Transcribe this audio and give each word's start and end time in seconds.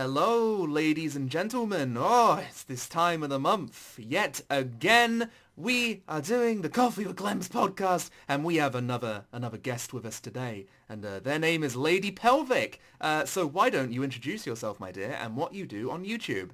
Hello, 0.00 0.62
ladies 0.62 1.16
and 1.16 1.28
gentlemen. 1.28 1.96
Oh, 1.98 2.40
it's 2.48 2.62
this 2.62 2.88
time 2.88 3.24
of 3.24 3.30
the 3.30 3.40
month. 3.40 3.98
Yet 3.98 4.40
again, 4.48 5.28
we 5.56 6.04
are 6.06 6.20
doing 6.20 6.62
the 6.62 6.68
Coffee 6.68 7.04
with 7.04 7.16
Clemps 7.16 7.48
podcast, 7.48 8.10
and 8.28 8.44
we 8.44 8.58
have 8.58 8.76
another 8.76 9.24
another 9.32 9.58
guest 9.58 9.92
with 9.92 10.06
us 10.06 10.20
today, 10.20 10.66
and 10.88 11.04
uh, 11.04 11.18
their 11.18 11.40
name 11.40 11.64
is 11.64 11.74
Lady 11.74 12.12
Pelvic. 12.12 12.80
Uh, 13.00 13.24
so 13.24 13.44
why 13.44 13.70
don't 13.70 13.90
you 13.90 14.04
introduce 14.04 14.46
yourself, 14.46 14.78
my 14.78 14.92
dear, 14.92 15.18
and 15.20 15.34
what 15.34 15.52
you 15.52 15.66
do 15.66 15.90
on 15.90 16.04
YouTube? 16.04 16.50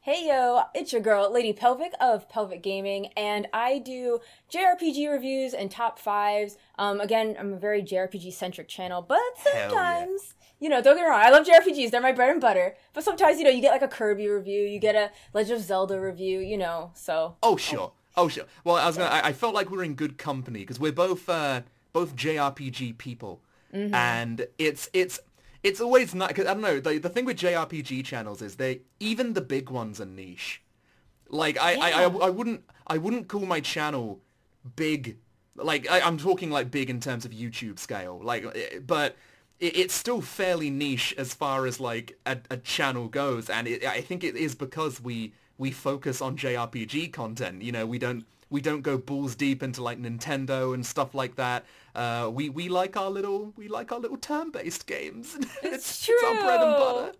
Hey 0.00 0.28
yo, 0.28 0.62
it's 0.72 0.92
your 0.92 1.02
girl, 1.02 1.30
Lady 1.32 1.52
Pelvic 1.52 1.92
of 2.00 2.28
Pelvic 2.28 2.62
Gaming, 2.62 3.08
and 3.16 3.48
I 3.52 3.78
do 3.78 4.20
JRPG 4.52 5.10
reviews 5.10 5.52
and 5.52 5.68
top 5.68 5.98
fives. 5.98 6.56
Um, 6.78 7.00
again, 7.00 7.36
I'm 7.40 7.54
a 7.54 7.58
very 7.58 7.82
JRPG 7.82 8.32
centric 8.32 8.68
channel, 8.68 9.02
but 9.02 9.18
sometimes, 9.36 10.36
you 10.60 10.68
know, 10.68 10.82
don't 10.82 10.96
get 10.96 11.02
me 11.02 11.08
wrong, 11.08 11.20
I 11.20 11.30
love 11.30 11.46
JRPGs, 11.46 11.90
they're 11.90 12.00
my 12.00 12.12
bread 12.12 12.30
and 12.30 12.40
butter. 12.40 12.76
But 12.92 13.04
sometimes, 13.04 13.38
you 13.38 13.44
know, 13.44 13.50
you 13.50 13.60
get 13.60 13.72
like 13.72 13.82
a 13.82 13.88
Kirby 13.88 14.28
review, 14.28 14.62
you 14.62 14.78
get 14.78 14.94
a 14.94 15.10
Legend 15.32 15.58
of 15.60 15.64
Zelda 15.64 16.00
review, 16.00 16.40
you 16.40 16.58
know, 16.58 16.90
so. 16.94 17.36
Oh 17.42 17.56
sure, 17.56 17.92
oh 18.16 18.28
sure. 18.28 18.44
Well, 18.64 18.76
I 18.76 18.86
was 18.86 18.96
gonna. 18.96 19.10
I, 19.10 19.28
I 19.28 19.32
felt 19.32 19.54
like 19.54 19.70
we 19.70 19.76
were 19.76 19.84
in 19.84 19.94
good 19.94 20.18
company 20.18 20.60
because 20.60 20.80
we're 20.80 20.92
both 20.92 21.28
uh, 21.28 21.62
both 21.92 22.16
JRPG 22.16 22.98
people, 22.98 23.40
and 23.72 24.46
it's 24.58 24.88
it's 24.92 25.20
it's 25.62 25.80
always 25.80 26.14
not. 26.14 26.34
Cause 26.34 26.46
I 26.46 26.54
don't 26.54 26.62
know. 26.62 26.80
The, 26.80 26.98
the 26.98 27.08
thing 27.08 27.24
with 27.24 27.38
JRPG 27.38 28.04
channels 28.04 28.42
is 28.42 28.56
they 28.56 28.80
even 29.00 29.34
the 29.34 29.40
big 29.40 29.70
ones 29.70 30.00
are 30.00 30.06
niche. 30.06 30.62
Like 31.28 31.58
I, 31.60 31.74
I, 31.74 31.90
I, 31.90 32.04
I 32.04 32.30
wouldn't 32.30 32.64
I 32.86 32.98
wouldn't 32.98 33.28
call 33.28 33.46
my 33.46 33.60
channel 33.60 34.20
big. 34.76 35.18
Like 35.56 35.90
I, 35.90 36.00
I'm 36.00 36.18
talking 36.18 36.50
like 36.50 36.70
big 36.70 36.90
in 36.90 37.00
terms 37.00 37.24
of 37.24 37.32
YouTube 37.32 37.78
scale. 37.78 38.20
Like, 38.22 38.44
eh, 38.44 38.78
but 38.84 39.16
it, 39.60 39.76
it's 39.76 39.94
still 39.94 40.20
fairly 40.20 40.70
niche 40.70 41.14
as 41.18 41.34
far 41.34 41.66
as 41.66 41.80
like 41.80 42.18
a, 42.26 42.38
a 42.50 42.56
channel 42.56 43.08
goes, 43.08 43.50
and 43.50 43.66
it, 43.66 43.84
I 43.84 44.00
think 44.00 44.24
it 44.24 44.36
is 44.36 44.54
because 44.54 45.00
we 45.00 45.32
we 45.56 45.70
focus 45.70 46.20
on 46.22 46.36
JRPG 46.36 47.12
content. 47.12 47.62
You 47.62 47.72
know, 47.72 47.86
we 47.86 47.98
don't 47.98 48.24
we 48.50 48.60
don't 48.60 48.82
go 48.82 48.96
balls 48.96 49.34
deep 49.34 49.62
into 49.62 49.82
like 49.82 50.00
Nintendo 50.00 50.74
and 50.74 50.84
stuff 50.84 51.14
like 51.14 51.36
that. 51.36 51.64
Uh, 51.94 52.30
we 52.32 52.48
we 52.48 52.68
like 52.68 52.96
our 52.96 53.10
little 53.10 53.52
we 53.56 53.68
like 53.68 53.92
our 53.92 53.98
little 53.98 54.16
turn-based 54.16 54.86
games. 54.86 55.36
It's 55.62 56.08
it's 56.08 56.22
our 56.24 56.34
bread 56.34 56.60
and 56.60 56.76
butter. 56.76 57.12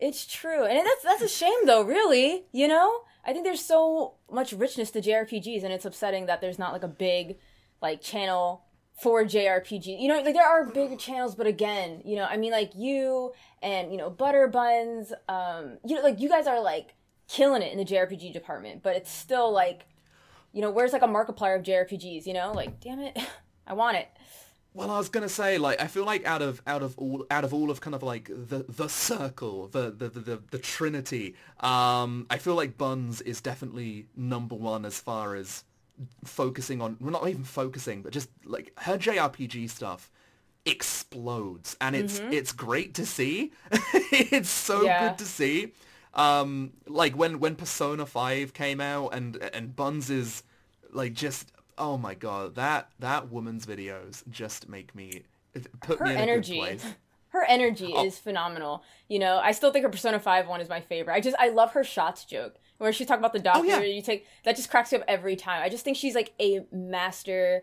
It's 0.00 0.26
true, 0.26 0.64
and 0.64 0.84
that's 0.84 1.02
that's 1.04 1.22
a 1.22 1.28
shame, 1.28 1.66
though. 1.66 1.82
Really, 1.82 2.44
you 2.52 2.68
know, 2.68 3.02
I 3.24 3.32
think 3.32 3.44
there's 3.44 3.64
so 3.64 4.14
much 4.30 4.52
richness 4.52 4.90
to 4.90 5.00
JRPGs, 5.00 5.62
and 5.62 5.72
it's 5.72 5.84
upsetting 5.84 6.26
that 6.26 6.40
there's 6.40 6.58
not 6.58 6.72
like 6.72 6.82
a 6.82 6.88
big, 6.88 7.38
like 7.80 8.02
channel 8.02 8.63
for 8.94 9.24
JRPG. 9.24 10.00
You 10.00 10.08
know, 10.08 10.20
like 10.20 10.34
there 10.34 10.46
are 10.46 10.64
bigger 10.64 10.96
channels, 10.96 11.34
but 11.34 11.46
again, 11.46 12.02
you 12.04 12.16
know, 12.16 12.24
I 12.24 12.36
mean, 12.36 12.52
like 12.52 12.72
you 12.74 13.32
and 13.62 13.90
you 13.90 13.98
know 13.98 14.10
Butter 14.10 14.48
Buns, 14.48 15.12
um, 15.28 15.78
you 15.84 15.96
know, 15.96 16.02
like 16.02 16.20
you 16.20 16.28
guys 16.28 16.46
are 16.46 16.60
like 16.60 16.94
killing 17.28 17.62
it 17.62 17.72
in 17.72 17.78
the 17.78 17.84
JRPG 17.84 18.32
department, 18.32 18.82
but 18.82 18.96
it's 18.96 19.10
still 19.10 19.52
like, 19.52 19.86
you 20.52 20.62
know, 20.62 20.70
where's 20.70 20.92
like 20.92 21.02
a 21.02 21.08
Markiplier 21.08 21.58
of 21.58 21.64
JRPGs? 21.64 22.26
You 22.26 22.34
know, 22.34 22.52
like 22.52 22.80
damn 22.80 23.00
it, 23.00 23.18
I 23.66 23.74
want 23.74 23.96
it. 23.96 24.08
Well, 24.74 24.90
I 24.90 24.98
was 24.98 25.08
gonna 25.08 25.28
say, 25.28 25.56
like, 25.56 25.80
I 25.80 25.86
feel 25.86 26.04
like 26.04 26.24
out 26.26 26.42
of 26.42 26.60
out 26.66 26.82
of 26.82 26.98
all 26.98 27.24
out 27.30 27.44
of 27.44 27.54
all 27.54 27.70
of 27.70 27.80
kind 27.80 27.94
of 27.94 28.02
like 28.02 28.26
the 28.26 28.64
the 28.68 28.88
circle, 28.88 29.68
the 29.68 29.90
the 29.90 30.08
the, 30.08 30.20
the, 30.20 30.42
the 30.50 30.58
trinity, 30.58 31.36
um, 31.60 32.26
I 32.28 32.38
feel 32.38 32.56
like 32.56 32.76
Buns 32.76 33.20
is 33.20 33.40
definitely 33.40 34.06
number 34.16 34.56
one 34.56 34.84
as 34.84 34.98
far 34.98 35.36
as 35.36 35.62
focusing 36.24 36.80
on. 36.80 36.96
Well, 37.00 37.12
not 37.12 37.28
even 37.28 37.44
focusing, 37.44 38.02
but 38.02 38.12
just 38.12 38.28
like 38.44 38.72
her 38.80 38.96
JRPG 38.98 39.68
stuff 39.70 40.10
explodes, 40.66 41.76
and 41.80 41.94
it's 41.96 42.20
it's 42.30 42.52
great 42.52 42.94
to 42.94 43.06
see. 43.06 43.52
it's 44.10 44.50
so 44.50 44.82
Yeah. 44.82 45.08
good 45.08 45.18
to 45.18 45.24
see. 45.24 45.72
Um, 46.14 46.72
like 46.86 47.16
when 47.16 47.40
when 47.40 47.56
Persona 47.56 48.06
Five 48.06 48.52
came 48.54 48.80
out, 48.80 49.08
and 49.14 49.36
and 49.52 49.74
Buns 49.74 50.10
is 50.10 50.42
like 50.92 51.12
just 51.14 51.50
oh 51.76 51.98
my 51.98 52.14
god 52.14 52.54
that 52.54 52.88
that 53.00 53.32
woman's 53.32 53.66
videos 53.66 54.22
just 54.30 54.68
make 54.68 54.94
me 54.94 55.22
put 55.80 55.98
her 55.98 56.04
me 56.04 56.12
in 56.12 56.16
energy 56.18 56.60
a 56.60 56.70
good 56.70 56.80
place. 56.80 56.94
her 57.30 57.44
energy 57.48 57.92
Oh. 57.96 58.04
is 58.06 58.16
phenomenal 58.16 58.84
you 59.08 59.18
know 59.18 59.40
i 59.42 59.50
still 59.50 59.72
think 59.72 59.82
her 59.84 59.88
persona 59.90 60.20
5 60.20 60.46
one 60.46 60.60
is 60.60 60.68
my 60.68 60.80
favorite 60.80 61.12
i 61.14 61.20
just 61.20 61.34
i 61.40 61.48
love 61.48 61.72
her 61.72 61.82
shots 61.82 62.24
joke 62.24 62.54
where 62.84 62.92
she 62.92 63.04
talk 63.04 63.18
about 63.18 63.32
the 63.32 63.38
doctor 63.40 63.60
Oh, 63.60 63.64
yeah. 63.64 63.80
you 63.80 64.02
take 64.02 64.26
that 64.44 64.54
just 64.54 64.70
cracks 64.70 64.92
me 64.92 64.98
up 64.98 65.04
every 65.08 65.34
time 65.34 65.62
i 65.62 65.68
just 65.68 65.84
think 65.84 65.96
she's 65.96 66.14
like 66.14 66.32
a 66.40 66.64
master 66.70 67.62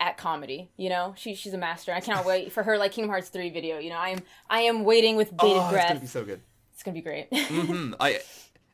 at 0.00 0.16
comedy 0.16 0.70
you 0.76 0.88
know 0.88 1.14
she, 1.16 1.34
she's 1.34 1.52
a 1.52 1.58
master 1.58 1.92
i 1.92 2.00
cannot 2.00 2.24
wait 2.24 2.50
for 2.52 2.62
her 2.62 2.78
like 2.78 2.92
kingdom 2.92 3.10
hearts 3.10 3.28
3 3.28 3.50
video 3.50 3.78
you 3.78 3.90
know 3.90 3.98
i 3.98 4.08
am 4.08 4.20
i 4.48 4.60
am 4.60 4.84
waiting 4.84 5.16
with 5.16 5.36
bated 5.36 5.58
oh, 5.58 5.64
it's 5.64 5.72
breath 5.72 5.88
gonna 5.88 6.00
be 6.00 6.06
so 6.06 6.24
good. 6.24 6.40
it's 6.72 6.82
gonna 6.82 6.94
be 6.94 7.02
great 7.02 7.30
mm-hmm. 7.30 7.94
I 8.00 8.20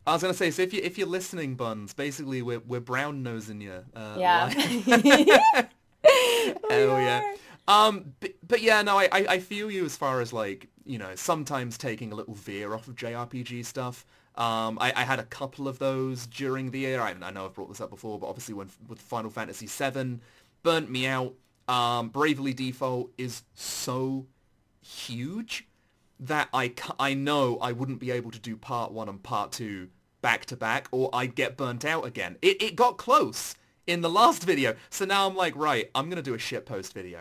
I 0.06 0.12
was 0.12 0.22
gonna 0.22 0.32
say 0.32 0.50
so 0.50 0.62
if 0.62 0.72
you 0.72 0.80
if 0.82 0.96
you're 0.96 1.06
listening, 1.06 1.54
Buns, 1.54 1.92
basically 1.92 2.40
we're 2.40 2.60
we're 2.60 2.80
brown 2.80 3.22
nosing 3.22 3.60
you. 3.60 3.84
Uh, 3.94 4.16
yeah 4.18 4.44
like- 4.86 5.70
Oh, 6.70 6.98
yeah. 6.98 7.34
Um, 7.66 8.14
but, 8.20 8.32
but 8.46 8.62
yeah, 8.62 8.80
no, 8.80 8.98
I, 8.98 9.08
I 9.12 9.26
I 9.28 9.38
feel 9.38 9.70
you 9.70 9.84
as 9.84 9.96
far 9.96 10.22
as 10.22 10.32
like 10.32 10.68
you 10.86 10.96
know 10.96 11.14
sometimes 11.14 11.76
taking 11.76 12.12
a 12.12 12.14
little 12.14 12.32
veer 12.34 12.72
off 12.74 12.88
of 12.88 12.94
JRPG 12.96 13.66
stuff. 13.66 14.06
Um, 14.38 14.78
I, 14.80 14.92
I 14.94 15.02
had 15.02 15.18
a 15.18 15.24
couple 15.24 15.66
of 15.66 15.80
those 15.80 16.26
during 16.26 16.70
the 16.70 16.78
year. 16.78 17.00
I, 17.00 17.14
I 17.20 17.30
know 17.32 17.44
I've 17.44 17.54
brought 17.54 17.68
this 17.68 17.80
up 17.80 17.90
before, 17.90 18.18
but 18.20 18.28
obviously 18.28 18.54
when 18.54 18.70
with 18.86 19.00
Final 19.00 19.30
Fantasy 19.30 19.66
VII, 19.66 20.20
burnt 20.62 20.90
me 20.90 21.06
out. 21.06 21.34
Um, 21.66 22.08
Bravely 22.08 22.54
Default 22.54 23.10
is 23.18 23.42
so 23.54 24.26
huge 24.80 25.66
that 26.20 26.48
I, 26.54 26.72
I 26.98 27.14
know 27.14 27.58
I 27.60 27.72
wouldn't 27.72 27.98
be 27.98 28.12
able 28.12 28.30
to 28.30 28.38
do 28.38 28.56
part 28.56 28.92
one 28.92 29.08
and 29.08 29.22
part 29.22 29.52
two 29.52 29.88
back 30.22 30.46
to 30.46 30.56
back 30.56 30.88
or 30.92 31.10
I'd 31.12 31.34
get 31.34 31.56
burnt 31.56 31.84
out 31.84 32.06
again. 32.06 32.36
It, 32.40 32.62
it 32.62 32.76
got 32.76 32.96
close 32.96 33.56
in 33.88 34.02
the 34.02 34.10
last 34.10 34.44
video. 34.44 34.76
So 34.88 35.04
now 35.04 35.26
I'm 35.26 35.34
like, 35.34 35.56
right, 35.56 35.90
I'm 35.96 36.08
to 36.10 36.22
do 36.22 36.34
a 36.34 36.38
shitpost 36.38 36.92
video. 36.92 37.20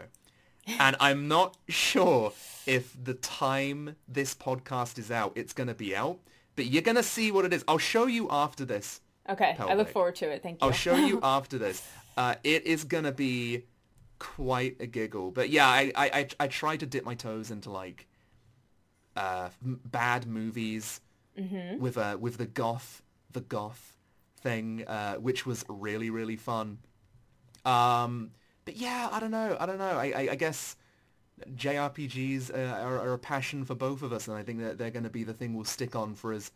And 0.80 0.96
I'm 1.00 1.28
not 1.28 1.58
sure 1.70 2.34
if 2.66 2.96
the 3.02 3.14
time 3.14 3.96
this 4.08 4.36
podcast 4.36 5.00
is 5.00 5.10
out, 5.10 5.32
it's 5.36 5.54
going 5.54 5.68
to 5.68 5.74
be 5.74 5.96
out. 5.96 6.20
But 6.58 6.66
you're 6.66 6.82
going 6.82 6.98
to 6.98 7.04
see 7.04 7.32
what 7.32 7.46
it 7.46 7.54
is. 7.54 7.64
I'll 7.70 7.78
show 7.78 8.06
you 8.08 8.28
after 8.30 8.66
this. 8.66 9.00
okay 9.30 9.56
i 9.60 9.74
look 9.76 9.90
forward 9.90 10.16
to 10.16 10.26
it 10.30 10.42
thank 10.44 10.56
you 10.62 10.68
I'll 10.68 10.74
show 10.74 10.96
you 10.96 11.20
after 11.38 11.58
this. 11.58 11.82
Uh, 12.18 12.36
it 12.44 12.66
is 12.66 12.84
going 12.84 13.04
to 13.06 13.12
be 13.14 13.64
quite 14.20 14.76
a 14.80 14.88
giggle. 14.88 15.32
But 15.32 15.50
yeah, 15.52 15.68
I, 15.68 15.92
I, 15.96 16.06
I, 16.20 16.28
I 16.42 16.48
try 16.48 16.76
to 16.78 16.86
dip 16.86 17.06
my 17.06 17.14
toes 17.16 17.52
into 17.52 17.70
like 17.70 18.08
uh, 19.16 19.50
m- 19.64 19.80
bad 19.86 20.28
movies 20.28 21.02
Mm-hmm. 21.40 21.78
with 21.80 22.00
uh, 22.00 22.18
with 22.20 22.38
the 22.38 22.48
goth 22.48 23.04
the 23.32 23.42
goth 23.42 23.96
thing, 24.42 24.84
uh, 24.88 25.16
which 25.18 25.46
was 25.46 25.64
really 25.70 26.10
really 26.10 26.36
fun. 26.36 26.80
Um, 27.64 28.32
but 28.66 28.76
yeah, 28.76 29.08
I 29.12 29.20
don't 29.20 29.30
know. 29.30 29.56
I 29.60 29.68
don't 29.68 29.78
know. 29.78 29.96
I, 30.00 30.06
I, 30.16 30.28
I 30.32 30.36
guess 30.36 30.76
JRPGs 31.56 32.54
uh, 32.54 32.82
are, 32.82 33.00
are 33.00 33.14
a 33.14 33.20
passion 33.20 33.64
for 33.66 33.76
both 33.76 34.02
of 34.02 34.12
us, 34.14 34.28
and 34.28 34.38
I 34.38 34.44
think 34.44 34.60
that 34.60 34.78
they're 34.78 34.92
going 34.92 35.04
to 35.04 35.10
be 35.10 35.24
the 35.24 35.34
thing 35.34 35.54
we'll 35.54 35.66
stick 35.66 35.96
on 35.96 36.16
for 36.16 36.34
as 36.34 36.52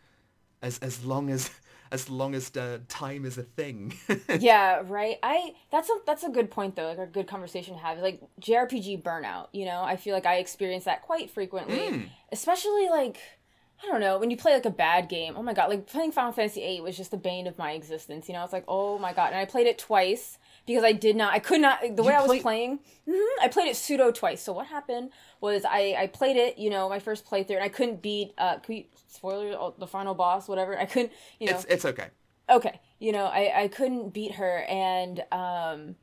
as 0.61 0.79
as 0.79 1.03
long 1.05 1.29
as 1.29 1.49
as 1.91 2.09
long 2.09 2.33
as 2.35 2.55
uh, 2.55 2.79
time 2.87 3.25
is 3.25 3.37
a 3.37 3.43
thing. 3.43 3.93
yeah, 4.39 4.81
right. 4.85 5.17
I 5.21 5.53
that's 5.71 5.89
a 5.89 5.93
that's 6.05 6.23
a 6.23 6.29
good 6.29 6.49
point 6.49 6.75
though, 6.75 6.87
like 6.87 6.97
a 6.97 7.05
good 7.05 7.27
conversation 7.27 7.75
to 7.75 7.79
have. 7.79 7.99
Like 7.99 8.21
JRPG 8.41 9.03
burnout, 9.03 9.47
you 9.51 9.65
know, 9.65 9.81
I 9.83 9.97
feel 9.97 10.13
like 10.15 10.25
I 10.25 10.37
experience 10.37 10.85
that 10.85 11.01
quite 11.03 11.29
frequently, 11.29 11.77
Mm. 11.77 12.09
especially 12.31 12.89
like 12.89 13.17
I 13.83 13.87
don't 13.87 13.99
know 14.01 14.19
when 14.19 14.29
you 14.31 14.37
play 14.37 14.53
like 14.53 14.65
a 14.65 14.69
bad 14.71 15.09
game. 15.09 15.33
Oh 15.37 15.43
my 15.43 15.53
god, 15.53 15.69
like 15.69 15.87
playing 15.87 16.11
Final 16.11 16.31
Fantasy 16.31 16.61
VIII 16.61 16.81
was 16.81 16.97
just 16.97 17.11
the 17.11 17.17
bane 17.17 17.47
of 17.47 17.57
my 17.57 17.71
existence. 17.73 18.27
You 18.27 18.33
know, 18.33 18.43
it's 18.43 18.53
like 18.53 18.65
oh 18.67 18.97
my 18.97 19.13
god, 19.13 19.27
and 19.27 19.37
I 19.37 19.45
played 19.45 19.67
it 19.67 19.77
twice 19.77 20.37
because 20.71 20.83
I 20.83 20.91
did 20.93 21.15
not, 21.15 21.33
I 21.33 21.39
could 21.39 21.61
not. 21.61 21.79
The 21.95 22.03
way 22.03 22.13
I 22.13 22.21
was 22.21 22.27
play- 22.27 22.41
playing, 22.41 22.79
mhm, 23.07 23.27
I 23.41 23.47
played 23.47 23.67
it 23.67 23.75
pseudo 23.75 24.11
twice. 24.11 24.41
So 24.41 24.53
what 24.53 24.67
happened 24.67 25.11
was 25.39 25.65
I 25.65 25.95
I 25.97 26.07
played 26.07 26.37
it, 26.37 26.57
you 26.57 26.69
know, 26.69 26.89
my 26.89 26.99
first 26.99 27.25
playthrough, 27.25 27.55
and 27.55 27.63
I 27.63 27.69
couldn't 27.69 28.01
beat. 28.01 28.33
uh 28.37 28.57
we, 28.67 28.87
Spoiler, 29.07 29.73
the 29.77 29.87
final 29.87 30.15
boss, 30.15 30.47
whatever. 30.47 30.79
I 30.79 30.85
couldn't, 30.85 31.11
you 31.39 31.47
know 31.47 31.55
it's 31.55 31.65
it's 31.65 31.85
okay. 31.85 32.07
okay 32.49 32.79
you 33.01 33.11
know 33.11 33.25
i 33.25 33.63
i 33.63 33.67
couldn't 33.67 34.13
beat 34.13 34.35
her 34.35 34.63
and 34.69 35.21
um 35.33 35.95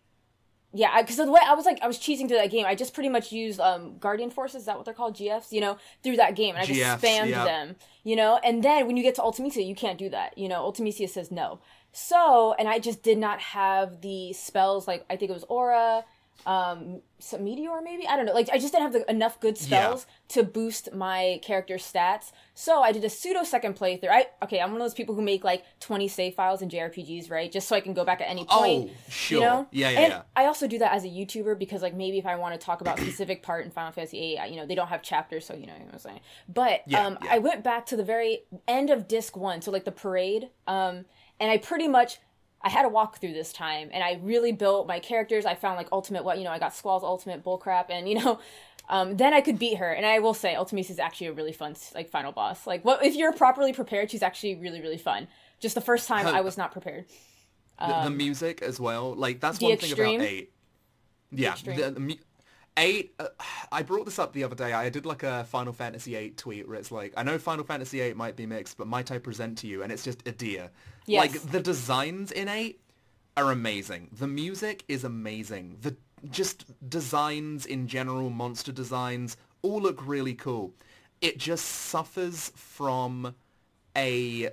yeah 0.75 1.00
because 1.00 1.17
the 1.17 1.31
way 1.31 1.41
i 1.47 1.55
was 1.55 1.64
like 1.64 1.79
i 1.81 1.87
was 1.87 1.97
cheesing 1.99 2.29
through 2.29 2.37
that 2.37 2.50
game 2.50 2.67
i 2.67 2.75
just 2.75 2.93
pretty 2.93 3.09
much 3.09 3.32
used 3.32 3.59
um 3.61 3.97
guardian 3.99 4.31
forces 4.31 4.61
is 4.61 4.67
that 4.67 4.76
what 4.76 4.85
they're 4.85 4.93
called 4.93 5.17
gfs 5.17 5.50
you 5.50 5.61
know 5.61 5.79
through 6.03 6.17
that 6.17 6.35
game 6.35 6.55
and 6.56 6.64
i 6.64 6.67
just 6.67 6.79
GFs, 6.79 7.00
spammed 7.00 7.31
yeah. 7.31 7.44
them 7.44 7.76
you 8.05 8.17
know 8.17 8.38
and 8.44 8.62
then 8.62 8.87
when 8.87 8.97
you 8.97 9.03
get 9.03 9.14
to 9.14 9.23
Ultimecia 9.23 9.67
you 9.67 9.75
can't 9.75 9.99
do 9.99 10.11
that 10.11 10.37
you 10.37 10.49
know 10.49 10.71
Ultimecia 10.71 11.09
says 11.09 11.31
no 11.31 11.61
so 11.99 12.55
and 12.59 12.69
i 12.69 12.79
just 12.79 13.03
did 13.03 13.19
not 13.19 13.41
have 13.41 14.00
the 14.03 14.33
spells 14.33 14.87
like 14.87 15.05
i 15.11 15.17
think 15.17 15.31
it 15.31 15.35
was 15.35 15.45
aura 15.49 16.05
um 16.47 17.00
some 17.19 17.43
meteor 17.43 17.81
maybe? 17.83 18.06
I 18.06 18.17
don't 18.17 18.27
know. 18.27 18.33
Like 18.33 18.49
i 18.53 18.59
just 18.59 18.73
didn't 18.73 18.85
have 18.85 18.93
the, 18.93 19.11
enough 19.11 19.41
good 19.41 19.59
spells 19.59 20.06
to 20.29 20.45
boost 20.45 20.95
my 20.95 21.41
character's 21.43 21.83
stats. 21.83 22.31
So 22.55 22.81
i 22.81 22.93
did 22.93 23.05
a 23.05 23.11
pseudo 23.11 23.43
second 23.43 23.75
playthrough. 23.75 24.09
I 24.09 24.27
okay 24.45 24.61
i'm 24.61 24.71
one 24.71 24.81
of 24.81 24.85
those 24.85 24.95
people 24.95 25.17
who 25.17 25.21
make 25.23 25.43
like 25.43 25.65
20 25.81 26.06
save 26.06 26.35
files 26.37 26.62
in 26.62 26.69
jrpgs 26.69 27.29
right? 27.29 27.50
Just 27.50 27.67
so 27.67 27.75
i 27.75 27.81
can 27.81 27.93
go 27.93 28.05
back 28.05 28.21
at 28.21 28.29
any 28.31 28.45
point 28.45 28.91
Oh, 28.93 28.95
sure. 29.09 29.39
you 29.41 29.45
know? 29.45 29.67
Yeah, 29.73 29.91
yeah, 29.91 29.99
and 30.00 30.12
yeah. 30.12 30.23
i 30.37 30.45
also 30.45 30.69
do 30.69 30.79
that 30.79 30.93
as 30.93 31.05
a 31.05 31.09
youtuber 31.09 31.59
because 31.59 31.83
like 31.83 31.95
maybe 31.95 32.19
if 32.19 32.27
i 32.27 32.37
want 32.37 32.55
to 32.59 32.65
talk 32.65 32.81
about 32.83 33.00
a 33.00 33.03
specific 33.03 33.43
part 33.43 33.65
in 33.65 33.73
final 33.73 33.91
fantasy 33.91 34.37
8 34.39 34.49
you 34.50 34.56
know 34.59 34.65
they 34.65 34.77
don't 34.77 34.89
have 34.89 35.03
chapters 35.03 35.45
so 35.45 35.55
you 35.55 35.67
know 35.67 35.73
what 35.73 35.93
i'm 35.93 35.99
saying? 35.99 36.21
But 36.49 36.83
Yeah, 36.87 37.05
um 37.05 37.19
yeah. 37.25 37.33
i 37.33 37.39
went 37.39 37.65
back 37.65 37.85
to 37.87 37.97
the 37.97 38.05
very 38.05 38.45
end 38.69 38.91
of 38.91 39.09
disc 39.09 39.37
one 39.37 39.61
so 39.61 39.73
like 39.73 39.85
the 39.85 39.93
parade 39.93 40.50
um 40.69 41.05
and 41.40 41.50
i 41.50 41.56
pretty 41.58 41.88
much 41.88 42.19
I 42.61 42.70
had 42.70 42.85
a 42.85 42.88
walkthrough 42.88 43.35
this 43.35 43.52
time, 43.52 43.88
and 43.93 44.02
I 44.02 44.19
really 44.20 44.50
built 44.50 44.88
my 44.88 44.99
characters. 44.99 45.46
I 45.46 45.55
found 45.55 45.76
like 45.76 45.88
ultimate 45.93 46.25
what 46.25 46.38
you 46.38 46.44
know. 46.44 46.50
I 46.50 46.58
got 46.58 46.75
Squall's 46.75 47.05
ultimate 47.05 47.44
bullcrap, 47.44 47.87
and 47.88 48.08
you 48.08 48.17
know, 48.17 48.40
um, 48.88 49.17
then 49.17 49.32
I 49.32 49.40
could 49.40 49.61
beat 49.61 49.76
her. 49.79 49.93
And 49.93 50.05
I 50.05 50.19
will 50.19 50.35
say, 50.35 50.55
Ultimecia 50.55 50.90
is 50.90 50.99
actually 50.99 51.29
a 51.29 51.32
really 51.32 51.52
fun 51.52 51.76
like 51.94 52.11
final 52.11 52.32
boss. 52.32 52.67
Like, 52.67 52.85
what 52.85 53.05
if 53.05 53.14
you're 53.14 53.32
properly 53.32 53.73
prepared? 53.73 54.11
She's 54.11 54.25
actually 54.25 54.56
really 54.56 54.81
really 54.81 54.99
fun. 54.99 55.29
Just 55.61 55.76
the 55.76 55.81
first 55.81 56.08
time 56.08 56.26
I 56.26 56.40
was 56.40 56.58
not 56.58 56.73
prepared. 56.73 57.05
the, 57.79 58.00
the 58.05 58.11
music 58.11 58.61
as 58.61 58.81
well. 58.81 59.14
Like 59.14 59.38
that's 59.38 59.58
Um, 59.62 59.67
one 59.67 59.73
extreme? 59.75 59.96
thing 59.96 60.14
about 60.17 60.26
eight. 60.26 60.52
Yeah, 61.31 61.55
the, 61.64 62.19
eight. 62.79 63.15
Uh, 63.19 63.29
I 63.71 63.83
brought 63.83 64.05
this 64.07 64.19
up 64.19 64.33
the 64.33 64.45
other 64.45 64.55
day. 64.55 64.73
I 64.73 64.89
did 64.89 65.05
like 65.05 65.23
a 65.23 65.45
Final 65.45 65.73
Fantasy 65.73 66.15
eight 66.17 66.37
tweet 66.37 66.67
where 66.67 66.77
it's 66.79 66.91
like, 66.91 67.13
I 67.17 67.23
know 67.23 67.39
Final 67.39 67.65
Fantasy 67.65 68.01
eight 68.01 68.17
might 68.17 68.37
be 68.37 68.47
mixed, 68.47 68.79
but 68.79 68.87
might 68.87 69.11
I 69.11 69.19
present 69.19 69.59
to 69.59 69.67
you? 69.67 69.83
And 69.83 69.93
it's 69.93 70.05
just 70.05 70.27
a 70.27 70.33
deer. 70.33 70.71
Yes. 71.07 71.21
Like 71.21 71.43
the 71.53 71.61
designs 71.61 72.33
in 72.33 72.49
eight 72.49 72.81
are 73.37 73.51
amazing. 73.53 74.09
The 74.13 74.27
music 74.27 74.85
is 74.89 75.05
amazing. 75.05 75.79
The 75.83 75.97
just 76.31 76.65
designs 76.89 77.67
in 77.67 77.87
general, 77.87 78.31
monster 78.31 78.73
designs, 78.73 79.37
all 79.63 79.81
look 79.81 80.07
really 80.07 80.35
cool. 80.35 80.75
It 81.21 81.39
just 81.39 81.65
suffers 81.65 82.51
from 82.55 83.35
a 83.97 84.51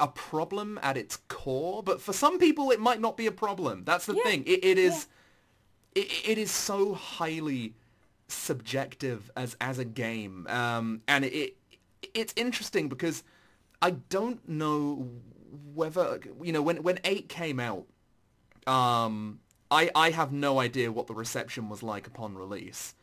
a 0.00 0.08
problem 0.08 0.78
at 0.82 0.96
its 0.96 1.18
core, 1.28 1.82
but 1.82 2.00
for 2.00 2.12
some 2.12 2.38
people 2.38 2.70
it 2.70 2.80
might 2.80 3.00
not 3.00 3.16
be 3.16 3.26
a 3.26 3.32
problem. 3.32 3.84
That's 3.84 4.06
the 4.06 4.14
Yeah. 4.14 4.22
thing. 4.24 4.44
It, 4.46 4.64
it 4.64 4.78
is 4.78 5.06
it, 5.94 6.08
it 6.24 6.38
is 6.38 6.50
so 6.50 6.94
highly 6.94 7.74
subjective 8.28 9.30
as 9.36 9.56
as 9.60 9.78
a 9.78 9.84
game, 9.84 10.46
um, 10.48 11.02
and 11.08 11.24
it 11.24 11.56
it's 12.14 12.32
interesting 12.36 12.88
because 12.88 13.24
I 13.80 13.90
don't 13.90 14.46
know 14.48 15.08
whether 15.74 16.20
you 16.42 16.52
know 16.52 16.62
when 16.62 16.82
when 16.82 16.98
eight 17.04 17.28
came 17.28 17.60
out. 17.60 17.86
Um, 18.66 19.40
I 19.70 19.90
I 19.94 20.10
have 20.10 20.32
no 20.32 20.60
idea 20.60 20.92
what 20.92 21.06
the 21.06 21.14
reception 21.14 21.68
was 21.68 21.82
like 21.82 22.06
upon 22.06 22.34
release. 22.34 22.94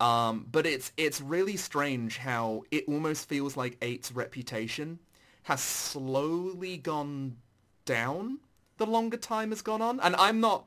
Um, 0.00 0.46
but 0.50 0.66
it's 0.66 0.92
it's 0.96 1.20
really 1.20 1.56
strange 1.56 2.16
how 2.16 2.64
it 2.70 2.84
almost 2.88 3.28
feels 3.28 3.56
like 3.56 3.76
eight's 3.82 4.12
reputation 4.12 4.98
has 5.42 5.60
slowly 5.60 6.78
gone 6.78 7.36
down 7.84 8.38
the 8.78 8.86
longer 8.86 9.18
time 9.18 9.50
has 9.50 9.60
gone 9.60 9.82
on. 9.82 10.00
And 10.00 10.16
I'm 10.16 10.40
not 10.40 10.66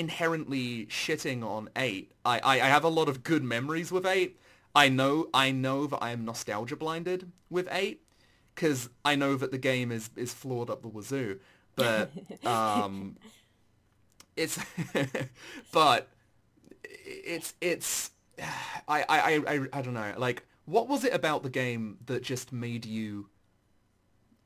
inherently 0.00 0.86
shitting 0.86 1.44
on 1.44 1.68
eight. 1.76 2.10
I, 2.24 2.38
I, 2.38 2.54
I 2.62 2.66
have 2.68 2.84
a 2.84 2.88
lot 2.88 3.08
of 3.08 3.22
good 3.22 3.44
memories 3.44 3.92
with 3.92 4.06
eight. 4.06 4.40
I 4.74 4.88
know 4.88 5.28
I 5.34 5.52
know 5.52 5.86
that 5.86 5.98
I 6.02 6.12
am 6.12 6.24
nostalgia 6.24 6.76
blinded 6.76 7.30
with 7.50 7.68
eight 7.70 8.02
because 8.54 8.88
I 9.04 9.14
know 9.14 9.36
that 9.36 9.50
the 9.50 9.58
game 9.58 9.92
is 9.92 10.08
is 10.16 10.32
flawed 10.32 10.70
up 10.70 10.80
the 10.80 10.88
wazoo. 10.88 11.38
But 11.76 12.10
um, 12.46 13.16
it's 14.36 14.58
but 15.72 16.08
it's 16.82 17.54
it's 17.60 18.12
I, 18.88 19.04
I 19.06 19.18
I 19.18 19.54
I 19.54 19.66
I 19.72 19.82
don't 19.82 19.94
know 19.94 20.14
like 20.16 20.44
what 20.64 20.88
was 20.88 21.04
it 21.04 21.12
about 21.12 21.42
the 21.42 21.50
game 21.50 21.98
that 22.06 22.22
just 22.22 22.52
made 22.52 22.86
you 22.86 23.28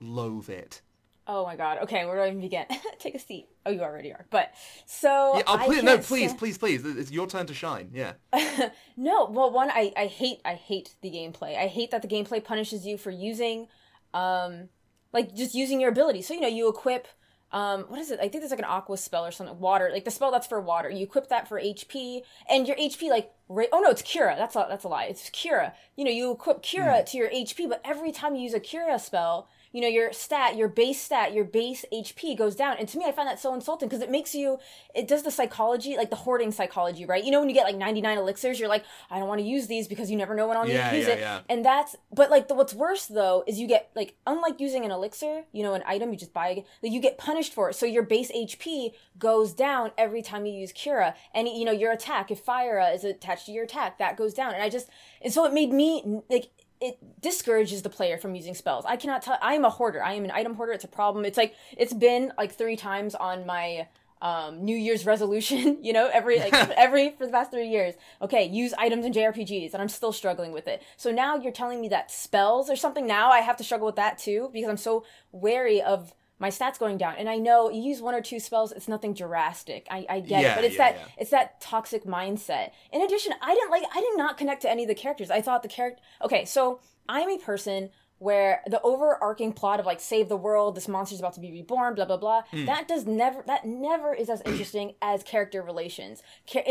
loathe 0.01 0.49
it? 0.49 0.81
Oh 1.27 1.45
my 1.45 1.57
god. 1.57 1.79
Okay, 1.85 2.05
where 2.05 2.17
do 2.17 2.23
I 2.23 2.29
even 2.29 2.41
begin? 2.41 2.67
Take 2.99 3.15
a 3.15 3.19
seat. 3.19 3.49
Oh, 3.65 3.71
you 3.71 3.81
already 3.81 4.13
are. 4.13 4.27
But 4.31 4.53
so 4.85 5.37
Yeah, 5.37 5.43
oh, 5.47 5.63
please, 5.65 5.83
no, 5.83 5.97
please, 5.99 6.35
please, 6.35 6.59
please. 6.59 6.85
It's 6.85 7.11
your 7.11 7.27
turn 7.27 7.47
to 7.47 7.55
shine. 7.55 7.91
Yeah. 7.93 8.13
No, 8.97 9.25
well, 9.25 9.51
one, 9.51 9.71
I, 9.73 9.93
I 9.97 10.07
hate, 10.07 10.41
I 10.45 10.55
hate 10.55 10.95
the 11.03 11.11
gameplay. 11.11 11.59
I 11.59 11.67
hate 11.67 11.91
that 11.91 12.01
the 12.01 12.07
gameplay 12.09 12.43
punishes 12.45 12.87
you 12.87 12.97
for 12.97 13.11
using, 13.11 13.67
um, 14.13 14.69
like 15.13 15.35
just 15.35 15.53
using 15.55 15.81
your 15.81 15.91
ability. 15.91 16.23
So 16.23 16.33
you 16.33 16.41
know, 16.41 16.47
you 16.47 16.69
equip, 16.69 17.09
um, 17.51 17.83
what 17.89 17.99
is 17.99 18.13
it? 18.13 18.21
I 18.21 18.29
think 18.29 18.35
there's 18.35 18.51
like 18.53 18.61
an 18.61 18.67
aqua 18.67 18.97
spell 18.97 19.27
or 19.27 19.33
something. 19.33 19.59
Water, 19.59 19.91
like 19.93 20.05
the 20.05 20.13
spell 20.13 20.31
that's 20.31 20.47
for 20.47 20.61
water. 20.61 20.89
You 20.89 21.03
equip 21.03 21.29
that 21.29 21.49
for 21.49 21.61
HP, 21.61 22.21
and 22.49 22.69
your 22.69 22.77
HP 22.77 23.09
like, 23.09 23.33
ra- 23.49 23.65
oh 23.73 23.81
no, 23.81 23.91
it's 23.91 24.03
Cura. 24.03 24.37
That's 24.39 24.55
a 24.55 24.67
that's 24.69 24.85
a 24.85 24.89
lie. 24.89 25.07
It's 25.07 25.29
Cura. 25.31 25.75
You 25.97 26.05
know, 26.05 26.11
you 26.13 26.31
equip 26.31 26.63
Cura 26.63 27.03
to 27.05 27.17
your 27.17 27.31
HP, 27.31 27.69
but 27.69 27.81
every 27.85 28.13
time 28.13 28.37
you 28.37 28.43
use 28.43 28.55
a 28.55 28.61
Cura 28.61 28.99
spell. 28.99 29.49
You 29.75 29.81
know, 29.81 29.89
your 29.89 30.13
stat, 30.13 30.57
your 30.57 30.69
base 30.69 31.03
stat, 31.03 31.35
your 31.35 31.45
base 31.45 31.85
HP 31.93 32.39
goes 32.39 32.55
down. 32.55 32.77
And 32.79 32.89
to 32.91 32.97
me, 32.97 33.07
I 33.07 33.13
find 33.13 33.29
that 33.29 33.41
so 33.41 33.53
insulting 33.53 33.89
because 33.89 34.03
it 34.03 34.11
makes 34.11 34.33
you, 34.33 34.59
it 34.95 35.09
does 35.09 35.25
the 35.25 35.33
psychology, 35.33 35.97
like 35.97 36.11
the 36.11 36.17
hoarding 36.17 36.53
psychology, 36.53 37.05
right? 37.07 37.25
You 37.25 37.33
know, 37.33 37.41
when 37.41 37.49
you 37.49 37.57
get 37.57 37.65
like 37.65 37.77
99 37.77 38.17
elixirs, 38.19 38.61
you're 38.61 38.69
like, 38.69 38.85
I 39.11 39.19
don't 39.19 39.27
want 39.27 39.41
to 39.41 39.47
use 39.47 39.67
these 39.67 39.89
because 39.89 40.13
you 40.13 40.17
never 40.17 40.37
know 40.37 40.47
when 40.47 40.57
I'll 40.57 40.65
need 40.65 40.75
Yeah, 40.75 40.91
to 40.93 40.97
use 40.97 41.09
yeah, 41.09 41.15
it. 41.15 41.19
yeah. 41.19 41.41
And 41.49 41.65
that's, 41.65 41.97
but 42.13 42.31
like 42.31 42.47
the, 42.47 42.55
what's 42.55 42.73
worse 42.73 43.07
though 43.07 43.43
is 43.49 43.59
you 43.59 43.67
get 43.67 43.91
like, 43.97 44.15
unlike 44.29 44.61
using 44.61 44.85
an 44.85 44.93
elixir, 44.93 45.43
you 45.51 45.65
know, 45.65 45.75
an 45.75 45.83
item 45.87 46.13
you 46.13 46.19
just 46.19 46.33
buy, 46.33 46.51
again, 46.51 46.65
like 46.81 46.93
you 46.93 47.01
get 47.01 47.19
punished 47.19 47.53
for 47.53 47.69
it. 47.69 47.75
So 47.75 47.85
your 47.85 48.05
base 48.05 48.31
HP 48.31 48.93
goes 49.19 49.53
down 49.53 49.91
every 49.99 50.23
time 50.23 50.47
you 50.47 50.53
use 50.53 50.71
Cura. 50.73 51.17
And 51.35 51.49
you 51.49 51.65
know, 51.65 51.73
your 51.73 51.91
attack, 51.91 52.31
if 52.31 52.39
fire 52.39 52.81
is 52.95 53.03
attached 53.03 53.47
to 53.47 53.53
your 53.53 53.65
attack, 53.65 53.99
that 53.99 54.17
goes 54.17 54.35
down. 54.35 54.55
And 54.55 54.63
I 54.63 54.69
just, 54.69 54.89
and 55.21 55.33
so 55.33 55.45
it 55.45 55.53
made 55.53 55.73
me 55.73 56.23
like, 56.31 56.51
it 56.85 56.99
discourages 57.21 57.81
the 57.83 57.89
player 57.89 58.19
from 58.19 58.35
using 58.35 58.55
spells. 58.55 58.85
I 58.87 58.97
cannot 58.97 59.23
tell. 59.23 59.39
I 59.41 59.55
am 59.55 59.65
a 59.65 59.71
hoarder. 59.71 60.05
I 60.05 60.13
am 60.13 60.25
an 60.25 60.31
item 60.31 60.55
hoarder. 60.55 60.73
It's 60.73 60.85
a 60.85 60.89
problem. 60.89 61.25
It's 61.25 61.39
like 61.39 61.55
it's 61.77 61.95
been 61.95 62.33
like 62.37 62.53
three 62.53 62.77
times 62.77 63.15
on 63.15 63.47
my 63.47 63.89
um, 64.21 64.65
New 64.65 64.77
Year's 64.77 65.07
resolution. 65.07 65.79
You 65.85 65.93
know, 65.93 66.09
every 66.13 66.39
like 66.39 66.53
every 66.77 67.11
for 67.11 67.25
the 67.27 67.33
past 67.33 67.51
three 67.51 67.69
years. 67.69 67.95
Okay, 68.21 68.45
use 68.45 68.75
items 68.75 69.07
in 69.07 69.13
JRPGs, 69.13 69.73
and 69.73 69.83
I'm 69.83 69.89
still 69.89 70.13
struggling 70.13 70.53
with 70.53 70.69
it. 70.69 70.83
So 70.97 71.11
now 71.11 71.37
you're 71.37 71.53
telling 71.53 71.81
me 71.81 71.89
that 71.89 72.11
spells 72.11 72.69
or 72.69 72.77
something. 72.77 73.07
Now 73.07 73.31
I 73.31 73.41
have 73.41 73.57
to 73.57 73.65
struggle 73.65 73.87
with 73.87 73.97
that 73.97 74.19
too 74.19 74.51
because 74.53 74.69
I'm 74.69 74.77
so 74.77 75.05
wary 75.33 75.81
of 75.81 76.15
my 76.39 76.49
stats 76.51 76.79
going 76.79 76.99
down. 76.99 77.15
And 77.19 77.29
I 77.29 77.37
know 77.37 77.71
you 77.71 77.81
use 77.81 78.03
one 78.03 78.15
or 78.15 78.21
two 78.21 78.41
spells, 78.41 78.73
it's 78.73 78.89
nothing 78.89 79.15
drastic. 79.15 79.87
I, 79.91 80.07
I 80.09 80.21
get 80.21 80.43
Yeah, 80.43 80.53
it, 80.53 80.57
but 80.57 80.65
it's 80.65 80.75
yeah, 80.77 80.91
that 80.93 80.97
yeah. 80.97 81.07
it's 81.19 81.31
that 81.31 81.61
toxic 81.61 82.05
mindset. 82.05 82.71
In 82.93 83.03
addition, 83.03 83.33
I 83.41 83.55
didn't 83.55 83.71
like 83.71 83.85
I 83.95 84.01
did 84.01 84.17
not 84.17 84.37
connect 84.37 84.63
to 84.63 84.71
any 84.71 84.83
of 84.85 84.89
the 84.89 84.95
characters. 84.95 85.31
I 85.31 85.41
thought 85.41 85.63
the 85.63 85.69
character 85.69 86.03
Okay, 86.23 86.45
so 86.45 86.81
I'm 87.09 87.29
a 87.31 87.39
person 87.39 87.91
where 88.25 88.63
the 88.67 88.81
overarching 88.83 89.53
plot 89.53 89.79
of 89.81 89.87
like 89.87 90.01
save 90.01 90.29
the 90.29 90.37
world, 90.37 90.75
this 90.75 90.89
monster's 90.89 91.19
about 91.21 91.35
to 91.35 91.41
be 91.41 91.53
reborn, 91.53 91.95
blah 91.95 92.07
blah 92.07 92.17
blah, 92.17 92.43
Hmm. 92.51 92.65
that 92.65 92.89
does 92.89 93.05
never 93.07 93.43
that 93.47 93.65
never 93.65 94.15
is 94.15 94.29
as 94.31 94.41
interesting 94.47 94.95
as 95.03 95.23
character 95.23 95.63
relations. 95.63 96.23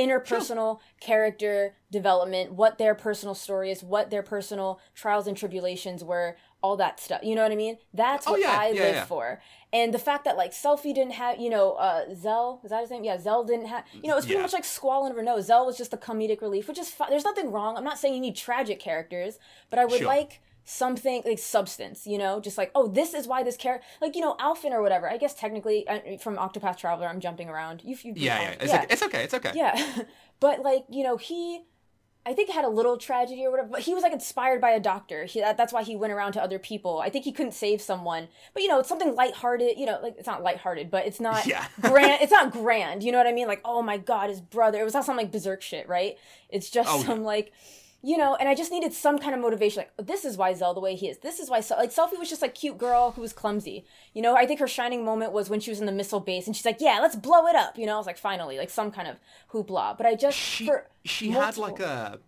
Interpersonal 0.03 0.79
character 0.99 1.75
development, 1.91 2.53
what 2.53 2.77
their 2.77 2.95
personal 2.95 3.35
story 3.35 3.71
is, 3.71 3.83
what 3.83 4.09
their 4.09 4.23
personal 4.23 4.79
trials 4.95 5.27
and 5.27 5.37
tribulations 5.37 6.03
were, 6.03 6.35
all 6.61 6.75
that 6.77 6.99
stuff. 6.99 7.21
You 7.23 7.35
know 7.35 7.43
what 7.43 7.51
I 7.51 7.55
mean? 7.55 7.77
That's 7.93 8.25
Oh, 8.27 8.31
what 8.31 8.41
yeah, 8.41 8.57
I 8.59 8.67
yeah, 8.69 8.81
live 8.81 8.95
yeah. 8.95 9.05
for. 9.05 9.41
And 9.71 9.93
the 9.93 9.99
fact 9.99 10.25
that 10.25 10.37
like 10.37 10.51
Selphie 10.51 10.93
didn't 10.93 11.13
have, 11.13 11.39
you 11.39 11.49
know, 11.49 11.73
uh 11.73 12.13
Zell, 12.15 12.61
is 12.63 12.69
that 12.71 12.81
his 12.81 12.89
name? 12.91 13.03
Yeah, 13.03 13.17
Zell 13.19 13.43
didn't 13.43 13.67
have, 13.67 13.83
you 13.93 14.07
know, 14.09 14.17
it's 14.17 14.25
pretty 14.25 14.41
much 14.41 14.53
like 14.53 14.65
Squall 14.65 15.05
and 15.05 15.15
Rinoa. 15.15 15.41
Zell 15.41 15.65
was 15.65 15.77
just 15.77 15.93
a 15.93 15.97
comedic 15.97 16.41
relief, 16.41 16.67
which 16.67 16.79
is 16.79 16.89
fine. 16.89 17.09
There's 17.09 17.23
nothing 17.25 17.51
wrong. 17.51 17.77
I'm 17.77 17.83
not 17.83 17.99
saying 17.99 18.13
you 18.15 18.19
need 18.21 18.35
tragic 18.35 18.79
characters, 18.79 19.37
but 19.69 19.79
I 19.79 19.85
would 19.85 19.99
Sure. 19.99 20.07
like 20.07 20.41
something 20.65 21.21
like 21.25 21.39
substance, 21.39 22.07
you 22.07 22.17
know, 22.17 22.39
just 22.39 22.57
like, 22.57 22.71
oh, 22.75 22.87
this 22.87 23.13
is 23.13 23.27
why 23.27 23.43
this 23.43 23.57
character, 23.57 23.85
like, 24.01 24.15
you 24.15 24.21
know, 24.21 24.35
Alfyn 24.39 24.71
or 24.71 24.81
whatever. 24.81 25.09
I 25.09 25.17
guess 25.17 25.33
technically 25.33 25.85
from 26.21 26.37
Octopath 26.37 26.77
Traveler, 26.77 27.07
I'm 27.07 27.19
jumping 27.19 27.49
around. 27.49 27.81
You, 27.83 27.97
you 28.01 28.13
Yeah, 28.15 28.41
yeah. 28.41 28.55
It's, 28.61 28.73
Okay, 28.73 28.85
it's 28.89 29.03
okay. 29.03 29.23
It's 29.23 29.33
okay. 29.33 29.51
yeah, 29.55 30.03
but 30.39 30.61
like 30.61 30.85
you 30.89 31.03
know, 31.03 31.17
he, 31.17 31.63
I 32.25 32.33
think 32.33 32.49
had 32.49 32.63
a 32.63 32.69
little 32.69 32.95
tragedy 32.97 33.45
or 33.45 33.51
whatever. 33.51 33.67
But 33.73 33.81
he 33.81 33.93
was 33.93 34.03
like 34.03 34.13
inspired 34.13 34.61
by 34.61 34.69
a 34.71 34.79
doctor. 34.79 35.25
He, 35.25 35.41
that, 35.41 35.57
that's 35.57 35.73
why 35.73 35.83
he 35.83 35.97
went 35.97 36.13
around 36.13 36.31
to 36.33 36.41
other 36.43 36.59
people. 36.59 36.99
I 36.99 37.09
think 37.09 37.25
he 37.25 37.33
couldn't 37.33 37.51
save 37.53 37.81
someone, 37.81 38.29
but 38.53 38.63
you 38.63 38.69
know, 38.69 38.79
it's 38.79 38.87
something 38.87 39.13
lighthearted. 39.15 39.77
You 39.77 39.85
know, 39.85 39.99
like 40.01 40.15
it's 40.17 40.27
not 40.27 40.41
lighthearted, 40.43 40.89
but 40.89 41.05
it's 41.05 41.19
not 41.19 41.45
Yeah. 41.53 41.65
grand. 41.81 42.19
It's 42.21 42.31
not 42.31 42.53
grand. 42.53 43.03
You 43.03 43.11
know 43.11 43.17
what 43.17 43.27
I 43.27 43.33
mean? 43.33 43.47
Like, 43.47 43.61
oh 43.65 43.81
my 43.81 43.97
god, 43.97 44.29
his 44.29 44.39
brother. 44.39 44.79
It 44.79 44.85
was 44.85 44.93
not 44.93 45.03
some 45.03 45.17
like 45.17 45.29
berserk 45.31 45.61
shit, 45.61 45.89
right? 45.89 46.17
It's 46.49 46.69
just 46.69 46.89
Oh, 46.89 46.99
yeah. 46.99 47.05
some 47.05 47.23
like. 47.25 47.51
You 48.05 48.17
know, 48.17 48.35
and 48.35 48.49
I 48.49 48.53
just 48.53 48.69
needed 48.69 48.91
some 48.91 49.17
kind 49.17 49.33
of 49.33 49.39
motivation. 49.39 49.79
Like, 49.79 49.93
oh, 49.97 50.03
this 50.03 50.25
is 50.25 50.35
why 50.35 50.53
Zell 50.53 50.73
the 50.73 50.81
way 50.81 50.93
he 50.93 51.07
is. 51.07 51.19
This 51.19 51.39
is 51.39 51.49
why, 51.49 51.61
Sel- 51.61 51.77
like, 51.77 51.89
Selphie 51.89 52.19
was 52.19 52.29
just 52.29 52.41
like 52.41 52.53
cute 52.53 52.77
girl 52.77 53.11
who 53.11 53.21
was 53.21 53.31
clumsy. 53.31 53.85
You 54.13 54.21
know, 54.21 54.35
I 54.35 54.45
think 54.45 54.59
her 54.59 54.67
shining 54.67 55.05
moment 55.05 55.31
was 55.31 55.49
when 55.49 55.61
she 55.61 55.71
was 55.71 55.79
in 55.79 55.85
the 55.85 55.93
missile 55.93 56.19
base 56.19 56.45
and 56.45 56.53
she's 56.53 56.65
like, 56.65 56.81
"Yeah, 56.81 56.99
let's 57.01 57.15
blow 57.15 57.47
it 57.47 57.55
up." 57.55 57.77
You 57.77 57.85
know, 57.85 57.95
I 57.95 57.97
was 57.97 58.05
like, 58.05 58.17
finally, 58.17 58.57
like 58.57 58.69
some 58.69 58.91
kind 58.91 59.07
of 59.07 59.19
hoopla. 59.53 59.97
But 59.97 60.05
I 60.05 60.15
just 60.15 60.37
She 60.37 60.69
she 61.05 61.29
had 61.31 61.57
like 61.57 61.79
a 61.79 62.19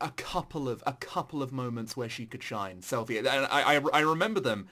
a 0.00 0.10
couple 0.10 0.68
of 0.68 0.82
a 0.86 0.94
couple 0.94 1.42
of 1.42 1.52
moments 1.52 1.96
where 1.96 2.08
she 2.08 2.24
could 2.24 2.42
shine 2.42 2.80
Selphie, 2.80 3.18
and 3.18 3.28
I 3.28 3.76
I, 3.76 3.80
I 3.92 4.00
remember 4.00 4.40
them 4.40 4.68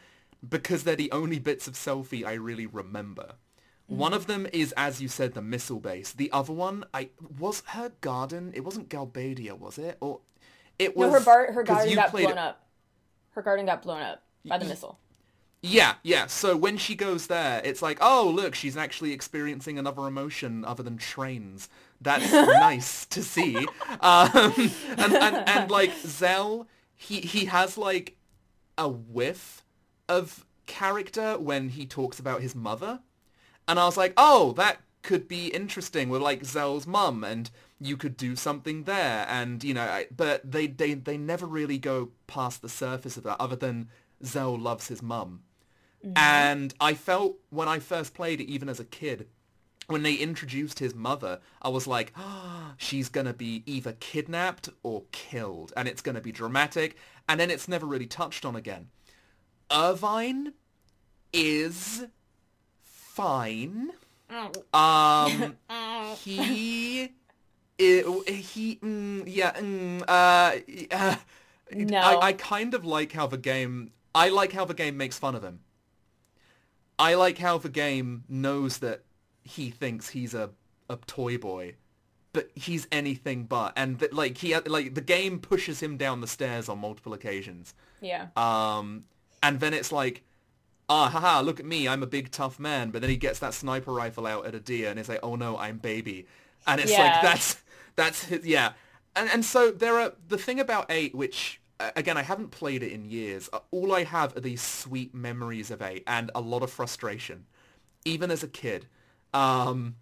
because 0.48 0.84
they're 0.84 0.96
the 0.96 1.12
only 1.12 1.38
bits 1.38 1.68
of 1.68 1.74
Selphie 1.74 2.24
I 2.24 2.34
really 2.34 2.66
remember. 2.66 3.34
One 3.96 4.14
of 4.14 4.26
them 4.26 4.46
is, 4.52 4.72
as 4.76 5.00
you 5.00 5.08
said, 5.08 5.34
the 5.34 5.42
missile 5.42 5.80
base. 5.80 6.12
The 6.12 6.30
other 6.32 6.52
one, 6.52 6.84
I 6.94 7.10
was 7.38 7.62
her 7.66 7.92
garden. 8.00 8.52
It 8.54 8.64
wasn't 8.64 8.88
Galbadia, 8.88 9.58
was 9.58 9.78
it? 9.78 9.98
Or 10.00 10.20
it 10.78 10.96
was 10.96 11.12
No, 11.12 11.18
her 11.18 11.24
bar- 11.24 11.52
her 11.52 11.62
garden 11.62 11.94
got 11.94 12.10
blown 12.10 12.32
it- 12.32 12.38
up. 12.38 12.66
Her 13.32 13.42
garden 13.42 13.66
got 13.66 13.82
blown 13.82 14.02
up 14.02 14.22
by 14.44 14.58
the 14.58 14.64
missile. 14.66 14.98
Yeah, 15.62 15.94
yeah. 16.02 16.26
So 16.26 16.56
when 16.56 16.76
she 16.76 16.94
goes 16.96 17.28
there, 17.28 17.62
it's 17.64 17.80
like, 17.82 17.98
oh, 18.00 18.28
look, 18.34 18.54
she's 18.54 18.76
actually 18.76 19.12
experiencing 19.12 19.78
another 19.78 20.06
emotion 20.08 20.64
other 20.64 20.82
than 20.82 20.96
trains. 20.98 21.68
That's 22.00 22.32
nice 22.32 23.06
to 23.06 23.22
see. 23.22 23.56
Um, 24.00 24.30
and, 24.98 25.14
and, 25.14 25.48
and 25.48 25.70
like 25.70 25.92
Zell, 25.98 26.66
he, 26.96 27.20
he 27.20 27.44
has 27.46 27.78
like 27.78 28.16
a 28.76 28.88
whiff 28.88 29.62
of 30.08 30.44
character 30.66 31.38
when 31.38 31.68
he 31.70 31.86
talks 31.86 32.18
about 32.18 32.42
his 32.42 32.54
mother. 32.56 33.00
And 33.68 33.78
I 33.78 33.84
was 33.84 33.96
like, 33.96 34.12
oh, 34.16 34.52
that 34.52 34.78
could 35.02 35.28
be 35.28 35.48
interesting 35.48 36.08
with 36.08 36.22
like 36.22 36.44
Zell's 36.44 36.86
mum 36.86 37.24
and 37.24 37.50
you 37.80 37.96
could 37.96 38.16
do 38.16 38.36
something 38.36 38.84
there. 38.84 39.26
And, 39.28 39.62
you 39.64 39.74
know, 39.74 39.82
I, 39.82 40.06
but 40.14 40.50
they, 40.50 40.66
they, 40.68 40.94
they 40.94 41.16
never 41.16 41.46
really 41.46 41.78
go 41.78 42.10
past 42.26 42.62
the 42.62 42.68
surface 42.68 43.16
of 43.16 43.24
that 43.24 43.40
other 43.40 43.56
than 43.56 43.88
Zell 44.24 44.58
loves 44.58 44.88
his 44.88 45.02
mum. 45.02 45.42
And 46.16 46.74
I 46.80 46.94
felt 46.94 47.36
when 47.50 47.68
I 47.68 47.78
first 47.78 48.12
played 48.14 48.40
it, 48.40 48.50
even 48.50 48.68
as 48.68 48.80
a 48.80 48.84
kid, 48.84 49.28
when 49.86 50.02
they 50.02 50.14
introduced 50.14 50.78
his 50.78 50.94
mother, 50.94 51.40
I 51.60 51.68
was 51.68 51.86
like, 51.86 52.12
ah, 52.16 52.74
she's 52.76 53.08
going 53.08 53.26
to 53.26 53.32
be 53.32 53.62
either 53.66 53.92
kidnapped 53.92 54.68
or 54.82 55.04
killed. 55.12 55.72
And 55.76 55.86
it's 55.86 56.02
going 56.02 56.14
to 56.16 56.20
be 56.20 56.32
dramatic. 56.32 56.96
And 57.28 57.38
then 57.38 57.50
it's 57.50 57.68
never 57.68 57.86
really 57.86 58.06
touched 58.06 58.44
on 58.44 58.56
again. 58.56 58.88
Irvine 59.70 60.54
is 61.32 62.04
fine. 63.14 63.90
Um, 64.72 65.56
he, 66.24 67.02
i- 67.04 67.08
he, 67.78 68.76
mm, 68.82 69.24
yeah, 69.26 69.52
mm, 69.52 70.02
uh, 70.08 70.94
uh, 70.94 71.16
No. 71.74 71.98
I, 71.98 72.28
I 72.28 72.32
kind 72.32 72.74
of 72.74 72.84
like 72.84 73.12
how 73.12 73.26
the 73.26 73.36
game, 73.38 73.92
I 74.14 74.28
like 74.30 74.52
how 74.52 74.64
the 74.64 74.74
game 74.74 74.96
makes 74.96 75.18
fun 75.18 75.34
of 75.34 75.42
him. 75.42 75.60
I 76.98 77.14
like 77.14 77.38
how 77.38 77.58
the 77.58 77.68
game 77.68 78.24
knows 78.28 78.78
that 78.78 79.02
he 79.44 79.70
thinks 79.70 80.10
he's 80.10 80.34
a, 80.34 80.50
a 80.88 80.96
toy 81.06 81.36
boy, 81.36 81.74
but 82.32 82.50
he's 82.54 82.86
anything 82.92 83.44
but. 83.44 83.72
And 83.76 83.98
that, 83.98 84.12
like 84.12 84.38
he 84.38 84.56
like 84.56 84.94
the 84.94 85.00
game 85.00 85.38
pushes 85.40 85.80
him 85.82 85.96
down 85.96 86.20
the 86.20 86.26
stairs 86.26 86.68
on 86.68 86.78
multiple 86.78 87.12
occasions. 87.12 87.74
Yeah. 88.00 88.28
Um, 88.36 89.04
and 89.42 89.58
then 89.60 89.74
it's 89.74 89.90
like, 89.90 90.22
ah, 90.92 91.08
haha, 91.10 91.40
look 91.40 91.60
at 91.60 91.66
me, 91.66 91.88
I'm 91.88 92.02
a 92.02 92.06
big 92.06 92.30
tough 92.30 92.58
man. 92.58 92.90
But 92.90 93.00
then 93.02 93.10
he 93.10 93.16
gets 93.16 93.38
that 93.40 93.54
sniper 93.54 93.92
rifle 93.92 94.26
out 94.26 94.46
at 94.46 94.54
a 94.54 94.60
deer, 94.60 94.90
and 94.90 94.98
it's 94.98 95.08
like, 95.08 95.20
oh 95.22 95.36
no, 95.36 95.56
I'm 95.58 95.78
baby. 95.78 96.26
And 96.66 96.80
it's 96.80 96.92
Yeah. 96.92 96.98
like 96.98 97.20
that's 97.20 97.60
that's 97.96 98.24
his, 98.24 98.46
yeah. 98.46 98.72
And 99.16 99.30
and 99.30 99.44
so 99.44 99.70
there 99.70 99.98
are 100.00 100.12
the 100.28 100.38
thing 100.38 100.60
about 100.60 100.86
eight, 100.90 101.14
which 101.14 101.60
uh, 101.80 101.90
again 101.96 102.16
I 102.16 102.22
haven't 102.22 102.50
played 102.50 102.82
it 102.82 102.92
in 102.92 103.04
years. 103.04 103.48
uh, 103.52 103.60
All 103.70 103.92
I 103.94 104.04
have 104.04 104.36
are 104.36 104.40
these 104.40 104.62
sweet 104.62 105.14
memories 105.14 105.70
of 105.70 105.82
eight 105.82 106.04
and 106.06 106.30
a 106.34 106.40
lot 106.40 106.62
of 106.62 106.70
frustration, 106.70 107.46
even 108.04 108.30
as 108.30 108.42
a 108.42 108.48
kid. 108.48 108.86
Um, 109.34 109.96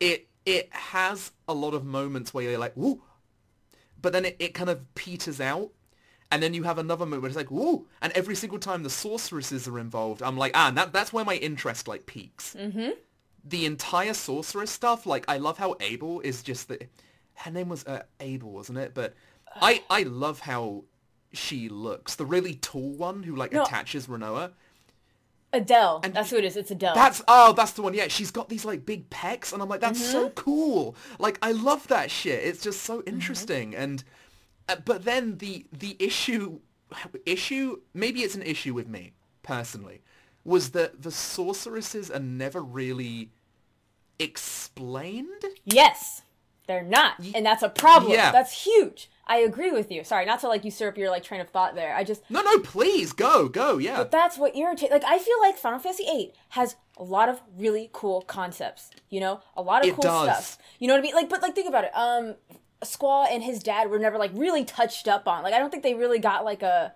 it 0.00 0.28
it 0.46 0.68
has 0.72 1.32
a 1.48 1.54
lot 1.54 1.74
of 1.74 1.84
moments 1.84 2.34
where 2.34 2.44
you're 2.50 2.58
like, 2.58 2.76
woo, 2.76 3.02
but 4.00 4.12
then 4.12 4.24
it, 4.24 4.36
it 4.38 4.54
kind 4.54 4.70
of 4.70 4.92
peters 4.94 5.40
out. 5.40 5.70
And 6.32 6.42
then 6.42 6.54
you 6.54 6.64
have 6.64 6.78
another 6.78 7.04
moment 7.06 7.22
where 7.22 7.28
it's 7.28 7.36
like, 7.36 7.50
woo! 7.50 7.86
And 8.00 8.12
every 8.14 8.34
single 8.34 8.58
time 8.58 8.82
the 8.82 8.90
sorceresses 8.90 9.68
are 9.68 9.78
involved, 9.78 10.22
I'm 10.22 10.36
like, 10.36 10.52
ah, 10.54 10.68
and 10.68 10.76
that, 10.78 10.92
that's 10.92 11.12
where 11.12 11.24
my 11.24 11.36
interest, 11.36 11.86
like, 11.86 12.06
peaks. 12.06 12.56
Mm-hmm. 12.58 12.90
The 13.44 13.66
entire 13.66 14.14
sorceress 14.14 14.70
stuff, 14.70 15.06
like, 15.06 15.24
I 15.28 15.36
love 15.36 15.58
how 15.58 15.76
Abel 15.80 16.20
is 16.20 16.42
just 16.42 16.68
the... 16.68 16.80
Her 17.34 17.50
name 17.50 17.68
was 17.68 17.84
uh, 17.86 18.02
Abel, 18.20 18.50
wasn't 18.50 18.78
it? 18.78 18.94
But 18.94 19.14
I, 19.60 19.82
I 19.90 20.04
love 20.04 20.40
how 20.40 20.84
she 21.32 21.68
looks. 21.68 22.14
The 22.14 22.24
really 22.26 22.54
tall 22.54 22.92
one 22.94 23.22
who, 23.22 23.36
like, 23.36 23.52
No. 23.52 23.62
attaches 23.62 24.06
Rinoa. 24.06 24.52
Adel. 25.52 26.00
And 26.02 26.14
That's 26.14 26.30
who 26.30 26.36
it 26.36 26.44
is. 26.44 26.56
It's 26.56 26.70
Adel. 26.70 26.94
That's 26.94 27.20
oh, 27.28 27.52
that's 27.52 27.72
the 27.72 27.82
one. 27.82 27.92
Yeah, 27.92 28.08
she's 28.08 28.30
got 28.30 28.48
these 28.48 28.64
like 28.64 28.86
big 28.86 29.10
pecs, 29.10 29.52
and 29.52 29.60
I'm 29.60 29.68
like, 29.68 29.80
that's 29.80 30.02
so 30.02 30.24
Mm-hmm. 30.26 30.34
cool. 30.34 30.96
Like, 31.18 31.38
I 31.42 31.52
love 31.52 31.86
that 31.88 32.10
shit. 32.10 32.42
It's 32.42 32.62
just 32.62 32.82
so 32.82 33.02
interesting. 33.06 33.74
And 33.74 34.02
uh, 34.72 34.76
but 34.84 35.04
then 35.04 35.38
the 35.38 35.66
the 35.72 35.96
issue 35.98 36.60
issue 37.26 37.80
maybe 37.94 38.20
it's 38.22 38.34
an 38.34 38.42
issue 38.42 38.74
with 38.74 38.88
me 38.88 39.12
personally 39.42 40.02
was 40.44 40.70
that 40.70 41.02
the 41.02 41.10
sorceresses 41.10 42.10
are 42.10 42.18
never 42.20 42.60
really 42.60 43.30
explained. 44.18 45.44
Yes, 45.64 46.22
they're 46.66 46.82
not, 46.82 47.14
and 47.34 47.44
that's 47.46 47.62
a 47.62 47.68
problem. 47.68 48.12
yeah. 48.12 48.32
That's 48.32 48.64
huge. 48.64 49.08
I 49.26 49.36
agree 49.38 49.70
with 49.70 49.90
you. 49.92 50.02
Sorry, 50.04 50.26
not 50.26 50.40
to 50.40 50.48
like 50.48 50.64
usurp 50.64 50.98
your 50.98 51.08
like 51.10 51.22
train 51.22 51.40
of 51.40 51.48
thought 51.48 51.74
there. 51.76 51.94
I 51.94 52.02
just 52.04 52.28
No, 52.28 52.42
no, 52.42 52.58
please 52.58 53.12
go, 53.12 53.48
go, 53.48 53.78
yeah. 53.78 53.98
But 53.98 54.10
that's 54.10 54.36
what 54.36 54.56
irritates. 54.56 54.90
Like 54.92 55.04
I 55.04 55.18
feel 55.18 55.40
like 55.40 55.56
Final 55.56 55.78
Fantasy 55.78 56.04
VIII 56.04 56.32
has 56.50 56.74
a 56.96 57.04
lot 57.04 57.28
of 57.28 57.40
really 57.56 57.88
cool 57.92 58.22
concepts. 58.22 58.90
You 59.10 59.20
know, 59.20 59.40
a 59.56 59.62
lot 59.62 59.82
of 59.82 59.88
It 59.88 59.94
cool 59.94 60.02
does. 60.02 60.24
stuff. 60.24 60.58
You 60.80 60.88
know 60.88 60.94
what 60.94 60.98
I 61.00 61.02
mean? 61.02 61.14
Like, 61.14 61.28
but 61.28 61.40
like 61.40 61.54
think 61.54 61.68
about 61.68 61.84
it. 61.84 61.92
Um, 61.94 62.34
Squall 62.84 63.26
and 63.30 63.42
his 63.42 63.62
dad 63.62 63.90
were 63.90 63.98
never 63.98 64.18
like 64.18 64.30
really 64.34 64.64
touched 64.64 65.08
up 65.08 65.26
on. 65.28 65.42
Like 65.42 65.54
I 65.54 65.58
don't 65.58 65.70
think 65.70 65.82
they 65.82 65.94
really 65.94 66.18
got 66.18 66.44
like 66.44 66.62
a 66.62 66.94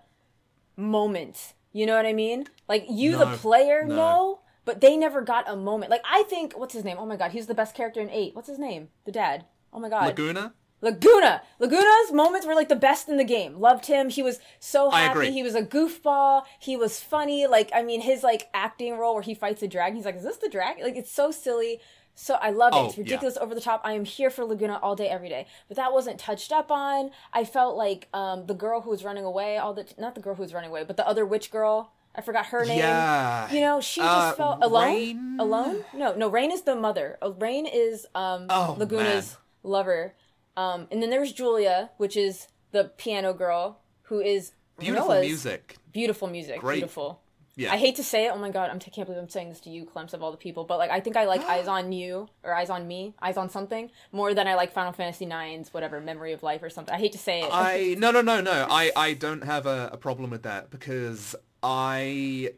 moment. 0.76 1.54
You 1.72 1.86
know 1.86 1.96
what 1.96 2.06
I 2.06 2.12
mean? 2.12 2.46
Like 2.68 2.86
you, 2.88 3.12
No, 3.12 3.18
the 3.18 3.36
player, 3.36 3.84
no. 3.84 3.94
know, 3.96 4.40
but 4.64 4.80
they 4.80 4.96
never 4.96 5.20
got 5.22 5.48
a 5.48 5.56
moment. 5.56 5.90
Like 5.90 6.02
I 6.10 6.22
think 6.24 6.54
what's 6.58 6.74
his 6.74 6.84
name? 6.84 6.96
Oh 6.98 7.06
my 7.06 7.16
god, 7.16 7.32
he's 7.32 7.46
the 7.46 7.54
best 7.54 7.74
character 7.74 8.00
in 8.00 8.10
eight. 8.10 8.34
What's 8.34 8.48
his 8.48 8.58
name? 8.58 8.88
The 9.04 9.12
dad. 9.12 9.44
Oh 9.72 9.78
my 9.80 9.88
god. 9.88 10.06
Laguna. 10.06 10.54
Laguna. 10.82 11.42
Laguna's 11.58 12.12
moments 12.12 12.46
were 12.46 12.54
like 12.54 12.68
the 12.68 12.76
best 12.76 13.08
in 13.08 13.16
the 13.16 13.24
game. 13.24 13.58
Loved 13.60 13.86
him. 13.86 14.08
He 14.10 14.22
was 14.22 14.38
so 14.60 14.90
I 14.90 15.02
happy. 15.02 15.12
agree. 15.12 15.30
He 15.32 15.42
was 15.42 15.54
a 15.54 15.62
goofball. 15.62 16.44
He 16.58 16.76
was 16.76 17.00
funny. 17.00 17.46
Like 17.46 17.70
I 17.74 17.82
mean, 17.82 18.00
his 18.02 18.22
like 18.22 18.48
acting 18.54 18.96
role 18.98 19.14
where 19.14 19.22
he 19.22 19.34
fights 19.34 19.62
a 19.62 19.68
dragon. 19.68 19.96
He's 19.96 20.04
like, 20.04 20.16
"Is 20.16 20.22
this 20.24 20.36
the 20.38 20.48
dragon?" 20.48 20.82
Like 20.84 20.96
it's 20.96 21.12
so 21.12 21.30
silly. 21.30 21.80
So 22.18 22.34
I 22.40 22.48
love 22.50 22.72
it. 22.72 22.76
Oh, 22.76 22.86
it's 22.86 22.96
yeah. 22.96 23.02
ridiculous, 23.04 23.36
over 23.36 23.54
the 23.54 23.60
top. 23.60 23.82
I 23.84 23.92
am 23.92 24.06
here 24.06 24.30
for 24.30 24.44
Laguna 24.44 24.78
all 24.82 24.96
day, 24.96 25.06
every 25.08 25.28
day. 25.28 25.46
But 25.68 25.76
that 25.76 25.92
wasn't 25.92 26.18
touched 26.18 26.50
up 26.50 26.70
on. 26.70 27.10
I 27.32 27.44
felt 27.44 27.76
like 27.76 28.08
um, 28.14 28.46
the 28.46 28.54
girl 28.54 28.80
who 28.80 28.88
was 28.90 29.04
running 29.04 29.24
away. 29.24 29.58
All 29.58 29.74
the 29.74 29.86
not 29.98 30.14
the 30.14 30.22
girl 30.22 30.34
who 30.34 30.42
was 30.42 30.54
running 30.54 30.70
away, 30.70 30.82
but 30.82 30.96
the 30.96 31.06
other 31.06 31.26
witch 31.26 31.50
girl. 31.50 31.92
I 32.14 32.22
forgot 32.22 32.46
her 32.46 32.64
name. 32.64 32.78
Yeah. 32.78 33.52
You 33.52 33.60
know, 33.60 33.82
she 33.82 34.00
Uh, 34.00 34.04
just 34.06 34.38
felt 34.38 34.64
alone. 34.64 34.84
Rain? 34.86 35.36
Alone? 35.38 35.84
No, 35.94 36.14
no. 36.14 36.28
Rain 36.28 36.50
is 36.50 36.62
the 36.62 36.74
mother. 36.74 37.18
Uh, 37.20 37.32
Rain 37.32 37.66
is 37.66 38.06
um, 38.14 38.46
Oh, 38.48 38.74
Laguna's 38.78 39.32
man. 39.32 39.72
lover. 39.72 40.14
Um, 40.56 40.88
and 40.90 41.02
then 41.02 41.10
there's 41.10 41.34
Julia, 41.34 41.90
which 41.98 42.16
is 42.16 42.48
the 42.72 42.84
piano 42.96 43.34
girl, 43.34 43.80
who 44.04 44.20
is 44.20 44.52
Beautiful 44.78 45.20
music. 45.20 45.76
Beautiful 45.92 46.28
music. 46.28 46.60
Great. 46.60 46.76
Beautiful. 46.76 47.20
Yeah. 47.56 47.72
I 47.72 47.78
hate 47.78 47.96
to 47.96 48.04
say 48.04 48.26
it. 48.26 48.32
Oh 48.34 48.38
my 48.38 48.50
god, 48.50 48.68
I'm, 48.68 48.76
I 48.76 48.90
can't 48.90 49.06
believe 49.06 49.20
I'm 49.20 49.30
saying 49.30 49.48
this 49.48 49.60
to 49.60 49.70
you, 49.70 49.86
Clemps, 49.86 50.12
of 50.12 50.22
all 50.22 50.30
the 50.30 50.36
people. 50.36 50.64
But 50.64 50.78
like, 50.78 50.90
I 50.90 51.00
think 51.00 51.16
I 51.16 51.24
like 51.24 51.40
Eyes 51.42 51.66
on 51.76 51.90
You 51.90 52.28
or 52.42 52.54
Eyes 52.54 52.68
on 52.68 52.86
Me, 52.86 53.14
Eyes 53.22 53.38
on 53.38 53.48
Something 53.48 53.90
more 54.12 54.34
than 54.34 54.46
I 54.46 54.54
like 54.54 54.72
Final 54.72 54.92
Fantasy 54.92 55.24
IX's 55.24 55.72
whatever 55.72 55.98
Memory 56.00 56.32
of 56.32 56.42
Life 56.42 56.62
or 56.62 56.68
something. 56.68 56.94
I 56.94 56.98
hate 56.98 57.12
to 57.12 57.18
say 57.18 57.40
it. 57.40 57.48
I 57.50 57.96
no 57.98 58.10
no 58.10 58.20
no 58.20 58.42
no. 58.42 58.66
I 58.68 58.92
I 58.94 59.14
don't 59.14 59.42
have 59.42 59.64
a, 59.64 59.88
a 59.92 59.96
problem 59.96 60.30
with 60.30 60.42
that 60.42 60.70
because 60.70 61.34
I 61.62 62.50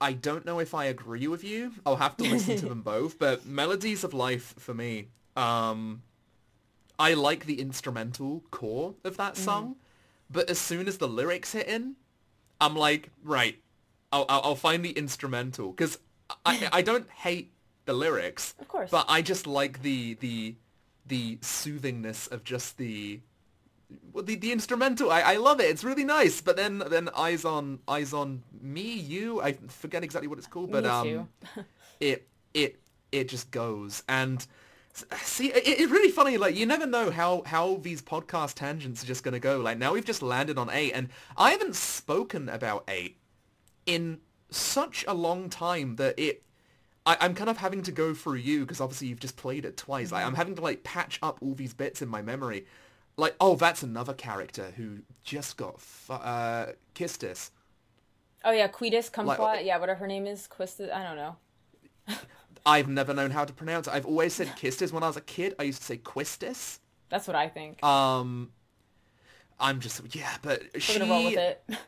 I 0.00 0.14
don't 0.14 0.46
know 0.46 0.60
if 0.60 0.72
I 0.72 0.86
agree 0.86 1.26
with 1.26 1.44
you. 1.44 1.72
I'll 1.84 1.96
have 1.96 2.16
to 2.16 2.24
listen 2.24 2.56
to 2.56 2.68
them 2.70 2.82
both. 2.94 3.18
But 3.18 3.44
Melodies 3.44 4.02
of 4.02 4.14
Life 4.14 4.54
for 4.58 4.72
me, 4.72 5.08
um, 5.36 6.02
I 6.98 7.12
like 7.12 7.44
the 7.44 7.60
instrumental 7.60 8.44
core 8.50 8.94
of 9.04 9.18
that 9.18 9.36
song, 9.36 9.76
but 10.30 10.48
as 10.48 10.58
soon 10.58 10.88
as 10.88 10.96
the 10.96 11.08
lyrics 11.08 11.52
hit 11.52 11.68
in, 11.68 11.96
I'm 12.60 12.74
like, 12.74 13.10
right, 13.22 13.58
I'll 14.12 14.24
I'll, 14.28 14.40
I'll 14.44 14.54
find 14.56 14.84
the 14.84 14.90
instrumental 14.90 15.70
because 15.72 15.98
I 16.44 16.68
I 16.72 16.82
don't 16.82 17.08
hate 17.10 17.52
the 17.84 17.92
lyrics, 17.92 18.54
Of 18.58 18.68
course. 18.68 18.90
but 18.90 19.06
I 19.08 19.22
just 19.22 19.46
like 19.46 19.82
the 19.82 20.14
the 20.14 20.54
the 21.06 21.38
soothingness 21.40 22.28
of 22.28 22.42
just 22.44 22.78
the 22.78 23.20
well, 24.12 24.24
the, 24.24 24.34
the 24.34 24.50
instrumental. 24.50 25.12
I, 25.12 25.20
I 25.20 25.36
love 25.36 25.60
it. 25.60 25.70
It's 25.70 25.84
really 25.84 26.04
nice. 26.04 26.40
But 26.40 26.56
then 26.56 26.82
then 26.90 27.08
eyes 27.16 27.44
on 27.44 27.78
eyes 27.86 28.12
on 28.12 28.42
me, 28.60 28.92
you. 28.94 29.40
I 29.40 29.52
forget 29.68 30.02
exactly 30.02 30.26
what 30.28 30.38
it's 30.38 30.48
called, 30.48 30.72
but 30.72 30.84
um, 30.84 31.28
it 32.00 32.26
it 32.54 32.80
it 33.12 33.28
just 33.28 33.50
goes 33.50 34.02
and 34.08 34.44
see 35.22 35.48
it, 35.52 35.62
it's 35.66 35.92
really 35.92 36.10
funny 36.10 36.38
like 36.38 36.56
you 36.56 36.64
never 36.64 36.86
know 36.86 37.10
how 37.10 37.42
how 37.44 37.76
these 37.82 38.00
podcast 38.00 38.54
tangents 38.54 39.02
are 39.02 39.06
just 39.06 39.22
going 39.22 39.34
to 39.34 39.38
go 39.38 39.60
like 39.60 39.76
now 39.76 39.92
we've 39.92 40.06
just 40.06 40.22
landed 40.22 40.56
on 40.56 40.70
8 40.70 40.92
and 40.92 41.08
i 41.36 41.50
haven't 41.50 41.76
spoken 41.76 42.48
about 42.48 42.82
8 42.88 43.14
in 43.86 44.20
such 44.50 45.04
a 45.08 45.14
long 45.14 45.48
time 45.48 45.96
that 45.96 46.18
it 46.18 46.42
I, 47.06 47.16
I'm 47.20 47.34
kind 47.34 47.48
of 47.48 47.56
having 47.56 47.82
to 47.82 47.92
go 47.92 48.12
through 48.14 48.36
you 48.38 48.60
because 48.60 48.80
obviously 48.80 49.06
you've 49.08 49.20
just 49.20 49.36
played 49.36 49.64
it 49.64 49.76
twice. 49.76 50.10
Like, 50.10 50.26
I'm 50.26 50.34
having 50.34 50.56
to 50.56 50.60
like 50.60 50.82
patch 50.82 51.20
up 51.22 51.38
all 51.40 51.54
these 51.54 51.72
bits 51.72 52.02
in 52.02 52.08
my 52.08 52.20
memory. 52.20 52.66
Like, 53.16 53.36
oh, 53.40 53.54
that's 53.54 53.82
another 53.82 54.12
character 54.12 54.72
who 54.76 54.98
just 55.22 55.56
got 55.56 55.80
fu- 55.80 56.12
uh, 56.14 56.72
Kistis. 56.94 57.50
oh 58.44 58.50
yeah, 58.50 58.66
Quetus, 58.66 59.08
Kumquat, 59.08 59.38
Like- 59.38 59.64
yeah, 59.64 59.78
whatever 59.78 60.00
her 60.00 60.06
name 60.06 60.26
is, 60.26 60.48
Quistis. 60.48 60.92
I 60.92 61.02
don't 61.04 61.16
know. 61.16 61.36
I've 62.66 62.88
never 62.88 63.14
known 63.14 63.30
how 63.30 63.44
to 63.44 63.52
pronounce 63.52 63.86
it. 63.86 63.94
I've 63.94 64.06
always 64.06 64.34
said 64.34 64.48
Kistis 64.60 64.92
when 64.92 65.04
I 65.04 65.06
was 65.06 65.16
a 65.16 65.20
kid. 65.22 65.54
I 65.58 65.62
used 65.62 65.78
to 65.78 65.84
say 65.86 65.98
Quistis. 65.98 66.80
That's 67.08 67.28
what 67.28 67.36
I 67.36 67.48
think. 67.48 67.82
Um, 67.84 68.50
I'm 69.60 69.78
just 69.78 70.02
yeah, 70.14 70.34
but 70.42 70.62
We're 70.74 70.80
she 70.80 70.98
gonna 70.98 71.10
roll 71.10 71.24
with 71.24 71.38
it. 71.38 71.64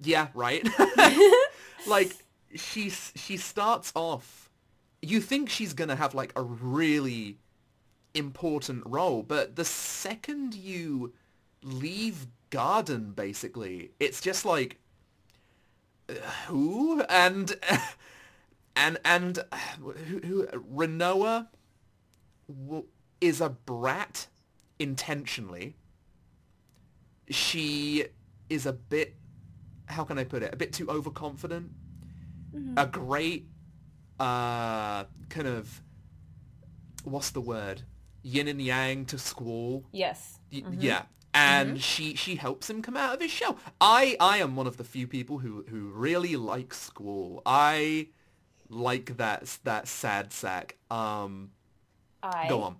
yeah 0.00 0.28
right. 0.34 0.66
like 1.86 2.12
she 2.54 2.90
she 2.90 3.36
starts 3.36 3.92
off. 3.94 4.50
You 5.02 5.20
think 5.20 5.48
she's 5.48 5.72
gonna 5.72 5.96
have 5.96 6.14
like 6.14 6.32
a 6.36 6.42
really 6.42 7.38
important 8.14 8.82
role, 8.86 9.22
but 9.22 9.56
the 9.56 9.64
second 9.64 10.54
you 10.54 11.12
leave 11.62 12.26
Garden, 12.50 13.12
basically, 13.12 13.90
it's 14.00 14.20
just 14.20 14.44
like 14.44 14.78
uh, 16.08 16.12
who 16.48 17.02
and 17.02 17.54
and 18.76 18.98
and 19.04 19.38
uh, 19.50 19.56
who, 19.80 19.92
who 20.20 20.46
Rinoa 20.46 21.48
w- 22.48 22.86
is 23.20 23.40
a 23.40 23.50
brat 23.50 24.28
intentionally. 24.78 25.74
She 27.28 28.06
is 28.48 28.66
a 28.66 28.72
bit 28.72 29.16
how 29.86 30.04
can 30.04 30.18
I 30.18 30.24
put 30.24 30.42
it? 30.42 30.52
A 30.52 30.56
bit 30.56 30.72
too 30.72 30.88
overconfident. 30.90 31.70
A 32.76 32.86
great 32.86 33.46
uh 34.18 35.04
kind 35.28 35.46
of 35.46 35.82
what's 37.04 37.30
the 37.30 37.40
word? 37.40 37.82
Yin 38.22 38.48
and 38.48 38.60
yang 38.60 39.04
to 39.06 39.18
Squall. 39.18 39.84
yes. 39.92 40.38
Y- 40.52 40.62
Yeah. 40.78 41.02
And 41.34 41.70
Mm-hmm. 41.72 41.78
she 41.78 42.14
she 42.14 42.36
helps 42.36 42.70
him 42.70 42.80
come 42.80 42.96
out 42.96 43.14
of 43.14 43.20
his 43.20 43.30
shell. 43.30 43.58
I 43.80 44.16
I 44.18 44.38
am 44.38 44.56
one 44.56 44.66
of 44.66 44.78
the 44.78 44.84
few 44.84 45.06
people 45.06 45.38
who 45.38 45.64
who 45.68 45.90
really 45.90 46.34
like 46.36 46.72
Squall. 46.72 47.42
I 47.44 48.08
like 48.70 49.18
that 49.18 49.58
that 49.64 49.86
sad 49.86 50.32
sack. 50.32 50.76
Um 50.90 51.50
I 52.22 52.48
go 52.48 52.62
on. 52.62 52.76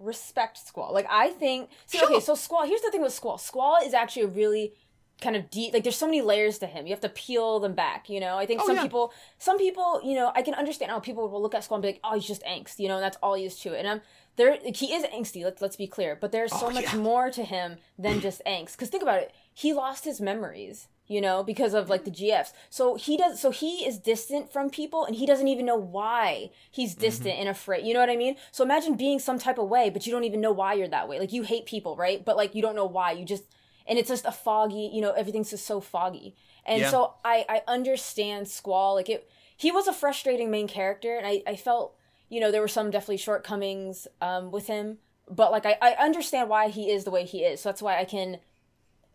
respect 0.00 0.58
Squall. 0.58 0.92
Like 0.92 1.06
I 1.08 1.28
think 1.30 1.70
see 1.86 1.98
Sure. 1.98 2.10
okay, 2.10 2.20
so 2.20 2.34
Squall 2.34 2.66
here's 2.66 2.82
the 2.82 2.90
thing 2.90 3.02
with 3.02 3.12
Squall. 3.14 3.38
Squall 3.38 3.78
is 3.84 3.94
actually 3.94 4.22
a 4.22 4.28
really 4.28 4.74
kind 5.22 5.36
of 5.36 5.50
deep 5.50 5.72
like 5.72 5.84
there's 5.84 5.96
so 5.96 6.06
many 6.06 6.20
layers 6.20 6.58
to 6.58 6.66
him. 6.66 6.86
You 6.86 6.92
have 6.92 7.00
to 7.00 7.08
peel 7.08 7.60
them 7.60 7.74
back, 7.74 8.10
you 8.10 8.20
know? 8.20 8.36
I 8.36 8.44
think 8.46 8.60
Oh, 8.62 8.66
some 8.66 8.76
yeah. 8.76 8.82
people 8.82 9.12
some 9.38 9.56
people, 9.58 10.00
you 10.04 10.14
know, 10.14 10.32
I 10.34 10.42
can 10.42 10.54
understand 10.54 10.90
how 10.90 11.00
people 11.00 11.28
will 11.28 11.40
look 11.40 11.54
at 11.54 11.64
Squall 11.64 11.76
and 11.76 11.82
be 11.82 11.88
like, 11.88 12.00
Oh, 12.04 12.14
he's 12.14 12.26
just 12.26 12.44
angst, 12.44 12.78
you 12.78 12.88
know, 12.88 12.96
and 12.96 13.02
that's 13.02 13.16
all 13.22 13.34
he 13.34 13.44
is 13.44 13.58
to 13.60 13.72
it. 13.72 13.78
And 13.78 13.88
I'm 13.88 14.00
there 14.36 14.58
like, 14.64 14.76
he 14.76 14.92
is 14.92 15.04
angsty, 15.04 15.44
let's 15.44 15.62
let's 15.62 15.76
be 15.76 15.86
clear, 15.86 16.16
but 16.20 16.32
there's 16.32 16.52
so 16.52 16.66
Oh, 16.66 16.70
much 16.70 16.92
yeah. 16.92 16.96
more 16.96 17.30
to 17.30 17.44
him 17.44 17.76
than 17.98 18.20
just 18.20 18.42
angst. 18.46 18.76
Cause 18.76 18.88
think 18.88 19.02
about 19.02 19.20
it, 19.20 19.32
he 19.54 19.72
lost 19.72 20.04
his 20.04 20.20
memories. 20.20 20.88
You 21.08 21.20
know, 21.20 21.42
because 21.42 21.74
of 21.74 21.90
like 21.90 22.04
the 22.04 22.10
GFs. 22.10 22.52
So 22.70 22.94
he 22.94 23.18
does 23.18 23.38
so 23.38 23.50
he 23.50 23.84
is 23.84 23.98
distant 23.98 24.50
from 24.50 24.70
people 24.70 25.04
and 25.04 25.14
he 25.14 25.26
doesn't 25.26 25.48
even 25.48 25.66
know 25.66 25.76
why 25.76 26.50
he's 26.70 26.92
mm-hmm. 26.92 27.02
distant 27.02 27.38
and 27.38 27.48
afraid. 27.50 27.84
You 27.84 27.92
know 27.92 28.00
what 28.00 28.08
I 28.08 28.16
mean? 28.16 28.36
So 28.50 28.64
imagine 28.64 28.94
being 28.94 29.18
some 29.18 29.38
type 29.38 29.58
of 29.58 29.68
way, 29.68 29.90
but 29.90 30.06
you 30.06 30.12
don't 30.12 30.24
even 30.24 30.40
know 30.40 30.52
why 30.52 30.72
you're 30.72 30.88
that 30.88 31.08
way. 31.08 31.18
Like 31.18 31.32
you 31.32 31.42
hate 31.42 31.66
people, 31.66 31.96
right? 31.96 32.24
But 32.24 32.38
like 32.38 32.54
you 32.54 32.62
don't 32.62 32.76
know 32.76 32.86
why. 32.86 33.12
You 33.12 33.26
just 33.26 33.44
and 33.86 33.98
it's 33.98 34.08
just 34.08 34.24
a 34.24 34.32
foggy, 34.32 34.90
you 34.92 35.00
know, 35.00 35.12
everything's 35.12 35.50
just 35.50 35.66
so 35.66 35.80
foggy. 35.80 36.34
And 36.64 36.82
Yeah. 36.82 36.90
so 36.90 37.14
I 37.24 37.44
I 37.48 37.62
understand 37.66 38.48
Squall. 38.48 38.94
Like 38.94 39.08
it 39.08 39.30
he 39.56 39.70
was 39.70 39.86
a 39.88 39.92
frustrating 39.92 40.50
main 40.50 40.68
character 40.68 41.16
and 41.16 41.26
I, 41.26 41.42
I 41.46 41.56
felt, 41.56 41.96
you 42.28 42.40
know, 42.40 42.50
there 42.50 42.60
were 42.60 42.68
some 42.68 42.90
definitely 42.90 43.18
shortcomings 43.18 44.06
um 44.20 44.50
with 44.50 44.66
him. 44.66 44.98
But 45.28 45.52
like 45.52 45.66
I, 45.66 45.76
I 45.80 45.92
understand 45.94 46.48
why 46.48 46.68
he 46.68 46.90
is 46.90 47.04
the 47.04 47.10
way 47.10 47.24
he 47.24 47.44
is. 47.44 47.60
So 47.60 47.68
that's 47.68 47.82
why 47.82 47.98
I 47.98 48.04
can 48.04 48.38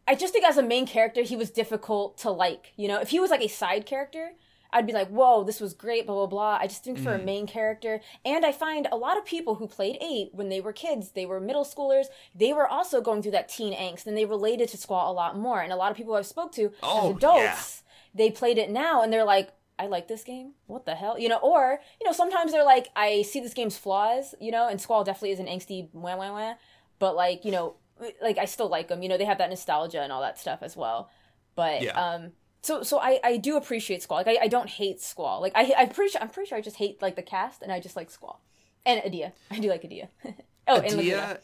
I 0.07 0.15
just 0.15 0.31
think 0.33 0.45
as 0.45 0.57
a 0.57 0.63
main 0.63 0.88
character, 0.88 1.21
he 1.21 1.36
was 1.36 1.50
difficult 1.51 2.17
to 2.19 2.31
like. 2.31 2.71
You 2.77 2.88
know, 2.88 3.01
if 3.01 3.09
he 3.09 3.19
was 3.19 3.29
like 3.29 3.41
a 3.41 3.50
side 3.50 3.86
character, 3.86 4.31
I'd 4.71 4.88
be 4.88 4.93
like, 4.93 5.09
whoa, 5.09 5.43
this 5.43 5.59
was 5.59 5.74
great, 5.74 6.05
blah, 6.05 6.15
blah, 6.15 6.25
blah. 6.27 6.57
I 6.62 6.67
just 6.67 6.83
think 6.83 7.00
for 7.00 7.13
a 7.13 7.19
main 7.19 7.47
character. 7.47 8.01
And 8.25 8.45
I 8.45 8.51
find 8.51 8.88
a 8.91 8.97
lot 8.97 9.17
of 9.17 9.25
people 9.25 9.55
who 9.55 9.67
played 9.67 9.97
8 10.01 10.29
when 10.33 10.50
they 10.50 10.62
were 10.62 10.74
kids, 10.74 11.12
they 11.12 11.25
were 11.25 11.39
middle 11.39 11.65
schoolers, 11.65 12.05
they 12.36 12.53
were 12.53 12.67
also 12.67 13.01
going 13.01 13.21
through 13.21 13.31
that 13.31 13.50
teen 13.50 13.74
angst 13.74 14.05
and 14.05 14.17
they 14.17 14.25
related 14.25 14.69
to 14.69 14.77
Squall 14.77 15.12
a 15.12 15.13
lot 15.13 15.38
more. 15.38 15.62
And 15.62 15.71
a 15.71 15.75
lot 15.75 15.91
of 15.91 15.97
people 15.97 16.15
I've 16.15 16.25
spoke 16.25 16.51
to 16.53 16.71
Oh, 16.83 17.09
as 17.12 17.15
adults, 17.15 17.83
they 18.13 18.29
played 18.31 18.57
it 18.57 18.69
now 18.69 19.01
and 19.01 19.12
they're 19.12 19.24
like, 19.24 19.50
I 19.79 19.86
like 19.88 20.07
this 20.07 20.24
game. 20.24 20.53
What 20.65 20.86
the 20.86 20.95
hell? 20.95 21.19
You 21.19 21.29
know, 21.29 21.38
or, 21.38 21.79
you 22.01 22.07
know, 22.07 22.12
sometimes 22.13 22.51
they're 22.51 22.63
like, 22.65 22.88
I 22.95 23.21
see 23.21 23.39
this 23.39 23.53
game's 23.53 23.77
flaws, 23.77 24.33
you 24.41 24.51
know, 24.51 24.67
and 24.67 24.81
Squall 24.81 25.03
definitely 25.03 25.31
is 25.31 25.39
an 25.39 25.45
angsty 25.47 25.88
wah 25.93 26.17
wah 26.17 26.31
wah. 26.31 26.53
But 27.00 27.15
like, 27.15 27.45
you 27.45 27.51
know, 27.51 27.75
like 28.21 28.38
I 28.38 28.45
still 28.45 28.69
like 28.69 28.88
them. 28.88 29.01
You 29.03 29.09
know, 29.09 29.17
they 29.17 29.25
have 29.25 29.38
that 29.38 29.50
nostalgia 29.50 30.01
and 30.01 30.12
all 30.12 30.21
that 30.21 30.39
stuff 30.39 30.59
as 30.62 30.75
well. 30.75 31.09
But 31.55 31.83
Yeah. 31.83 31.91
um, 31.91 32.31
so 32.61 32.83
so 32.83 32.99
I 32.99 33.19
I 33.23 33.37
do 33.37 33.57
appreciate 33.57 34.03
Squall. 34.03 34.17
Like 34.25 34.27
I, 34.27 34.43
I 34.43 34.47
don't 34.47 34.69
hate 34.69 35.01
Squall. 35.01 35.41
Like 35.41 35.53
I 35.55 35.73
I'm 35.77 35.89
pretty 35.89 36.12
sure 36.12 36.21
I'm 36.21 36.29
pretty 36.29 36.49
sure 36.49 36.58
I 36.58 36.62
just 36.62 36.77
hate 36.77 37.01
like 37.01 37.15
the 37.15 37.21
cast 37.21 37.62
and 37.62 37.71
I 37.71 37.79
just 37.79 37.95
like 37.95 38.10
Squall 38.10 38.41
and 38.86 39.01
Edea. 39.01 39.34
I 39.51 39.60
do 39.60 39.69
like 39.69 39.84
Edea. 39.84 40.08
oh, 40.67 40.79
and 40.79 40.97
Laguna. 40.97 41.17
Edea, 41.17 41.39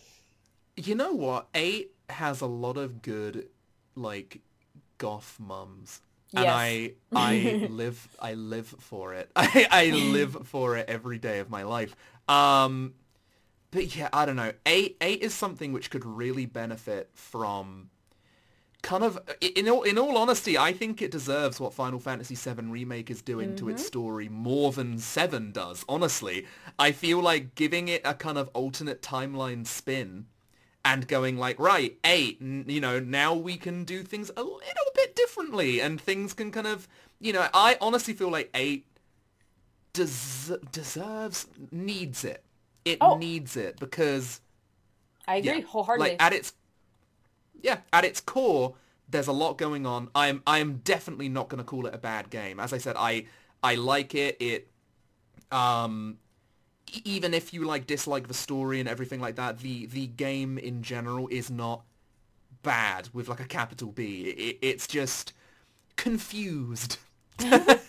you 0.75 0.95
know 0.95 1.13
what? 1.13 1.47
Eight 1.53 1.91
has 2.09 2.41
a 2.41 2.45
lot 2.47 2.77
of 2.77 3.01
good, 3.01 3.47
like, 3.95 4.41
goth 4.97 5.38
mums. 5.39 6.01
And 6.35 6.45
Yes. 6.45 6.53
I 6.55 6.93
I 7.15 7.67
live 7.69 8.07
I 8.19 8.33
live 8.33 8.67
for 8.79 9.13
it. 9.13 9.29
I, 9.35 9.67
I 9.69 9.85
live 9.91 10.47
for 10.47 10.77
it 10.77 10.89
every 10.89 11.19
day 11.19 11.38
of 11.39 11.49
my 11.51 11.61
life. 11.61 11.95
Um 12.27 12.95
but 13.69 13.95
yeah, 13.95 14.09
I 14.11 14.25
don't 14.25 14.35
know. 14.35 14.51
Eight 14.65 14.97
eight 14.99 15.21
is 15.21 15.35
something 15.35 15.73
which 15.73 15.91
could 15.91 16.05
really 16.05 16.47
benefit 16.47 17.11
from 17.13 17.91
kind 18.83 19.03
of 19.03 19.17
in 19.41 19.67
all 19.69 19.81
in 19.83 19.97
all 19.97 20.17
honesty, 20.17 20.57
I 20.57 20.73
think 20.73 21.01
it 21.01 21.09
deserves 21.09 21.59
what 21.59 21.73
Final 21.73 21.99
Fantasy 21.99 22.35
VII 22.35 22.65
remake 22.65 23.09
is 23.09 23.21
doing 23.21 23.55
to 23.55 23.69
its 23.69 23.81
mm-hmm. 23.81 23.87
story 23.87 24.29
more 24.29 24.71
than 24.71 24.99
7 24.99 25.51
does. 25.51 25.83
Honestly, 25.89 26.45
I 26.77 26.91
feel 26.91 27.19
like 27.19 27.55
giving 27.55 27.87
it 27.87 28.01
a 28.05 28.13
kind 28.13 28.37
of 28.37 28.49
alternate 28.53 29.01
timeline 29.01 29.65
spin 29.65 30.27
and 30.85 31.07
going 31.07 31.37
like, 31.37 31.57
right, 31.59 31.97
8, 32.03 32.37
n- 32.41 32.65
you 32.67 32.81
know, 32.81 32.99
now 32.99 33.33
we 33.33 33.55
can 33.55 33.85
do 33.85 34.03
things 34.03 34.29
a 34.35 34.43
little 34.43 34.91
bit 34.93 35.15
differently 35.15 35.79
and 35.79 35.99
things 35.99 36.33
can 36.33 36.51
kind 36.51 36.67
of, 36.67 36.87
you 37.21 37.31
know, 37.31 37.47
I 37.53 37.77
honestly 37.79 38.13
feel 38.13 38.29
like 38.29 38.49
8 38.53 38.85
des- 39.93 40.57
deserves 40.71 41.47
needs 41.71 42.25
it. 42.25 42.43
It 42.83 42.97
Oh. 42.99 43.17
needs 43.17 43.55
it 43.55 43.79
because 43.79 44.41
I 45.25 45.37
agree 45.37 45.59
yeah, 45.59 45.61
wholeheartedly. 45.61 46.09
Like 46.11 46.21
at 46.21 46.33
its 46.33 46.51
yeah, 47.63 47.80
at 47.91 48.06
its 48.06 48.21
core, 48.21 48.76
there's 49.10 49.28
a 49.28 49.32
lot 49.32 49.58
going 49.58 49.86
on. 49.88 50.10
I'm 50.13 50.43
I 50.45 50.60
am 50.60 50.82
definitely 50.84 51.30
not 51.30 51.49
going 51.49 51.60
to 51.60 51.63
call 51.63 51.88
it 51.88 51.95
a 51.95 51.97
bad 51.97 52.30
game. 52.30 52.60
As 52.60 52.73
I 52.73 52.78
said, 52.78 52.95
I 52.97 53.26
I 53.63 53.76
like 53.76 54.13
it. 54.13 54.38
It 54.39 54.67
um 55.52 56.17
even 57.06 57.34
if 57.34 57.54
you 57.54 57.63
like 57.63 57.88
dislike 57.88 58.28
the 58.28 58.34
story 58.34 58.80
and 58.80 58.88
everything 58.88 59.19
like 59.19 59.36
that, 59.38 59.60
the 59.60 59.88
the 59.88 60.08
game 60.08 60.58
in 60.58 60.84
general 60.84 61.28
is 61.30 61.49
not 61.49 61.84
bad 62.62 63.10
with 63.13 63.28
like 63.28 63.39
a 63.39 63.45
capital 63.45 63.91
B. 63.91 64.23
It, 64.23 64.60
it's 64.62 64.86
just 64.86 65.34
confused. 65.95 66.97
is 67.39 67.80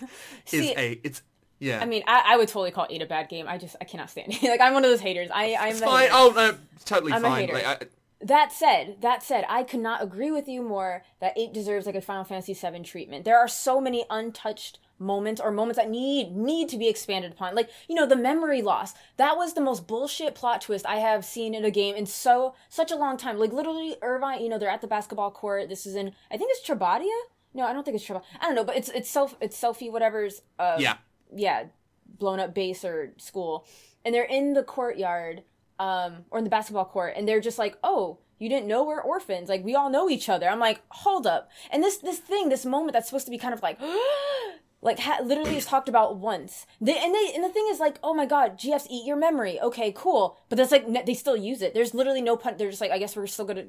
See, 0.46 0.74
a 0.76 1.00
it's 1.02 1.22
yeah. 1.58 1.80
I 1.80 1.86
mean, 1.86 2.02
I, 2.06 2.22
I 2.26 2.36
would 2.36 2.48
totally 2.48 2.70
call 2.70 2.86
it 2.90 3.02
a 3.02 3.06
bad 3.06 3.28
game. 3.28 3.46
I 3.48 3.58
just 3.58 3.76
I 3.80 3.84
cannot 3.84 4.10
stand 4.10 4.32
it. 4.32 4.42
like 4.48 4.60
I'm 4.60 4.74
one 4.74 4.84
of 4.84 4.90
those 4.90 5.00
haters. 5.00 5.30
I 5.32 5.56
I'm 5.58 5.70
it's 5.70 5.80
fine. 5.80 6.02
hater. 6.02 6.14
Oh 6.14 6.32
no, 6.34 6.56
totally 6.84 7.12
I'm 7.12 7.24
a 7.24 7.28
fine. 7.28 7.40
hater. 7.48 7.54
Like, 7.54 7.66
I, 7.66 7.86
That 8.24 8.52
said, 8.52 9.02
that 9.02 9.22
said, 9.22 9.44
I 9.50 9.64
could 9.64 9.80
not 9.80 10.02
agree 10.02 10.30
with 10.30 10.48
you 10.48 10.62
more 10.62 11.04
that 11.20 11.36
8 11.36 11.52
deserves 11.52 11.84
like 11.84 11.94
a 11.94 12.00
Final 12.00 12.24
Fantasy 12.24 12.54
VII 12.54 12.82
treatment. 12.82 13.26
There 13.26 13.38
are 13.38 13.46
so 13.46 13.82
many 13.82 14.06
untouched 14.08 14.78
moments 14.98 15.42
or 15.42 15.50
moments 15.50 15.78
that 15.78 15.90
need 15.90 16.34
need 16.34 16.70
to 16.70 16.78
be 16.78 16.88
expanded 16.88 17.32
upon. 17.32 17.54
Like, 17.54 17.68
you 17.86 17.94
know, 17.94 18.06
the 18.06 18.16
memory 18.16 18.62
loss. 18.62 18.94
That 19.18 19.36
was 19.36 19.52
the 19.52 19.60
most 19.60 19.86
bullshit 19.86 20.34
plot 20.34 20.62
twist 20.62 20.86
I 20.86 20.96
have 20.96 21.22
seen 21.24 21.54
in 21.54 21.66
a 21.66 21.70
game 21.70 21.96
in 21.96 22.06
so 22.06 22.54
such 22.70 22.90
a 22.90 22.96
long 22.96 23.18
time. 23.18 23.38
Like 23.38 23.52
literally 23.52 23.96
Irvine, 24.00 24.40
you 24.42 24.48
know, 24.48 24.58
they're 24.58 24.70
at 24.70 24.80
the 24.80 24.86
basketball 24.86 25.30
court. 25.30 25.68
This 25.68 25.84
is 25.84 25.94
in 25.94 26.12
I 26.30 26.38
think 26.38 26.50
it's 26.52 26.66
Trabadia? 26.66 27.14
No, 27.52 27.64
I 27.64 27.74
don't 27.74 27.84
think 27.84 27.96
it's 27.96 28.06
Trabadia. 28.06 28.22
I 28.40 28.46
don't 28.46 28.54
know, 28.54 28.64
but 28.64 28.76
it's 28.76 28.88
it's 28.88 29.10
self 29.10 29.36
it's 29.40 29.60
Selphie 29.60 29.92
whatever's 29.92 30.40
uh 30.58 30.76
yeah. 30.78 30.96
yeah, 31.34 31.64
blown 32.18 32.40
up 32.40 32.54
base 32.54 32.84
or 32.84 33.12
school, 33.18 33.66
and 34.04 34.14
they're 34.14 34.24
in 34.24 34.54
the 34.54 34.62
courtyard, 34.62 35.42
um, 35.78 36.24
or 36.30 36.38
in 36.38 36.44
the 36.44 36.50
basketball 36.50 36.84
court, 36.84 37.14
and 37.16 37.28
they're 37.28 37.40
just 37.40 37.58
like, 37.58 37.76
"Oh, 37.82 38.18
you 38.38 38.48
didn't 38.48 38.68
know 38.68 38.84
we're 38.84 39.00
orphans? 39.00 39.48
Like 39.48 39.64
we 39.64 39.74
all 39.74 39.90
know 39.90 40.08
each 40.08 40.28
other." 40.28 40.48
I'm 40.48 40.60
like, 40.60 40.82
"Hold 40.88 41.26
up!" 41.26 41.50
And 41.70 41.82
this 41.82 41.98
this 41.98 42.18
thing, 42.18 42.48
this 42.48 42.64
moment 42.64 42.92
that's 42.92 43.08
supposed 43.08 43.26
to 43.26 43.30
be 43.30 43.38
kind 43.38 43.54
of 43.54 43.62
like. 43.62 43.78
Like 44.84 44.98
ha- 44.98 45.22
literally 45.24 45.56
is 45.56 45.64
talked 45.64 45.88
about 45.88 46.18
once. 46.18 46.66
They, 46.78 46.92
and 47.02 47.14
they 47.14 47.32
and 47.34 47.42
the 47.42 47.48
thing 47.48 47.66
is 47.70 47.80
like, 47.80 47.98
oh 48.02 48.12
my 48.12 48.26
god, 48.26 48.58
GFs 48.58 48.86
eat 48.90 49.06
your 49.06 49.16
memory. 49.16 49.58
Okay, 49.58 49.94
cool. 49.96 50.36
But 50.50 50.56
that's 50.58 50.70
like 50.70 51.06
they 51.06 51.14
still 51.14 51.38
use 51.38 51.62
it. 51.62 51.72
There's 51.72 51.94
literally 51.94 52.20
no 52.20 52.36
pun. 52.36 52.58
They're 52.58 52.68
just 52.68 52.82
like, 52.82 52.90
I 52.90 52.98
guess 52.98 53.16
we're 53.16 53.26
still 53.26 53.46
gonna. 53.46 53.64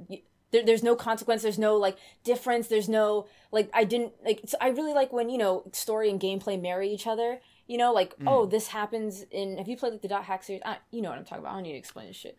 There, 0.52 0.66
there's 0.66 0.84
no 0.84 0.94
consequence. 0.94 1.42
There's 1.42 1.58
no 1.58 1.78
like 1.78 1.98
difference. 2.26 2.68
There's 2.68 2.90
no 2.90 3.28
like 3.50 3.70
I 3.74 3.86
didn't 3.86 4.12
like. 4.26 4.42
So 4.46 4.58
I 4.60 4.68
really 4.68 4.92
like 4.92 5.14
when 5.14 5.30
you 5.30 5.38
know 5.38 5.64
story 5.72 6.10
and 6.10 6.20
gameplay 6.20 6.62
marry 6.62 6.90
each 6.90 7.08
other. 7.08 7.40
You 7.68 7.78
know, 7.78 7.94
like 7.94 8.16
oh, 8.28 8.46
this 8.46 8.68
happens 8.68 9.26
in. 9.32 9.58
Have 9.58 9.68
you 9.68 9.76
played 9.76 9.94
like 9.94 10.02
the 10.02 10.08
Dot 10.08 10.24
Hack 10.24 10.44
series? 10.44 10.62
I, 10.66 10.78
you 10.92 11.02
know 11.02 11.10
what 11.10 11.18
I'm 11.18 11.26
talking 11.26 11.44
about. 11.44 11.52
I 11.52 11.56
don't 11.56 11.64
need 11.64 11.72
to 11.72 11.78
explain 11.78 12.08
this 12.08 12.16
shit. 12.16 12.38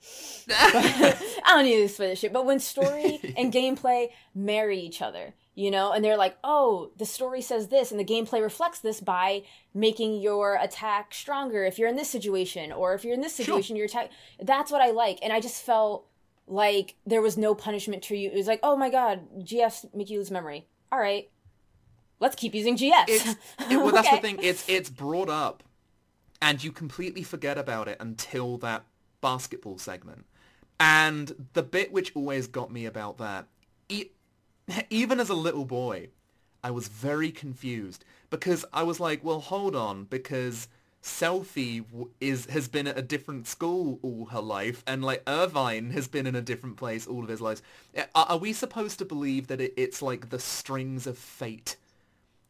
I 0.50 1.42
don't 1.48 1.64
need 1.64 1.76
to 1.76 1.82
explain 1.84 2.10
this 2.10 2.20
shit. 2.20 2.32
But 2.32 2.46
when 2.46 2.60
story 2.60 3.20
and 3.36 3.52
gameplay 3.52 4.08
marry 4.34 4.78
each 4.78 5.02
other, 5.02 5.34
you 5.56 5.70
know 5.70 5.90
and 5.90 6.04
they're 6.04 6.16
like 6.16 6.36
oh 6.44 6.92
the 6.98 7.06
story 7.06 7.42
says 7.42 7.68
this 7.68 7.90
and 7.90 7.98
the 7.98 8.04
gameplay 8.04 8.40
reflects 8.40 8.78
this 8.78 9.00
by 9.00 9.42
making 9.74 10.20
your 10.20 10.56
attack 10.62 11.12
stronger 11.12 11.64
if 11.64 11.78
you're 11.78 11.88
in 11.88 11.96
this 11.96 12.10
situation 12.10 12.70
or 12.70 12.94
if 12.94 13.04
you're 13.04 13.14
in 13.14 13.22
this 13.22 13.34
situation 13.34 13.74
sure. 13.74 13.78
your 13.78 13.86
attack 13.86 14.10
that's 14.40 14.70
what 14.70 14.82
i 14.82 14.90
like 14.90 15.18
and 15.22 15.32
i 15.32 15.40
just 15.40 15.64
felt 15.64 16.06
like 16.46 16.94
there 17.04 17.22
was 17.22 17.36
no 17.36 17.54
punishment 17.54 18.02
to 18.02 18.16
you 18.16 18.30
it 18.30 18.36
was 18.36 18.46
like 18.46 18.60
oh 18.62 18.76
my 18.76 18.88
god 18.88 19.26
gfs 19.40 19.92
make 19.94 20.08
you 20.08 20.18
lose 20.18 20.30
memory 20.30 20.66
all 20.92 21.00
right 21.00 21.30
let's 22.20 22.36
keep 22.36 22.54
using 22.54 22.76
gfs 22.76 23.08
it, 23.70 23.76
well 23.76 23.90
that's 23.90 24.06
okay. 24.08 24.16
the 24.16 24.22
thing 24.22 24.38
it's 24.42 24.68
it's 24.68 24.90
brought 24.90 25.28
up 25.28 25.62
and 26.42 26.62
you 26.62 26.70
completely 26.70 27.22
forget 27.22 27.56
about 27.58 27.88
it 27.88 27.96
until 28.00 28.58
that 28.58 28.84
basketball 29.20 29.78
segment 29.78 30.24
and 30.78 31.46
the 31.54 31.62
bit 31.62 31.92
which 31.92 32.14
always 32.14 32.46
got 32.46 32.70
me 32.70 32.84
about 32.84 33.18
that 33.18 33.46
it, 33.88 34.12
even 34.90 35.20
as 35.20 35.28
a 35.28 35.34
little 35.34 35.64
boy, 35.64 36.08
I 36.62 36.70
was 36.70 36.88
very 36.88 37.30
confused 37.30 38.04
because 38.30 38.64
I 38.72 38.82
was 38.82 39.00
like, 39.00 39.22
well, 39.22 39.40
hold 39.40 39.76
on, 39.76 40.04
because 40.04 40.68
Selphie 41.02 41.84
is 42.20 42.46
has 42.46 42.66
been 42.66 42.88
at 42.88 42.98
a 42.98 43.02
different 43.02 43.46
school 43.46 44.00
all 44.02 44.26
her 44.26 44.40
life, 44.40 44.82
and 44.86 45.04
like 45.04 45.22
Irvine 45.26 45.90
has 45.90 46.08
been 46.08 46.26
in 46.26 46.34
a 46.34 46.40
different 46.40 46.76
place 46.76 47.06
all 47.06 47.22
of 47.22 47.28
his 47.28 47.40
life. 47.40 47.62
Are, 48.14 48.26
are 48.30 48.38
we 48.38 48.52
supposed 48.52 48.98
to 48.98 49.04
believe 49.04 49.46
that 49.46 49.60
it, 49.60 49.74
it's 49.76 50.02
like 50.02 50.30
the 50.30 50.40
strings 50.40 51.06
of 51.06 51.16
fate? 51.16 51.76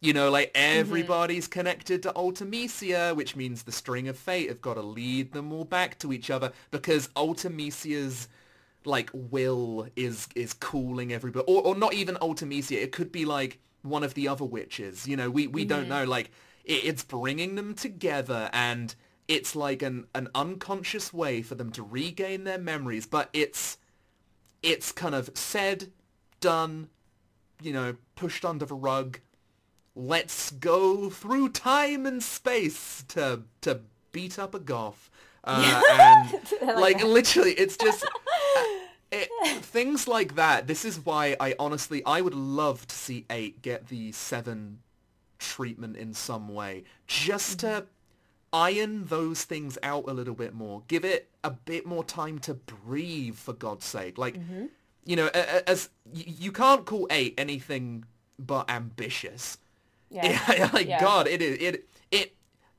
You 0.01 0.13
know, 0.13 0.31
like 0.31 0.53
mm-hmm. 0.53 0.81
everybody's 0.81 1.45
mm-hmm. 1.45 1.59
connected 1.59 2.03
to 2.03 2.13
Ultimecia, 2.13 3.17
which 3.17 3.35
means 3.35 3.63
the 3.63 3.73
string 3.73 4.09
of 4.09 4.19
fate 4.19 4.49
have 4.49 4.61
got 4.61 4.75
to 4.75 4.83
lead 4.83 5.33
them 5.33 5.53
all 5.53 5.65
back 5.65 5.99
to 6.01 6.13
each 6.13 6.31
other 6.31 6.53
because 6.71 7.09
Ultimecia's 7.17 8.29
like 8.87 9.11
will 9.13 9.89
is 9.97 10.29
is 10.35 10.53
cooling 10.55 11.13
everybody 11.13 11.45
or, 11.49 11.63
or 11.63 11.75
not 11.75 11.93
even 11.93 12.15
Ultimecia 12.17 12.81
it 12.81 12.93
could 12.93 13.11
be 13.11 13.25
like 13.25 13.59
one 13.83 14.03
of 14.03 14.15
the 14.15 14.29
other 14.29 14.45
witches 14.45 15.07
you 15.07 15.17
know 15.17 15.31
we 15.31 15.47
we 15.47 15.63
mm-hmm. 15.63 15.69
don't 15.69 15.89
know 15.89 16.05
like 16.05 16.31
it, 16.65 16.85
it's 16.85 17.03
bringing 17.03 17.57
them 17.57 17.75
together 17.75 18.49
and 18.53 18.95
it's 19.29 19.57
like 19.57 19.83
an 19.83 20.07
an 20.15 20.29
unconscious 20.35 21.13
way 21.13 21.43
for 21.43 21.57
them 21.57 21.71
to 21.73 21.83
regain 21.83 22.45
their 22.45 22.59
memories 22.59 23.07
but 23.07 23.29
it's 23.33 23.77
it's 24.63 24.93
kind 24.93 25.15
of 25.15 25.31
said 25.35 25.91
done 26.41 26.89
you 27.61 27.73
know 27.73 27.97
pushed 28.15 28.45
under 28.45 28.65
the 28.65 28.75
rug 28.75 29.19
let's 29.97 30.51
go 30.53 31.11
through 31.11 31.49
time 31.49 32.07
and 32.07 32.23
space 32.23 33.03
to 33.09 33.43
to 33.63 33.81
beat 34.13 34.39
up 34.39 34.55
a 34.55 34.61
goth 34.61 35.11
uh, 35.45 35.83
and 35.91 36.43
like, 36.63 36.77
like 36.77 37.05
literally 37.05 37.53
it's 37.53 37.77
just 37.77 38.05
it, 39.13 39.29
things 39.63 40.09
like 40.09 40.35
that. 40.35 40.67
This 40.67 40.85
is 40.85 41.05
why 41.05 41.37
I 41.41 41.55
honestly, 41.59 42.03
I 42.05 42.21
would 42.21 42.35
love 42.35 42.87
to 42.87 42.95
see 42.95 43.25
eight 43.31 43.63
get 43.63 43.89
the 43.89 44.13
seven 44.13 44.81
treatment 45.39 45.97
in 45.97 46.15
some 46.15 46.49
way, 46.49 46.85
just 47.07 47.61
to 47.61 47.67
mm-hmm. 47.67 47.87
iron 48.53 49.05
those 49.07 49.45
things 49.45 49.79
out 49.83 50.05
a 50.09 50.13
little 50.13 50.35
bit 50.35 50.55
more. 50.55 50.83
Give 50.89 51.05
it 51.05 51.31
a 51.45 51.51
bit 51.51 51.87
more 51.87 52.05
time 52.05 52.39
to 52.41 52.55
breathe, 52.55 53.37
for 53.37 53.53
God's 53.53 53.85
sake. 53.85 54.19
Like, 54.19 54.35
mm-hmm. 54.35 54.67
you 55.05 55.17
know, 55.17 55.29
as 55.67 55.91
you 56.13 56.53
can't 56.53 56.85
call 56.85 57.07
eight 57.11 57.35
anything 57.39 58.05
but 58.39 58.69
ambitious. 58.69 59.59
Yeah. 60.11 60.71
like 60.73 60.87
yeah. 60.87 61.01
God, 61.01 61.27
it 61.27 61.42
is 61.42 61.59
it 61.61 61.88
it 62.11 62.37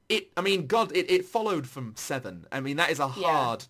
it. 0.09 0.31
I 0.37 0.41
mean, 0.41 0.67
God, 0.67 0.95
it, 0.95 1.11
it 1.11 1.25
followed 1.25 1.67
from 1.67 1.93
seven. 1.95 2.45
I 2.51 2.61
mean, 2.61 2.77
that 2.77 2.89
is 2.89 2.99
a 2.99 3.07
hard 3.07 3.65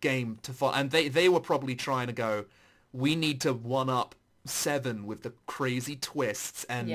game 0.00 0.38
to 0.42 0.52
follow. 0.52 0.74
And 0.74 0.90
they, 0.90 1.08
they 1.08 1.28
were 1.28 1.40
probably 1.40 1.74
trying 1.74 2.06
to 2.06 2.12
go, 2.12 2.46
we 2.92 3.14
need 3.14 3.40
to 3.42 3.52
one 3.52 3.88
up 3.88 4.14
seven 4.44 5.06
with 5.06 5.22
the 5.22 5.32
crazy 5.46 5.96
twists. 5.96 6.64
And 6.64 6.88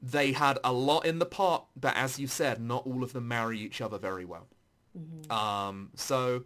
they 0.00 0.32
had 0.32 0.58
a 0.64 0.72
lot 0.72 1.06
in 1.06 1.18
the 1.18 1.26
pot, 1.26 1.66
but 1.76 1.96
as 1.96 2.18
you 2.18 2.26
said, 2.26 2.60
not 2.60 2.86
all 2.86 3.02
of 3.04 3.12
them 3.12 3.28
marry 3.28 3.58
each 3.58 3.80
other 3.80 3.98
very 3.98 4.24
well. 4.24 4.48
Mm-hmm. 4.98 5.32
Um, 5.32 5.90
so 5.94 6.44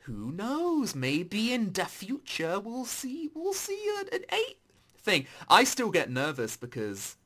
who 0.00 0.32
knows? 0.32 0.94
Maybe 0.94 1.52
in 1.52 1.72
the 1.72 1.84
future 1.86 2.60
we'll 2.60 2.84
see 2.84 3.30
we'll 3.34 3.54
see 3.54 3.82
an, 4.00 4.08
an 4.12 4.24
eight 4.32 4.58
thing. 4.98 5.26
I 5.48 5.64
still 5.64 5.90
get 5.90 6.10
nervous 6.10 6.56
because 6.56 7.16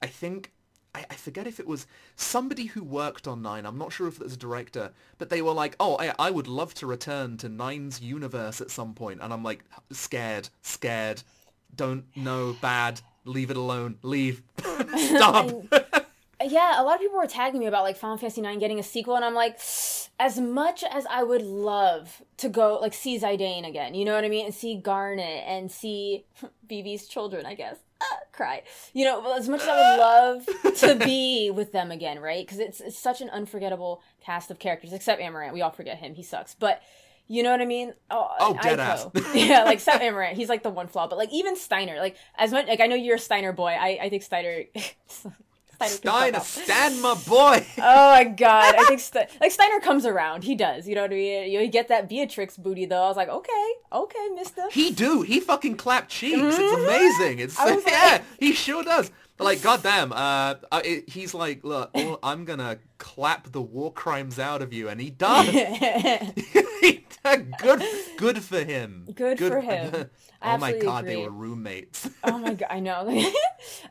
I 0.00 0.06
think 0.06 0.52
I, 0.96 1.04
I, 1.10 1.14
forget 1.14 1.46
if 1.46 1.60
it 1.60 1.66
was 1.66 1.86
somebody 2.16 2.66
who 2.66 2.82
worked 2.82 3.28
on 3.28 3.42
Nine. 3.42 3.66
I'm 3.66 3.76
not 3.76 3.92
sure 3.92 4.08
if 4.08 4.16
it 4.16 4.22
was 4.22 4.32
a 4.32 4.38
director, 4.38 4.92
but 5.18 5.28
they 5.28 5.42
were 5.42 5.52
like, 5.52 5.76
"Oh, 5.78 5.96
I, 5.98 6.14
I 6.18 6.30
would 6.30 6.48
love 6.48 6.72
to 6.74 6.86
return 6.86 7.36
to 7.38 7.50
Nine's 7.50 8.00
universe 8.00 8.62
at 8.62 8.70
some 8.70 8.94
point," 8.94 9.20
and 9.20 9.32
I'm 9.32 9.42
like, 9.42 9.62
scared, 9.90 10.48
scared. 10.62 11.22
Don't 11.74 12.04
know, 12.16 12.56
bad. 12.62 13.02
Leave 13.26 13.50
it 13.50 13.58
alone. 13.58 13.98
Leave. 14.02 14.42
Stop. 14.58 15.50
yeah, 16.42 16.80
a 16.80 16.82
lot 16.82 16.94
of 16.94 17.00
people 17.00 17.18
were 17.18 17.26
tagging 17.26 17.60
me 17.60 17.66
about 17.66 17.82
like 17.82 17.98
Final 17.98 18.16
Fantasy 18.16 18.40
IX 18.40 18.58
getting 18.58 18.78
a 18.78 18.82
sequel, 18.82 19.16
and 19.16 19.24
I'm 19.24 19.34
like, 19.34 19.60
as 20.18 20.40
much 20.40 20.82
as 20.82 21.04
I 21.10 21.22
would 21.22 21.42
love 21.42 22.22
to 22.38 22.48
go 22.48 22.78
like 22.80 22.94
see 22.94 23.18
Zidane 23.18 23.68
again, 23.68 23.92
you 23.92 24.06
know 24.06 24.14
what 24.14 24.24
I 24.24 24.30
mean, 24.30 24.46
and 24.46 24.54
see 24.54 24.76
Garnet 24.76 25.44
and 25.46 25.70
see 25.70 26.24
Vivi's 26.68 27.06
children, 27.06 27.44
I 27.44 27.54
guess 27.54 27.76
cry. 28.32 28.62
You 28.92 29.04
know, 29.04 29.34
as 29.34 29.48
much 29.48 29.62
as 29.62 29.68
I 29.68 29.90
would 29.90 30.00
love 30.00 30.74
to 30.76 30.94
be 31.04 31.50
with 31.50 31.72
them 31.72 31.90
again, 31.90 32.20
right? 32.20 32.46
Because 32.46 32.58
it's, 32.58 32.80
it's 32.80 32.98
such 32.98 33.20
an 33.20 33.30
unforgettable 33.30 34.02
cast 34.20 34.50
of 34.50 34.58
characters, 34.58 34.92
except 34.92 35.20
Amarant. 35.20 35.52
We 35.52 35.62
all 35.62 35.70
forget 35.70 35.98
him. 35.98 36.14
He 36.14 36.22
sucks. 36.22 36.54
But 36.54 36.82
you 37.28 37.42
know 37.42 37.50
what 37.50 37.60
I 37.60 37.66
mean? 37.66 37.94
Oh, 38.10 38.28
oh 38.38 38.58
dead 38.62 38.78
ass. 38.78 39.06
yeah, 39.34 39.64
like 39.64 39.74
except 39.74 40.02
Amarant. 40.02 40.34
He's 40.34 40.48
like 40.48 40.62
the 40.62 40.70
one 40.70 40.86
flaw. 40.86 41.08
But 41.08 41.18
like 41.18 41.32
even 41.32 41.56
Steiner, 41.56 41.98
like 41.98 42.16
as 42.36 42.52
much 42.52 42.66
like 42.68 42.80
I 42.80 42.86
know 42.86 42.96
you're 42.96 43.16
a 43.16 43.20
Steiner 43.20 43.52
boy. 43.52 43.70
I, 43.70 43.98
I 44.02 44.08
think 44.10 44.22
Steiner 44.22 44.64
Steiner, 45.84 46.40
stand 46.40 47.02
my 47.02 47.14
boy. 47.14 47.66
oh 47.78 48.10
my 48.12 48.24
god, 48.24 48.74
I 48.76 48.84
think 48.84 49.00
St- 49.00 49.28
like 49.40 49.52
Steiner 49.52 49.80
comes 49.80 50.06
around. 50.06 50.44
He 50.44 50.54
does. 50.54 50.88
You 50.88 50.94
know 50.94 51.02
what 51.02 51.10
I 51.10 51.14
mean? 51.14 51.50
You, 51.50 51.66
get 51.68 51.88
that 51.88 52.08
Beatrix 52.08 52.56
booty 52.56 52.86
though. 52.86 53.02
I 53.02 53.08
was 53.08 53.16
like, 53.16 53.28
okay, 53.28 53.72
okay, 53.92 54.28
Mister. 54.34 54.62
He 54.70 54.90
do. 54.90 55.22
He 55.22 55.40
fucking 55.40 55.76
clap 55.76 56.08
cheeks. 56.08 56.38
Mm-hmm. 56.38 56.48
It's 56.48 57.18
amazing. 57.18 57.38
It's 57.40 57.58
like, 57.86 57.86
yeah, 57.86 58.22
he 58.38 58.52
sure 58.52 58.82
does. 58.82 59.10
But 59.36 59.44
like, 59.44 59.62
goddamn, 59.62 60.12
uh, 60.12 60.54
it, 60.84 61.10
he's 61.10 61.34
like, 61.34 61.62
look, 61.62 61.90
I'm 62.22 62.44
gonna 62.44 62.78
clap 62.98 63.52
the 63.52 63.60
war 63.60 63.92
crimes 63.92 64.38
out 64.38 64.62
of 64.62 64.72
you, 64.72 64.88
and 64.88 65.00
he 65.00 65.10
does. 65.10 65.46
good, 67.58 67.82
good 68.16 68.42
for 68.42 68.64
him. 68.64 69.04
Good, 69.14 69.38
good 69.38 69.52
for 69.52 69.60
him. 69.60 70.10
oh 70.42 70.58
my 70.58 70.78
god, 70.78 71.04
agree. 71.04 71.14
they 71.14 71.22
were 71.22 71.30
roommates. 71.30 72.08
oh 72.24 72.38
my 72.38 72.54
god, 72.54 72.68
I 72.70 72.80
know. 72.80 73.30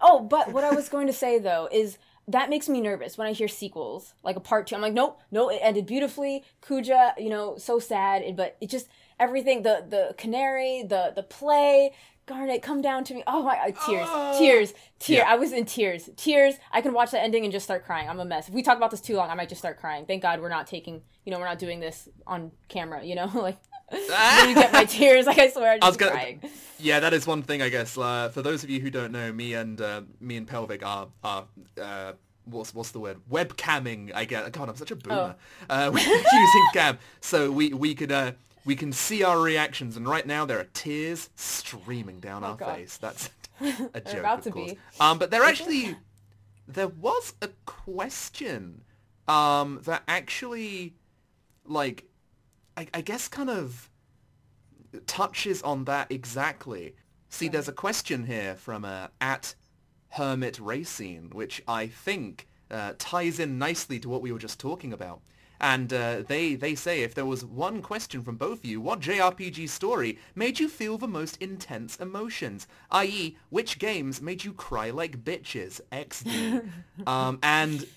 oh, 0.02 0.22
but 0.22 0.52
what 0.52 0.64
I 0.64 0.72
was 0.72 0.90
going 0.90 1.08
to 1.08 1.14
say 1.14 1.38
though 1.38 1.70
is 1.72 1.98
that 2.28 2.50
makes 2.50 2.68
me 2.68 2.82
nervous 2.82 3.18
when 3.18 3.28
I 3.28 3.34
hear 3.34 3.48
sequels, 3.48 4.14
like 4.24 4.36
a 4.36 4.40
part 4.40 4.68
two. 4.68 4.76
I'm 4.76 4.82
like, 4.82 4.94
nope, 4.94 5.22
no, 5.32 5.50
it 5.50 5.60
ended 5.62 5.86
beautifully. 5.86 6.44
Kuja, 6.62 7.14
you 7.20 7.30
know, 7.30 7.58
so 7.58 7.78
sad, 7.78 8.24
but 8.36 8.58
it 8.62 8.70
just 8.70 8.88
everything 9.20 9.62
the 9.62 9.86
the 9.88 10.16
canary, 10.18 10.84
the 10.84 11.14
the 11.16 11.24
play, 11.24 11.94
Garnet, 12.26 12.64
come 12.64 12.82
down 12.82 13.04
to 13.04 13.14
me. 13.14 13.24
Oh 13.28 13.44
my, 13.44 13.56
uh, 13.58 13.66
tears, 13.66 14.08
oh. 14.10 14.40
tears, 14.40 14.74
tears. 15.00 15.20
Yeah. 15.20 15.30
I 15.30 15.36
was 15.36 15.52
in 15.52 15.66
tears, 15.66 16.10
tears. 16.18 16.56
I 16.72 16.82
can 16.82 16.94
watch 16.94 17.12
the 17.12 17.22
ending 17.22 17.44
and 17.44 17.52
just 17.52 17.66
start 17.66 17.86
crying. 17.86 18.10
I'm 18.10 18.20
a 18.20 18.26
mess. 18.26 18.48
If 18.48 18.54
we 18.54 18.64
talk 18.64 18.78
about 18.78 18.90
this 18.90 19.02
too 19.02 19.16
long, 19.16 19.30
I 19.30 19.36
might 19.36 19.50
just 19.50 19.62
start 19.62 19.80
crying. 19.80 20.06
Thank 20.06 20.24
God 20.24 20.42
we're 20.42 20.50
not 20.50 20.66
taking, 20.66 21.02
you 21.24 21.32
know, 21.32 21.38
we're 21.38 21.46
not 21.46 21.60
doing 21.60 21.80
this 21.80 22.10
on 22.26 22.52
camera. 22.68 23.04
You 23.04 23.16
know, 23.16 23.26
like 23.36 23.58
you 23.92 24.56
get 24.56 24.74
my 24.74 24.86
tears. 24.90 25.28
Like 25.28 25.38
I 25.38 25.50
swear, 25.50 25.74
I'm 25.74 25.80
just 25.80 25.86
I 25.86 25.90
was 25.90 25.98
gonna, 25.98 26.12
crying. 26.12 26.42
Yeah, 26.80 27.00
that 27.00 27.14
is 27.14 27.28
one 27.28 27.44
thing. 27.44 27.62
I 27.62 27.70
guess 27.70 27.96
uh, 27.98 28.30
for 28.30 28.42
those 28.42 28.64
of 28.64 28.72
you 28.72 28.80
who 28.80 28.90
don't 28.90 29.12
know, 29.12 29.32
me 29.32 29.54
and 29.54 29.80
uh, 29.80 30.02
me 30.20 30.38
and 30.38 30.48
Pelvic 30.48 30.86
are 30.86 31.08
are. 31.24 31.46
Uh, 31.80 32.14
what's 32.46 32.76
what's 32.76 32.92
the 32.92 33.00
word 33.00 33.18
webcamming 33.32 34.12
I 34.14 34.26
guess 34.26 34.48
god 34.52 34.70
I'm 34.70 34.76
such 34.76 34.92
a 34.92 34.96
boomer 34.96 35.36
oh. 35.68 35.74
uh, 35.74 35.90
we're 35.94 36.00
using 36.00 36.68
cam 36.74 37.00
so 37.20 37.52
we 37.52 37.74
we 37.74 37.96
could 37.96 38.12
uh 38.12 38.34
we 38.66 38.76
can 38.76 38.92
see 38.92 39.24
our 39.24 39.40
reactions, 39.40 39.96
and 39.96 40.08
right 40.08 40.26
now 40.26 40.46
there 40.46 40.60
are 40.60 40.68
tears 40.74 41.30
streaming 41.36 42.20
down 42.20 42.44
oh, 42.44 42.48
our 42.48 42.56
God. 42.56 42.76
face. 42.76 42.98
That's 42.98 43.30
a 43.62 44.02
joke, 44.02 44.20
about 44.20 44.46
of 44.46 44.54
course. 44.54 44.72
Be. 44.72 44.80
Um, 45.00 45.20
but 45.20 45.32
there 45.32 45.44
actually 45.44 45.96
there 46.68 46.88
was 46.88 47.34
a 47.42 47.50
question 47.66 48.84
um, 49.28 49.80
that 49.86 50.04
actually, 50.08 50.96
like, 51.66 52.06
I, 52.76 52.88
I 52.94 53.02
guess, 53.02 53.28
kind 53.28 53.50
of 53.50 53.90
touches 55.08 55.62
on 55.62 55.86
that 55.86 56.12
exactly. 56.12 56.96
See, 57.30 57.50
there's 57.50 57.68
a 57.68 57.74
question 57.74 58.26
here 58.26 58.56
from 58.56 58.86
uh, 58.86 59.08
at 59.20 59.56
Hermit 60.10 60.60
Racine, 60.60 61.30
which 61.32 61.62
I 61.68 61.88
think 61.88 62.48
uh, 62.72 62.94
ties 62.98 63.40
in 63.40 63.58
nicely 63.58 64.00
to 64.00 64.10
what 64.10 64.22
we 64.22 64.32
were 64.32 64.40
just 64.40 64.60
talking 64.60 64.94
about. 64.94 65.22
And 65.60 65.92
uh, 65.94 66.24
they, 66.28 66.56
they 66.56 66.76
say 66.76 67.02
if 67.02 67.14
there 67.14 67.26
was 67.26 67.46
one 67.46 67.82
question 67.82 68.22
from 68.22 68.36
both 68.36 68.60
of 68.60 68.66
you, 68.66 68.82
what 68.82 69.00
JRPG 69.00 69.70
story 69.70 70.20
made 70.36 70.60
you 70.60 70.68
feel 70.68 70.98
the 70.98 71.08
most 71.08 71.38
intense 71.38 71.96
emotions? 71.98 72.68
I.e., 72.92 73.38
which 73.50 73.80
games 73.80 74.22
made 74.22 74.44
you 74.44 74.54
cry 74.54 74.90
like 74.90 75.24
bitches? 75.24 75.82
XD. 75.92 76.68
um, 77.08 77.40
and 77.42 77.88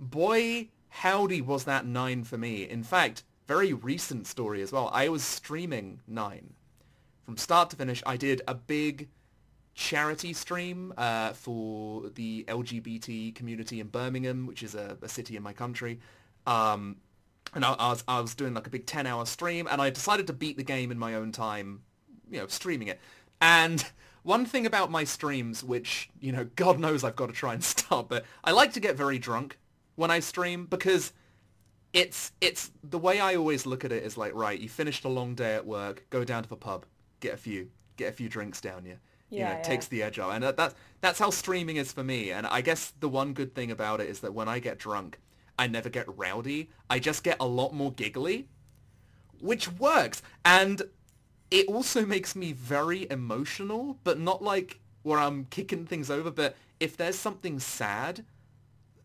boy, 0.00 0.68
howdy 0.88 1.40
was 1.40 1.64
that 1.64 1.86
9 1.86 2.24
for 2.24 2.38
me. 2.38 2.68
In 2.68 2.82
fact, 2.82 3.22
very 3.46 3.72
recent 3.72 4.26
story 4.26 4.62
as 4.62 4.72
well. 4.72 4.90
I 4.92 5.08
was 5.08 5.22
streaming 5.22 6.00
9. 6.06 6.54
From 7.24 7.36
start 7.36 7.70
to 7.70 7.76
finish, 7.76 8.02
I 8.06 8.16
did 8.16 8.42
a 8.46 8.54
big 8.54 9.08
charity 9.74 10.32
stream 10.32 10.92
uh, 10.96 11.32
for 11.32 12.08
the 12.14 12.44
LGBT 12.48 13.34
community 13.34 13.80
in 13.80 13.88
Birmingham, 13.88 14.46
which 14.46 14.62
is 14.62 14.74
a, 14.74 14.96
a 15.02 15.08
city 15.08 15.36
in 15.36 15.42
my 15.42 15.52
country. 15.52 16.00
Um, 16.46 16.96
and 17.54 17.64
I, 17.64 17.72
I, 17.74 17.90
was 17.90 18.04
I 18.08 18.20
was 18.20 18.34
doing 18.34 18.54
like 18.54 18.66
a 18.66 18.70
big 18.70 18.86
ten 18.86 19.06
hour 19.06 19.26
stream, 19.26 19.68
and 19.70 19.80
I 19.80 19.90
decided 19.90 20.26
to 20.28 20.32
beat 20.32 20.56
the 20.56 20.64
game 20.64 20.90
in 20.90 20.98
my 20.98 21.14
own 21.14 21.32
time, 21.32 21.82
you 22.30 22.38
know, 22.38 22.46
streaming 22.46 22.88
it. 22.88 23.00
And 23.40 23.84
one 24.22 24.46
thing 24.46 24.66
about 24.66 24.90
my 24.90 25.04
streams, 25.04 25.62
which 25.62 26.10
you 26.20 26.32
know, 26.32 26.44
God 26.56 26.78
knows 26.78 27.04
I've 27.04 27.16
got 27.16 27.26
to 27.26 27.32
try 27.32 27.54
and 27.54 27.62
stop, 27.74 28.08
but 28.08 28.24
I 28.42 28.52
like 28.52 28.72
to 28.74 28.80
get 28.80 28.96
very 28.96 29.18
drunk 29.18 29.58
when 29.96 30.10
I 30.10 30.20
stream 30.20 30.66
because 30.66 31.12
it's 31.92 32.32
it's 32.40 32.72
the 32.82 32.98
way 32.98 33.20
I 33.20 33.36
always 33.36 33.66
look 33.66 33.84
at 33.84 33.92
it 33.92 34.02
is 34.02 34.16
like 34.16 34.34
right, 34.34 34.58
you 34.58 34.68
finished 34.68 35.04
a 35.04 35.08
long 35.08 35.34
day 35.34 35.54
at 35.54 35.64
work, 35.64 36.04
go 36.10 36.24
down 36.24 36.42
to 36.42 36.48
the 36.48 36.56
pub, 36.56 36.86
get 37.20 37.34
a 37.34 37.36
few 37.36 37.70
get 37.96 38.08
a 38.08 38.12
few 38.12 38.28
drinks 38.28 38.60
down 38.60 38.84
you. 38.84 38.98
Yeah, 39.30 39.38
you 39.38 39.44
know, 39.44 39.50
yeah. 39.58 39.62
takes 39.62 39.86
the 39.86 40.02
edge 40.02 40.18
off, 40.18 40.32
and 40.32 40.44
that, 40.44 40.56
that's 40.56 40.74
that's 41.00 41.18
how 41.18 41.30
streaming 41.30 41.76
is 41.76 41.92
for 41.92 42.04
me. 42.04 42.30
And 42.30 42.46
I 42.46 42.60
guess 42.60 42.92
the 43.00 43.08
one 43.08 43.32
good 43.32 43.54
thing 43.54 43.70
about 43.70 44.00
it 44.00 44.08
is 44.08 44.20
that 44.20 44.34
when 44.34 44.48
I 44.48 44.58
get 44.58 44.78
drunk, 44.78 45.18
I 45.58 45.66
never 45.66 45.88
get 45.88 46.06
rowdy. 46.18 46.70
I 46.90 46.98
just 46.98 47.22
get 47.22 47.36
a 47.40 47.46
lot 47.46 47.74
more 47.74 47.92
giggly, 47.92 48.48
which 49.40 49.70
works. 49.72 50.22
And 50.44 50.82
it 51.50 51.68
also 51.68 52.04
makes 52.04 52.34
me 52.34 52.52
very 52.52 53.06
emotional, 53.10 53.98
but 54.04 54.18
not 54.18 54.42
like 54.42 54.80
where 55.02 55.18
I'm 55.18 55.46
kicking 55.46 55.86
things 55.86 56.10
over. 56.10 56.30
But 56.30 56.56
if 56.80 56.96
there's 56.96 57.18
something 57.18 57.60
sad, 57.60 58.24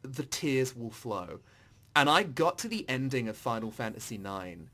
the 0.01 0.23
tears 0.23 0.75
will 0.75 0.91
flow. 0.91 1.39
And 1.95 2.09
I 2.09 2.23
got 2.23 2.57
to 2.59 2.67
the 2.67 2.85
ending 2.87 3.27
of 3.27 3.35
Final 3.35 3.71
Fantasy 3.71 4.15
IX, 4.15 4.69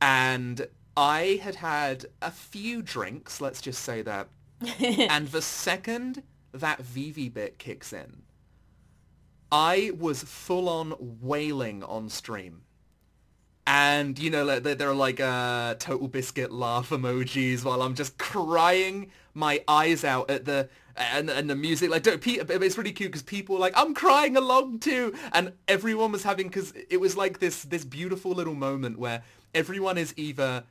and 0.00 0.66
I 0.96 1.40
had 1.42 1.56
had 1.56 2.06
a 2.20 2.30
few 2.30 2.82
drinks, 2.82 3.40
let's 3.40 3.60
just 3.60 3.82
say 3.82 4.02
that. 4.02 4.28
and 4.80 5.28
the 5.28 5.42
second 5.42 6.22
that 6.52 6.80
Vivi 6.80 7.28
bit 7.28 7.58
kicks 7.58 7.92
in, 7.92 8.22
I 9.52 9.92
was 9.98 10.22
full 10.24 10.68
on 10.68 10.94
wailing 10.98 11.84
on 11.84 12.08
stream. 12.08 12.62
And, 13.64 14.18
you 14.18 14.30
know, 14.30 14.58
there 14.58 14.88
are 14.88 14.94
like 14.94 15.20
uh, 15.20 15.74
Total 15.78 16.08
Biscuit 16.08 16.50
laugh 16.50 16.90
emojis 16.90 17.62
while 17.62 17.82
I'm 17.82 17.94
just 17.94 18.18
crying 18.18 19.12
my 19.34 19.62
eyes 19.68 20.02
out 20.02 20.30
at 20.30 20.46
the 20.46 20.68
and, 20.96 21.30
and 21.30 21.48
the 21.48 21.54
music. 21.54 21.90
Like 21.90 22.02
don't, 22.02 22.26
it's 22.26 22.78
really 22.78 22.92
cute 22.92 23.10
because 23.12 23.22
people 23.22 23.54
were 23.54 23.60
like 23.60 23.74
i'm 23.76 23.94
crying 23.94 24.36
along 24.36 24.80
too. 24.80 25.14
And 25.32 25.52
everyone 25.68 26.12
was 26.12 26.22
having 26.22 26.48
because 26.48 26.72
it 26.90 26.98
was 26.98 27.16
like 27.16 27.38
this 27.38 27.62
this 27.62 27.84
beautiful 27.84 28.32
little 28.32 28.54
moment 28.54 28.98
where 28.98 29.22
everyone 29.54 29.96
is 29.96 30.12
either 30.16 30.64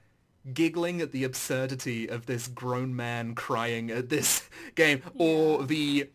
giggling 0.54 1.02
at 1.02 1.12
the 1.12 1.24
absurdity 1.24 2.08
of 2.10 2.26
this 2.26 2.48
grown 2.48 2.96
man 2.96 3.36
crying 3.36 3.92
at 3.92 4.10
this 4.10 4.50
game 4.76 5.02
or 5.16 5.64
the 5.64 6.10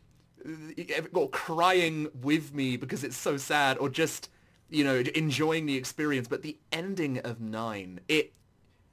or 1.12 1.28
crying 1.30 2.08
with 2.22 2.54
me 2.54 2.76
because 2.76 3.04
it's 3.04 3.16
so 3.16 3.36
sad 3.36 3.78
or 3.78 3.88
just 3.88 4.30
you 4.70 4.84
know 4.84 5.02
enjoying 5.14 5.66
the 5.66 5.76
experience. 5.76 6.28
But 6.28 6.42
the 6.42 6.58
ending 6.72 7.18
of 7.18 7.40
9 7.40 8.00
it 8.08 8.32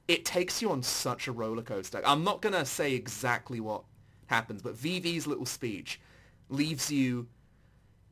it 0.06 0.24
takes 0.24 0.60
you 0.60 0.70
on 0.70 0.82
such 0.82 1.26
a 1.28 1.32
roller 1.32 1.62
coaster. 1.62 2.02
I'm 2.04 2.24
not 2.24 2.42
going 2.42 2.52
to 2.52 2.66
say 2.66 2.94
exactly 2.94 3.60
what 3.60 3.84
happens 4.26 4.62
but 4.62 4.74
Vivi's 4.74 5.26
little 5.26 5.46
speech 5.46 6.00
leaves 6.48 6.90
you 6.90 7.26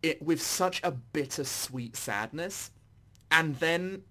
it 0.02 0.20
with 0.20 0.42
such 0.42 0.81
a 0.83 0.90
bittersweet 0.90 1.96
sadness. 1.96 2.70
And 3.31 3.57
then 3.57 4.02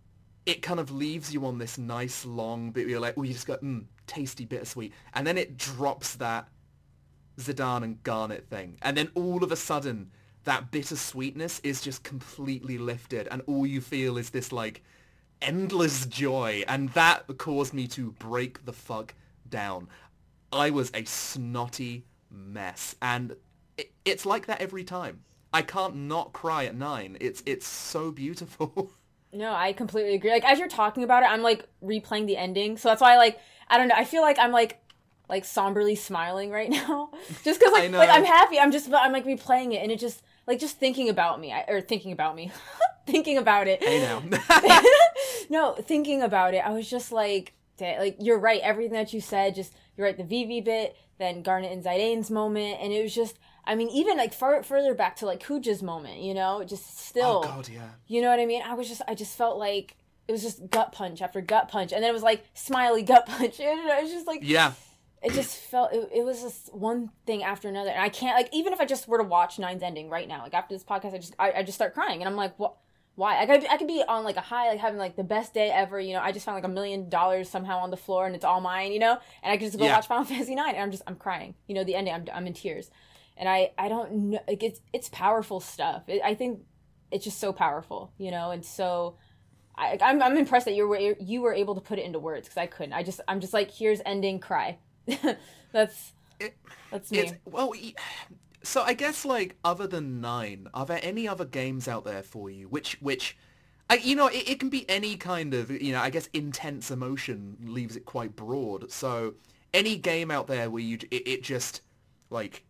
it 0.45 0.61
kind 0.61 0.79
of 0.79 0.89
leaves 0.89 1.33
you 1.33 1.45
on 1.45 1.59
this 1.59 1.77
nice 1.77 2.25
long 2.25 2.71
bit 2.71 2.85
where 2.85 2.91
you're 2.91 2.99
like 2.99 3.13
oh 3.17 3.23
you 3.23 3.33
just 3.33 3.47
go 3.47 3.57
mm, 3.57 3.85
tasty 4.07 4.45
bittersweet. 4.45 4.93
And 5.13 5.25
then 5.25 5.37
it 5.37 5.57
drops 5.57 6.15
that 6.15 6.47
Zidane 7.41 7.83
and 7.83 8.03
Garnet 8.03 8.47
thing. 8.49 8.77
And 8.81 8.95
then 8.95 9.09
all 9.15 9.43
of 9.43 9.51
a 9.51 9.55
sudden, 9.55 10.11
that 10.43 10.71
bittersweetness 10.71 11.61
is 11.63 11.81
just 11.81 12.03
completely 12.03 12.77
lifted 12.77 13.27
and 13.29 13.43
all 13.45 13.65
you 13.65 13.79
feel 13.79 14.17
is 14.17 14.31
this 14.31 14.51
like 14.51 14.81
endless 15.41 16.05
joy. 16.05 16.63
And 16.67 16.89
that 16.89 17.25
caused 17.37 17.73
me 17.73 17.87
to 17.89 18.11
break 18.13 18.65
the 18.65 18.73
fuck 18.73 19.13
down. 19.49 19.87
I 20.51 20.69
was 20.69 20.91
a 20.93 21.03
snotty 21.05 22.05
mess. 22.29 22.95
And 23.01 23.35
it, 23.77 23.91
it's 24.05 24.25
like 24.25 24.47
that 24.47 24.61
every 24.61 24.83
time. 24.83 25.21
I 25.53 25.61
can't 25.61 25.95
not 25.95 26.31
cry 26.33 26.65
at 26.65 26.75
nine. 26.75 27.17
It's 27.19 27.43
it's 27.45 27.67
so 27.67 28.11
beautiful. 28.11 28.91
No, 29.33 29.53
I 29.53 29.71
completely 29.71 30.15
agree. 30.15 30.29
Like 30.29 30.43
as 30.43 30.59
you're 30.59 30.67
talking 30.67 31.03
about 31.03 31.23
it, 31.23 31.27
I'm 31.27 31.41
like 31.41 31.65
replaying 31.81 32.27
the 32.27 32.35
ending. 32.35 32.75
So 32.75 32.89
that's 32.89 33.01
why 33.01 33.15
like 33.15 33.39
I 33.69 33.77
don't 33.77 33.87
know. 33.87 33.95
I 33.95 34.03
feel 34.03 34.21
like 34.21 34.37
I'm 34.37 34.51
like 34.51 34.80
like 35.31 35.45
somberly 35.45 35.95
smiling 35.95 36.51
right 36.51 36.69
now, 36.87 37.09
just 37.43 37.59
because 37.59 37.73
like 37.73 37.89
like 37.91 38.09
I'm 38.09 38.25
happy. 38.25 38.59
I'm 38.59 38.71
just 38.71 38.93
I'm 38.93 39.13
like 39.13 39.25
replaying 39.25 39.73
it, 39.73 39.77
and 39.77 39.91
it 39.91 39.99
just 39.99 40.21
like 40.45 40.59
just 40.59 40.77
thinking 40.77 41.09
about 41.09 41.39
me 41.39 41.55
or 41.67 41.81
thinking 41.81 42.11
about 42.11 42.35
me, 42.35 42.51
thinking 43.07 43.37
about 43.37 43.67
it. 43.67 43.81
I 43.81 43.97
know. 43.97 44.83
no, 45.49 45.81
thinking 45.81 46.21
about 46.21 46.53
it, 46.53 46.59
I 46.59 46.71
was 46.71 46.87
just 46.87 47.11
like, 47.11 47.53
like 47.79 48.17
you're 48.19 48.37
right. 48.37 48.61
Everything 48.61 48.93
that 48.93 49.13
you 49.13 49.21
said, 49.21 49.55
just 49.55 49.73
you're 49.95 50.05
right. 50.05 50.17
The 50.17 50.25
Vivi 50.25 50.61
bit, 50.61 50.95
then 51.17 51.41
Garnet 51.41 51.71
and 51.71 51.83
Zidane's 51.83 52.29
moment, 52.29 52.77
and 52.79 52.93
it 52.93 53.01
was 53.01 53.15
just. 53.15 53.39
I 53.63 53.75
mean, 53.75 53.89
even 53.89 54.17
like 54.17 54.33
far 54.33 54.63
further 54.63 54.95
back 54.95 55.17
to 55.17 55.27
like 55.27 55.45
Kuja's 55.45 55.83
moment, 55.83 56.19
you 56.19 56.33
know, 56.33 56.63
just 56.63 56.97
still. 56.97 57.43
Oh 57.45 57.47
God, 57.47 57.69
yeah. 57.69 57.89
You 58.07 58.23
know 58.23 58.31
what 58.31 58.39
I 58.39 58.47
mean? 58.47 58.63
I 58.65 58.73
was 58.73 58.89
just, 58.89 59.03
I 59.07 59.13
just 59.13 59.37
felt 59.37 59.59
like 59.59 59.97
it 60.27 60.31
was 60.31 60.41
just 60.41 60.67
gut 60.71 60.91
punch 60.91 61.21
after 61.21 61.41
gut 61.41 61.69
punch, 61.69 61.93
and 61.93 62.01
then 62.01 62.09
it 62.09 62.13
was 62.13 62.23
like 62.23 62.43
smiley 62.55 63.03
gut 63.03 63.27
punch. 63.27 63.59
It 63.59 64.01
was 64.01 64.11
just 64.11 64.25
like 64.25 64.39
yeah 64.41 64.73
it 65.23 65.33
just 65.33 65.55
felt 65.55 65.93
it, 65.93 66.09
it 66.13 66.25
was 66.25 66.41
just 66.41 66.73
one 66.73 67.11
thing 67.25 67.43
after 67.43 67.67
another. 67.67 67.91
And 67.91 68.01
i 68.01 68.09
can't 68.09 68.35
like 68.35 68.49
even 68.51 68.73
if 68.73 68.79
i 68.79 68.85
just 68.85 69.07
were 69.07 69.17
to 69.17 69.23
watch 69.23 69.59
nine's 69.59 69.83
ending 69.83 70.09
right 70.09 70.27
now 70.27 70.41
like 70.43 70.53
after 70.53 70.73
this 70.75 70.83
podcast 70.83 71.13
i 71.13 71.17
just 71.17 71.35
i, 71.39 71.51
I 71.51 71.63
just 71.63 71.77
start 71.77 71.93
crying. 71.93 72.21
And 72.21 72.27
i'm 72.27 72.35
like 72.35 72.57
what 72.57 72.75
why? 73.15 73.41
I 73.41 73.45
could, 73.45 73.67
I 73.69 73.77
could 73.77 73.87
be 73.87 74.03
on 74.07 74.23
like 74.23 74.37
a 74.37 74.41
high 74.41 74.69
like 74.69 74.79
having 74.79 74.97
like 74.97 75.15
the 75.15 75.23
best 75.23 75.53
day 75.53 75.69
ever 75.69 75.99
you 75.99 76.13
know? 76.13 76.21
I 76.21 76.31
just 76.31 76.45
found 76.45 76.55
like 76.55 76.63
a 76.63 76.69
million 76.69 77.09
dollars 77.09 77.49
somehow 77.49 77.79
on 77.79 77.91
the 77.91 77.97
floor 77.97 78.25
and 78.25 78.35
it's 78.35 78.45
all 78.45 78.61
mine 78.61 78.93
you 78.93 78.99
know? 78.99 79.17
And 79.43 79.51
i 79.51 79.57
could 79.57 79.65
just 79.65 79.77
go 79.77 79.85
yeah. 79.85 79.95
watch 79.95 80.07
final 80.07 80.23
fantasy 80.25 80.55
9 80.55 80.69
and 80.69 80.81
i'm 80.81 80.91
just 80.91 81.03
i'm 81.07 81.15
crying. 81.15 81.55
You 81.67 81.75
know 81.75 81.83
the 81.83 81.95
ending 81.95 82.13
i'm, 82.13 82.25
I'm 82.33 82.47
in 82.47 82.53
tears. 82.53 82.89
And 83.37 83.49
i 83.49 83.71
i 83.77 83.89
don't 83.89 84.13
know 84.13 84.39
like 84.47 84.63
it's 84.63 84.81
it's 84.93 85.09
powerful 85.09 85.59
stuff. 85.59 86.03
It, 86.07 86.21
i 86.23 86.33
think 86.33 86.61
it's 87.11 87.25
just 87.25 87.39
so 87.39 87.51
powerful 87.51 88.13
you 88.17 88.31
know? 88.31 88.51
And 88.51 88.65
so 88.65 89.17
I, 89.75 89.97
I'm, 90.01 90.21
I'm 90.21 90.37
impressed 90.37 90.65
that 90.65 90.75
you 90.75 90.87
were 90.87 90.97
you 90.97 91.41
were 91.41 91.53
able 91.53 91.75
to 91.75 91.81
put 91.81 91.97
it 91.99 92.05
into 92.05 92.19
words 92.19 92.47
because 92.47 92.57
I 92.57 92.67
couldn't. 92.67 92.93
I 92.93 93.03
just 93.03 93.21
I'm 93.27 93.39
just 93.39 93.53
like 93.53 93.71
here's 93.71 94.01
ending 94.05 94.39
cry. 94.39 94.77
that's 95.71 96.13
it, 96.39 96.55
that's 96.91 97.11
me. 97.11 97.31
well, 97.45 97.73
so 98.63 98.81
I 98.81 98.93
guess 98.93 99.25
like 99.25 99.55
other 99.63 99.87
than 99.87 100.21
nine, 100.21 100.67
are 100.73 100.85
there 100.85 100.99
any 101.01 101.27
other 101.27 101.45
games 101.45 101.87
out 101.87 102.05
there 102.05 102.23
for 102.23 102.49
you 102.49 102.67
which 102.67 102.97
which 103.01 103.37
I, 103.91 103.95
you 103.95 104.15
know, 104.15 104.27
it, 104.27 104.47
it, 104.47 104.59
can 104.61 104.69
be 104.69 104.89
any 104.89 105.17
kind 105.17 105.53
of, 105.53 105.69
you 105.69 105.91
know, 105.91 105.99
I 105.99 106.09
guess 106.09 106.29
intense 106.31 106.91
emotion 106.91 107.57
leaves 107.61 107.97
it 107.97 108.05
quite 108.05 108.37
broad. 108.37 108.89
So 108.89 109.33
any 109.73 109.97
game 109.97 110.31
out 110.31 110.47
there 110.47 110.69
where 110.69 110.81
you, 110.81 110.97
it, 111.11 111.27
it 111.27 111.43
just, 111.43 111.81
like, 112.29 112.63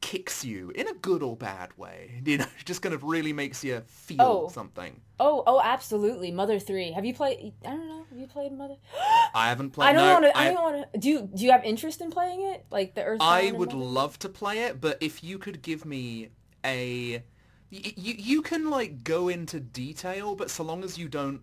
kicks 0.00 0.44
you 0.44 0.70
in 0.70 0.88
a 0.88 0.94
good 0.94 1.22
or 1.22 1.36
bad 1.36 1.76
way. 1.76 2.12
You 2.26 2.38
know, 2.38 2.46
just 2.64 2.82
kind 2.82 2.94
of 2.94 3.04
really 3.04 3.32
makes 3.32 3.62
you 3.62 3.82
feel 3.86 4.20
oh. 4.20 4.48
something. 4.48 5.00
Oh, 5.20 5.44
oh, 5.46 5.60
absolutely. 5.62 6.30
Mother 6.32 6.58
Three. 6.58 6.90
Have 6.92 7.04
you 7.04 7.14
played? 7.14 7.52
I 7.64 7.70
don't 7.70 7.88
know. 7.88 8.04
Have 8.10 8.18
you 8.18 8.26
played 8.26 8.52
Mother? 8.52 8.76
I 9.34 9.48
haven't 9.48 9.70
played. 9.70 9.88
I 9.88 9.92
don't 9.92 10.06
no, 10.06 10.12
want 10.14 10.24
to. 10.24 10.36
I, 10.36 10.48
I 10.48 10.52
don't 10.52 10.62
want 10.62 10.92
to. 10.92 10.98
Do 10.98 11.08
you? 11.08 11.30
Do 11.32 11.44
you 11.44 11.52
have 11.52 11.64
interest 11.64 12.00
in 12.00 12.10
playing 12.10 12.42
it? 12.42 12.66
Like 12.70 12.94
the 12.94 13.04
Earth. 13.04 13.20
I 13.20 13.52
would 13.52 13.72
love 13.72 14.18
to 14.20 14.28
play 14.28 14.64
it, 14.64 14.80
but 14.80 14.98
if 15.00 15.22
you 15.22 15.38
could 15.38 15.62
give 15.62 15.84
me 15.84 16.30
a, 16.64 17.22
you 17.70 18.14
you 18.18 18.42
can 18.42 18.70
like 18.70 19.04
go 19.04 19.28
into 19.28 19.60
detail, 19.60 20.34
but 20.34 20.50
so 20.50 20.64
long 20.64 20.82
as 20.82 20.98
you 20.98 21.08
don't 21.08 21.42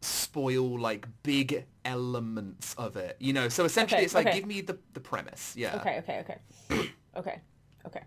spoil 0.00 0.78
like 0.78 1.06
big 1.22 1.64
elements 1.84 2.74
of 2.74 2.96
it, 2.96 3.16
you 3.18 3.32
know. 3.32 3.48
So 3.48 3.64
essentially, 3.64 3.98
okay, 3.98 4.04
it's 4.04 4.14
like 4.14 4.28
okay. 4.28 4.38
give 4.38 4.46
me 4.46 4.60
the 4.60 4.78
the 4.94 5.00
premise. 5.00 5.54
Yeah. 5.56 5.76
Okay. 5.76 5.98
Okay. 5.98 6.38
Okay. 6.70 6.90
okay. 7.16 7.40
Okay. 7.86 8.02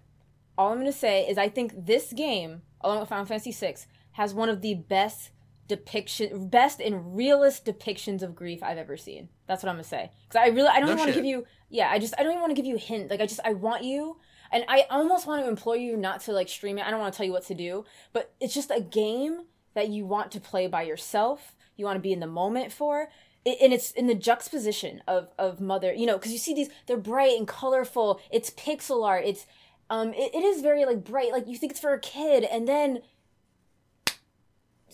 All 0.57 0.71
I'm 0.71 0.79
going 0.79 0.91
to 0.91 0.97
say 0.97 1.27
is 1.27 1.37
I 1.37 1.49
think 1.49 1.73
this 1.85 2.13
game, 2.13 2.61
along 2.81 2.99
with 2.99 3.09
Final 3.09 3.25
Fantasy 3.25 3.51
VI, 3.51 3.75
has 4.13 4.33
one 4.33 4.49
of 4.49 4.61
the 4.61 4.75
best 4.75 5.31
depiction, 5.67 6.47
best 6.47 6.79
and 6.79 7.15
realist 7.15 7.65
depictions 7.65 8.21
of 8.21 8.35
grief 8.35 8.63
I've 8.63 8.77
ever 8.77 8.97
seen. 8.97 9.29
That's 9.47 9.63
what 9.63 9.69
I'm 9.69 9.75
going 9.75 9.83
to 9.83 9.89
say. 9.89 10.11
Because 10.27 10.41
I 10.41 10.47
really, 10.53 10.69
I 10.69 10.79
don't 10.79 10.89
no 10.89 10.95
want 10.95 11.09
to 11.09 11.13
give 11.13 11.25
you, 11.25 11.45
yeah, 11.69 11.89
I 11.89 11.99
just, 11.99 12.13
I 12.17 12.23
don't 12.23 12.31
even 12.31 12.41
want 12.41 12.55
to 12.55 12.61
give 12.61 12.65
you 12.65 12.75
a 12.75 12.79
hint. 12.79 13.09
Like, 13.09 13.19
I 13.19 13.25
just, 13.25 13.41
I 13.43 13.53
want 13.53 13.83
you, 13.83 14.17
and 14.51 14.63
I 14.67 14.85
almost 14.89 15.27
want 15.27 15.43
to 15.43 15.49
implore 15.49 15.75
you 15.75 15.97
not 15.97 16.21
to, 16.21 16.31
like, 16.31 16.47
stream 16.47 16.77
it. 16.77 16.85
I 16.85 16.91
don't 16.91 16.99
want 16.99 17.13
to 17.13 17.17
tell 17.17 17.25
you 17.25 17.33
what 17.33 17.45
to 17.47 17.55
do, 17.55 17.83
but 18.13 18.33
it's 18.39 18.53
just 18.53 18.71
a 18.71 18.79
game 18.79 19.43
that 19.73 19.89
you 19.89 20.05
want 20.05 20.31
to 20.31 20.39
play 20.39 20.67
by 20.67 20.83
yourself. 20.83 21.55
You 21.75 21.85
want 21.85 21.97
to 21.97 22.01
be 22.01 22.13
in 22.13 22.21
the 22.21 22.27
moment 22.27 22.71
for 22.71 23.09
and 23.45 23.71
it's 23.71 23.91
in 23.91 24.07
the 24.07 24.15
juxtaposition 24.15 25.01
of 25.07 25.31
of 25.37 25.61
mother 25.61 25.93
you 25.93 26.05
know 26.05 26.17
because 26.17 26.31
you 26.31 26.37
see 26.37 26.53
these 26.53 26.69
they're 26.87 26.97
bright 26.97 27.37
and 27.37 27.47
colorful 27.47 28.19
it's 28.31 28.49
pixel 28.51 29.05
art 29.05 29.23
it's 29.23 29.45
um 29.89 30.13
it, 30.13 30.33
it 30.33 30.43
is 30.43 30.61
very 30.61 30.85
like 30.85 31.03
bright 31.03 31.31
like 31.31 31.47
you 31.47 31.57
think 31.57 31.71
it's 31.71 31.79
for 31.79 31.93
a 31.93 31.99
kid 31.99 32.43
and 32.43 32.67
then 32.67 33.01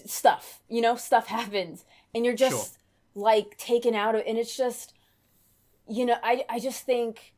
stuff 0.05 0.61
you 0.67 0.81
know 0.81 0.95
stuff 0.95 1.27
happens 1.27 1.85
and 2.13 2.25
you're 2.25 2.35
just 2.35 2.73
sure. 2.73 3.23
like 3.23 3.57
taken 3.57 3.93
out 3.93 4.15
of 4.15 4.23
and 4.25 4.37
it's 4.37 4.55
just 4.55 4.93
you 5.87 6.05
know 6.05 6.15
i 6.23 6.43
i 6.49 6.59
just 6.59 6.85
think 6.85 7.33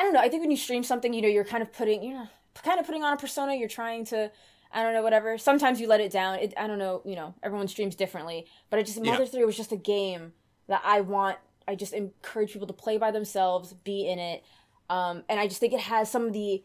I 0.00 0.02
don't 0.02 0.14
know. 0.14 0.20
I 0.20 0.30
think 0.30 0.40
when 0.40 0.50
you 0.50 0.56
stream 0.56 0.82
something, 0.82 1.12
you 1.12 1.20
know, 1.20 1.28
you're 1.28 1.44
kind 1.44 1.62
of 1.62 1.74
putting, 1.74 2.02
you 2.02 2.14
know, 2.14 2.26
kind 2.62 2.80
of 2.80 2.86
putting 2.86 3.04
on 3.04 3.12
a 3.12 3.18
persona. 3.18 3.54
You're 3.54 3.68
trying 3.68 4.06
to, 4.06 4.30
I 4.72 4.82
don't 4.82 4.94
know, 4.94 5.02
whatever. 5.02 5.36
Sometimes 5.36 5.78
you 5.78 5.86
let 5.88 6.00
it 6.00 6.10
down. 6.10 6.36
It, 6.36 6.54
I 6.56 6.66
don't 6.66 6.78
know, 6.78 7.02
you 7.04 7.16
know, 7.16 7.34
everyone 7.42 7.68
streams 7.68 7.94
differently. 7.94 8.46
But 8.70 8.78
I 8.78 8.82
just, 8.82 8.98
Mother 8.98 9.24
Yeah. 9.24 9.28
3 9.28 9.44
was 9.44 9.58
just 9.58 9.72
a 9.72 9.76
game 9.76 10.32
that 10.68 10.80
I 10.86 11.02
want, 11.02 11.36
I 11.68 11.74
just 11.74 11.92
encourage 11.92 12.50
people 12.54 12.66
to 12.68 12.72
play 12.72 12.96
by 12.96 13.10
themselves, 13.10 13.74
be 13.74 14.08
in 14.08 14.18
it. 14.18 14.42
Um, 14.88 15.22
and 15.28 15.38
I 15.38 15.46
just 15.46 15.60
think 15.60 15.74
it 15.74 15.80
has 15.80 16.10
some 16.10 16.24
of 16.26 16.32
the 16.32 16.64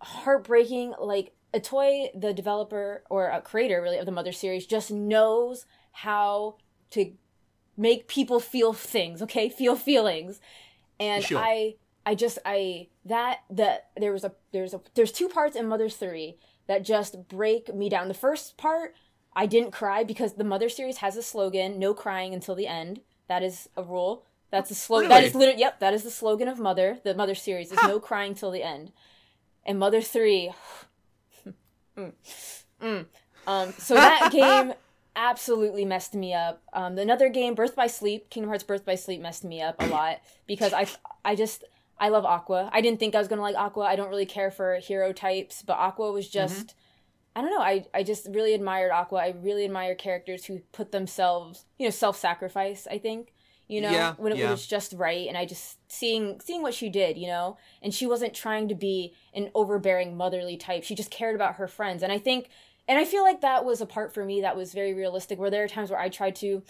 heartbreaking, 0.00 0.94
like, 1.00 1.32
Itoi, 1.54 2.08
the 2.18 2.32
developer 2.34 3.02
or 3.08 3.28
a 3.28 3.40
creator 3.40 3.80
really 3.80 3.98
of 3.98 4.06
the 4.06 4.12
Mother 4.12 4.32
series, 4.32 4.66
just 4.66 4.90
knows 4.90 5.66
how 5.92 6.56
to 6.90 7.12
make 7.76 8.08
people 8.08 8.40
feel 8.40 8.72
things, 8.72 9.22
okay? 9.22 9.48
Feel 9.48 9.76
feelings. 9.76 10.40
And 11.00 11.24
Sure. 11.24 11.38
I 11.38 11.76
I 12.04 12.14
just 12.14 12.38
I 12.44 12.88
that 13.04 13.40
that 13.50 13.90
there 13.96 14.12
was 14.12 14.24
a 14.24 14.32
there's 14.52 14.74
a 14.74 14.80
there's 14.94 15.12
two 15.12 15.28
parts 15.28 15.56
in 15.56 15.68
Mother 15.68 15.88
3 15.88 16.36
that 16.66 16.82
just 16.84 17.28
break 17.28 17.74
me 17.74 17.88
down. 17.88 18.08
The 18.08 18.14
first 18.14 18.56
part 18.56 18.94
I 19.34 19.46
didn't 19.46 19.72
cry 19.72 20.04
because 20.04 20.34
the 20.34 20.44
Mother 20.44 20.68
series 20.68 20.98
has 20.98 21.16
a 21.16 21.22
slogan, 21.22 21.78
no 21.78 21.94
crying 21.94 22.34
until 22.34 22.54
the 22.54 22.66
end. 22.66 23.00
That 23.28 23.42
is 23.42 23.68
a 23.76 23.82
rule. 23.82 24.24
That's 24.50 24.70
a 24.70 24.74
slogan. 24.74 25.10
That 25.10 25.22
is 25.24 25.34
literally 25.34 25.60
yep, 25.60 25.80
that 25.80 25.94
is 25.94 26.02
the 26.02 26.10
slogan 26.10 26.48
of 26.48 26.58
Mother. 26.58 26.98
The 27.04 27.14
Mother 27.14 27.34
series 27.34 27.70
is 27.70 27.78
no 27.82 28.00
crying 28.00 28.34
till 28.34 28.50
the 28.50 28.62
end. 28.62 28.92
And 29.64 29.78
Mother 29.78 30.00
3 30.00 30.52
Mm. 31.98 32.12
Mm. 32.80 33.06
Um, 33.46 33.72
so 33.76 33.94
that 33.94 34.30
game 34.32 34.72
absolutely 35.16 35.84
messed 35.84 36.14
me 36.14 36.32
up. 36.32 36.62
Um, 36.72 36.96
another 36.98 37.28
game, 37.28 37.54
Birth 37.54 37.74
by 37.74 37.88
Sleep, 37.88 38.30
Kingdom 38.30 38.50
Hearts 38.50 38.62
Birth 38.62 38.84
by 38.84 38.94
Sleep 38.94 39.20
messed 39.20 39.44
me 39.44 39.60
up 39.60 39.76
a 39.80 39.86
lot 39.88 40.20
because 40.46 40.72
I, 40.72 40.86
I 41.24 41.34
just, 41.34 41.64
I 41.98 42.08
love 42.10 42.24
Aqua. 42.24 42.70
I 42.72 42.80
didn't 42.80 43.00
think 43.00 43.14
I 43.14 43.18
was 43.18 43.26
gonna 43.26 43.42
like 43.42 43.56
Aqua. 43.56 43.82
I 43.82 43.96
don't 43.96 44.10
really 44.10 44.26
care 44.26 44.50
for 44.50 44.76
hero 44.76 45.12
types, 45.12 45.62
but 45.62 45.74
Aqua 45.74 46.12
was 46.12 46.28
just, 46.28 46.74
I 47.34 47.40
don't 47.40 47.50
know. 47.50 47.60
I, 47.60 47.84
I 47.92 48.04
just 48.04 48.28
really 48.30 48.54
admired 48.54 48.92
Aqua. 48.92 49.18
I 49.18 49.34
really 49.42 49.64
admire 49.64 49.96
characters 49.96 50.44
who 50.44 50.60
put 50.70 50.92
themselves, 50.92 51.64
you 51.78 51.86
know, 51.86 51.90
self-sacrifice. 51.90 52.86
I 52.88 52.98
think. 52.98 53.32
You 53.68 53.82
know, 53.82 53.90
Yeah, 53.90 54.14
when 54.16 54.32
it 54.32 54.38
yeah. 54.38 54.50
was 54.50 54.66
just 54.66 54.94
right, 54.94 55.28
and 55.28 55.36
I 55.36 55.44
just 55.44 55.76
seeing 55.92 56.40
seeing 56.40 56.62
what 56.62 56.74
she 56.74 56.88
did, 56.88 57.18
you 57.18 57.26
know, 57.26 57.58
and 57.82 57.92
she 57.94 58.06
wasn't 58.06 58.34
trying 58.34 58.68
to 58.68 58.74
be 58.74 59.12
an 59.34 59.50
overbearing 59.54 60.16
motherly 60.16 60.56
type. 60.56 60.84
She 60.84 60.94
just 60.94 61.10
cared 61.10 61.34
about 61.34 61.56
her 61.56 61.68
friends, 61.68 62.02
and 62.02 62.10
I 62.10 62.18
think 62.18 62.48
and 62.88 62.98
I 62.98 63.04
feel 63.04 63.22
like 63.22 63.42
that 63.42 63.66
was 63.66 63.80
a 63.82 63.86
part 63.86 64.14
for 64.14 64.24
me 64.24 64.40
that 64.40 64.56
was 64.56 64.72
very 64.72 64.94
realistic, 64.94 65.38
where 65.38 65.50
there 65.50 65.64
are 65.64 65.68
times 65.68 65.90
where 65.90 66.00
I 66.00 66.08
tried 66.08 66.36
to 66.36 66.62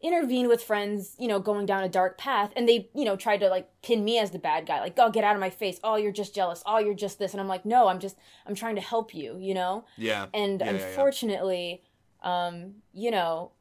intervene 0.00 0.48
with 0.48 0.62
friends, 0.62 1.16
you 1.18 1.26
know, 1.26 1.40
going 1.40 1.66
down 1.66 1.82
a 1.82 1.88
dark 1.88 2.18
path, 2.18 2.52
and 2.54 2.68
they, 2.68 2.90
you 2.94 3.04
know, 3.04 3.16
tried 3.16 3.38
to 3.40 3.48
like 3.48 3.68
pin 3.82 4.04
me 4.04 4.18
as 4.18 4.30
the 4.30 4.38
bad 4.38 4.66
guy, 4.66 4.80
like, 4.80 4.94
oh, 4.98 5.10
get 5.10 5.24
out 5.24 5.34
of 5.34 5.40
my 5.40 5.50
face. 5.50 5.80
Oh, 5.82 5.96
you're 5.96 6.12
just 6.12 6.34
jealous. 6.34 6.62
Oh, 6.66 6.78
you're 6.78 6.94
just 6.94 7.18
this. 7.18 7.32
And 7.32 7.40
I'm 7.40 7.48
like, 7.48 7.64
no, 7.64 7.88
I'm 7.88 7.98
just, 7.98 8.16
I'm 8.46 8.54
trying 8.54 8.74
to 8.76 8.82
help 8.82 9.14
you, 9.14 9.38
you 9.38 9.54
know? 9.54 9.86
Yeah. 9.96 10.26
And 10.34 10.60
Yeah, 10.60 10.68
unfortunately, 10.70 11.82
um, 12.22 12.74
you 12.92 13.10
know, 13.10 13.52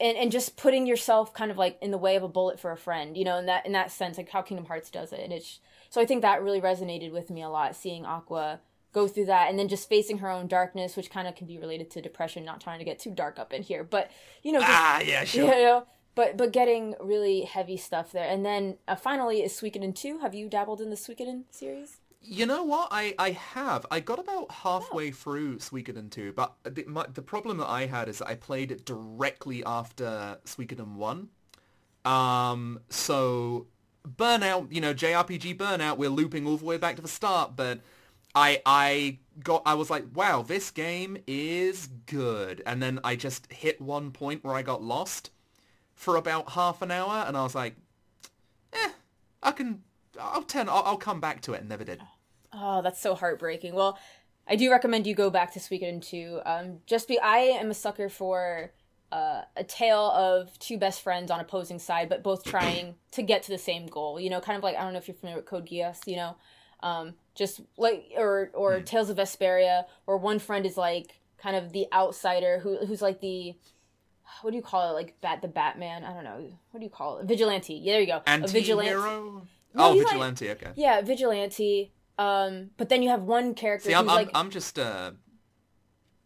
and, 0.00 0.16
and 0.16 0.32
just 0.32 0.56
putting 0.56 0.86
yourself 0.86 1.32
kind 1.34 1.50
of 1.50 1.58
like 1.58 1.78
in 1.80 1.90
the 1.90 1.98
way 1.98 2.16
of 2.16 2.22
a 2.22 2.28
bullet 2.28 2.58
for 2.58 2.72
a 2.72 2.76
friend, 2.76 3.16
you 3.16 3.24
know, 3.24 3.38
in 3.38 3.46
that 3.46 3.66
in 3.66 3.72
that 3.72 3.90
sense, 3.90 4.16
like 4.16 4.28
how 4.30 4.42
Kingdom 4.42 4.66
Hearts 4.66 4.90
does 4.90 5.12
it. 5.12 5.20
And 5.20 5.32
it's 5.32 5.60
so 5.90 6.00
I 6.00 6.06
think 6.06 6.22
that 6.22 6.42
really 6.42 6.60
resonated 6.60 7.12
with 7.12 7.30
me 7.30 7.42
a 7.42 7.48
lot, 7.48 7.76
seeing 7.76 8.04
Aqua 8.04 8.60
go 8.92 9.06
through 9.06 9.26
that 9.26 9.48
and 9.48 9.58
then 9.58 9.68
just 9.68 9.88
facing 9.88 10.18
her 10.18 10.28
own 10.30 10.48
darkness, 10.48 10.96
which 10.96 11.10
kind 11.10 11.28
of 11.28 11.36
can 11.36 11.46
be 11.46 11.58
related 11.58 11.90
to 11.92 12.02
depression, 12.02 12.44
not 12.44 12.60
trying 12.60 12.80
to 12.80 12.84
get 12.84 12.98
too 12.98 13.10
dark 13.12 13.38
up 13.38 13.52
in 13.52 13.62
here. 13.62 13.84
But 13.84 14.10
you 14.42 14.50
know, 14.52 14.60
just 14.60 14.72
Ah, 14.72 15.00
yeah, 15.00 15.24
sure. 15.24 15.44
you 15.44 15.50
know, 15.50 15.86
but 16.14 16.36
but 16.36 16.52
getting 16.52 16.94
really 17.00 17.42
heavy 17.42 17.76
stuff 17.76 18.10
there. 18.12 18.28
And 18.28 18.44
then 18.44 18.78
uh, 18.88 18.96
finally 18.96 19.42
is 19.42 19.52
Suikoden 19.52 19.94
2. 19.94 20.18
Have 20.18 20.34
you 20.34 20.48
dabbled 20.48 20.80
in 20.80 20.90
the 20.90 20.96
Suikoden 20.96 21.44
series? 21.50 21.98
You 22.22 22.44
know 22.46 22.62
what? 22.64 22.88
I, 22.90 23.14
I 23.18 23.30
have. 23.30 23.86
I 23.90 24.00
got 24.00 24.18
about 24.18 24.50
halfway 24.50 25.08
Oh. 25.08 25.12
through 25.12 25.58
Suikoden 25.58 26.10
2, 26.10 26.32
but 26.32 26.54
the, 26.64 26.84
my, 26.86 27.06
the 27.12 27.22
problem 27.22 27.56
that 27.58 27.68
I 27.68 27.86
had 27.86 28.08
is 28.08 28.18
that 28.18 28.28
I 28.28 28.34
played 28.34 28.70
it 28.70 28.84
directly 28.84 29.64
after 29.64 30.38
Suikoden 30.44 30.94
1. 30.96 31.28
Um, 32.04 32.80
so 32.90 33.66
Burnout, 34.06 34.72
you 34.72 34.80
know, 34.80 34.94
JRPG 34.94 35.56
Burnout, 35.56 35.96
we're 35.96 36.10
looping 36.10 36.46
all 36.46 36.56
the 36.56 36.64
way 36.64 36.76
back 36.78 36.96
to 36.96 37.02
the 37.02 37.08
start, 37.08 37.56
but 37.56 37.80
I 38.34 38.62
I 38.64 39.18
got 39.42 39.62
I 39.66 39.74
was 39.74 39.90
like, 39.90 40.04
wow, 40.14 40.42
this 40.42 40.70
game 40.70 41.18
is 41.26 41.88
good. 42.06 42.62
And 42.66 42.82
then 42.82 43.00
I 43.04 43.16
just 43.16 43.50
hit 43.52 43.80
one 43.80 44.10
point 44.10 44.44
where 44.44 44.54
I 44.54 44.62
got 44.62 44.82
lost 44.82 45.30
for 45.94 46.16
about 46.16 46.50
half 46.52 46.80
an 46.82 46.90
hour 46.90 47.24
and 47.26 47.36
I 47.36 47.42
was 47.42 47.54
like, 47.54 47.76
eh, 48.72 48.90
I 49.42 49.52
can 49.52 49.82
I'll 50.18 50.42
turn 50.42 50.68
I'll, 50.68 50.82
I'll 50.84 50.96
come 50.96 51.20
back 51.20 51.42
to 51.42 51.52
it 51.52 51.60
and 51.60 51.68
never 51.68 51.84
did. 51.84 52.00
Oh, 52.52 52.82
that's 52.82 53.00
so 53.00 53.14
heartbreaking. 53.14 53.74
Well, 53.74 53.98
I 54.48 54.56
do 54.56 54.70
recommend 54.70 55.06
you 55.06 55.14
go 55.14 55.30
back 55.30 55.52
to 55.52 55.60
Suikoden 55.60 56.04
2. 56.04 56.40
Um, 56.44 56.78
just 56.86 57.06
be 57.06 57.18
I 57.20 57.38
am 57.38 57.70
a 57.70 57.74
sucker 57.74 58.08
for 58.08 58.72
uh, 59.12 59.42
a 59.56 59.64
tale 59.64 60.10
of 60.10 60.58
two 60.58 60.78
best 60.78 61.02
friends 61.02 61.30
on 61.30 61.40
opposing 61.40 61.78
side, 61.78 62.08
but 62.08 62.22
both 62.22 62.44
trying 62.44 62.94
to 63.12 63.22
get 63.22 63.42
to 63.44 63.52
the 63.52 63.58
same 63.58 63.86
goal. 63.86 64.18
You 64.18 64.30
know, 64.30 64.40
kind 64.40 64.56
of 64.56 64.62
like 64.62 64.76
I 64.76 64.82
don't 64.82 64.92
know 64.92 64.98
if 64.98 65.08
you're 65.08 65.16
familiar 65.16 65.38
with 65.38 65.46
Code 65.46 65.66
Geass. 65.66 66.06
You 66.06 66.16
know, 66.16 66.36
um, 66.82 67.14
just 67.34 67.60
like 67.76 68.12
or 68.16 68.50
or 68.54 68.80
Tales 68.80 69.10
of 69.10 69.16
Vesperia, 69.16 69.84
where 70.04 70.16
one 70.16 70.38
friend 70.38 70.66
is 70.66 70.76
like 70.76 71.20
kind 71.38 71.56
of 71.56 71.72
the 71.72 71.86
outsider 71.92 72.58
who 72.60 72.84
who's 72.86 73.02
like 73.02 73.20
the 73.20 73.54
what 74.42 74.50
do 74.50 74.56
you 74.56 74.62
call 74.62 74.90
it? 74.90 74.94
Like 74.94 75.20
bat 75.20 75.42
the 75.42 75.48
Batman? 75.48 76.04
I 76.04 76.12
don't 76.12 76.24
know. 76.24 76.52
What 76.70 76.80
do 76.80 76.84
you 76.84 76.90
call 76.90 77.18
it? 77.18 77.26
Vigilante. 77.26 77.74
Yeah, 77.74 77.94
there 77.94 78.00
you 78.00 78.06
go. 78.06 78.22
a 78.26 78.46
vigilante. 78.46 79.46
No, 79.74 79.88
oh, 79.88 79.92
he's 79.92 80.02
like- 80.04 80.12
vigilante. 80.12 80.50
okay. 80.50 80.70
Yeah, 80.76 81.00
vigilante. 81.00 81.92
Um, 82.18 82.70
but 82.76 82.88
then 82.88 83.02
you 83.02 83.08
have 83.08 83.22
one 83.22 83.54
character 83.54 83.86
See, 83.88 83.92
who's 83.94 84.00
I'm, 84.00 84.10
I'm, 84.10 84.14
like, 84.16 84.30
I'm 84.34 84.50
just 84.50 84.78
uh, 84.78 85.12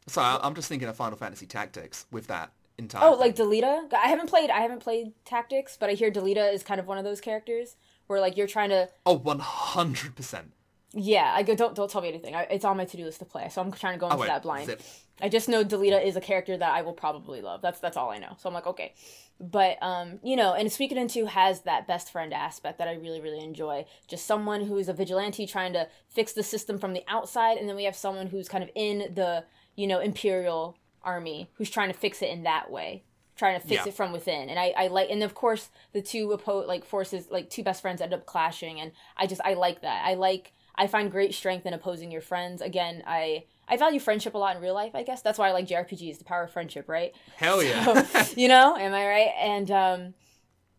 sorry, 0.06 0.40
I'm 0.42 0.54
just 0.54 0.68
thinking 0.68 0.88
of 0.88 0.96
Final 0.96 1.16
Fantasy 1.16 1.46
Tactics 1.46 2.06
with 2.10 2.26
that 2.28 2.52
entire. 2.78 3.04
oh, 3.04 3.10
thing. 3.12 3.20
like 3.20 3.36
Delita. 3.36 3.92
I 3.94 4.08
haven't 4.08 4.28
played. 4.28 4.50
I 4.50 4.60
haven't 4.60 4.80
played 4.80 5.12
Tactics, 5.24 5.76
but 5.78 5.90
I 5.90 5.92
hear 5.92 6.10
Delita 6.10 6.52
is 6.52 6.62
kind 6.62 6.80
of 6.80 6.86
one 6.86 6.98
of 6.98 7.04
those 7.04 7.20
characters 7.20 7.76
where 8.06 8.20
like 8.20 8.36
you're 8.36 8.46
trying 8.48 8.70
to. 8.70 8.88
oh, 9.06 9.14
100 9.18 10.16
percent. 10.16 10.52
Yeah, 10.92 11.32
I 11.34 11.42
go. 11.42 11.54
Don't 11.54 11.74
don't 11.74 11.90
tell 11.90 12.00
me 12.02 12.08
anything. 12.08 12.34
I, 12.34 12.42
it's 12.50 12.64
on 12.64 12.76
my 12.76 12.84
to 12.84 12.96
do 12.96 13.04
list 13.04 13.18
to 13.20 13.24
play, 13.24 13.48
so 13.48 13.60
I'm 13.60 13.70
trying 13.72 13.94
to 13.94 14.00
go 14.00 14.06
into 14.06 14.16
Oh 14.16 14.20
wait, 14.20 14.26
that 14.28 14.42
blind. 14.42 14.66
zip. 14.66 14.82
I 15.22 15.28
just 15.28 15.48
know 15.48 15.64
Delita 15.64 16.04
is 16.04 16.16
a 16.16 16.20
character 16.20 16.56
that 16.56 16.72
I 16.72 16.82
will 16.82 16.92
probably 16.92 17.40
love. 17.40 17.62
That's 17.62 17.78
that's 17.80 17.96
all 17.96 18.10
I 18.10 18.18
know. 18.18 18.36
So 18.38 18.48
I'm 18.48 18.54
like, 18.54 18.66
okay. 18.66 18.94
But 19.40 19.82
um, 19.82 20.20
you 20.22 20.36
know, 20.36 20.54
and 20.54 20.68
Suikoden 20.68 21.10
2 21.10 21.26
has 21.26 21.62
that 21.62 21.86
best 21.86 22.10
friend 22.12 22.32
aspect 22.32 22.78
that 22.78 22.88
I 22.88 22.94
really, 22.94 23.20
really 23.20 23.42
enjoy. 23.44 23.84
Just 24.06 24.26
someone 24.26 24.64
who's 24.66 24.88
a 24.88 24.92
vigilante 24.92 25.46
trying 25.46 25.72
to 25.72 25.88
fix 26.08 26.32
the 26.32 26.42
system 26.42 26.78
from 26.78 26.92
the 26.92 27.02
outside, 27.08 27.58
and 27.58 27.68
then 27.68 27.76
we 27.76 27.84
have 27.84 27.96
someone 27.96 28.28
who's 28.28 28.48
kind 28.48 28.62
of 28.62 28.70
in 28.74 29.12
the, 29.14 29.44
you 29.76 29.86
know, 29.86 29.98
Imperial 30.00 30.78
army 31.02 31.50
who's 31.54 31.68
trying 31.70 31.92
to 31.92 31.98
fix 31.98 32.22
it 32.22 32.30
in 32.30 32.44
that 32.44 32.70
way. 32.70 33.02
Trying 33.36 33.60
to 33.60 33.66
fix 33.66 33.84
Yeah. 33.84 33.88
it 33.88 33.94
from 33.94 34.12
within. 34.12 34.48
And 34.48 34.58
I, 34.60 34.72
I 34.76 34.86
like 34.86 35.10
and 35.10 35.22
of 35.24 35.34
course 35.34 35.68
the 35.92 36.00
two 36.00 36.28
oppo- 36.28 36.68
like 36.68 36.84
forces 36.84 37.26
like 37.32 37.50
two 37.50 37.64
best 37.64 37.82
friends 37.82 38.00
end 38.00 38.14
up 38.14 38.26
clashing 38.26 38.78
and 38.80 38.92
I 39.16 39.26
just 39.26 39.40
I 39.44 39.54
like 39.54 39.82
that. 39.82 40.04
I 40.06 40.14
like 40.14 40.52
I 40.76 40.86
find 40.86 41.10
great 41.10 41.34
strength 41.34 41.66
in 41.66 41.74
opposing 41.74 42.12
your 42.12 42.20
friends. 42.20 42.62
Again, 42.62 43.02
I 43.06 43.44
I 43.68 43.76
value 43.76 44.00
friendship 44.00 44.34
a 44.34 44.38
lot 44.38 44.56
in 44.56 44.62
real 44.62 44.74
life, 44.74 44.94
I 44.94 45.02
guess. 45.02 45.22
That's 45.22 45.38
why 45.38 45.48
I 45.48 45.52
like 45.52 45.66
JRPGs, 45.66 46.18
the 46.18 46.24
power 46.24 46.44
of 46.44 46.50
friendship, 46.50 46.88
right? 46.88 47.14
Hell 47.36 47.62
yeah. 47.62 48.26
you 48.36 48.48
know, 48.48 48.76
am 48.76 48.92
I 48.92 49.06
right? 49.06 49.32
And 49.38 49.70
um 49.70 50.14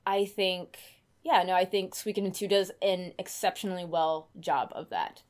I 0.06 0.26
think 0.26 0.78
yeah, 1.24 1.42
no, 1.44 1.54
I 1.54 1.66
think 1.66 1.96
Suikoden 1.96 2.36
2 2.36 2.48
does 2.48 2.72
an 2.82 3.14
exceptionally 3.18 3.86
well 3.86 4.30
job 4.40 4.72
of 4.76 4.90
that. 4.90 5.24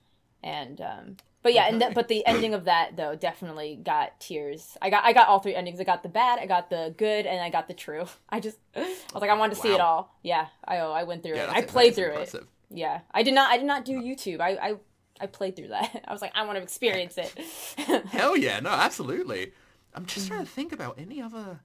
And 0.43 0.81
um 0.81 1.17
but 1.45 1.53
yeah, 1.53 1.67
and 1.67 1.79
th- 1.79 1.93
but 1.93 2.07
the 2.07 2.25
ending 2.25 2.55
of 2.55 2.65
that 2.65 2.97
though 2.97 3.15
definitely 3.15 3.79
got 3.83 4.19
tears. 4.19 4.79
I 4.81 4.89
got 4.89 5.05
I 5.05 5.13
got 5.13 5.27
all 5.27 5.37
three 5.37 5.53
endings. 5.53 5.79
I 5.79 5.83
got 5.83 6.01
the 6.01 6.09
bad, 6.09 6.39
I 6.39 6.47
got 6.47 6.71
the 6.71 6.95
good, 6.97 7.27
and 7.27 7.39
I 7.39 7.51
got 7.51 7.67
the 7.67 7.75
true. 7.75 8.07
I 8.29 8.39
just 8.39 8.57
I 8.75 8.79
was 9.13 9.21
like 9.21 9.29
I 9.29 9.35
wanted 9.35 9.53
to 9.53 9.61
see 9.61 9.71
it 9.71 9.79
all. 9.79 10.17
Yeah, 10.23 10.47
I 10.67 10.79
oh, 10.79 10.91
I 10.91 11.03
went 11.03 11.21
through 11.21 11.35
yeah, 11.35 11.43
it. 11.43 11.49
I 11.51 11.61
played 11.61 11.93
through 11.93 12.13
it. 12.13 12.33
Yeah, 12.71 13.01
I 13.11 13.21
did 13.21 13.35
not. 13.35 13.51
I 13.51 13.57
did 13.57 13.67
not 13.67 13.85
do 13.85 13.93
YouTube. 14.01 14.41
I 14.41 14.49
I, 14.53 14.75
I 15.19 15.28
played 15.28 15.56
through 15.56 15.69
that. 15.69 16.04
I 16.08 16.12
was 16.12 16.21
like, 16.21 16.32
I 16.36 16.45
want 16.45 16.58
to 16.58 16.63
experience 16.63 17.17
it. 17.17 17.34
Hell 18.08 18.36
yeah, 18.38 18.60
no, 18.60 18.69
absolutely. 18.69 19.54
I'm 19.93 20.06
just 20.06 20.28
trying 20.28 20.41
to 20.45 20.51
think 20.51 20.73
about 20.73 20.99
any 20.99 21.21
other. 21.21 21.62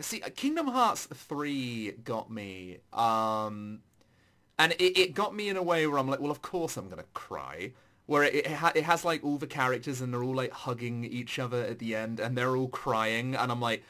See, 0.00 0.20
uh, 0.20 0.30
Kingdom 0.34 0.66
Hearts 0.66 1.06
three 1.06 1.92
got 1.92 2.28
me, 2.28 2.78
um, 2.92 3.82
and 4.58 4.72
it, 4.72 4.98
it 4.98 5.14
got 5.14 5.32
me 5.34 5.48
in 5.48 5.56
a 5.56 5.62
way 5.62 5.86
where 5.86 5.98
I'm 5.98 6.08
like, 6.08 6.18
well, 6.18 6.32
of 6.32 6.42
course 6.42 6.76
I'm 6.76 6.88
gonna 6.88 7.04
cry. 7.14 7.72
Where 8.06 8.24
it 8.24 8.34
it, 8.34 8.46
ha- 8.48 8.72
it 8.74 8.82
has 8.84 9.04
like 9.04 9.22
all 9.22 9.38
the 9.38 9.46
characters 9.46 10.00
and 10.00 10.12
they're 10.12 10.24
all 10.24 10.34
like 10.34 10.50
hugging 10.50 11.04
each 11.04 11.38
other 11.38 11.62
at 11.62 11.78
the 11.78 11.94
end 11.94 12.18
and 12.18 12.36
they're 12.36 12.56
all 12.56 12.68
crying 12.68 13.36
and 13.36 13.52
I'm 13.52 13.60
like, 13.60 13.84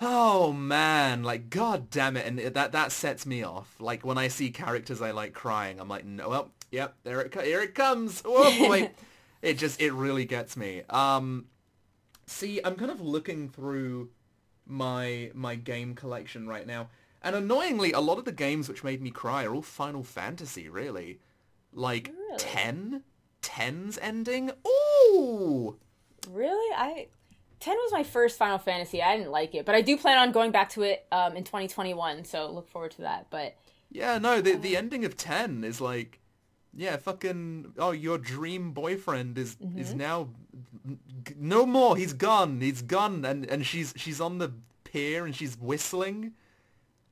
oh 0.00 0.52
man, 0.52 1.22
like 1.22 1.50
god 1.50 1.90
damn 1.90 2.16
it, 2.16 2.26
and 2.26 2.38
that 2.38 2.72
that 2.72 2.92
sets 2.92 3.26
me 3.26 3.42
off. 3.42 3.76
Like 3.78 4.06
when 4.06 4.16
I 4.16 4.28
see 4.28 4.50
characters 4.50 5.02
I 5.02 5.10
like 5.10 5.34
crying, 5.34 5.80
I'm 5.80 5.88
like, 5.88 6.06
no, 6.06 6.30
well, 6.30 6.50
yep, 6.72 6.96
there 7.04 7.20
it 7.20 7.34
here 7.44 7.62
it 7.62 7.74
comes. 7.76 8.22
Oh 8.26 8.50
boy, 8.58 8.90
it 9.42 9.54
just 9.58 9.80
it 9.80 9.92
really 9.92 10.24
gets 10.24 10.56
me. 10.56 10.82
Um, 10.90 11.46
see, 12.26 12.60
I'm 12.64 12.74
kind 12.76 12.90
of 12.90 13.00
looking 13.00 13.48
through 13.48 14.10
my 14.66 15.30
my 15.34 15.54
game 15.54 15.94
collection 15.94 16.48
right 16.48 16.66
now, 16.66 16.88
and 17.22 17.36
annoyingly, 17.36 17.92
a 17.92 18.00
lot 18.00 18.18
of 18.18 18.24
the 18.24 18.32
games 18.32 18.68
which 18.68 18.82
made 18.84 19.00
me 19.02 19.10
cry 19.10 19.44
are 19.44 19.54
all 19.54 19.62
Final 19.62 20.02
Fantasy, 20.02 20.68
really. 20.68 21.20
like 21.72 22.08
Really? 22.08 22.38
10 22.38 23.02
10's 23.42 23.98
ending 23.98 24.50
ooh 24.66 25.76
Really? 26.30 26.74
I 26.76 27.08
10 27.60 27.76
was 27.76 27.92
my 27.92 28.02
first 28.04 28.38
Final 28.38 28.58
Fantasy. 28.58 29.02
I 29.02 29.16
didn't 29.16 29.30
like 29.32 29.54
it, 29.54 29.64
but 29.66 29.74
I 29.74 29.82
do 29.82 29.96
plan 29.96 30.18
on 30.18 30.32
going 30.32 30.50
back 30.50 30.70
to 30.70 30.82
it 30.82 31.06
um, 31.12 31.36
in 31.36 31.44
2021, 31.44 32.24
so 32.24 32.50
look 32.50 32.68
forward 32.68 32.92
to 32.92 33.02
that. 33.02 33.26
But 33.30 33.56
yeah 33.90 34.18
no 34.18 34.40
the 34.40 34.54
the 34.56 34.76
ending 34.76 35.04
of 35.04 35.16
10 35.16 35.64
is 35.64 35.80
like 35.80 36.18
yeah 36.74 36.96
fucking 36.96 37.72
oh 37.78 37.90
your 37.90 38.18
dream 38.18 38.72
boyfriend 38.72 39.36
is 39.36 39.56
is 39.76 39.94
now 39.94 40.28
no 41.36 41.66
more 41.66 41.96
he's 41.96 42.12
gone 42.12 42.60
he's 42.60 42.82
gone 42.82 43.24
and 43.24 43.44
and 43.46 43.66
she's 43.66 43.92
she's 43.96 44.20
on 44.20 44.38
the 44.38 44.52
pier 44.92 45.24
and 45.24 45.34
she's 45.34 45.56
whistling. 45.58 46.32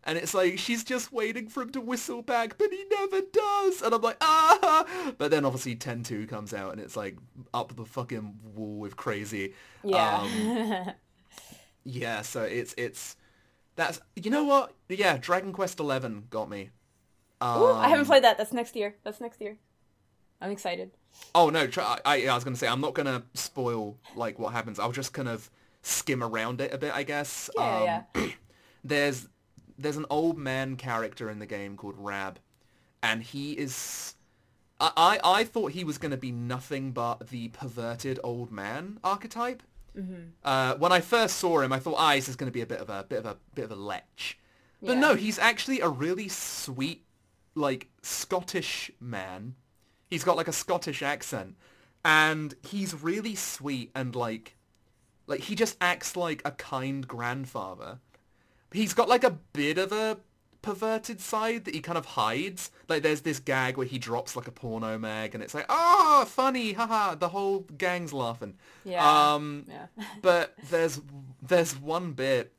And 0.05 0.17
it's 0.17 0.33
like 0.33 0.59
she's 0.59 0.83
just 0.83 1.13
waiting 1.13 1.49
for 1.49 1.63
him 1.63 1.71
to 1.73 1.81
whistle 1.81 2.23
back 2.23 2.57
but 2.57 2.71
he 2.71 2.85
never 2.91 3.21
does. 3.21 3.83
And 3.83 3.95
i'm 3.95 4.01
like 4.01 4.17
ah 4.23 5.13
but 5.19 5.31
then 5.31 5.45
obviously 5.45 5.77
10-2 5.77 6.27
comes 6.29 6.55
out 6.55 6.73
and 6.73 6.81
it's 6.81 6.97
like 6.97 7.19
up 7.53 7.77
the 7.77 7.85
fucking 7.85 8.39
wall 8.55 8.79
with 8.79 8.97
crazy 8.97 9.55
yeah. 9.85 10.21
Um, 10.21 10.95
yeah 11.85 12.23
so 12.23 12.43
it's 12.43 12.75
it's 12.79 13.17
that's 13.77 14.01
you 14.17 14.31
know 14.31 14.45
what? 14.45 14.73
Yeah 14.89 15.19
dragon 15.19 15.53
quest 15.53 15.81
11 15.81 16.25
got 16.31 16.49
me 16.49 16.71
um, 17.41 17.63
Ooh, 17.63 17.73
I 17.73 17.89
haven't 17.89 18.07
played 18.07 18.25
that. 18.25 18.39
That's 18.39 18.53
next 18.53 18.77
year. 18.77 18.95
That's 19.05 19.21
next 19.21 19.41
year. 19.41 19.57
I'm 20.41 20.51
excited. 20.51 20.91
Oh 21.35 21.51
no, 21.51 21.67
try, 21.67 21.99
I, 22.05 22.27
I 22.27 22.35
was 22.35 22.45
gonna 22.45 22.57
say 22.57 22.67
I'm 22.69 22.81
not 22.81 22.95
gonna 22.95 23.23
spoil 23.35 23.97
like 24.15 24.39
what 24.39 24.53
happens. 24.53 24.79
I'll 24.79 24.93
just 24.93 25.13
kind 25.13 25.29
of 25.29 25.51
skim 25.83 26.23
around 26.23 26.61
it 26.61 26.73
a 26.73 26.79
bit, 26.79 26.95
I 26.95 27.03
guess. 27.03 27.51
Yeah, 27.57 28.03
um, 28.15 28.33
There's 28.85 29.29
there's 29.79 29.97
an 29.97 30.07
old 30.11 30.39
man 30.39 30.77
character 30.77 31.29
in 31.31 31.39
the 31.39 31.47
game 31.47 31.77
called 31.77 31.95
Rab, 31.99 32.39
and 33.03 33.23
he 33.23 33.53
is. 33.53 34.15
I 34.81 34.93
I, 34.97 35.41
I 35.41 35.45
thought 35.45 35.73
he 35.73 35.85
was 35.85 35.99
gonna 35.99 36.17
be 36.17 36.33
nothing 36.33 36.93
but 36.93 37.29
the 37.29 37.49
perverted 37.49 38.19
old 38.25 38.51
man 38.51 38.99
archetype. 39.05 39.63
Uh, 40.45 40.77
when 40.77 40.93
I 40.93 41.01
first 41.01 41.37
saw 41.37 41.61
him, 41.61 41.73
I 41.75 41.79
thought, 41.79 41.97
ah, 41.99 42.15
this 42.15 42.29
is 42.29 42.37
gonna 42.37 42.51
be 42.53 42.63
a 42.63 42.67
bit 42.67 42.79
of 42.81 42.89
a 42.89 43.05
bit 43.07 43.19
of 43.19 43.27
a 43.27 43.37
bit 43.55 43.65
of 43.67 43.73
a 43.73 43.77
lech. 43.77 44.39
But 44.81 44.93
Yeah. 44.95 45.01
no, 45.01 45.15
he's 45.17 45.39
actually 45.39 45.81
a 45.81 45.89
really 45.89 46.29
sweet, 46.29 47.05
like 47.61 47.89
Scottish 48.03 48.91
man. 49.01 49.55
He's 50.09 50.25
got 50.25 50.37
like 50.37 50.49
a 50.49 50.53
Scottish 50.53 51.03
accent, 51.03 51.57
and 52.05 52.55
he's 52.63 52.95
really 52.95 53.37
sweet 53.37 53.93
and 53.95 54.17
like, 54.17 54.57
like 55.27 55.41
he 55.41 55.55
just 55.55 55.77
acts 55.81 56.17
like 56.17 56.43
a 56.45 56.51
kind 56.51 57.07
grandfather. 57.07 57.99
He's 58.73 58.95
got 58.95 59.09
like 59.09 59.25
a 59.25 59.39
bit 59.53 59.79
of 59.79 59.93
a 59.93 60.19
perverted 60.63 61.21
side 61.21 61.65
that 61.65 61.75
he 61.75 61.81
kind 61.81 61.99
of 61.99 62.05
hides. 62.07 62.71
Like 62.89 63.03
there's 63.03 63.23
this 63.23 63.39
gag 63.39 63.77
where 63.77 63.87
he 63.87 63.99
drops 63.99 64.35
like 64.35 64.49
a 64.49 64.53
porno 64.53 64.99
mag, 64.99 65.35
and 65.35 65.43
it's 65.43 65.55
like, 65.55 65.67
ah, 65.69 66.25
funny, 66.27 66.73
haha. 66.73 67.15
The 67.15 67.29
whole 67.29 67.61
gang's 67.79 68.13
laughing. 68.13 68.55
Yeah. 68.85 69.35
Um, 69.35 69.67
Yeah. 69.69 69.87
but 70.23 70.55
there's 70.71 71.01
there's 71.43 71.77
one 71.79 72.13
bit 72.13 72.53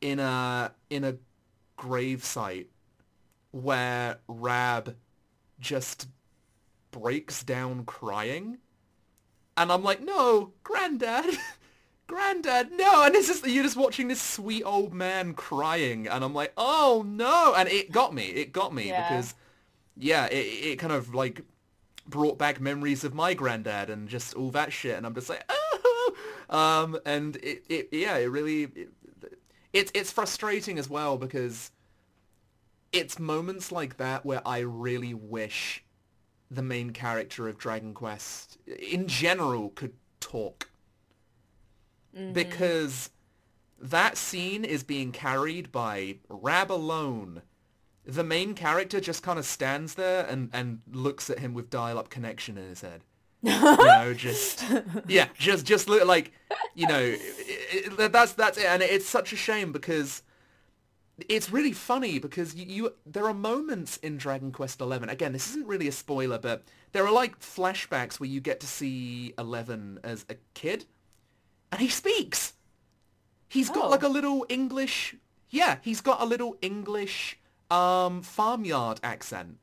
in 0.00 0.18
a 0.18 0.72
in 0.88 1.04
a 1.04 1.16
grave 1.76 2.24
site 2.24 2.68
where 3.52 4.18
Rab 4.28 4.96
just 5.58 6.08
breaks 6.90 7.42
down 7.42 7.84
crying, 7.84 8.58
and 9.56 9.70
I'm 9.72 9.82
like, 9.82 10.02
no, 10.02 10.52
granddad. 10.62 11.26
Granddad, 12.06 12.72
no, 12.72 13.04
and 13.04 13.14
it's 13.14 13.28
just 13.28 13.46
you're 13.46 13.62
just 13.62 13.76
watching 13.76 14.08
this 14.08 14.20
sweet 14.20 14.64
old 14.64 14.92
man 14.92 15.32
crying, 15.32 16.08
and 16.08 16.24
I'm 16.24 16.34
like, 16.34 16.52
oh 16.56 17.04
no, 17.06 17.54
and 17.56 17.68
it 17.68 17.92
got 17.92 18.12
me, 18.12 18.24
it 18.24 18.52
got 18.52 18.74
me 18.74 18.88
Yeah. 18.88 19.08
because, 19.08 19.36
yeah, 19.96 20.26
it, 20.26 20.34
it 20.72 20.76
kind 20.80 20.92
of 20.92 21.14
like 21.14 21.42
brought 22.08 22.36
back 22.36 22.60
memories 22.60 23.04
of 23.04 23.14
my 23.14 23.32
granddad 23.32 23.90
and 23.90 24.08
just 24.08 24.34
all 24.34 24.50
that 24.50 24.72
shit, 24.72 24.96
and 24.96 25.06
I'm 25.06 25.14
just 25.14 25.28
like, 25.28 25.44
oh, 25.48 26.14
um, 26.50 26.98
and 27.06 27.36
it, 27.36 27.62
it, 27.68 27.88
yeah, 27.92 28.16
it 28.16 28.24
really, 28.26 28.64
it, 28.64 28.88
it's 29.72 29.92
it's 29.94 30.10
frustrating 30.10 30.80
as 30.80 30.90
well 30.90 31.16
because 31.16 31.70
it's 32.92 33.18
moments 33.18 33.70
like 33.70 33.96
that 33.98 34.24
where 34.24 34.46
I 34.46 34.58
really 34.58 35.14
wish 35.14 35.84
the 36.50 36.62
main 36.62 36.90
character 36.90 37.48
of 37.48 37.58
Dragon 37.58 37.94
Quest 37.94 38.58
in 38.66 39.06
general 39.06 39.70
could 39.70 39.92
talk 40.18 40.70
mm-hmm. 42.16 42.32
because 42.32 43.10
that 43.80 44.16
scene 44.16 44.64
is 44.64 44.82
being 44.82 45.12
carried 45.12 45.70
by 45.70 46.16
Rab 46.28 46.72
alone. 46.72 47.42
The 48.04 48.24
main 48.24 48.54
character 48.54 49.00
just 49.00 49.22
kind 49.22 49.38
of 49.38 49.44
stands 49.44 49.94
there 49.94 50.26
and, 50.26 50.50
and 50.52 50.80
looks 50.90 51.30
at 51.30 51.38
him 51.38 51.54
with 51.54 51.70
dial-up 51.70 52.10
connection 52.10 52.58
in 52.58 52.68
his 52.68 52.80
head. 52.80 53.02
you 53.42 53.52
know, 53.58 54.12
just 54.14 54.62
yeah, 55.08 55.28
just 55.32 55.64
just 55.64 55.88
look 55.88 56.04
like 56.04 56.30
you 56.74 56.86
know, 56.86 57.00
it, 57.00 57.98
it, 57.98 58.12
that's 58.12 58.34
that's 58.34 58.58
it, 58.58 58.66
and 58.66 58.82
it's 58.82 59.08
such 59.08 59.32
a 59.32 59.36
shame 59.36 59.72
because 59.72 60.22
it's 61.28 61.50
really 61.50 61.72
funny 61.72 62.18
because 62.18 62.54
you, 62.54 62.66
you 62.66 62.94
there 63.06 63.26
are 63.26 63.34
moments 63.34 63.96
in 63.98 64.16
Dragon 64.16 64.52
Quest 64.52 64.80
Eleven. 64.80 65.08
Again, 65.08 65.32
this 65.32 65.48
isn't 65.50 65.66
really 65.66 65.88
a 65.88 65.92
spoiler, 65.92 66.38
but 66.38 66.64
there 66.92 67.06
are 67.06 67.12
like 67.12 67.38
flashbacks 67.40 68.18
where 68.20 68.28
you 68.28 68.40
get 68.40 68.60
to 68.60 68.66
see 68.66 69.34
Eleven 69.38 69.98
as 70.02 70.24
a 70.28 70.36
kid, 70.54 70.84
and 71.72 71.80
he 71.80 71.88
speaks. 71.88 72.54
He's 73.48 73.68
got 73.70 73.86
Oh. 73.86 73.88
like 73.88 74.02
a 74.02 74.08
little 74.08 74.46
English. 74.48 75.16
Yeah, 75.48 75.78
he's 75.82 76.00
got 76.00 76.20
a 76.20 76.24
little 76.24 76.56
English 76.62 77.38
um, 77.70 78.22
farmyard 78.22 79.00
accent, 79.02 79.58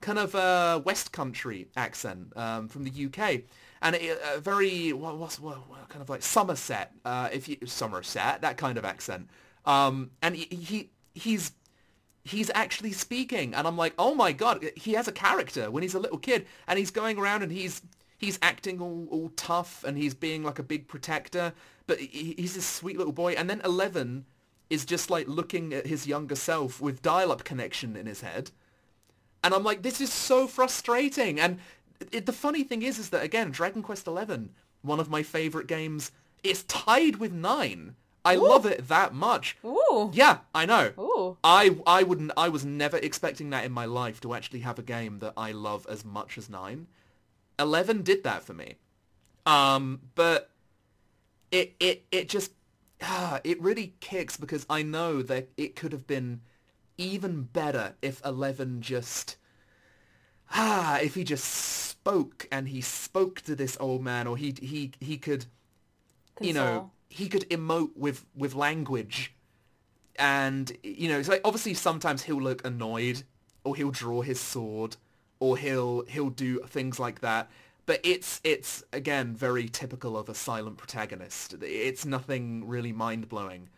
kind 0.00 0.18
of 0.18 0.34
a 0.34 0.80
West 0.84 1.10
Country 1.12 1.68
accent 1.76 2.36
um, 2.36 2.68
from 2.68 2.84
the 2.84 3.06
UK, 3.06 3.42
and 3.82 3.96
a, 3.96 4.12
uh, 4.36 4.40
very 4.40 4.92
what, 4.92 5.16
what's 5.18 5.40
what, 5.40 5.68
what 5.68 5.88
kind 5.88 6.02
of 6.02 6.08
like 6.08 6.22
Somerset, 6.22 6.92
uh, 7.04 7.28
if 7.32 7.48
you 7.48 7.56
Somerset, 7.66 8.40
that 8.42 8.56
kind 8.56 8.78
of 8.78 8.84
accent. 8.84 9.28
Um, 9.66 10.10
and 10.22 10.36
he, 10.36 10.44
he 10.54 10.90
he's 11.14 11.52
he's 12.24 12.50
actually 12.54 12.92
speaking 12.92 13.54
and 13.54 13.66
I'm 13.66 13.76
like, 13.76 13.94
oh 13.98 14.14
my 14.14 14.32
god, 14.32 14.64
he 14.76 14.92
has 14.94 15.08
a 15.08 15.12
character 15.12 15.70
when 15.70 15.82
he's 15.82 15.94
a 15.94 16.00
little 16.00 16.18
kid 16.18 16.46
and 16.66 16.78
he's 16.78 16.90
going 16.90 17.18
around 17.18 17.42
and 17.42 17.52
he's 17.52 17.82
he's 18.18 18.38
acting 18.42 18.80
all, 18.80 19.06
all 19.10 19.30
tough 19.36 19.84
and 19.84 19.96
he's 19.98 20.14
being 20.14 20.42
like 20.42 20.58
a 20.58 20.62
big 20.62 20.88
protector, 20.88 21.52
but 21.86 21.98
he, 21.98 22.34
he's 22.38 22.54
this 22.54 22.66
sweet 22.66 22.96
little 22.96 23.12
boy. 23.12 23.32
And 23.32 23.48
then 23.50 23.60
Eleven 23.64 24.24
is 24.70 24.84
just 24.84 25.10
like 25.10 25.28
looking 25.28 25.72
at 25.72 25.86
his 25.86 26.06
younger 26.06 26.34
self 26.34 26.80
with 26.80 27.02
dial-up 27.02 27.44
connection 27.44 27.96
in 27.96 28.06
his 28.06 28.20
head. 28.20 28.50
And 29.44 29.54
I'm 29.54 29.62
like, 29.62 29.82
this 29.82 30.00
is 30.00 30.12
so 30.12 30.48
frustrating. 30.48 31.38
And 31.38 31.58
it, 32.10 32.26
the 32.26 32.32
funny 32.32 32.64
thing 32.64 32.82
is, 32.82 32.98
is 32.98 33.10
that 33.10 33.22
again, 33.22 33.50
Dragon 33.50 33.82
Quest 33.82 34.06
Eleven, 34.06 34.50
one 34.82 34.98
of 34.98 35.10
my 35.10 35.22
favorite 35.22 35.68
games, 35.68 36.10
is 36.42 36.64
tied 36.64 37.16
with 37.16 37.32
Nine. 37.32 37.94
I 38.26 38.34
love 38.34 38.66
it 38.66 38.88
that 38.88 39.14
much. 39.14 39.56
Ooh. 39.64 40.10
Yeah, 40.12 40.38
I 40.54 40.66
know. 40.66 40.92
Ooh. 40.98 41.36
I 41.44 41.76
I 41.86 42.02
wouldn't 42.02 42.32
I 42.36 42.48
was 42.48 42.64
never 42.64 42.96
expecting 42.96 43.50
that 43.50 43.64
in 43.64 43.72
my 43.72 43.84
life 43.84 44.20
to 44.22 44.34
actually 44.34 44.60
have 44.60 44.78
a 44.78 44.82
game 44.82 45.20
that 45.20 45.32
I 45.36 45.52
love 45.52 45.86
as 45.88 46.04
much 46.04 46.36
as 46.36 46.50
9. 46.50 46.86
11 47.58 48.02
did 48.02 48.24
that 48.24 48.42
for 48.42 48.52
me. 48.52 48.74
Um 49.46 50.00
but 50.14 50.50
it 51.52 51.74
it 51.78 52.04
it 52.10 52.28
just 52.28 52.52
ah, 53.02 53.40
it 53.44 53.60
really 53.60 53.94
kicks 54.00 54.36
because 54.36 54.66
I 54.68 54.82
know 54.82 55.22
that 55.22 55.48
it 55.56 55.76
could 55.76 55.92
have 55.92 56.06
been 56.06 56.40
even 56.98 57.42
better 57.42 57.94
if 58.02 58.20
11 58.24 58.82
just 58.82 59.36
ah 60.52 60.98
if 61.00 61.14
he 61.14 61.22
just 61.22 61.44
spoke 61.44 62.48
and 62.50 62.68
he 62.68 62.80
spoke 62.80 63.40
to 63.42 63.54
this 63.54 63.76
old 63.80 64.02
man 64.02 64.26
or 64.26 64.36
he 64.36 64.54
he 64.60 64.92
he 65.00 65.16
could 65.16 65.46
you 66.40 66.52
know 66.52 66.62
Console. 66.64 66.92
He 67.16 67.28
could 67.28 67.48
emote 67.48 67.96
with 67.96 68.26
with 68.36 68.54
language. 68.54 69.32
And 70.18 70.76
you 70.82 71.08
know 71.08 71.18
it's 71.18 71.28
like 71.28 71.40
obviously 71.44 71.74
sometimes 71.74 72.22
he'll 72.22 72.42
look 72.42 72.64
annoyed 72.66 73.22
or 73.64 73.74
he'll 73.74 73.90
draw 73.90 74.20
his 74.20 74.38
sword 74.38 74.96
or 75.40 75.56
he'll 75.56 76.04
he'll 76.06 76.30
do 76.30 76.60
things 76.66 77.00
like 77.00 77.20
that. 77.20 77.50
But 77.86 78.00
it's 78.02 78.40
it's 78.44 78.84
again 78.92 79.34
very 79.34 79.68
typical 79.68 80.16
of 80.18 80.28
a 80.28 80.34
silent 80.34 80.76
protagonist. 80.76 81.54
It's 81.62 82.04
nothing 82.04 82.66
really 82.68 82.92
mind-blowing. 82.92 83.70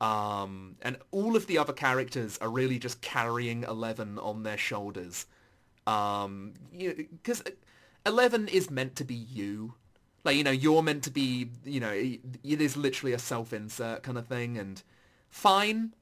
Um 0.00 0.76
and 0.82 0.96
all 1.12 1.36
of 1.36 1.46
the 1.46 1.58
other 1.58 1.72
characters 1.72 2.38
are 2.38 2.50
really 2.50 2.78
just 2.78 3.00
carrying 3.02 3.62
11 3.62 4.18
on 4.18 4.42
their 4.42 4.58
shoulders. 4.58 5.26
Um 5.86 6.54
because 6.72 7.42
11 8.04 8.48
is 8.48 8.68
meant 8.68 8.96
to 8.96 9.04
be 9.04 9.14
you 9.14 9.74
like 10.24 10.36
you 10.36 10.44
know 10.44 10.50
you're 10.50 10.82
meant 10.82 11.02
to 11.04 11.10
be 11.10 11.50
you 11.64 11.80
know 11.80 11.90
it 11.90 12.20
is 12.60 12.76
literally 12.76 13.12
a 13.12 13.18
self-insert 13.18 14.02
kind 14.02 14.18
of 14.18 14.26
thing 14.26 14.58
and 14.58 14.82
fine 15.28 15.94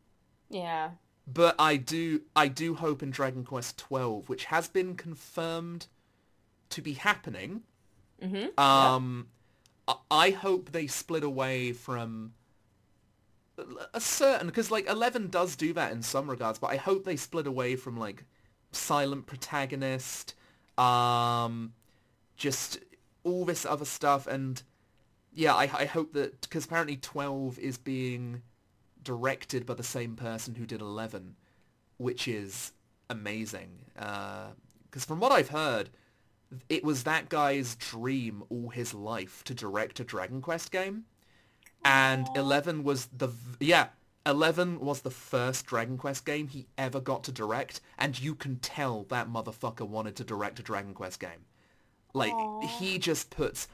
Yeah. 0.51 0.91
but 1.27 1.55
i 1.59 1.77
do 1.77 2.23
i 2.35 2.49
do 2.49 2.75
hope 2.75 3.03
in 3.03 3.11
dragon 3.11 3.45
quest 3.45 3.79
12 3.79 4.29
which 4.29 4.47
has 4.47 4.69
been 4.69 4.95
confirmed 4.95 5.87
to 6.71 6.83
be 6.83 6.95
happening 6.95 7.63
Mm-hmm. 8.23 8.59
um 8.61 9.29
I, 9.87 9.95
I 10.11 10.31
hope 10.31 10.73
they 10.73 10.89
split 10.89 11.23
away 11.23 11.73
from 11.73 12.33
a 13.93 14.01
certain 14.01 14.47
because 14.47 14.71
like 14.71 14.89
11 14.89 15.29
does 15.29 15.57
do 15.57 15.73
that 15.75 15.91
in 15.93 16.03
some 16.03 16.29
regards 16.31 16.59
but 16.59 16.69
i 16.69 16.77
hope 16.77 17.05
they 17.05 17.17
split 17.17 17.47
away 17.47 17.75
from 17.77 17.97
like 17.97 18.25
silent 18.73 19.27
protagonist 19.27 20.35
um, 20.77 21.73
just 22.37 22.79
all 23.29 23.45
this 23.45 23.65
other 23.65 23.85
stuff, 23.85 24.27
and 24.27 24.63
yeah, 25.33 25.55
I, 25.55 25.63
I 25.63 25.85
hope 25.85 26.13
that 26.15 26.41
because 26.43 26.65
apparently 26.65 26.97
12 26.97 27.59
is 27.59 27.79
being 27.79 28.43
directed 29.03 29.65
by 29.65 29.75
the 29.75 29.83
same 29.83 30.17
person 30.17 30.55
who 30.55 30.67
did 30.67 30.81
11, 30.81 31.37
which 31.97 32.27
is 32.29 32.73
amazing. 33.09 33.71
Uh, 33.99 34.49
because 34.85 35.05
from 35.05 35.21
what 35.21 35.33
I've 35.33 35.51
heard, 35.51 35.91
it 36.69 36.83
was 36.83 37.05
that 37.05 37.29
guy's 37.29 37.75
dream 37.77 38.43
all 38.49 38.71
his 38.71 38.95
life 38.95 39.45
to 39.45 39.55
direct 39.55 40.01
a 40.01 40.05
Dragon 40.05 40.41
Quest 40.41 40.71
game, 40.71 41.05
and 41.85 42.27
11 42.35 42.85
was 42.85 43.07
the 43.07 43.29
yeah 43.61 43.89
11 44.27 44.81
was 44.81 45.01
the 45.03 45.11
first 45.11 45.67
Dragon 45.67 45.97
Quest 45.97 46.25
game 46.25 46.49
he 46.49 46.67
ever 46.77 47.01
got 47.01 47.25
to 47.25 47.33
direct, 47.33 47.81
and 47.99 48.21
you 48.21 48.35
can 48.35 48.57
tell 48.57 49.05
that 49.05 49.29
motherfucker 49.29 49.87
wanted 49.87 50.17
to 50.17 50.25
direct 50.25 50.59
a 50.59 50.63
Dragon 50.63 50.95
Quest 50.95 51.21
game. 51.21 51.47
Like, 52.19 52.33
Aw. 52.33 52.67
he 52.79 52.99
just 52.99 53.31
puts... 53.31 53.69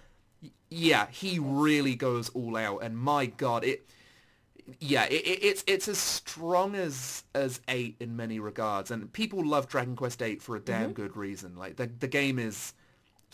Yeah, 0.70 1.06
he 1.10 1.38
really 1.38 1.94
goes 1.94 2.28
all 2.30 2.56
out, 2.56 2.82
and 2.82 2.96
my 2.96 3.26
god, 3.26 3.64
it... 3.64 3.88
Yeah, 4.80 5.04
it, 5.04 5.26
it, 5.26 5.44
it's 5.44 5.64
it's 5.66 5.88
as 5.88 5.98
strong 5.98 6.74
as 6.74 7.22
as 7.34 7.60
eight 7.68 7.96
in 8.00 8.16
many 8.16 8.40
regards, 8.40 8.90
and 8.90 9.12
people 9.12 9.44
love 9.44 9.68
Dragon 9.68 9.94
Quest 9.94 10.22
eight 10.22 10.40
for 10.40 10.56
a 10.56 10.58
damn 10.58 10.94
good 10.94 11.18
reason. 11.18 11.54
Like 11.54 11.76
the 11.76 11.86
the 11.86 12.08
game 12.08 12.38
is 12.38 12.72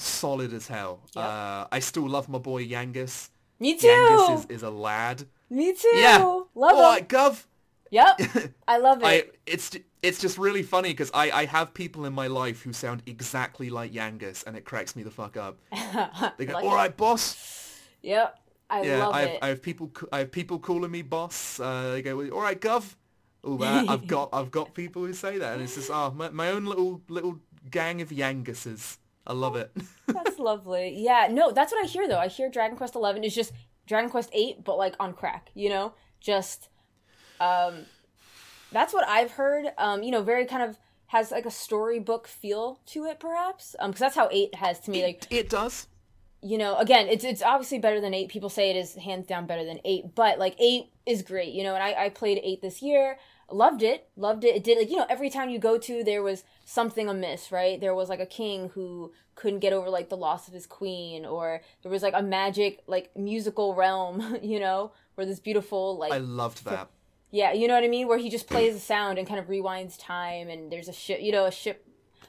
solid 0.00 0.52
as 0.52 0.66
hell. 0.66 1.02
Yep. 1.14 1.24
Uh, 1.24 1.66
I 1.70 1.78
still 1.78 2.08
love 2.08 2.28
my 2.28 2.38
boy 2.38 2.66
Yangus. 2.66 3.30
Me 3.58 3.76
too. 3.76 3.86
Yangus 3.86 4.38
is, 4.40 4.46
is 4.46 4.62
a 4.62 4.70
lad. 4.70 5.24
Me 5.50 5.72
too. 5.72 5.88
Yeah. 5.94 6.18
Love 6.54 6.78
right, 6.78 7.08
them. 7.08 7.32
Gov. 7.32 7.44
Yep. 7.90 8.20
I 8.68 8.78
love 8.78 9.02
it. 9.02 9.06
I 9.06 9.24
it's 9.46 9.76
it's 10.02 10.20
just 10.20 10.38
really 10.38 10.62
funny 10.62 10.90
because 10.90 11.10
I, 11.12 11.30
I 11.30 11.44
have 11.46 11.74
people 11.74 12.04
in 12.06 12.12
my 12.12 12.26
life 12.26 12.62
who 12.62 12.72
sound 12.72 13.02
exactly 13.06 13.70
like 13.70 13.92
Yangus 13.92 14.46
and 14.46 14.56
it 14.56 14.64
cracks 14.64 14.96
me 14.96 15.02
the 15.02 15.10
fuck 15.10 15.36
up. 15.36 15.58
They 16.36 16.46
go, 16.46 16.54
Like 16.54 16.64
"All 16.64 16.80
it. 16.86 16.96
boss." 16.96 17.36
Yep. 18.02 18.38
I 18.70 18.82
Yeah, 18.82 18.98
love 18.98 19.14
I 19.14 19.20
have, 19.22 19.30
it. 19.30 19.38
I 19.42 19.48
have 19.48 19.62
people 19.62 19.92
I 20.12 20.18
have 20.20 20.32
people 20.32 20.58
calling 20.58 20.90
me 20.90 21.02
boss. 21.02 21.60
Uh, 21.60 21.92
they 21.92 22.02
go, 22.02 22.20
"All 22.30 22.40
right, 22.40 22.60
Gov." 22.60 22.94
Oh, 23.42 23.56
man, 23.58 23.84
I've 23.88 24.06
got 24.06 24.30
I've 24.32 24.50
got 24.50 24.74
people 24.74 25.04
who 25.04 25.12
say 25.12 25.38
that, 25.38 25.54
and 25.54 25.62
it's 25.62 25.74
just 25.74 25.90
oh 25.90 26.12
my, 26.12 26.30
my 26.30 26.48
own 26.50 26.64
little 26.64 27.02
little 27.08 27.40
gang 27.70 28.00
of 28.00 28.10
Yanguses. 28.10 28.98
I 29.26 29.32
love 29.32 29.56
it. 29.56 29.70
That's 30.12 30.38
lovely. 30.38 30.94
Yeah, 30.96 31.28
no, 31.30 31.52
that's 31.52 31.72
what 31.72 31.84
I 31.84 31.88
hear 31.88 32.08
though. 32.08 32.18
I 32.18 32.28
hear 32.28 32.50
Dragon 32.50 32.76
Quest 32.76 32.94
Eleven 32.96 33.22
is 33.22 33.34
just 33.34 33.52
Dragon 33.86 34.10
Quest 34.10 34.30
Eight, 34.32 34.64
but 34.64 34.76
like 34.76 34.94
on 34.98 35.12
crack. 35.14 35.50
You 35.54 35.68
know, 35.68 35.94
just 36.20 36.68
um, 37.40 37.86
that's 38.72 38.92
what 38.92 39.06
I've 39.08 39.32
heard. 39.32 39.66
Um, 39.78 40.02
you 40.02 40.10
know, 40.10 40.22
very 40.22 40.44
kind 40.46 40.62
of 40.62 40.78
has 41.08 41.30
like 41.30 41.46
a 41.46 41.50
storybook 41.50 42.28
feel 42.28 42.80
to 42.86 43.04
it, 43.04 43.18
perhaps. 43.18 43.74
Um, 43.78 43.90
because 43.90 44.00
that's 44.00 44.16
how 44.16 44.28
Eight 44.30 44.54
has 44.56 44.80
to 44.80 44.90
me. 44.90 45.02
Like, 45.02 45.26
it 45.30 45.50
does. 45.50 45.86
you 46.42 46.56
know, 46.56 46.76
again, 46.76 47.08
it's 47.08 47.24
it's 47.24 47.42
obviously 47.42 47.78
better 47.78 48.00
than 48.00 48.14
Eight. 48.14 48.28
People 48.28 48.48
say 48.48 48.70
it 48.70 48.76
is 48.76 48.94
hands 48.94 49.26
down 49.26 49.46
better 49.46 49.64
than 49.64 49.80
Eight, 49.84 50.14
but 50.14 50.38
like 50.38 50.54
Eight 50.60 50.90
is 51.06 51.22
great. 51.22 51.52
You 51.52 51.64
know, 51.64 51.74
and 51.74 51.82
I 51.82 52.04
I 52.04 52.08
played 52.10 52.40
Eight 52.42 52.62
this 52.62 52.80
year. 52.82 53.18
Loved 53.52 53.82
it, 53.82 54.08
loved 54.16 54.44
it. 54.44 54.54
It 54.54 54.62
did 54.62 54.78
like 54.78 54.90
you 54.90 54.96
know 54.96 55.06
every 55.10 55.28
time 55.28 55.50
you 55.50 55.58
go 55.58 55.76
to 55.76 56.04
there 56.04 56.22
was 56.22 56.44
something 56.64 57.08
amiss, 57.08 57.50
right? 57.50 57.80
There 57.80 57.94
was 57.96 58.08
like 58.08 58.20
a 58.20 58.26
king 58.26 58.68
who 58.68 59.12
couldn't 59.34 59.58
get 59.58 59.72
over 59.72 59.90
like 59.90 60.08
the 60.08 60.16
loss 60.16 60.46
of 60.46 60.54
his 60.54 60.66
queen, 60.66 61.26
or 61.26 61.60
there 61.82 61.90
was 61.90 62.04
like 62.04 62.14
a 62.14 62.22
magic 62.22 62.78
like 62.86 63.10
musical 63.16 63.74
realm, 63.74 64.38
you 64.42 64.60
know, 64.60 64.92
where 65.16 65.26
this 65.26 65.40
beautiful 65.40 65.98
like 65.98 66.12
I 66.12 66.18
loved 66.18 66.64
that. 66.66 66.90
Yeah, 67.30 67.52
you 67.52 67.68
know 67.68 67.74
what 67.74 67.84
I 67.84 67.88
mean, 67.88 68.08
where 68.08 68.18
he 68.18 68.28
just 68.30 68.48
plays 68.48 68.74
a 68.74 68.80
sound 68.80 69.18
and 69.18 69.26
kind 69.28 69.38
of 69.40 69.46
rewinds 69.46 69.96
time, 69.98 70.48
and 70.48 70.70
there's 70.70 70.88
a 70.88 70.92
ship, 70.92 71.20
you 71.22 71.32
know, 71.32 71.46
a 71.46 71.50
ship 71.52 71.86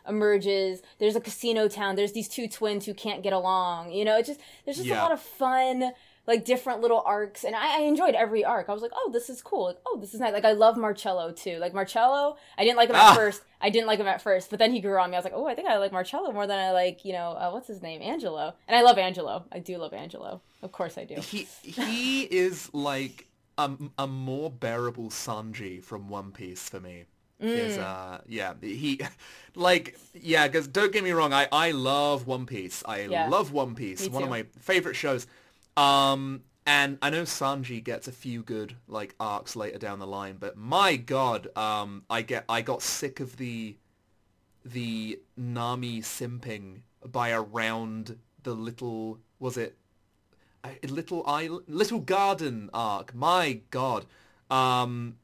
emerges. 0.08 0.82
There's 1.00 1.16
a 1.16 1.22
casino 1.22 1.68
town. 1.68 1.96
There's 1.96 2.14
these 2.14 2.28
two 2.28 2.48
twins 2.48 2.86
who 2.86 2.94
can't 2.94 3.24
get 3.24 3.34
along. 3.34 3.92
You 3.92 4.06
know, 4.06 4.18
it's 4.18 4.28
just 4.28 4.40
there's 4.66 4.78
just 4.78 4.88
Yeah. 4.90 5.00
a 5.00 5.04
lot 5.04 5.12
of 5.12 5.22
fun, 5.22 5.92
like 6.28 6.46
different 6.46 6.82
little 6.82 7.02
arcs, 7.06 7.44
and 7.44 7.56
I, 7.56 7.80
I 7.80 7.82
enjoyed 7.84 8.16
every 8.16 8.44
arc. 8.44 8.70
I 8.70 8.74
was 8.74 8.82
like, 8.82 8.92
oh, 8.96 9.10
this 9.14 9.30
is 9.30 9.42
cool. 9.42 9.66
Like, 9.66 9.78
oh, 9.86 9.98
this 10.00 10.14
is 10.14 10.20
nice. 10.20 10.34
Like, 10.34 10.46
I 10.46 10.52
love 10.54 10.78
Marcello 10.78 11.32
too. 11.32 11.58
Like 11.58 11.74
Marcello, 11.74 12.38
I 12.58 12.64
didn't 12.64 12.78
like 12.78 12.90
him 12.90 12.96
at 12.96 13.12
Ah. 13.12 13.16
first. 13.16 13.42
I 13.60 13.70
didn't 13.70 13.88
like 13.88 14.00
him 14.00 14.08
at 14.08 14.22
first, 14.22 14.50
but 14.50 14.58
then 14.60 14.72
he 14.72 14.82
grew 14.82 14.98
on 15.00 15.10
me. 15.12 15.16
I 15.16 15.20
was 15.20 15.24
like, 15.26 15.34
oh, 15.36 15.46
I 15.48 15.54
think 15.56 15.68
I 15.68 15.78
like 15.78 15.92
Marcello 15.92 16.32
more 16.32 16.48
than 16.48 16.58
I 16.58 16.72
like, 16.72 17.06
you 17.06 17.14
know, 17.14 17.32
uh, 17.32 17.52
what's 17.52 17.68
his 17.68 17.82
name, 17.82 18.02
Angelo. 18.02 18.56
And 18.68 18.76
I 18.76 18.82
love 18.82 18.98
Angelo. 18.98 19.46
I 19.52 19.60
do 19.60 19.78
love 19.78 19.94
Angelo. 19.94 20.42
Of 20.64 20.72
course, 20.72 20.98
I 20.98 21.06
do. 21.06 21.16
He 21.16 21.48
he 21.64 22.24
is 22.24 22.70
like 22.74 23.28
a, 23.66 24.04
a 24.04 24.08
more 24.08 24.50
bearable 24.50 25.10
Sanji 25.10 25.82
from 25.84 26.08
One 26.10 26.32
Piece 26.32 26.70
for 26.70 26.80
me. 26.80 27.06
Is 27.54 27.78
Mm. 27.78 27.82
uh 27.82 28.22
yeah 28.28 28.54
he 28.62 29.02
like 29.56 29.98
yeah 30.14 30.48
because 30.48 30.68
don't 30.68 30.94
get 30.94 31.04
me 31.04 31.12
wrong 31.12 31.34
I 31.34 31.48
I 31.52 31.72
love 31.72 32.28
One 32.28 32.46
Piece 32.46 32.84
I 32.86 33.08
Yeah. 33.08 33.28
love 33.28 33.52
One 33.52 33.76
Piece 33.76 34.08
one 34.08 34.24
of 34.24 34.30
my 34.30 34.44
favorite 34.60 34.96
shows 34.96 35.28
um 35.76 36.44
and 36.66 36.98
I 37.02 37.10
know 37.10 37.24
Sanji 37.24 37.84
gets 37.84 38.08
a 38.08 38.12
few 38.12 38.44
good 38.44 38.76
like 38.88 39.16
arcs 39.20 39.56
later 39.56 39.80
down 39.80 40.00
the 40.00 40.08
line 40.08 40.38
but 40.40 40.56
my 40.56 40.96
god 40.96 41.50
um 41.58 42.04
I 42.10 42.22
get 42.22 42.46
I 42.48 42.62
got 42.62 42.82
sick 42.84 43.20
of 43.20 43.38
the 43.38 43.76
the 44.64 45.20
Nami 45.38 46.02
simping 46.02 46.82
by 47.06 47.32
around 47.32 48.18
the 48.44 48.54
little 48.54 49.20
was 49.40 49.58
it 49.58 49.76
little 50.88 51.24
island, 51.28 51.64
little 51.68 52.00
garden 52.00 52.70
arc. 52.74 53.14
My 53.16 53.62
God, 53.72 54.06
um, 54.50 55.18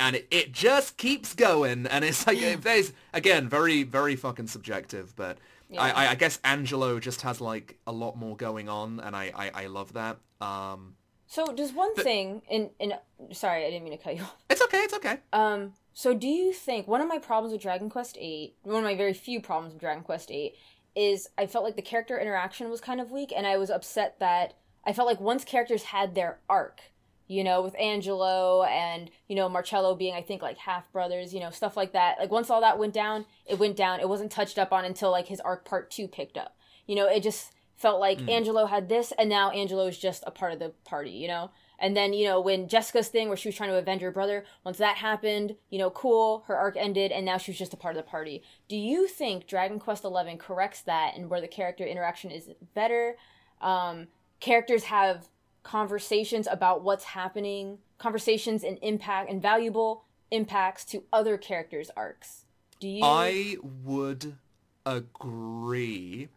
and 0.00 0.16
it, 0.16 0.26
it 0.30 0.52
just 0.52 0.96
keeps 0.96 1.34
going, 1.34 1.86
and 1.86 2.04
it's 2.04 2.26
like 2.26 2.38
if 2.38 2.62
there's 2.62 2.92
again 3.12 3.48
very 3.48 3.82
very 3.82 4.16
fucking 4.16 4.46
subjective, 4.48 5.14
but 5.16 5.38
Yeah. 5.68 5.82
I, 5.82 5.90
I 5.90 6.10
I 6.10 6.14
guess 6.14 6.38
Angelo 6.44 6.98
just 7.00 7.22
has 7.22 7.40
like 7.40 7.78
a 7.86 7.92
lot 7.92 8.16
more 8.16 8.36
going 8.36 8.68
on, 8.68 9.00
and 9.00 9.14
I 9.16 9.32
I, 9.34 9.50
I 9.64 9.66
love 9.66 9.92
that. 9.94 10.18
Um, 10.40 10.96
So, 11.26 11.46
does 11.46 11.72
one 11.72 11.94
thing, 11.94 12.42
and 12.50 12.70
and 12.80 12.98
sorry, 13.32 13.64
I 13.64 13.70
didn't 13.70 13.84
mean 13.84 13.96
to 13.96 14.02
cut 14.02 14.16
you 14.16 14.22
off. 14.22 14.36
it's 14.50 14.62
okay, 14.62 14.78
it's 14.78 14.94
okay. 14.94 15.18
Um, 15.32 15.72
so 15.94 16.14
do 16.14 16.26
you 16.26 16.52
think 16.52 16.88
one 16.88 17.00
of 17.00 17.08
my 17.08 17.18
problems 17.18 17.52
with 17.52 17.62
Dragon 17.62 17.90
Quest 17.90 18.16
VIII, 18.16 18.54
one 18.62 18.76
of 18.78 18.84
my 18.84 18.96
very 18.96 19.12
few 19.12 19.40
problems 19.40 19.72
with 19.74 19.80
Dragon 19.80 20.02
Quest 20.02 20.28
VIII, 20.28 20.54
is 20.94 21.28
I 21.38 21.46
felt 21.46 21.64
like 21.64 21.76
the 21.76 21.82
character 21.82 22.18
interaction 22.18 22.68
was 22.70 22.80
kind 22.80 23.00
of 23.00 23.10
weak, 23.10 23.32
and 23.34 23.46
I 23.46 23.56
was 23.56 23.70
upset 23.70 24.18
that 24.18 24.54
I 24.84 24.92
felt 24.92 25.08
like 25.08 25.20
once 25.20 25.44
characters 25.44 25.84
had 25.84 26.14
their 26.14 26.38
arc, 26.48 26.80
you 27.28 27.44
know, 27.44 27.62
with 27.62 27.78
Angelo 27.78 28.64
and 28.64 29.10
you 29.28 29.36
know 29.36 29.48
Marcello 29.48 29.94
being 29.94 30.14
I 30.14 30.22
think 30.22 30.42
like 30.42 30.58
half 30.58 30.90
brothers, 30.92 31.32
you 31.32 31.40
know, 31.40 31.50
stuff 31.50 31.76
like 31.76 31.92
that. 31.92 32.18
Like 32.18 32.30
once 32.30 32.50
all 32.50 32.60
that 32.60 32.78
went 32.78 32.92
down, 32.92 33.26
it 33.46 33.58
went 33.58 33.76
down. 33.76 34.00
It 34.00 34.08
wasn't 34.08 34.32
touched 34.32 34.58
up 34.58 34.72
on 34.72 34.84
until 34.84 35.10
like 35.10 35.28
his 35.28 35.40
arc 35.40 35.64
part 35.64 35.90
two 35.90 36.08
picked 36.08 36.36
up. 36.36 36.56
You 36.86 36.96
know, 36.96 37.06
it 37.06 37.22
just 37.22 37.52
felt 37.76 38.00
like 38.00 38.28
Angelo 38.28 38.66
had 38.66 38.88
this, 38.88 39.12
and 39.18 39.28
now 39.28 39.50
Angelo 39.50 39.86
is 39.86 39.98
just 39.98 40.22
a 40.26 40.30
part 40.30 40.52
of 40.52 40.58
the 40.58 40.72
party. 40.84 41.10
You 41.10 41.28
know. 41.28 41.50
And 41.82 41.96
then, 41.96 42.12
you 42.12 42.28
know, 42.28 42.40
when 42.40 42.68
Jessica's 42.68 43.08
thing 43.08 43.26
where 43.26 43.36
she 43.36 43.48
was 43.48 43.56
trying 43.56 43.70
to 43.70 43.76
avenge 43.76 44.02
her 44.02 44.12
brother, 44.12 44.44
once 44.64 44.78
that 44.78 44.98
happened, 44.98 45.56
you 45.68 45.80
know, 45.80 45.90
cool, 45.90 46.44
her 46.46 46.56
arc 46.56 46.76
ended, 46.76 47.10
and 47.10 47.26
now 47.26 47.38
she 47.38 47.50
was 47.50 47.58
just 47.58 47.74
a 47.74 47.76
part 47.76 47.96
of 47.96 48.04
the 48.04 48.08
party. 48.08 48.40
Do 48.68 48.76
you 48.76 49.08
think 49.08 49.48
Dragon 49.48 49.80
Quest 49.80 50.04
XI 50.04 50.36
corrects 50.36 50.82
that 50.82 51.16
and 51.16 51.28
where 51.28 51.40
the 51.40 51.48
character 51.48 51.84
interaction 51.84 52.30
is 52.30 52.50
better? 52.72 53.16
Um, 53.60 54.06
characters 54.42 54.84
have 54.84 55.28
conversations 55.62 56.48
about 56.50 56.82
what's 56.82 57.04
happening, 57.04 57.78
conversations 57.96 58.64
and 58.64 58.76
impact 58.82 59.30
and 59.30 59.40
valuable 59.40 60.04
impacts 60.32 60.84
to 60.84 61.04
other 61.12 61.38
characters' 61.38 61.90
arcs. 61.96 62.44
Do 62.80 62.88
you? 62.88 63.00
I 63.04 63.56
would 63.84 64.36
agree. 64.84 66.28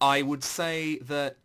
I 0.00 0.22
would 0.22 0.44
say 0.44 0.98
that 0.98 1.36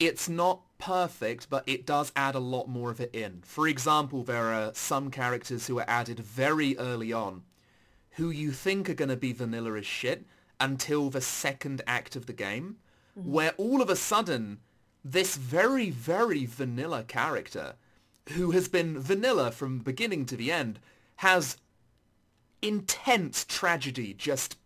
it's 0.00 0.28
not 0.28 0.62
perfect, 0.78 1.48
but 1.48 1.62
it 1.66 1.86
does 1.86 2.10
add 2.16 2.34
a 2.34 2.40
lot 2.40 2.68
more 2.68 2.90
of 2.90 3.00
it 3.00 3.14
in. 3.14 3.42
For 3.44 3.68
example, 3.68 4.24
there 4.24 4.52
are 4.52 4.74
some 4.74 5.12
characters 5.12 5.68
who 5.68 5.78
are 5.78 5.88
added 5.88 6.18
very 6.18 6.76
early 6.76 7.12
on 7.12 7.42
who 8.14 8.30
you 8.30 8.50
think 8.50 8.90
are 8.90 8.94
going 8.94 9.10
to 9.10 9.16
be 9.16 9.32
vanilla 9.32 9.76
as 9.76 9.86
shit 9.86 10.26
until 10.58 11.08
the 11.08 11.20
second 11.20 11.82
act 11.86 12.16
of 12.16 12.26
the 12.26 12.32
game, 12.32 12.78
mm-hmm. 13.16 13.30
where 13.30 13.52
all 13.56 13.80
of 13.80 13.88
a 13.88 13.94
sudden 13.94 14.58
this 15.04 15.36
very, 15.36 15.90
very 15.90 16.46
vanilla 16.46 17.04
character 17.04 17.74
who 18.30 18.50
has 18.52 18.68
been 18.68 18.98
vanilla 18.98 19.50
from 19.50 19.78
beginning 19.78 20.26
to 20.26 20.36
the 20.36 20.52
end 20.52 20.78
has 21.16 21.56
intense 22.62 23.44
tragedy 23.44 24.12
just 24.14 24.56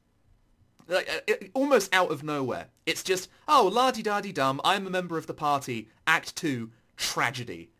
like 0.88 1.08
uh, 1.08 1.32
uh, 1.32 1.46
almost 1.54 1.94
out 1.94 2.10
of 2.10 2.22
nowhere. 2.22 2.66
It's 2.86 3.02
just, 3.02 3.28
oh, 3.48 3.70
la-di-da-di-dum, 3.72 4.60
I'm 4.64 4.86
a 4.86 4.90
member 4.90 5.16
of 5.16 5.26
the 5.26 5.34
party, 5.34 5.88
act 6.06 6.36
two, 6.36 6.70
tragedy. 6.96 7.70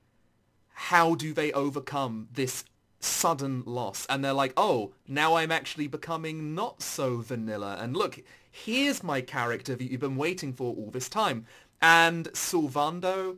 How 0.72 1.14
do 1.14 1.32
they 1.32 1.52
overcome 1.52 2.28
this 2.32 2.64
sudden 3.00 3.62
loss? 3.66 4.06
And 4.08 4.24
they're 4.24 4.32
like, 4.32 4.54
oh, 4.56 4.94
now 5.06 5.34
I'm 5.34 5.52
actually 5.52 5.86
becoming 5.86 6.54
not 6.54 6.82
so 6.82 7.18
vanilla. 7.18 7.76
And 7.78 7.96
look, 7.96 8.20
here's 8.50 9.02
my 9.02 9.20
character 9.20 9.76
that 9.76 9.90
you've 9.90 10.00
been 10.00 10.16
waiting 10.16 10.52
for 10.52 10.74
all 10.74 10.90
this 10.90 11.08
time. 11.08 11.46
And 11.84 12.32
Sylvando, 12.32 13.36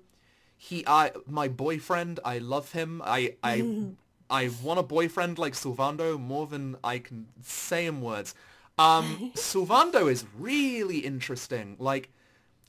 he, 0.57 0.85
I, 0.87 1.11
my 1.27 1.49
boyfriend, 1.49 2.21
I 2.25 2.39
love 2.39 2.71
him. 2.71 3.03
I, 3.05 3.35
I, 3.43 3.67
I 4.31 4.51
want 4.63 4.79
a 4.79 4.85
boyfriend 4.85 5.37
like 5.37 5.55
Sylvando 5.55 6.17
more 6.17 6.47
than 6.47 6.77
I 6.85 7.01
can 7.01 7.27
say 7.43 7.87
in 7.87 8.01
words. 8.01 8.37
Um, 8.79 9.33
Sylvando 9.35 10.09
is 10.09 10.27
really 10.39 10.99
interesting. 10.99 11.75
Like, 11.81 12.11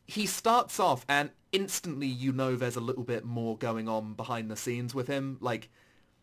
he 0.08 0.26
starts 0.26 0.80
off 0.80 1.06
and 1.08 1.30
instantly 1.52 2.08
you 2.08 2.32
know 2.32 2.56
there's 2.56 2.76
a 2.76 2.82
little 2.82 3.04
bit 3.04 3.24
more 3.24 3.56
going 3.56 3.88
on 3.88 4.14
behind 4.14 4.50
the 4.50 4.56
scenes 4.56 4.96
with 4.96 5.06
him. 5.06 5.38
Like, 5.42 5.70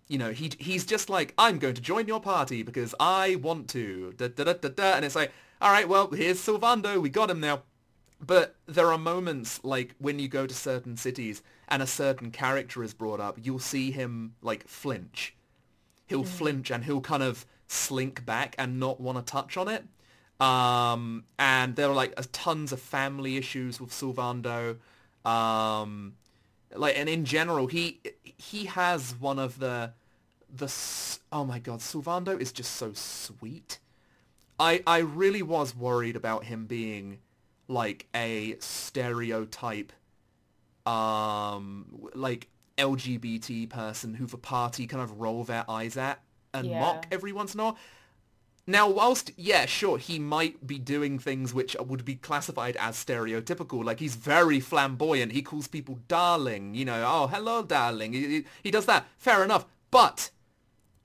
you 0.09 0.19
know, 0.19 0.33
he 0.33 0.51
he's 0.59 0.85
just 0.85 1.09
like, 1.09 1.33
I'm 1.39 1.59
going 1.59 1.75
to 1.75 1.81
join 1.81 2.09
your 2.09 2.21
party 2.21 2.65
because 2.65 2.93
I 2.99 3.37
want 3.37 3.69
to. 3.69 4.15
Da, 4.17 4.27
da, 4.27 4.43
da, 4.43 4.55
da, 4.55 4.69
da. 4.71 4.95
And 4.95 5.05
it's 5.05 5.15
like, 5.15 5.31
all 5.61 5.71
right, 5.71 5.89
well, 5.89 6.11
here's 6.11 6.45
Sylvando. 6.45 7.01
We 7.01 7.09
got 7.09 7.31
him 7.31 7.39
now. 7.39 7.63
But 8.25 8.55
there 8.67 8.93
are 8.93 8.99
moments 8.99 9.61
like 9.63 9.95
when 9.99 10.19
you 10.19 10.29
go 10.29 10.47
to 10.47 10.55
certain 10.55 10.97
cities 10.97 11.43
and 11.69 11.83
a 11.83 11.87
certain 11.87 12.31
character 12.31 12.83
is 12.83 12.95
brought 12.95 13.21
up, 13.21 13.39
you'll 13.43 13.59
see 13.59 13.91
him 13.91 14.35
like 14.41 14.67
flinch. 14.69 15.35
He'll 16.07 16.25
flinch 16.25 16.71
and 16.71 16.85
he'll 16.85 17.01
kind 17.01 17.23
of 17.23 17.47
slink 17.67 18.25
back 18.25 18.55
and 18.59 18.79
not 18.79 19.01
want 19.01 19.19
to 19.19 19.31
touch 19.31 19.57
on 19.57 19.69
it. 19.69 19.85
Um, 20.41 21.25
and 21.39 21.77
there 21.77 21.89
are 21.89 21.95
like 21.95 22.15
tons 22.33 22.73
of 22.73 22.81
family 22.81 23.37
issues 23.37 23.81
with 23.81 23.91
Sylvando. 23.91 24.77
Um, 25.25 26.15
like, 26.75 26.99
and 26.99 27.09
in 27.09 27.25
general, 27.25 27.67
he 27.67 28.01
he 28.37 28.67
has 28.67 29.15
one 29.19 29.39
of 29.39 29.59
the 29.59 29.93
the 30.55 30.73
oh 31.33 31.45
my 31.45 31.59
god, 31.59 31.81
Sylvando 31.81 32.39
is 32.39 32.53
just 32.53 32.73
so 32.73 32.93
sweet. 32.95 33.79
I 34.59 34.83
I 34.87 34.99
really 34.99 35.43
was 35.43 35.75
worried 35.75 36.17
about 36.17 36.45
him 36.45 36.67
being 36.67 37.19
like 37.69 38.07
a 38.15 38.57
stereotype 38.61 39.93
um 40.87 41.87
like 42.15 42.49
LGBT 42.77 43.69
person 43.71 44.15
who 44.15 44.27
the 44.27 44.37
party 44.37 44.87
kind 44.87 45.03
of 45.03 45.21
roll 45.21 45.45
their 45.45 45.69
eyes 45.71 45.97
at 45.97 46.21
and 46.53 46.69
Yeah. 46.69 46.81
mock 46.81 47.07
every 47.11 47.33
once 47.33 47.55
in 47.55 47.61
a 47.61 47.65
while. 47.65 47.79
Now, 48.67 48.89
whilst, 48.89 49.31
yeah, 49.37 49.67
sure, 49.67 49.99
he 49.99 50.19
might 50.19 50.67
be 50.67 50.79
doing 50.79 51.19
things 51.19 51.53
which 51.53 51.77
would 51.79 52.05
be 52.05 52.15
classified 52.17 52.77
as 52.77 52.97
stereotypical, 52.97 53.85
like 53.85 54.01
he's 54.01 54.15
very 54.15 54.59
flamboyant, 54.59 55.33
he 55.33 55.43
calls 55.43 55.69
people 55.69 55.99
darling, 56.09 56.75
you 56.75 56.85
know, 56.87 57.05
oh, 57.07 57.27
hello, 57.27 57.63
darling, 57.63 58.13
he, 58.15 58.27
he- 58.27 58.45
he 58.63 58.71
does 58.71 58.87
that, 58.87 59.07
fair 59.19 59.45
enough, 59.45 59.67
but 59.91 60.31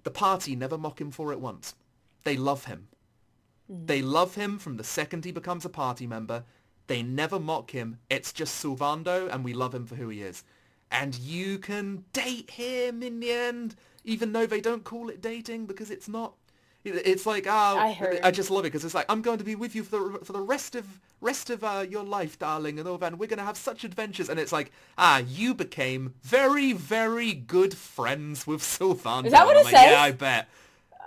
the 0.03 0.11
party 0.11 0.55
never 0.55 0.77
mock 0.77 1.01
him 1.01 1.11
for 1.11 1.31
it 1.33 1.39
once. 1.41 1.73
They 2.23 2.37
love 2.37 2.65
him. 2.65 2.87
They 3.69 4.01
love 4.01 4.33
him 4.33 4.57
from 4.57 4.77
the 4.77 4.83
second 4.83 5.25
he 5.25 5.31
becomes 5.31 5.63
a 5.63 5.69
party 5.69 6.07
member. 6.07 6.43
They 6.87 7.03
never 7.03 7.39
mock 7.39 7.69
him. 7.69 7.99
It's 8.09 8.33
just 8.33 8.63
Sylvando, 8.63 9.31
and 9.31 9.43
we 9.43 9.53
love 9.53 9.75
him 9.75 9.85
for 9.85 9.95
who 9.95 10.09
he 10.09 10.23
is. 10.23 10.43
And 10.91 11.15
you 11.19 11.59
can 11.59 12.05
date 12.11 12.49
him 12.49 13.03
in 13.03 13.19
the 13.19 13.31
end, 13.31 13.75
even 14.03 14.33
though 14.33 14.47
they 14.47 14.59
don't 14.59 14.83
call 14.83 15.09
it 15.09 15.21
dating 15.21 15.67
because 15.67 15.91
it's 15.91 16.07
not. 16.07 16.33
It's 16.83 17.25
like 17.25 17.45
oh, 17.45 17.77
I 17.77 17.91
heard. 17.91 18.21
I 18.23 18.31
just 18.31 18.49
love 18.49 18.65
it 18.65 18.69
because 18.69 18.85
it's 18.85 18.95
like 18.95 19.05
I'm 19.09 19.21
going 19.21 19.37
to 19.37 19.43
be 19.43 19.53
with 19.53 19.75
you 19.75 19.83
for 19.83 19.99
the 19.99 20.19
for 20.25 20.33
the 20.33 20.41
rest 20.41 20.75
of 20.75 20.99
rest 21.21 21.49
of 21.49 21.63
uh, 21.63 21.85
your 21.87 22.03
life, 22.03 22.39
darling, 22.39 22.79
and 22.79 22.87
all 22.87 22.97
that. 22.97 23.11
And 23.11 23.19
we're 23.19 23.27
going 23.27 23.37
to 23.37 23.43
have 23.43 23.57
such 23.57 23.83
adventures. 23.83 24.29
And 24.29 24.39
it's 24.39 24.53
like 24.53 24.71
ah, 24.97 25.17
you 25.17 25.53
became 25.53 26.15
very 26.23 26.71
very 26.73 27.33
good 27.33 27.75
friends 27.75 28.47
with 28.47 28.61
Sylvando. 28.61 29.25
Is 29.25 29.33
that 29.33 29.45
what 29.45 29.57
it 29.57 29.65
like, 29.65 29.75
says? 29.75 29.91
Yeah, 29.91 30.01
I 30.01 30.11
bet. 30.11 30.47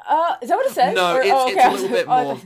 Uh, 0.09 0.37
is 0.43 0.49
that 0.49 0.57
what 0.57 0.67
it 0.67 0.73
says? 0.73 0.95
No, 0.95 1.17
Or- 1.17 1.21
it's- 1.21 1.33
oh, 1.35 1.49
it's 1.49 1.59
okay. 1.59 1.69
a 1.69 1.73
little 1.73 1.89
bit 1.89 2.07
Oh, 2.09 2.25
more- 2.25 2.41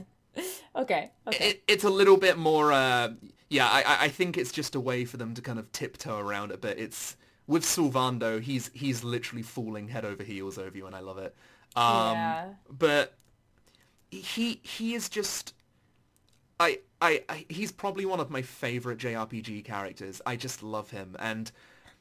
okay. 0.83 1.11
Okay. 1.27 1.49
it, 1.49 1.63
it's 1.67 1.83
a 1.83 1.89
little 1.89 2.17
bit 2.17 2.37
more 2.37 2.71
uh 2.71 3.09
yeah 3.49 3.67
I, 3.67 3.81
I- 3.83 4.03
I 4.05 4.07
think 4.09 4.37
it's 4.37 4.51
just 4.51 4.75
a 4.75 4.79
way 4.79 5.03
for 5.05 5.17
them 5.17 5.33
to 5.33 5.41
kind 5.41 5.57
of 5.59 5.71
tiptoe 5.71 6.17
around 6.19 6.51
it 6.51 6.61
but 6.61 6.77
it's 6.77 7.15
with 7.47 7.63
Sylvando 7.63 8.39
he's 8.41 8.69
he's 8.73 9.03
literally 9.03 9.41
falling 9.41 9.87
head 9.87 10.05
over 10.05 10.23
heels 10.23 10.57
over 10.57 10.77
you 10.77 10.85
and 10.85 10.95
I 10.95 10.99
love 10.99 11.17
it 11.17 11.33
um 11.75 12.13
Yeah. 12.13 12.45
but 12.69 13.13
he 14.11 14.59
he 14.63 14.93
is 14.93 15.09
just 15.09 15.53
I, 16.59 16.79
I 17.01 17.23
I 17.29 17.45
he's 17.49 17.71
probably 17.71 18.05
one 18.05 18.19
of 18.19 18.29
my 18.29 18.41
favorite 18.41 18.99
JRPG 18.99 19.63
characters 19.65 20.21
I 20.25 20.35
just 20.35 20.61
love 20.61 20.91
him 20.91 21.15
and 21.19 21.51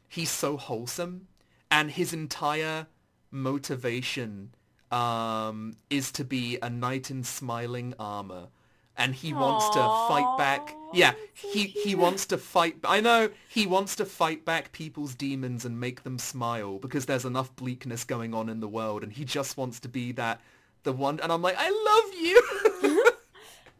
he's 0.09 0.31
so 0.31 0.57
wholesome 0.57 1.29
and 1.71 1.91
his 1.91 2.13
entire 2.13 2.87
motivation 3.31 4.51
um, 4.91 5.77
is 5.91 6.13
to 6.13 6.25
be 6.25 6.59
a 6.63 6.71
knight 6.71 7.11
in 7.11 7.25
smiling 7.25 7.95
armor 7.99 8.49
and 8.97 9.15
he 9.15 9.33
wants 9.33 9.69
to 9.71 9.79
fight 10.09 10.37
back 10.39 10.75
yeah 10.95 11.13
he 11.35 11.65
he 11.65 11.95
wants 11.95 12.25
to 12.27 12.39
fight 12.39 12.77
i 12.85 13.01
know 13.01 13.29
he 13.49 13.67
wants 13.67 13.95
to 13.97 14.05
fight 14.05 14.45
back 14.45 14.73
people's 14.73 15.15
demons 15.15 15.65
and 15.65 15.79
make 15.79 16.03
them 16.03 16.19
smile 16.19 16.79
because 16.79 17.05
there's 17.07 17.25
enough 17.25 17.55
bleakness 17.57 18.05
going 18.05 18.33
on 18.33 18.49
in 18.49 18.61
the 18.61 18.69
world 18.69 19.03
and 19.03 19.13
he 19.13 19.25
just 19.25 19.57
wants 19.57 19.81
to 19.81 19.89
be 19.89 20.13
that 20.13 20.41
the 20.85 20.93
one 20.93 21.21
and 21.21 21.31
i'm 21.31 21.43
like 21.43 21.57
i 21.59 21.69
love 21.71 22.15
you 22.21 23.03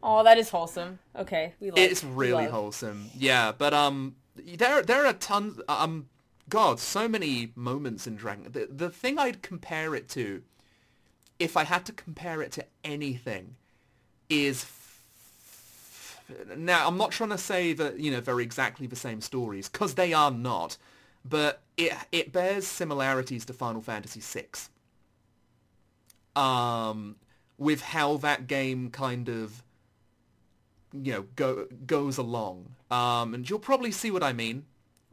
Oh, 0.03 0.23
that 0.23 0.37
is 0.37 0.49
wholesome. 0.49 0.99
Okay, 1.15 1.53
we 1.59 1.71
love. 1.71 1.79
it's 1.79 2.03
really 2.03 2.43
love. 2.43 2.51
wholesome 2.51 3.09
yeah 3.17 3.51
but 3.51 3.73
um 3.73 4.15
there 4.35 4.83
there 4.83 5.05
are 5.05 5.13
tons 5.13 5.59
um 5.67 6.07
god 6.49 6.79
so 6.79 7.07
many 7.07 7.51
moments 7.55 8.05
in 8.05 8.15
dragon 8.15 8.51
the, 8.51 8.67
the 8.71 8.89
thing 8.89 9.17
i'd 9.17 9.41
compare 9.41 9.95
it 9.95 10.07
to 10.09 10.43
if 11.39 11.55
i 11.57 11.63
had 11.63 11.85
to 11.85 11.91
compare 11.91 12.41
it 12.41 12.51
to 12.51 12.65
anything 12.83 13.55
is 14.29 14.65
now 16.55 16.87
i'm 16.87 16.97
not 16.97 17.11
trying 17.11 17.29
to 17.29 17.37
say 17.37 17.73
that 17.73 17.99
you 17.99 18.11
know 18.11 18.19
they're 18.19 18.39
exactly 18.39 18.87
the 18.87 18.95
same 18.95 19.21
stories 19.21 19.69
because 19.69 19.93
they 19.93 20.13
are 20.13 20.31
not 20.31 20.77
but 21.23 21.61
it 21.77 21.93
it 22.11 22.31
bears 22.31 22.67
similarities 22.67 23.45
to 23.45 23.53
final 23.53 23.81
fantasy 23.81 24.19
VI. 24.21 24.45
um 26.41 27.15
with 27.57 27.81
how 27.81 28.17
that 28.17 28.47
game 28.47 28.89
kind 28.89 29.29
of 29.29 29.63
you 30.93 31.11
know 31.11 31.25
go 31.35 31.67
goes 31.85 32.17
along 32.17 32.73
um 32.91 33.33
and 33.33 33.49
you'll 33.49 33.59
probably 33.59 33.91
see 33.91 34.11
what 34.11 34.23
i 34.23 34.33
mean 34.33 34.65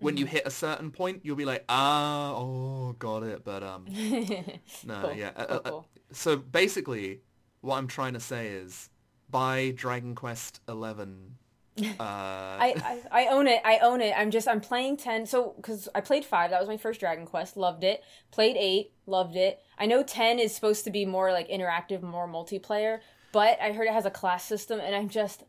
when 0.04 0.16
you 0.16 0.26
hit 0.26 0.42
a 0.46 0.50
certain 0.50 0.90
point 0.90 1.20
you'll 1.24 1.36
be 1.36 1.44
like 1.44 1.64
ah 1.68 2.34
oh 2.36 2.94
got 2.98 3.22
it 3.22 3.44
but 3.44 3.62
um 3.62 3.84
no 4.84 5.00
Cool, 5.00 5.12
yeah 5.14 5.30
uh, 5.36 5.44
cool, 5.46 5.56
uh, 5.56 5.58
uh, 5.58 5.70
cool. 5.70 5.86
so 6.12 6.36
basically 6.36 7.20
what 7.60 7.76
i'm 7.76 7.86
trying 7.88 8.12
to 8.14 8.20
say 8.20 8.48
is 8.48 8.90
buy 9.30 9.72
dragon 9.76 10.14
quest 10.14 10.60
11 10.68 11.36
uh 11.78 11.82
I, 11.98 13.00
I 13.12 13.24
I 13.24 13.26
own 13.32 13.48
it. 13.48 13.60
I 13.64 13.78
own 13.78 14.00
it. 14.00 14.14
I'm 14.16 14.30
just 14.30 14.46
I'm 14.46 14.60
playing 14.60 14.96
ten. 14.96 15.26
So 15.26 15.54
because 15.56 15.88
I 15.92 16.02
played 16.02 16.24
five, 16.24 16.50
that 16.50 16.60
was 16.60 16.68
my 16.68 16.76
first 16.76 17.00
Dragon 17.00 17.26
Quest. 17.26 17.56
Loved 17.56 17.82
it. 17.82 18.04
Played 18.30 18.56
eight, 18.56 18.92
loved 19.06 19.34
it. 19.34 19.60
I 19.76 19.86
know 19.86 20.04
ten 20.04 20.38
is 20.38 20.54
supposed 20.54 20.84
to 20.84 20.92
be 20.92 21.04
more 21.04 21.32
like 21.32 21.48
interactive, 21.48 22.00
more 22.00 22.28
multiplayer, 22.28 23.00
but 23.32 23.58
I 23.60 23.72
heard 23.72 23.88
it 23.88 23.92
has 23.92 24.06
a 24.06 24.10
class 24.12 24.44
system, 24.44 24.78
and 24.78 24.94
I'm 24.94 25.08
just 25.08 25.42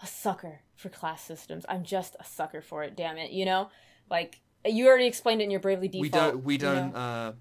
a 0.00 0.06
sucker 0.06 0.60
for 0.76 0.90
class 0.90 1.24
systems. 1.24 1.66
I'm 1.68 1.82
just 1.82 2.14
a 2.20 2.24
sucker 2.24 2.62
for 2.62 2.84
it. 2.84 2.94
Damn 2.94 3.18
it, 3.18 3.32
you 3.32 3.44
know, 3.44 3.68
like 4.10 4.40
you 4.64 4.86
already 4.88 5.06
explained 5.06 5.40
it 5.40 5.44
in 5.44 5.50
your 5.50 5.60
Bravely 5.60 5.88
Default. 5.88 6.02
we 6.02 6.08
don't 6.08 6.44
we 6.44 6.58
don't 6.58 6.92
know? 6.92 6.98
uh 6.98 7.32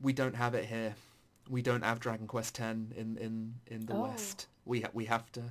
we 0.00 0.12
don't 0.12 0.34
have 0.36 0.54
it 0.54 0.64
here 0.64 0.94
we 1.48 1.62
don't 1.62 1.82
have 1.82 2.00
dragon 2.00 2.26
quest 2.26 2.54
10 2.54 2.92
in 2.96 3.16
in 3.18 3.54
in 3.66 3.86
the 3.86 3.94
Oh. 3.94 4.02
west 4.02 4.46
we 4.64 4.80
ha- 4.82 4.90
we 4.92 5.04
have 5.06 5.30
to 5.32 5.42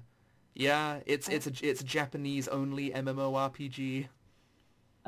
yeah 0.54 1.00
it's 1.06 1.28
it's 1.30 1.48
a 1.48 1.52
it's 1.62 1.82
a 1.82 1.86
japanese 1.86 2.48
only 2.48 2.90
mmorpg 2.92 4.08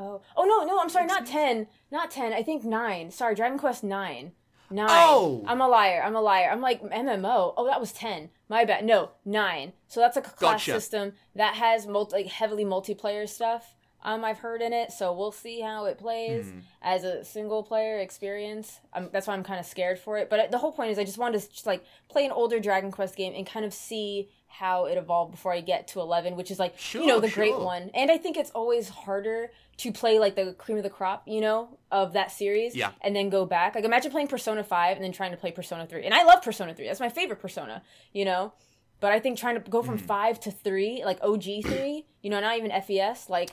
Oh, 0.00 0.20
oh 0.36 0.44
no, 0.44 0.64
no, 0.64 0.80
I'm 0.80 0.88
sorry, 0.90 1.06
not 1.06 1.26
ten, 1.26 1.66
not 1.90 2.08
ten. 2.12 2.32
I 2.32 2.40
think 2.44 2.62
nine. 2.62 3.10
Sorry, 3.10 3.34
Dragon 3.34 3.58
Quest 3.58 3.82
nine. 3.82 4.30
Nine. 4.70 4.86
Oh! 4.88 5.42
I'm 5.44 5.60
a 5.60 5.66
liar. 5.66 6.00
I'm 6.06 6.14
a 6.14 6.20
liar. 6.20 6.48
I'm 6.52 6.60
like 6.60 6.80
MMO. 6.80 7.52
Oh, 7.56 7.66
that 7.66 7.80
was 7.80 7.90
ten. 7.92 8.30
My 8.48 8.64
bad. 8.64 8.84
No, 8.84 9.10
nine. 9.24 9.72
So 9.88 9.98
that's 9.98 10.16
a 10.16 10.20
class 10.22 10.38
Gotcha. 10.64 10.70
system 10.80 11.14
that 11.34 11.54
has 11.56 11.88
multi, 11.88 12.14
like 12.14 12.26
heavily 12.26 12.64
multiplayer 12.64 13.28
stuff. 13.28 13.74
Um, 14.04 14.24
I've 14.24 14.38
heard 14.38 14.62
in 14.62 14.72
it, 14.72 14.92
so 14.92 15.12
we'll 15.12 15.32
see 15.32 15.60
how 15.60 15.86
it 15.86 15.98
plays 15.98 16.46
Hmm. 16.50 16.58
as 16.82 17.02
a 17.04 17.24
single 17.24 17.62
player 17.64 17.98
experience. 17.98 18.80
Um, 18.92 19.08
that's 19.12 19.26
why 19.26 19.34
I'm 19.34 19.42
kind 19.42 19.58
of 19.58 19.66
scared 19.66 19.98
for 19.98 20.16
it. 20.18 20.30
But 20.30 20.50
the 20.52 20.58
whole 20.58 20.70
point 20.72 20.90
is, 20.92 20.98
I 20.98 21.04
just 21.04 21.18
wanted 21.18 21.40
to 21.40 21.48
just 21.50 21.66
like 21.66 21.84
play 22.08 22.24
an 22.24 22.30
older 22.30 22.60
Dragon 22.60 22.92
Quest 22.92 23.16
game 23.16 23.32
and 23.34 23.44
kind 23.46 23.64
of 23.64 23.74
see 23.74 24.28
how 24.46 24.86
it 24.86 24.96
evolved 24.96 25.32
before 25.32 25.52
I 25.52 25.60
get 25.60 25.88
to 25.88 26.00
eleven, 26.00 26.36
which 26.36 26.50
is 26.50 26.58
like 26.58 26.74
you 26.94 27.00
know 27.06 27.14
Sure, 27.14 27.20
the 27.20 27.30
great 27.30 27.58
one. 27.58 27.90
And 27.92 28.10
I 28.10 28.18
think 28.18 28.36
it's 28.36 28.50
always 28.50 28.88
harder 28.88 29.50
to 29.78 29.92
play 29.92 30.18
like 30.18 30.36
the 30.36 30.54
cream 30.54 30.76
of 30.78 30.84
the 30.84 30.90
crop, 30.90 31.24
you 31.26 31.40
know, 31.40 31.76
of 31.90 32.12
that 32.14 32.30
series. 32.32 32.74
Yeah. 32.76 32.92
And 33.02 33.14
then 33.16 33.28
go 33.30 33.46
back. 33.46 33.74
Like 33.74 33.84
imagine 33.84 34.10
playing 34.12 34.28
Persona 34.28 34.62
5 34.64 34.96
and 34.96 35.04
then 35.04 35.12
trying 35.12 35.32
to 35.32 35.36
play 35.36 35.50
Persona 35.52 35.86
3. 35.86 36.04
And 36.04 36.14
I 36.14 36.22
love 36.22 36.42
Persona 36.42 36.72
3. 36.72 36.86
That's 36.86 36.98
my 37.00 37.08
favorite 37.08 37.40
Persona, 37.40 37.82
you 38.12 38.24
know? 38.24 38.52
But 39.00 39.12
I 39.12 39.20
think 39.20 39.38
trying 39.38 39.62
to 39.62 39.70
go 39.70 39.82
from 39.82 39.96
5 39.98 40.40
to 40.40 40.50
3, 40.50 41.02
like 41.04 41.18
OG 41.22 41.62
3, 41.64 42.04
you 42.22 42.30
know, 42.30 42.40
not 42.40 42.56
even 42.58 42.72
FES, 42.82 43.28
like 43.30 43.50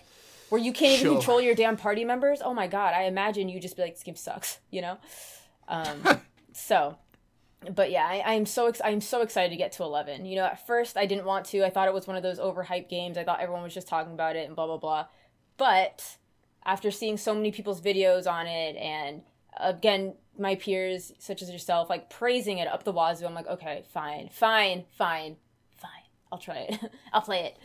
where 0.49 0.61
you 0.61 0.71
can't 0.73 0.93
even 0.93 1.05
Sure. 1.05 1.15
control 1.17 1.41
your 1.41 1.55
damn 1.55 1.77
party 1.77 2.05
members. 2.05 2.41
Oh 2.43 2.53
my 2.53 2.67
god, 2.67 2.93
I 2.93 3.03
imagine 3.03 3.49
you 3.49 3.59
just 3.59 3.75
be 3.75 3.81
like 3.83 3.93
this 3.95 4.03
game 4.03 4.15
sucks, 4.15 4.59
you 4.71 4.81
know? 4.81 4.97
Um 5.67 6.19
so 6.53 6.97
but 7.71 7.89
yeah, 7.89 8.05
I, 8.05 8.35
I'm 8.35 8.45
so 8.45 8.67
ex- 8.67 8.81
I'm 8.83 9.01
so 9.01 9.21
excited 9.21 9.49
to 9.49 9.55
get 9.55 9.71
to 9.73 9.83
11. 9.83 10.25
You 10.25 10.35
know, 10.35 10.45
at 10.45 10.67
first 10.67 10.97
I 10.97 11.07
didn't 11.07 11.25
want 11.25 11.45
to. 11.47 11.65
I 11.65 11.69
thought 11.71 11.87
it 11.87 11.93
was 11.95 12.05
one 12.05 12.15
of 12.15 12.21
those 12.21 12.37
overhyped 12.39 12.89
games. 12.89 13.17
I 13.17 13.23
thought 13.23 13.39
everyone 13.39 13.63
was 13.63 13.73
just 13.73 13.87
talking 13.87 14.13
about 14.13 14.35
it 14.35 14.45
and 14.45 14.55
blah 14.55 14.67
blah 14.67 14.77
blah. 14.77 15.05
But 15.57 16.17
after 16.63 16.91
seeing 16.91 17.17
so 17.17 17.33
many 17.33 17.51
people's 17.51 17.81
videos 17.81 18.29
on 18.31 18.45
it 18.47 18.75
and 18.75 19.21
again 19.59 20.13
my 20.37 20.55
peers 20.55 21.13
such 21.17 21.41
as 21.41 21.49
yourself 21.49 21.89
like 21.89 22.09
praising 22.09 22.57
it 22.59 22.67
up 22.67 22.83
the 22.83 22.91
wazoo, 22.91 23.25
I'm 23.25 23.33
like, 23.33 23.47
okay, 23.47 23.83
fine, 23.93 24.29
fine, 24.31 24.83
fine, 24.97 25.37
fine. 25.77 25.91
I'll 26.31 26.37
try 26.39 26.67
it. 26.69 26.79
I'll 27.13 27.21
play 27.21 27.45
it. 27.45 27.57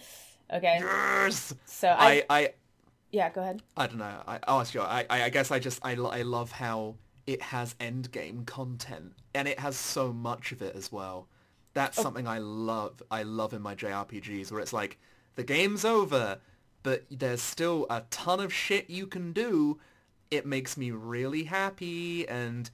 Okay. 0.53 0.79
Yes. 0.81 1.55
So 1.67 1.89
I, 1.89 2.25
I, 2.31 2.39
I, 2.39 2.49
yeah, 3.13 3.31
go 3.31 3.41
ahead. 3.43 3.63
I 3.77 3.87
don't 3.87 3.99
know. 3.99 4.23
I, 4.27 4.39
oh, 4.49 4.63
sure. 4.65 4.83
I, 4.83 5.05
I, 5.11 5.25
I 5.25 5.29
guess 5.31 5.51
I 5.51 5.59
just, 5.59 5.81
I, 5.85 5.93
I 5.93 6.23
love 6.23 6.53
how 6.53 6.97
it 7.27 7.43
has 7.43 7.75
endgame 7.75 8.47
content, 8.47 9.13
and 9.35 9.47
it 9.49 9.59
has 9.61 9.77
so 9.77 10.13
much 10.13 10.53
of 10.53 10.63
it 10.63 10.75
as 10.77 10.91
well. 10.93 11.29
That's 11.75 11.99
Oh. 11.99 12.03
something 12.03 12.27
I 12.27 12.39
love. 12.39 13.03
I 13.11 13.23
love 13.23 13.53
in 13.53 13.63
my 13.63 13.75
JRPGs, 13.75 14.51
where 14.51 14.61
it's 14.61 14.73
like 14.73 14.99
the 15.37 15.45
game's 15.45 15.85
over, 15.85 16.39
but 16.83 17.05
there's 17.11 17.43
still 17.43 17.87
a 17.91 18.03
ton 18.11 18.41
of 18.41 18.53
shit 18.53 18.91
you 18.91 19.07
can 19.07 19.33
do. 19.33 19.79
It 20.31 20.47
makes 20.47 20.77
me 20.77 20.91
really 20.91 21.45
happy, 21.45 22.27
and 22.29 22.71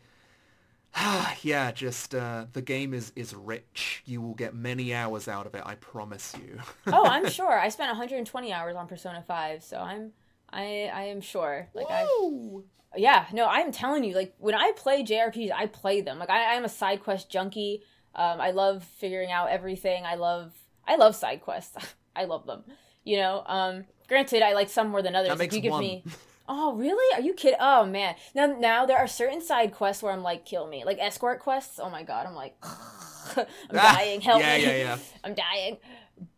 yeah, 1.42 1.70
just 1.72 2.14
uh, 2.14 2.46
the 2.52 2.62
game 2.62 2.94
is 2.94 3.12
is 3.16 3.34
rich. 3.34 4.02
You 4.06 4.22
will 4.22 4.34
get 4.34 4.54
many 4.54 4.94
hours 4.94 5.28
out 5.28 5.46
of 5.46 5.54
it. 5.54 5.62
I 5.66 5.74
promise 5.74 6.34
you. 6.38 6.58
Oh, 6.86 7.04
I'm 7.04 7.28
sure. 7.28 7.58
I 7.58 7.68
spent 7.68 7.88
120 7.90 8.52
hours 8.52 8.76
on 8.76 8.86
Persona 8.86 9.22
5, 9.26 9.62
so 9.62 9.78
I'm 9.78 10.12
I 10.56 10.90
I 10.92 11.02
am 11.04 11.20
sure. 11.20 11.68
Like 11.74 11.86
I 11.90 12.04
Woo! 12.20 12.64
Yeah, 12.96 13.26
no, 13.32 13.46
I'm 13.46 13.72
telling 13.72 14.04
you, 14.04 14.14
like 14.14 14.34
when 14.38 14.54
I 14.54 14.72
play 14.74 15.02
JRPGs, 15.04 15.52
I 15.52 15.66
play 15.66 16.00
them. 16.00 16.18
Like 16.18 16.30
I, 16.30 16.56
I'm 16.56 16.64
a 16.64 16.68
side 16.68 17.02
quest 17.02 17.28
junkie. 17.30 17.82
Um, 18.14 18.40
I 18.40 18.52
love 18.52 18.82
figuring 18.82 19.30
out 19.30 19.50
everything. 19.50 20.04
I 20.06 20.14
love 20.14 20.52
I 20.88 20.96
love 20.96 21.14
side 21.14 21.42
quests. 21.42 21.76
I 22.16 22.24
love 22.24 22.46
them. 22.46 22.64
You 23.04 23.18
know. 23.18 23.42
Um, 23.46 23.84
granted, 24.08 24.42
I 24.42 24.54
like 24.54 24.70
some 24.70 24.88
more 24.88 25.02
than 25.02 25.14
others. 25.14 25.28
That 25.28 25.34
If 25.34 25.38
makes 25.40 25.54
you 25.54 25.60
give 25.60 25.72
one. 25.72 25.80
me. 25.80 26.04
Oh 26.48 26.76
really? 26.76 27.12
Are 27.16 27.20
you 27.20 27.34
kidding? 27.34 27.58
Oh 27.60 27.84
man. 27.84 28.14
Now 28.32 28.46
now 28.46 28.86
there 28.86 28.98
are 28.98 29.08
certain 29.08 29.40
side 29.40 29.74
quests 29.74 30.00
where 30.00 30.12
I'm 30.12 30.22
like, 30.22 30.44
kill 30.46 30.68
me. 30.68 30.84
Like 30.84 30.98
escort 31.00 31.40
quests. 31.40 31.80
Oh 31.82 31.90
my 31.90 32.04
god. 32.04 32.24
I'm 32.24 32.36
like, 32.36 32.54
I'm 33.36 33.46
dying. 33.72 34.20
Help 34.20 34.40
yeah, 34.40 34.56
me. 34.56 34.62
yeah, 34.62 34.76
yeah. 34.76 34.98
I'm 35.24 35.34
dying. 35.34 35.78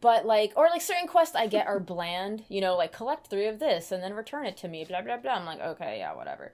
But 0.00 0.26
like, 0.26 0.52
or 0.56 0.66
like 0.70 0.80
certain 0.82 1.06
quests 1.06 1.36
I 1.36 1.46
get 1.46 1.66
are 1.66 1.78
bland, 1.78 2.44
you 2.48 2.60
know, 2.60 2.76
like 2.76 2.92
collect 2.92 3.28
three 3.28 3.46
of 3.46 3.58
this 3.60 3.92
and 3.92 4.02
then 4.02 4.12
return 4.14 4.44
it 4.46 4.56
to 4.58 4.68
me, 4.68 4.84
blah 4.84 5.02
blah 5.02 5.18
blah. 5.18 5.32
I'm 5.34 5.44
like, 5.46 5.60
okay, 5.60 5.98
yeah, 5.98 6.14
whatever. 6.14 6.52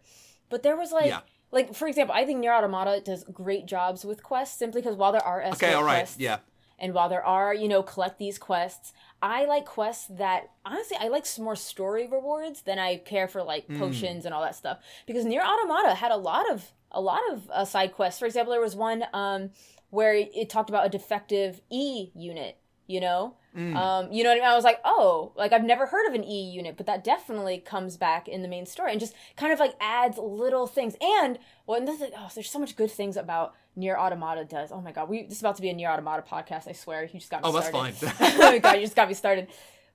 But 0.50 0.62
there 0.62 0.76
was 0.76 0.92
like, 0.92 1.06
Yeah. 1.06 1.20
like 1.50 1.74
for 1.74 1.88
example, 1.88 2.14
I 2.14 2.26
think 2.26 2.40
Nier 2.40 2.52
Automata 2.52 3.00
does 3.00 3.24
great 3.24 3.64
jobs 3.66 4.04
with 4.04 4.22
quests 4.22 4.58
simply 4.58 4.82
because 4.82 4.96
while 4.96 5.12
there 5.12 5.24
are 5.24 5.40
escort 5.40 5.62
Okay, 5.62 5.74
all 5.74 5.84
right. 5.84 6.00
quests, 6.00 6.18
Yeah. 6.20 6.38
and 6.78 6.92
while 6.92 7.08
there 7.08 7.24
are, 7.24 7.54
you 7.54 7.66
know, 7.66 7.82
collect 7.82 8.18
these 8.18 8.38
quests, 8.38 8.92
I 9.22 9.46
like 9.46 9.64
quests 9.64 10.06
that 10.10 10.50
honestly 10.66 10.98
I 11.00 11.08
like 11.08 11.24
more 11.38 11.56
story 11.56 12.06
rewards 12.06 12.60
than 12.62 12.78
I 12.78 12.96
care 12.96 13.26
for 13.26 13.42
like 13.42 13.66
Hmm. 13.68 13.78
potions 13.78 14.26
and 14.26 14.34
all 14.34 14.42
that 14.42 14.54
stuff. 14.54 14.78
Because 15.06 15.24
Nier 15.24 15.40
Automata 15.42 15.94
had 15.94 16.12
a 16.12 16.16
lot 16.18 16.50
of 16.50 16.72
a 16.90 17.00
lot 17.00 17.22
of 17.32 17.50
uh, 17.50 17.64
side 17.64 17.92
quests. 17.94 18.20
For 18.20 18.26
example, 18.26 18.52
there 18.52 18.60
was 18.60 18.76
one 18.76 19.04
um, 19.14 19.50
where 19.90 20.14
it 20.14 20.50
talked 20.50 20.68
about 20.68 20.84
a 20.86 20.88
defective 20.90 21.60
E 21.70 22.10
unit. 22.14 22.58
You 22.86 23.00
know, 23.00 23.34
Mm. 23.56 23.76
um, 23.76 24.12
you 24.12 24.24
know 24.24 24.30
what 24.30 24.38
I 24.38 24.40
mean. 24.40 24.48
I 24.50 24.54
was 24.56 24.64
like, 24.64 24.80
oh, 24.84 25.30
like 25.36 25.52
I've 25.52 25.62
never 25.64 25.86
heard 25.86 26.08
of 26.08 26.14
an 26.14 26.24
E 26.24 26.50
unit, 26.50 26.76
but 26.76 26.86
that 26.86 27.04
definitely 27.04 27.58
comes 27.58 27.96
back 27.96 28.26
in 28.26 28.42
the 28.42 28.48
main 28.48 28.66
story 28.66 28.90
and 28.90 28.98
just 28.98 29.14
kind 29.36 29.52
of 29.52 29.60
like 29.60 29.74
adds 29.80 30.18
little 30.18 30.66
things. 30.66 30.96
And 31.00 31.38
well, 31.66 31.78
and 31.78 31.88
is- 31.88 32.02
oh, 32.16 32.28
there's 32.34 32.50
so 32.50 32.58
much 32.58 32.74
good 32.76 32.90
things 32.90 33.16
about 33.16 33.54
Nier 33.76 33.96
Automata 33.96 34.44
does. 34.44 34.72
Oh 34.72 34.80
my 34.80 34.90
god, 34.92 35.08
we 35.08 35.22
this 35.22 35.34
is 35.36 35.40
about 35.40 35.54
to 35.56 35.62
be 35.62 35.68
a 35.70 35.72
Nier 35.72 35.88
Automata 35.88 36.22
podcast. 36.28 36.66
I 36.68 36.72
swear, 36.72 37.04
you 37.04 37.20
just 37.20 37.30
got 37.30 37.42
me 37.42 37.48
Oh, 37.48 37.52
that's 37.52 37.68
started. 37.68 37.94
fine. 37.94 38.32
oh 38.40 38.50
my 38.50 38.58
god, 38.58 38.72
you 38.74 38.80
just 38.82 38.96
got 38.96 39.06
me 39.08 39.14
started. 39.14 39.46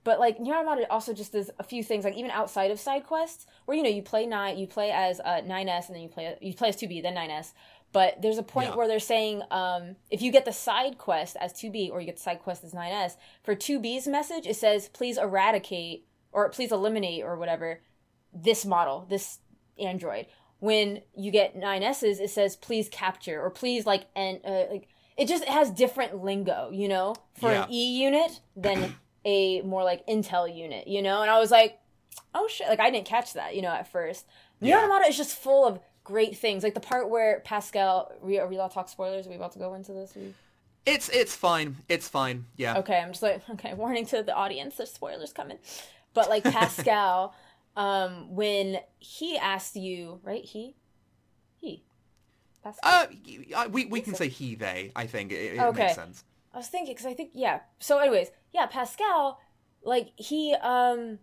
But 0.04 0.18
like 0.18 0.40
Nier 0.40 0.54
Automata 0.56 0.90
also 0.90 1.12
just 1.12 1.32
does 1.32 1.50
a 1.58 1.62
few 1.62 1.84
things, 1.84 2.04
like 2.04 2.14
even 2.16 2.30
outside 2.30 2.70
of 2.70 2.80
side 2.80 3.04
quests, 3.06 3.44
where 3.66 3.76
you 3.76 3.82
know 3.82 3.90
you 3.90 4.00
play 4.00 4.24
nine, 4.24 4.56
you 4.56 4.66
play 4.66 4.90
as 4.90 5.20
uh, 5.20 5.42
9S, 5.44 5.88
and 5.88 5.94
then 5.96 6.02
you 6.02 6.08
play 6.08 6.34
you 6.40 6.54
play 6.54 6.70
as 6.70 6.76
2B, 6.76 7.02
then 7.02 7.14
9S. 7.14 7.52
But 7.92 8.22
there's 8.22 8.38
a 8.38 8.42
point 8.42 8.70
Yeah. 8.70 8.76
where 8.76 8.86
they're 8.88 9.00
saying 9.00 9.42
um, 9.50 9.96
if 10.10 10.22
you 10.22 10.30
get 10.30 10.44
the 10.44 10.52
side 10.52 10.96
quest 10.98 11.36
as 11.40 11.52
2B 11.52 11.90
or 11.90 12.00
you 12.00 12.06
get 12.06 12.16
the 12.16 12.22
side 12.22 12.40
quest 12.40 12.62
as 12.62 12.72
9S, 12.72 13.16
for 13.42 13.56
2B's 13.56 14.06
message 14.06 14.46
it 14.46 14.56
says 14.56 14.88
please 14.88 15.18
eradicate 15.18 16.06
or 16.32 16.48
please 16.50 16.70
eliminate 16.70 17.24
or 17.24 17.36
whatever 17.36 17.80
this 18.32 18.64
model, 18.64 19.06
this 19.08 19.38
android. 19.78 20.26
When 20.60 21.00
you 21.16 21.30
get 21.32 21.56
9S's, 21.56 22.20
it 22.20 22.30
says 22.30 22.54
please 22.54 22.88
capture 22.88 23.40
or 23.42 23.50
please 23.50 23.86
like 23.86 24.04
and 24.14 24.40
uh, 24.44 24.66
like 24.70 24.88
it 25.16 25.26
just 25.26 25.44
has 25.46 25.70
different 25.70 26.22
lingo, 26.22 26.70
you 26.72 26.86
know, 26.86 27.14
for 27.38 27.50
Yeah. 27.50 27.64
an 27.64 27.72
E 27.72 28.00
unit 28.02 28.40
than 28.56 28.94
a 29.24 29.62
more 29.62 29.82
like 29.84 30.06
Intel 30.06 30.54
unit, 30.54 30.86
you 30.86 31.02
know. 31.02 31.22
And 31.22 31.30
I 31.30 31.38
was 31.40 31.50
like, 31.50 31.78
oh 32.34 32.46
shit, 32.48 32.68
like 32.68 32.80
I 32.80 32.90
didn't 32.90 33.06
catch 33.06 33.34
that, 33.34 33.56
you 33.56 33.62
know, 33.62 33.72
at 33.72 33.90
first. 33.90 34.26
Yeah. 34.60 34.78
Automata 34.78 35.06
is 35.08 35.16
just 35.16 35.36
full 35.36 35.66
of 35.66 35.80
great 36.10 36.36
things, 36.36 36.62
like 36.62 36.74
the 36.74 36.80
part 36.80 37.08
where 37.08 37.40
Pascal. 37.40 38.12
We, 38.22 38.38
are 38.40 38.48
we 38.48 38.56
allowed 38.56 38.68
to 38.68 38.74
talk 38.74 38.88
spoilers? 38.88 39.26
Are 39.26 39.30
we 39.30 39.36
about 39.36 39.52
to 39.52 39.58
go 39.58 39.74
into 39.74 39.92
this? 39.92 40.12
We- 40.16 40.34
It's 40.86 41.08
it's 41.10 41.34
fine. 41.36 41.76
It's 41.88 42.08
fine. 42.08 42.46
Yeah. 42.56 42.78
Okay, 42.78 42.98
I'm 42.98 43.10
just 43.10 43.22
like, 43.22 43.42
okay, 43.54 43.74
warning 43.74 44.06
to 44.06 44.22
the 44.22 44.34
audience, 44.34 44.76
there's 44.76 44.92
spoilers 44.92 45.32
coming. 45.32 45.58
But 46.14 46.28
like 46.28 46.42
Pascal, 46.44 47.34
um, 47.76 48.34
when 48.34 48.80
he 48.98 49.38
asked 49.38 49.76
you, 49.76 50.20
right? 50.24 50.44
He, 50.44 50.74
he, 51.60 51.84
Pascal. 52.64 53.06
Uh, 53.54 53.68
we 53.70 53.86
we 53.86 54.00
can 54.00 54.14
say 54.14 54.28
he 54.28 54.54
they. 54.56 54.90
I 54.96 55.06
think 55.06 55.32
it, 55.32 55.54
it 55.54 55.60
Okay. 55.60 55.82
makes 55.84 55.94
sense. 55.94 56.24
I 56.52 56.56
was 56.58 56.66
thinking 56.68 56.94
because 56.94 57.06
I 57.06 57.14
think 57.14 57.30
yeah. 57.34 57.60
So, 57.78 57.98
anyways, 57.98 58.28
yeah, 58.52 58.66
Pascal, 58.66 59.38
like 59.84 60.08
he 60.16 60.54
um 60.54 61.18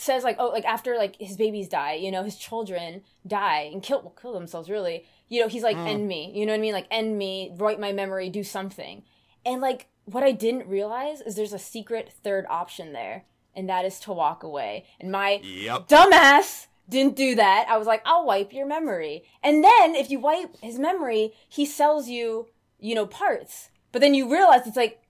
says 0.00 0.24
like 0.24 0.36
oh 0.38 0.48
like 0.48 0.64
after 0.64 0.96
like 0.96 1.16
his 1.16 1.36
babies 1.36 1.68
die, 1.68 1.94
you 1.94 2.10
know, 2.10 2.22
his 2.22 2.36
children 2.36 3.02
die 3.26 3.70
and 3.72 3.82
kill 3.82 4.02
well, 4.02 4.14
kill 4.20 4.32
themselves 4.32 4.70
really. 4.70 5.04
You 5.28 5.40
know, 5.40 5.48
he's 5.48 5.62
like 5.62 5.76
mm. 5.76 5.86
end 5.86 6.08
me. 6.08 6.32
You 6.34 6.46
know 6.46 6.52
what 6.52 6.58
I 6.58 6.62
mean? 6.62 6.72
Like 6.72 6.86
end 6.90 7.16
me, 7.18 7.52
write 7.56 7.78
my 7.78 7.92
memory, 7.92 8.28
do 8.30 8.42
something. 8.42 9.02
And 9.44 9.60
like 9.60 9.86
what 10.04 10.22
I 10.24 10.32
didn't 10.32 10.68
realize 10.68 11.20
is 11.20 11.36
there's 11.36 11.52
a 11.52 11.58
secret 11.58 12.12
third 12.24 12.46
option 12.48 12.92
there, 12.92 13.24
and 13.54 13.68
that 13.68 13.84
is 13.84 14.00
to 14.00 14.12
walk 14.12 14.42
away. 14.42 14.86
And 14.98 15.12
my 15.12 15.40
Yep. 15.42 15.88
dumbass 15.88 16.66
didn't 16.88 17.16
do 17.16 17.34
that. 17.36 17.66
I 17.68 17.78
was 17.78 17.86
like, 17.86 18.02
I'll 18.04 18.26
wipe 18.26 18.52
your 18.52 18.66
memory. 18.66 19.24
And 19.42 19.62
then 19.62 19.94
if 19.94 20.10
you 20.10 20.18
wipe 20.18 20.56
his 20.60 20.78
memory, 20.78 21.32
he 21.48 21.64
sells 21.64 22.08
you, 22.08 22.48
you 22.78 22.94
know, 22.94 23.06
parts. 23.06 23.70
But 23.92 24.00
then 24.00 24.14
you 24.14 24.30
realize 24.30 24.66
it's 24.66 24.76
like, 24.76 25.02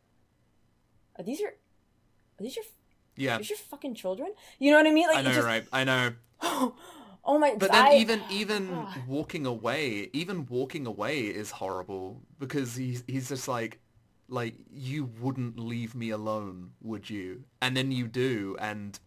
are 1.17 1.25
these 1.25 1.41
your, 1.41 1.51
are 1.51 2.43
these 2.43 2.57
your, 2.57 2.65
Yeah. 3.21 3.39
these 3.39 3.51
your 3.51 3.59
fucking 3.59 3.95
children? 3.95 4.33
You 4.59 4.71
know 4.73 4.79
what 4.79 4.87
I 4.87 4.93
mean? 4.93 5.09
Like, 5.09 5.19
I 5.19 5.23
know, 5.23 5.33
just, 5.33 5.47
right? 5.47 5.65
I 5.73 5.85
know. 5.85 6.13
Oh 7.23 7.39
my! 7.39 7.51
God. 7.51 7.59
But 7.59 7.73
then 7.73 7.87
I- 7.87 7.97
even 7.97 8.23
even 8.31 8.87
walking 9.07 9.45
away, 9.45 10.09
even 10.15 10.47
walking 10.47 10.87
away 10.87 11.21
is 11.21 11.51
horrible 11.51 12.23
because 12.39 12.75
he's 12.77 13.05
he's 13.07 13.29
just 13.29 13.47
like 13.47 13.79
like 14.29 14.55
you 14.73 15.05
wouldn't 15.21 15.59
leave 15.59 15.95
me 15.95 16.11
alone, 16.11 16.71
would 16.81 17.11
you? 17.11 17.45
And 17.61 17.77
then 17.77 17.93
you 17.93 18.09
do, 18.09 18.57
and 18.59 18.99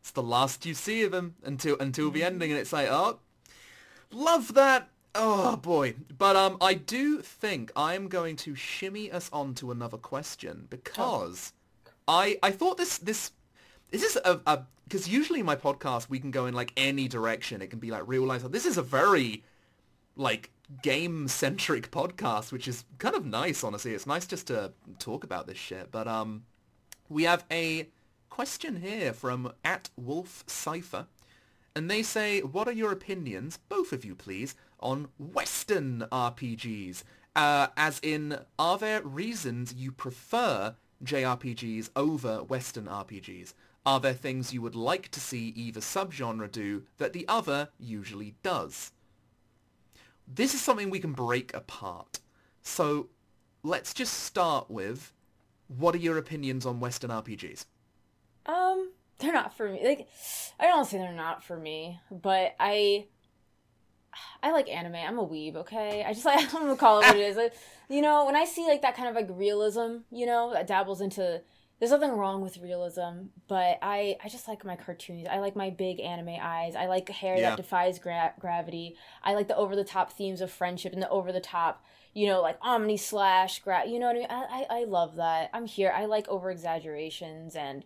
it's 0.00 0.12
the 0.12 0.22
last 0.22 0.64
you 0.64 0.74
see 0.74 1.02
of 1.02 1.12
him 1.12 1.34
until 1.42 1.76
until 1.80 2.10
the 2.12 2.22
ending, 2.22 2.52
and 2.52 2.60
it's 2.60 2.72
like, 2.72 2.88
oh, 2.88 3.18
love 4.12 4.54
that. 4.54 4.88
Oh 5.16 5.56
boy. 5.56 5.94
But 6.16 6.36
um, 6.36 6.58
I 6.60 6.74
do 6.74 7.20
think 7.20 7.72
I'm 7.74 8.06
going 8.08 8.36
to 8.36 8.54
shimmy 8.54 9.10
us 9.10 9.28
on 9.32 9.54
to 9.54 9.72
another 9.72 9.96
question 9.98 10.66
because 10.70 11.52
I 12.06 12.38
I 12.42 12.52
thought 12.52 12.76
this 12.76 12.98
this 12.98 13.32
this 13.96 14.16
is 14.16 14.22
a, 14.24 14.64
because 14.84 15.08
usually 15.08 15.40
in 15.40 15.46
my 15.46 15.56
podcast 15.56 16.08
we 16.08 16.18
can 16.18 16.30
go 16.30 16.46
in 16.46 16.54
like 16.54 16.72
any 16.76 17.08
direction. 17.08 17.62
It 17.62 17.70
can 17.70 17.78
be 17.78 17.90
like 17.90 18.02
real 18.06 18.24
life. 18.24 18.42
This 18.42 18.66
is 18.66 18.76
a 18.76 18.82
very 18.82 19.42
like 20.16 20.50
game 20.82 21.28
centric 21.28 21.90
podcast, 21.90 22.52
which 22.52 22.68
is 22.68 22.84
kind 22.98 23.14
of 23.14 23.24
nice. 23.24 23.64
Honestly, 23.64 23.94
it's 23.94 24.06
nice 24.06 24.26
just 24.26 24.48
to 24.48 24.72
talk 24.98 25.24
about 25.24 25.46
this 25.46 25.58
shit. 25.58 25.90
But 25.90 26.06
um, 26.08 26.44
we 27.08 27.24
have 27.24 27.44
a 27.50 27.88
question 28.28 28.82
here 28.82 29.12
from 29.12 29.52
at 29.64 29.88
Wolf 29.96 30.44
Cipher, 30.46 31.06
and 31.74 31.90
they 31.90 32.02
say, 32.02 32.40
"What 32.40 32.68
are 32.68 32.72
your 32.72 32.92
opinions, 32.92 33.58
both 33.68 33.92
of 33.92 34.04
you, 34.04 34.14
please, 34.14 34.54
on 34.78 35.08
Western 35.18 36.06
RPGs? 36.12 37.02
Uh, 37.34 37.68
as 37.76 38.00
in, 38.02 38.38
are 38.58 38.78
there 38.78 39.02
reasons 39.02 39.74
you 39.74 39.92
prefer 39.92 40.74
JRPGs 41.04 41.90
over 41.94 42.42
Western 42.42 42.86
RPGs? 42.86 43.52
Are 43.86 44.00
there 44.00 44.12
things 44.12 44.52
you 44.52 44.60
would 44.60 44.74
like 44.74 45.10
to 45.12 45.20
see 45.20 45.54
either 45.56 45.80
subgenre 45.80 46.50
do 46.50 46.82
that 46.98 47.12
the 47.12 47.26
other 47.28 47.70
usually 47.78 48.34
does?" 48.42 48.92
This 50.26 50.54
is 50.54 50.60
something 50.60 50.90
we 50.90 50.98
can 50.98 51.12
break 51.12 51.54
apart. 51.54 52.18
So 52.62 53.08
let's 53.62 53.94
just 53.94 54.12
start 54.12 54.68
with, 54.68 55.12
what 55.68 55.94
are 55.94 55.98
your 55.98 56.18
opinions 56.18 56.66
on 56.66 56.80
Western 56.80 57.10
RPGs? 57.10 57.64
Um, 58.46 58.90
they're 59.18 59.32
not 59.32 59.56
for 59.56 59.68
me. 59.68 59.80
Like, 59.84 60.08
I 60.58 60.66
don't 60.66 60.84
say 60.84 60.98
they're 60.98 61.12
not 61.12 61.44
for 61.44 61.56
me, 61.56 62.00
but 62.10 62.56
I, 62.58 63.06
I 64.42 64.50
like 64.50 64.68
anime. 64.68 64.96
I'm 64.96 65.18
a 65.18 65.26
weeb. 65.26 65.56
Okay, 65.56 66.04
I 66.04 66.12
just 66.12 66.24
like 66.24 66.52
I'm 66.54 66.62
gonna 66.62 66.76
call 66.76 67.00
it 67.00 67.06
what 67.06 67.16
it 67.16 67.22
is. 67.22 67.36
Like, 67.46 67.54
you 67.88 68.02
know, 68.02 68.24
when 68.26 68.34
I 68.34 68.44
see 68.44 68.66
like 68.66 68.82
that 68.82 68.96
kind 68.96 69.08
of 69.08 69.14
like 69.14 69.28
realism, 69.30 69.98
you 70.10 70.26
know, 70.26 70.52
that 70.52 70.66
dabbles 70.66 71.00
into 71.00 71.40
there's 71.78 71.90
nothing 71.90 72.12
wrong 72.12 72.40
with 72.40 72.58
realism, 72.58 73.26
but 73.48 73.78
I 73.82 74.16
I 74.24 74.28
just 74.28 74.48
like 74.48 74.64
my 74.64 74.76
cartoons. 74.76 75.26
I 75.30 75.38
like 75.38 75.56
my 75.56 75.70
big 75.70 76.00
anime 76.00 76.36
eyes. 76.40 76.74
I 76.74 76.86
like 76.86 77.08
hair 77.10 77.36
Yeah. 77.36 77.50
that 77.50 77.56
defies 77.56 77.98
gra- 77.98 78.34
gravity. 78.40 78.96
I 79.22 79.34
like 79.34 79.48
the 79.48 79.56
over 79.56 79.76
the 79.76 79.84
top 79.84 80.12
themes 80.12 80.40
of 80.40 80.50
friendship 80.50 80.92
and 80.92 81.02
the 81.02 81.08
over 81.10 81.32
the 81.32 81.40
top, 81.40 81.84
you 82.14 82.26
know, 82.28 82.40
like 82.40 82.56
omni 82.62 82.96
slash 82.96 83.58
gra. 83.60 83.86
You 83.86 83.98
know 83.98 84.06
what 84.06 84.16
I 84.16 84.18
mean? 84.20 84.28
I, 84.30 84.66
I 84.70 84.80
I 84.80 84.84
love 84.84 85.16
that. 85.16 85.50
I'm 85.52 85.66
here. 85.66 85.92
I 85.94 86.06
like 86.06 86.28
over 86.28 86.50
exaggerations 86.50 87.54
and. 87.56 87.84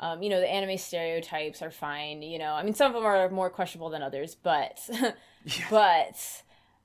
Um, 0.00 0.22
you 0.22 0.28
know 0.30 0.38
the 0.38 0.48
anime 0.48 0.78
stereotypes 0.78 1.60
are 1.60 1.72
fine. 1.72 2.22
You 2.22 2.38
know, 2.38 2.52
I 2.52 2.62
mean 2.62 2.72
some 2.72 2.86
of 2.86 2.94
them 2.94 3.04
are 3.04 3.28
more 3.30 3.50
questionable 3.50 3.90
than 3.90 4.00
others, 4.00 4.36
but 4.36 4.78
but 5.70 6.42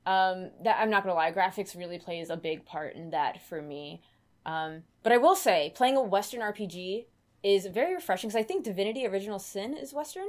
um, 0.08 0.50
that 0.64 0.78
I'm 0.80 0.90
not 0.90 1.04
gonna 1.04 1.14
lie, 1.14 1.32
graphics 1.32 1.78
really 1.78 2.00
plays 2.00 2.32
a 2.32 2.36
big 2.38 2.66
part 2.66 2.96
in 2.96 3.12
that 3.12 3.42
for 3.48 3.62
me. 3.62 4.02
Um, 4.46 4.84
but 5.04 5.12
I 5.12 5.18
will 5.18 5.36
say, 5.36 5.72
playing 5.76 5.96
a 5.96 6.02
Western 6.02 6.42
RPG 6.42 7.06
is 7.44 7.66
very 7.68 7.94
refreshing 7.96 8.30
because 8.30 8.40
I 8.40 8.44
think 8.44 8.64
Divinity: 8.64 9.06
Original 9.06 9.40
Sin 9.40 9.76
is 9.76 9.94
Western. 9.94 10.28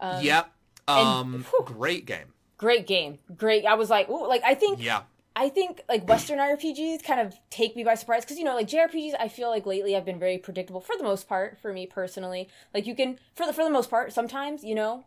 Um, 0.00 0.22
yep. 0.24 0.52
Um, 0.88 1.44
whew. 1.50 1.64
great 1.64 2.06
game. 2.06 2.32
Great 2.58 2.86
game, 2.86 3.18
great. 3.36 3.64
I 3.64 3.74
was 3.74 3.88
like, 3.88 4.08
ooh, 4.10 4.26
like 4.26 4.42
I 4.44 4.54
think 4.54 4.82
Yeah. 4.82 5.02
I 5.34 5.48
think 5.48 5.82
like 5.88 6.06
Western 6.08 6.38
RPGs 6.38 7.02
kind 7.02 7.20
of 7.20 7.34
take 7.48 7.74
me 7.76 7.84
by 7.84 7.94
surprise 7.94 8.24
because 8.24 8.38
you 8.38 8.44
know 8.44 8.54
like 8.54 8.68
JRPGs 8.68 9.14
I 9.18 9.28
feel 9.28 9.48
like 9.48 9.64
lately 9.64 9.92
have 9.92 10.04
been 10.04 10.18
very 10.18 10.36
predictable 10.36 10.80
for 10.80 10.96
the 10.98 11.04
most 11.04 11.28
part 11.28 11.58
for 11.58 11.72
me 11.72 11.86
personally. 11.86 12.48
Like 12.74 12.86
you 12.86 12.94
can 12.94 13.18
for 13.34 13.46
the 13.46 13.52
for 13.52 13.64
the 13.64 13.70
most 13.70 13.88
part 13.88 14.12
sometimes 14.12 14.62
you 14.64 14.74
know 14.74 15.04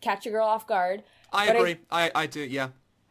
catch 0.00 0.26
a 0.26 0.30
girl 0.30 0.46
off 0.46 0.66
guard. 0.66 1.02
I 1.32 1.46
But 1.48 1.56
agree. 1.56 1.76
I, 1.90 2.10
I 2.14 2.26
do. 2.26 2.40
Yeah. 2.40 2.68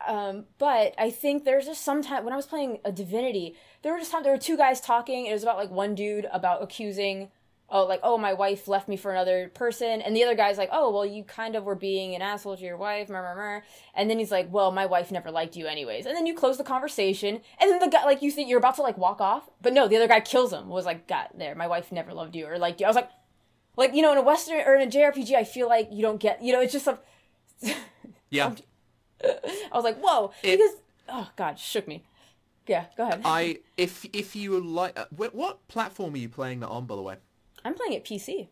Um, 0.08 0.46
but 0.58 0.94
I 0.98 1.10
think 1.10 1.46
there's 1.46 1.66
just 1.66 1.84
some 1.84 2.02
time 2.04 2.24
when 2.26 2.34
I 2.34 2.36
was 2.36 2.46
playing 2.46 2.80
a 2.86 2.92
Divinity, 2.92 3.56
there 3.86 3.94
were 3.94 4.00
just 4.00 4.12
time 4.12 4.24
there 4.24 4.32
were 4.34 4.38
two 4.40 4.58
guys 4.58 4.82
talking. 4.82 5.28
It 5.28 5.34
was 5.34 5.44
about 5.44 5.58
like 5.58 5.70
one 5.70 5.94
dude 5.94 6.28
about 6.34 6.64
accusing, 6.64 7.30
oh 7.70 7.84
like 7.86 8.00
oh 8.02 8.18
my 8.18 8.34
wife 8.34 8.68
left 8.68 8.88
me 8.88 8.98
for 8.98 9.12
another 9.12 9.50
person, 9.54 10.02
and 10.02 10.16
the 10.16 10.24
other 10.24 10.34
guy's 10.34 10.58
like 10.58 10.70
oh 10.72 10.90
well 10.92 11.06
you 11.06 11.24
kind 11.24 11.56
of 11.56 11.66
were 11.66 11.76
being 11.76 12.16
an 12.16 12.24
asshole 12.24 12.58
to 12.58 12.64
your 12.64 12.78
wife, 12.78 13.10
mer 13.10 13.22
mer 13.22 13.36
mer. 13.36 13.64
And 13.94 14.10
then 14.10 14.18
he's 14.18 14.32
like 14.32 14.52
well 14.52 14.72
my 14.72 14.88
wife 14.88 15.12
never 15.12 15.30
liked 15.30 15.56
you 15.56 15.68
anyways. 15.68 16.08
And 16.08 16.16
then 16.16 16.26
you 16.26 16.34
close 16.34 16.58
the 16.58 16.64
conversation, 16.64 17.42
and 17.62 17.70
then 17.72 17.78
the 17.78 17.88
guy 17.88 18.04
like 18.06 18.24
you 18.24 18.32
think 18.32 18.50
you're 18.50 18.58
about 18.58 18.76
to 18.78 18.82
like 18.82 18.98
walk 18.98 19.22
off, 19.22 19.48
but 19.62 19.72
no 19.72 19.88
the 19.88 19.98
other 19.98 20.08
guy 20.08 20.20
kills 20.20 20.52
him. 20.52 20.68
Was 20.68 20.86
like 20.88 21.08
got 21.08 21.38
there 21.38 21.54
my 21.54 21.68
wife 21.68 21.92
never 21.92 22.12
loved 22.12 22.36
you 22.36 22.48
or 22.48 22.58
liked 22.58 22.80
you. 22.80 22.88
I 22.88 22.90
was 22.90 22.96
like 22.96 23.12
like 23.78 23.94
you 23.94 24.02
know 24.02 24.14
in 24.14 24.18
a 24.18 24.24
Western 24.24 24.62
or 24.66 24.74
in 24.76 24.88
a 24.88 24.92
JRPG 24.92 25.36
I 25.36 25.44
feel 25.44 25.68
like 25.70 25.90
you 25.92 26.02
don't 26.02 26.20
get 26.20 26.42
you 26.42 26.54
know 26.54 26.62
it's 26.62 26.74
just 26.74 26.88
a 26.88 26.98
Yeah. 28.32 28.56
I 29.24 29.76
was 29.76 29.84
like, 29.84 30.00
whoa, 30.00 30.32
It- 30.42 30.58
because 30.58 30.76
oh 31.08 31.30
god, 31.36 31.60
shook 31.60 31.88
me. 31.88 32.04
Yeah, 32.68 32.86
go 32.98 33.04
ahead. 33.04 33.22
I 33.26 33.60
if 33.78 34.06
if 34.14 34.36
you 34.36 34.60
like, 34.60 34.98
uh, 35.00 35.06
wh- 35.16 35.34
what 35.36 35.68
platform 35.68 36.14
are 36.16 36.18
you 36.18 36.30
playing 36.30 36.62
that 36.62 36.70
on, 36.70 36.86
by 36.86 36.96
the 36.96 37.02
way? 37.02 37.16
I'm 37.64 37.74
playing 37.74 37.94
it 37.94 38.06
PC. 38.06 38.48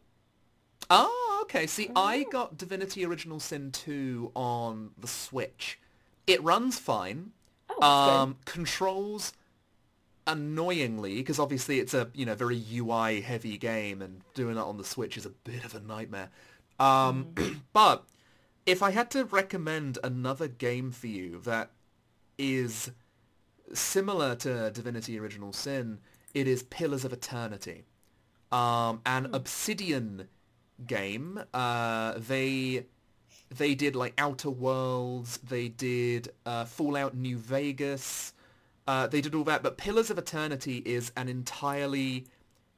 Oh, 0.89 1.39
okay. 1.43 1.66
See, 1.68 1.89
I 1.95 2.26
got 2.32 2.57
Divinity 2.57 3.05
Original 3.05 3.39
Sin 3.39 3.72
2 3.72 4.32
on 4.36 4.91
the 4.97 5.07
Switch. 5.07 5.80
It 6.28 6.43
runs 6.43 6.78
fine. 6.78 7.32
Oh, 7.70 7.82
Um, 8.22 8.38
controls 8.45 9.34
annoyingly 10.26 11.16
because 11.16 11.38
obviously 11.38 11.80
it's 11.80 11.93
a 11.93 12.09
you 12.14 12.26
know 12.26 12.34
very 12.36 12.61
UI 12.74 13.22
heavy 13.22 13.57
game 13.57 14.01
and 14.01 14.22
doing 14.34 14.57
it 14.57 14.61
on 14.61 14.78
the 14.78 14.84
Switch 14.86 15.18
is 15.18 15.26
a 15.26 15.30
bit 15.30 15.64
of 15.66 15.76
a 15.76 15.80
nightmare. 15.80 16.30
Um, 16.80 17.34
but 17.74 18.05
if 18.66 18.82
I 18.82 18.91
had 18.91 19.09
to 19.11 19.26
recommend 19.26 19.97
another 20.03 20.47
game 20.47 20.91
for 20.91 21.07
you 21.07 21.39
that 21.43 21.72
is 22.38 22.91
similar 23.72 24.36
to 24.36 24.72
Divinity 24.72 25.20
Original 25.20 25.53
Sin, 25.53 25.99
it 26.34 26.47
is 26.47 26.64
Pillars 26.64 27.05
of 27.05 27.14
Eternity. 27.14 27.84
Um, 28.51 29.01
an 29.05 29.30
Obsidian 29.34 30.28
game. 30.86 31.41
Uh, 31.53 32.14
they 32.18 32.86
they 33.49 33.76
did 33.76 33.95
like 33.95 34.14
Outer 34.18 34.49
Worlds. 34.49 35.38
They 35.38 35.68
did 35.68 36.30
uh, 36.45 36.66
Fallout 36.66 37.16
New 37.16 37.38
Vegas. 37.38 38.34
Uh, 38.88 39.07
they 39.07 39.22
did 39.22 39.34
all 39.34 39.43
that, 39.45 39.64
but 39.64 39.78
Pillars 39.78 40.09
of 40.09 40.18
Eternity 40.18 40.82
is 40.86 41.11
an 41.16 41.30
entirely 41.30 42.26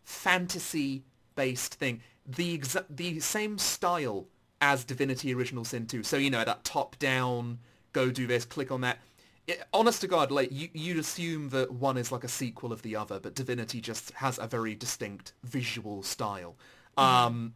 fantasy-based 0.04 1.76
thing. 1.76 2.02
The 2.26 2.58
exa- 2.58 2.86
the 2.90 3.20
same 3.20 3.58
style 3.58 4.28
as 4.62 4.84
Divinity 4.84 5.34
Original 5.34 5.66
Sin 5.66 5.88
2. 5.88 6.04
So 6.04 6.18
you 6.18 6.30
know 6.30 6.44
that 6.44 6.64
top-down, 6.64 7.60
go 7.92 8.12
do 8.12 8.28
this, 8.28 8.46
click 8.46 8.72
on 8.72 8.82
that. 8.82 9.00
It, 9.48 9.64
honest 9.74 10.02
to 10.02 10.08
God, 10.08 10.32
like 10.32 10.52
you, 10.52 10.70
you'd 10.74 10.98
assume 10.98 11.50
that 11.50 11.72
one 11.72 11.98
is 11.98 12.12
like 12.12 12.24
a 12.24 12.28
sequel 12.28 12.72
of 12.72 12.82
the 12.82 12.96
other, 12.96 13.20
but 13.20 13.36
Divinity 13.36 13.80
just 13.82 14.12
has 14.12 14.40
a 14.40 14.48
very 14.48 14.76
distinct 14.76 15.34
visual 15.44 16.02
style. 16.04 16.56
Um, 16.98 17.54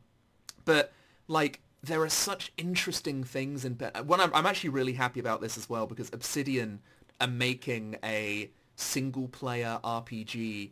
but 0.65 0.91
like 1.27 1.61
there 1.81 2.01
are 2.01 2.09
such 2.09 2.51
interesting 2.57 3.23
things 3.23 3.63
in 3.63 3.75
when 4.05 4.19
I'm, 4.19 4.33
I'm 4.33 4.45
actually 4.45 4.71
really 4.71 4.93
happy 4.93 5.19
about 5.19 5.41
this 5.41 5.57
as 5.57 5.69
well 5.69 5.87
because 5.87 6.09
Obsidian 6.11 6.81
are 7.21 7.27
making 7.27 7.97
a 8.03 8.51
single 8.75 9.27
player 9.27 9.79
RPG 9.83 10.71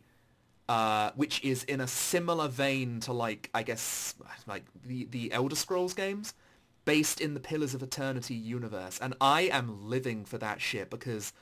uh, 0.68 1.12
which 1.16 1.42
is 1.42 1.64
in 1.64 1.80
a 1.80 1.86
similar 1.86 2.46
vein 2.46 3.00
to 3.00 3.12
like 3.12 3.48
I 3.54 3.62
guess 3.62 4.14
like 4.46 4.64
the 4.84 5.06
the 5.06 5.32
Elder 5.32 5.56
Scrolls 5.56 5.94
games 5.94 6.34
based 6.88 7.20
in 7.20 7.34
the 7.34 7.40
Pillars 7.40 7.74
of 7.74 7.82
Eternity 7.82 8.34
universe 8.34 8.98
and 9.02 9.12
I 9.20 9.42
am 9.42 9.90
living 9.90 10.24
for 10.24 10.38
that 10.38 10.58
shit 10.58 10.88
because 10.88 11.34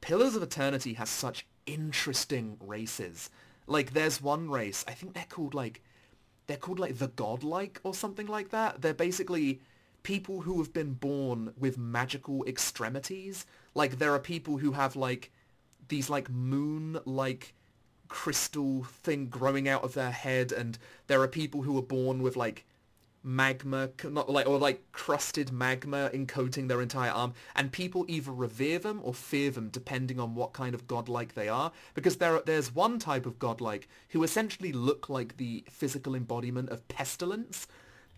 Pillars 0.00 0.34
of 0.34 0.42
Eternity 0.42 0.94
has 0.94 1.08
such 1.08 1.46
interesting 1.66 2.56
races. 2.58 3.30
Like 3.68 3.92
there's 3.92 4.20
one 4.20 4.50
race, 4.50 4.84
I 4.88 4.90
think 4.90 5.14
they're 5.14 5.24
called 5.28 5.54
like 5.54 5.84
they're 6.48 6.56
called 6.56 6.80
like 6.80 6.98
the 6.98 7.06
godlike 7.06 7.78
or 7.84 7.94
something 7.94 8.26
like 8.26 8.48
that. 8.50 8.82
They're 8.82 8.92
basically 8.92 9.60
people 10.02 10.40
who 10.40 10.58
have 10.58 10.72
been 10.72 10.94
born 10.94 11.54
with 11.56 11.78
magical 11.78 12.44
extremities. 12.44 13.46
Like 13.72 14.00
there 14.00 14.14
are 14.14 14.18
people 14.18 14.56
who 14.56 14.72
have 14.72 14.96
like 14.96 15.30
these 15.86 16.10
like 16.10 16.28
moon 16.28 16.98
like 17.04 17.54
crystal 18.08 18.82
thing 18.82 19.28
growing 19.28 19.68
out 19.68 19.84
of 19.84 19.94
their 19.94 20.10
head 20.10 20.50
and 20.50 20.76
there 21.06 21.22
are 21.22 21.28
people 21.28 21.62
who 21.62 21.78
are 21.78 21.82
born 21.82 22.20
with 22.20 22.34
like 22.34 22.65
magma 23.26 23.90
not 24.04 24.30
like 24.30 24.46
or 24.46 24.58
like 24.58 24.80
crusted 24.92 25.52
magma 25.52 26.08
encoding 26.14 26.68
their 26.68 26.80
entire 26.80 27.10
arm 27.10 27.34
and 27.56 27.72
people 27.72 28.04
either 28.08 28.30
revere 28.30 28.78
them 28.78 29.00
or 29.02 29.12
fear 29.12 29.50
them 29.50 29.68
depending 29.68 30.20
on 30.20 30.34
what 30.34 30.52
kind 30.52 30.74
of 30.74 30.86
godlike 30.86 31.34
they 31.34 31.48
are 31.48 31.72
because 31.94 32.16
there 32.16 32.40
there's 32.46 32.74
one 32.74 32.98
type 32.98 33.26
of 33.26 33.38
godlike 33.38 33.88
who 34.10 34.22
essentially 34.22 34.72
look 34.72 35.08
like 35.08 35.36
the 35.38 35.64
physical 35.68 36.14
embodiment 36.14 36.68
of 36.70 36.86
pestilence 36.88 37.66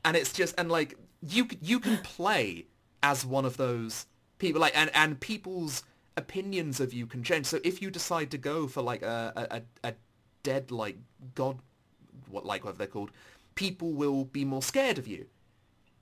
and 0.05 0.17
it's 0.17 0.33
just 0.33 0.55
and 0.59 0.71
like 0.71 0.95
you 1.27 1.49
you 1.61 1.81
can 1.81 1.97
play 1.99 2.67
as 3.03 3.25
one 3.25 3.45
of 3.45 3.57
those 3.57 4.07
people 4.39 4.61
like 4.61 4.77
and 4.77 4.91
and 4.95 5.21
people's 5.21 5.83
opinions 6.19 6.81
of 6.81 6.93
you 6.93 7.07
can 7.07 7.23
change. 7.23 7.47
So 7.47 7.61
if 7.65 7.81
you 7.81 7.91
decide 7.91 8.31
to 8.33 8.39
go 8.39 8.67
for 8.67 8.83
like 8.83 9.03
a 9.03 9.33
a, 9.51 9.89
a- 9.89 9.95
dead 10.45 10.71
like 10.71 10.97
god 11.35 11.59
what 12.31 12.47
like 12.47 12.63
whatever 12.65 12.79
they're 12.79 12.87
called 12.87 13.11
people 13.59 13.91
will 13.93 14.25
be 14.25 14.45
more 14.45 14.63
scared 14.63 14.99
of 14.99 15.07
you. 15.09 15.27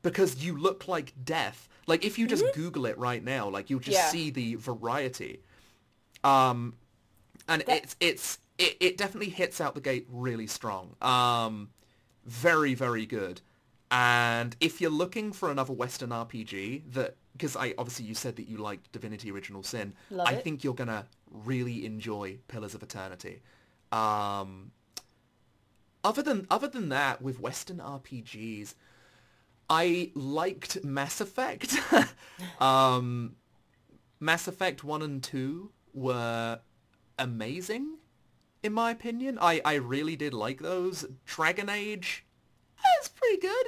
Because 0.02 0.44
you 0.44 0.57
look 0.57 0.86
like 0.86 1.12
death. 1.24 1.68
Like 1.86 2.04
if 2.04 2.18
you 2.18 2.26
just 2.26 2.44
google 2.54 2.84
it 2.86 2.96
right 2.98 3.24
now 3.24 3.48
like 3.48 3.70
you'll 3.70 3.80
just 3.80 3.96
Yeah. 4.02 4.11
see 4.11 4.30
the 4.30 4.54
variety. 4.57 5.40
Um 6.22 6.74
and 7.48 7.62
That- 7.66 7.82
it's 7.82 7.96
it's 8.00 8.38
it, 8.59 8.76
it 8.80 8.96
definitely 8.96 9.30
hits 9.30 9.61
out 9.61 9.74
the 9.74 9.80
gate 9.80 10.07
really 10.11 10.46
strong. 10.46 10.94
Um 11.00 11.70
very 12.24 12.74
very 12.74 13.07
good. 13.07 13.40
And 13.90 14.54
if 14.61 14.80
you're 14.80 14.90
looking 15.04 15.32
for 15.32 15.50
another 15.50 15.72
western 15.72 16.11
rpg 16.11 16.82
that 16.92 17.16
because 17.34 17.54
i 17.57 17.66
obviously 17.78 18.04
you 18.11 18.14
said 18.14 18.34
that 18.36 18.48
you 18.48 18.57
liked 18.59 18.90
divinity 18.92 19.30
original 19.30 19.62
sin 19.62 19.94
Love 20.11 20.26
i 20.28 20.32
it. 20.32 20.42
think 20.44 20.64
you're 20.64 20.74
gonna 20.82 21.07
really 21.30 21.86
enjoy 21.86 22.38
pillars 22.48 22.74
of 22.74 22.82
eternity. 22.82 23.40
Um 23.92 24.72
other 26.07 26.22
than 26.22 26.46
other 26.50 26.68
than 26.68 26.88
that 26.88 27.20
with 27.20 27.40
western 27.40 27.78
rpgs 27.78 28.74
i 29.68 30.11
liked 30.14 30.82
mass 30.84 31.20
effect 31.20 31.76
um 32.61 33.34
mass 34.20 34.46
effect 34.48 34.84
1 34.84 35.02
and 35.02 35.22
2 35.22 35.70
were 35.92 36.61
amazing 37.18 37.96
in 38.62 38.72
my 38.72 38.90
opinion 38.90 39.38
i 39.40 39.61
i 39.64 39.74
really 39.74 40.16
did 40.16 40.32
like 40.32 40.61
those 40.61 41.04
dragon 41.24 41.68
age 41.68 42.24
that's 42.84 43.09
pretty 43.09 43.40
good 43.40 43.66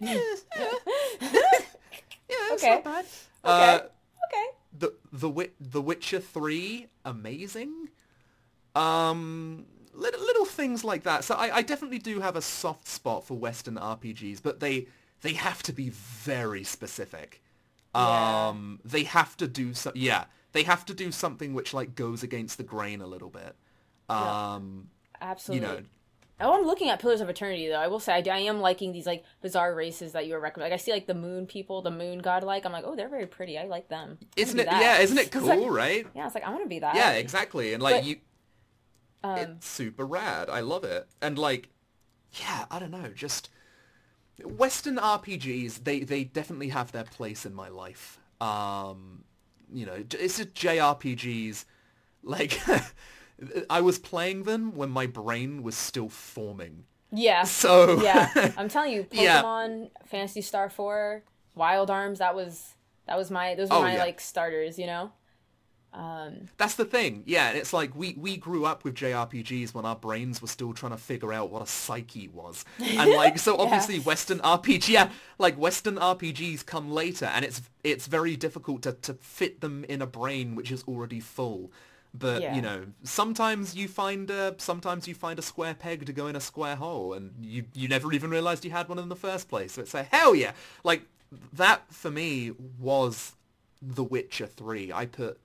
yeah, 0.00 0.14
yeah. 0.56 0.72
yeah 1.20 2.52
it's 2.52 2.62
Okay. 2.62 2.74
not 2.74 2.84
bad 2.84 3.04
Okay. 3.44 3.74
uh, 3.74 3.80
Okay. 4.26 4.46
the 4.78 4.94
the 5.12 5.50
the 5.60 5.82
Witcher 5.82 6.20
three 6.20 6.86
amazing. 7.04 7.88
Um, 8.76 9.66
little 9.94 10.20
little 10.20 10.44
things 10.44 10.84
like 10.84 11.02
that. 11.04 11.24
So 11.24 11.34
I, 11.34 11.56
I 11.56 11.62
definitely 11.62 11.98
do 11.98 12.20
have 12.20 12.36
a 12.36 12.42
soft 12.42 12.86
spot 12.88 13.26
for 13.26 13.34
Western 13.34 13.76
RPGs, 13.76 14.42
but 14.42 14.60
they 14.60 14.86
they 15.22 15.32
have 15.34 15.62
to 15.64 15.72
be 15.72 15.90
very 15.90 16.64
specific. 16.64 17.42
Yeah. 17.94 18.48
Um, 18.48 18.80
they 18.84 19.04
have 19.04 19.36
to 19.38 19.48
do 19.48 19.74
so. 19.74 19.90
Yeah, 19.94 20.24
they 20.52 20.62
have 20.64 20.84
to 20.86 20.94
do 20.94 21.10
something 21.10 21.54
which 21.54 21.74
like 21.74 21.94
goes 21.94 22.22
against 22.22 22.58
the 22.58 22.64
grain 22.64 23.00
a 23.00 23.06
little 23.06 23.30
bit. 23.30 23.56
Yeah. 24.08 24.54
Um, 24.54 24.88
Absolutely. 25.20 25.66
You 25.68 25.74
know, 25.74 25.82
Oh, 26.40 26.54
I'm 26.56 26.64
looking 26.66 26.88
at 26.88 27.00
Pillars 27.00 27.20
of 27.20 27.28
Eternity 27.28 27.66
though. 27.66 27.74
I 27.80 27.88
will 27.88 27.98
say 27.98 28.12
I, 28.12 28.22
I 28.32 28.38
am 28.42 28.60
liking 28.60 28.92
these 28.92 29.06
like 29.06 29.24
bizarre 29.42 29.74
races 29.74 30.12
that 30.12 30.24
you 30.28 30.34
were 30.34 30.38
recommending. 30.40 30.70
Like 30.70 30.80
I 30.80 30.82
see 30.82 30.92
like 30.92 31.08
the 31.08 31.14
moon 31.14 31.46
people, 31.46 31.82
the 31.82 31.90
moon 31.90 32.20
godlike. 32.20 32.64
I'm 32.64 32.70
like, 32.70 32.84
oh, 32.86 32.94
they're 32.94 33.08
very 33.08 33.26
pretty. 33.26 33.58
I 33.58 33.64
like 33.64 33.88
them. 33.88 34.18
I 34.22 34.40
isn't 34.42 34.60
it? 34.60 34.66
Yeah, 34.66 34.98
isn't 34.98 35.18
it 35.18 35.30
cool, 35.32 35.42
like- 35.48 35.68
right? 35.68 36.06
yeah, 36.14 36.26
it's 36.26 36.36
like 36.36 36.44
I 36.44 36.50
want 36.50 36.62
to 36.62 36.68
be 36.68 36.78
that. 36.78 36.94
Yeah, 36.94 37.10
exactly. 37.14 37.74
And 37.74 37.82
like 37.82 37.96
But- 37.96 38.04
you, 38.04 38.16
Um, 39.24 39.38
it's 39.38 39.66
super 39.66 40.06
rad. 40.06 40.48
I 40.48 40.60
love 40.60 40.84
it. 40.84 41.08
And 41.20 41.38
like, 41.38 41.68
yeah, 42.32 42.66
I 42.70 42.78
don't 42.78 42.90
know, 42.90 43.08
just 43.14 43.50
Western 44.44 44.96
RPGs. 44.98 45.84
They 45.84 46.00
they 46.00 46.24
definitely 46.24 46.68
have 46.68 46.92
their 46.92 47.04
place 47.04 47.44
in 47.44 47.54
my 47.54 47.68
life. 47.68 48.18
Um, 48.40 49.24
you 49.72 49.84
know, 49.86 50.04
it's 50.12 50.38
just 50.38 50.54
JRPGs. 50.54 51.64
Like, 52.22 52.60
I 53.70 53.80
was 53.80 53.98
playing 53.98 54.44
them 54.44 54.74
when 54.76 54.90
my 54.90 55.06
brain 55.06 55.62
was 55.62 55.76
still 55.76 56.08
forming. 56.08 56.84
yeah, 57.10 57.44
So 57.44 58.00
yeah. 58.02 58.52
I'm 58.56 58.68
telling 58.68 58.92
you, 58.92 59.06
Yeah. 59.10 59.42
Pokemon, 59.42 59.90
Phantasy 60.06 60.40
Star 60.42 60.70
Four, 60.70 61.22
Wild 61.54 61.90
Arms. 61.90 62.18
That 62.20 62.34
was 62.34 62.74
that 63.06 63.16
was 63.16 63.30
my 63.30 63.54
those 63.54 63.70
were 63.70 63.76
Oh, 63.76 63.82
my 63.82 63.94
yeah. 63.94 64.00
like 64.04 64.20
starters. 64.20 64.78
You 64.78 64.86
know. 64.86 65.12
Um, 65.92 66.48
That's 66.58 66.74
the 66.74 66.84
thing. 66.84 67.22
Yeah, 67.26 67.48
and 67.48 67.58
it's 67.58 67.72
like 67.72 67.94
we, 67.96 68.14
we 68.18 68.36
grew 68.36 68.66
up 68.66 68.84
with 68.84 68.94
JRPGs 68.94 69.72
when 69.74 69.84
our 69.86 69.96
brains 69.96 70.42
were 70.42 70.48
still 70.48 70.72
trying 70.74 70.92
to 70.92 70.98
figure 70.98 71.32
out 71.32 71.50
what 71.50 71.62
a 71.62 71.66
psyche 71.66 72.28
was. 72.28 72.64
And 72.78 73.10
like 73.12 73.38
so 73.38 73.56
obviously 73.58 73.98
Western 73.98 74.38
RPG 74.40 74.88
yeah, 74.90 75.10
like 75.38 75.56
Western 75.56 75.96
RPGs 75.96 76.64
come 76.66 76.90
later 76.90 77.24
and 77.26 77.44
it's 77.44 77.62
it's 77.82 78.06
very 78.06 78.36
difficult 78.36 78.82
to, 78.82 78.92
to 78.92 79.14
fit 79.14 79.60
them 79.60 79.84
in 79.88 80.02
a 80.02 80.06
brain 80.06 80.54
which 80.54 80.70
is 80.70 80.84
already 80.86 81.20
full. 81.20 81.72
But 82.14 82.42
Yeah. 82.42 82.54
you 82.54 82.62
know, 82.62 82.86
sometimes 83.02 83.74
you 83.74 83.88
find 83.88 84.30
a 84.30 84.54
sometimes 84.58 85.08
you 85.08 85.14
find 85.14 85.38
a 85.38 85.42
square 85.42 85.74
peg 85.74 86.04
to 86.06 86.12
go 86.12 86.26
in 86.26 86.36
a 86.36 86.40
square 86.40 86.76
hole 86.76 87.12
and 87.14 87.32
you 87.40 87.64
you 87.74 87.88
never 87.88 88.12
even 88.12 88.30
realized 88.30 88.64
you 88.64 88.70
had 88.70 88.88
one 88.88 88.98
in 88.98 89.08
the 89.08 89.16
first 89.16 89.48
place. 89.48 89.72
So 89.72 89.82
it's 89.82 89.94
like 89.94 90.08
hell 90.12 90.34
yeah. 90.34 90.52
Like 90.84 91.02
that 91.52 91.92
for 91.92 92.10
me 92.10 92.52
was 92.78 93.32
The 93.82 94.04
Witcher 94.04 94.46
3. 94.46 94.92
I 94.92 95.06
put 95.06 95.38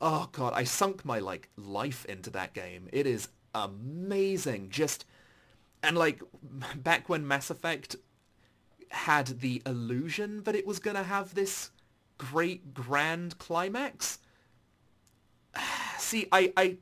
oh 0.00 0.28
god, 0.32 0.52
I 0.54 0.64
sunk 0.64 1.04
my 1.04 1.18
like 1.18 1.48
life 1.56 2.04
into 2.06 2.30
that 2.30 2.54
game. 2.54 2.88
It 2.92 3.06
is 3.06 3.28
amazing. 3.54 4.70
Just 4.70 5.04
and 5.82 5.96
like 5.96 6.22
back 6.76 7.08
when 7.08 7.26
Mass 7.26 7.50
Effect 7.50 7.96
had 8.90 9.40
the 9.40 9.62
illusion 9.66 10.42
that 10.44 10.56
it 10.56 10.66
was 10.66 10.78
going 10.78 10.96
to 10.96 11.02
have 11.04 11.34
this 11.34 11.70
great 12.18 12.74
grand 12.74 13.38
climax. 13.38 14.18
See, 15.98 16.26
I 16.32 16.52
I 16.56 16.76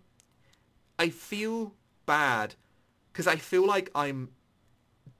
I 0.98 1.10
feel 1.10 1.74
bad 2.06 2.54
cuz 3.12 3.26
I 3.26 3.36
feel 3.36 3.66
like 3.66 3.90
I'm 3.94 4.30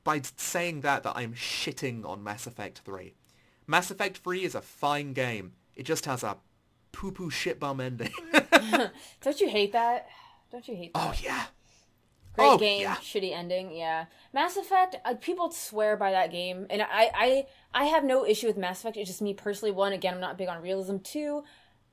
by 0.05 0.22
saying 0.36 0.80
that 0.80 1.03
that 1.03 1.16
I'm 1.16 1.34
shitting 1.34 2.07
on 2.07 2.22
Mass 2.22 2.46
Effect 2.46 2.78
3. 2.78 3.14
Mass 3.66 3.90
Effect 3.90 4.18
3 4.18 4.44
is 4.44 4.55
a 4.55 4.62
fine 4.62 5.12
game. 5.12 5.53
It 5.76 5.82
just 5.82 6.07
has 6.07 6.22
a 6.22 6.38
poo-poo 6.93 7.30
shit 7.30 7.59
bum 7.61 7.80
ending. 7.80 8.12
don't 9.22 9.41
you 9.41 9.49
hate 9.49 9.72
that? 9.72 10.09
Don't 10.51 10.66
you 10.68 10.74
hate 10.76 10.95
that? 10.95 11.01
oh 11.09 11.14
yeah. 11.22 11.45
Great 12.34 12.47
Oh, 12.47 12.59
game, 12.59 12.82
yeah. 12.82 12.95
shitty 12.97 13.32
ending. 13.36 13.74
Yeah, 13.74 14.05
Mass 14.32 14.57
Effect. 14.57 14.97
Uh, 15.05 15.14
people 15.14 15.51
swear 15.51 15.97
by 15.97 16.12
that 16.12 16.30
game, 16.30 16.66
and 16.70 16.82
I, 16.82 17.11
I, 17.14 17.47
I 17.74 17.84
have 17.86 18.05
no 18.05 18.24
issue 18.24 18.47
with 18.47 18.57
Mass 18.57 18.80
Effect. 18.80 18.97
It's 18.97 19.09
just 19.11 19.20
me 19.22 19.34
personally. 19.34 19.72
One, 19.72 19.93
again, 19.93 20.14
I'm 20.14 20.20
not 20.20 20.39
big 20.39 20.49
on 20.49 20.62
realism. 20.62 20.99
Two, 20.99 21.43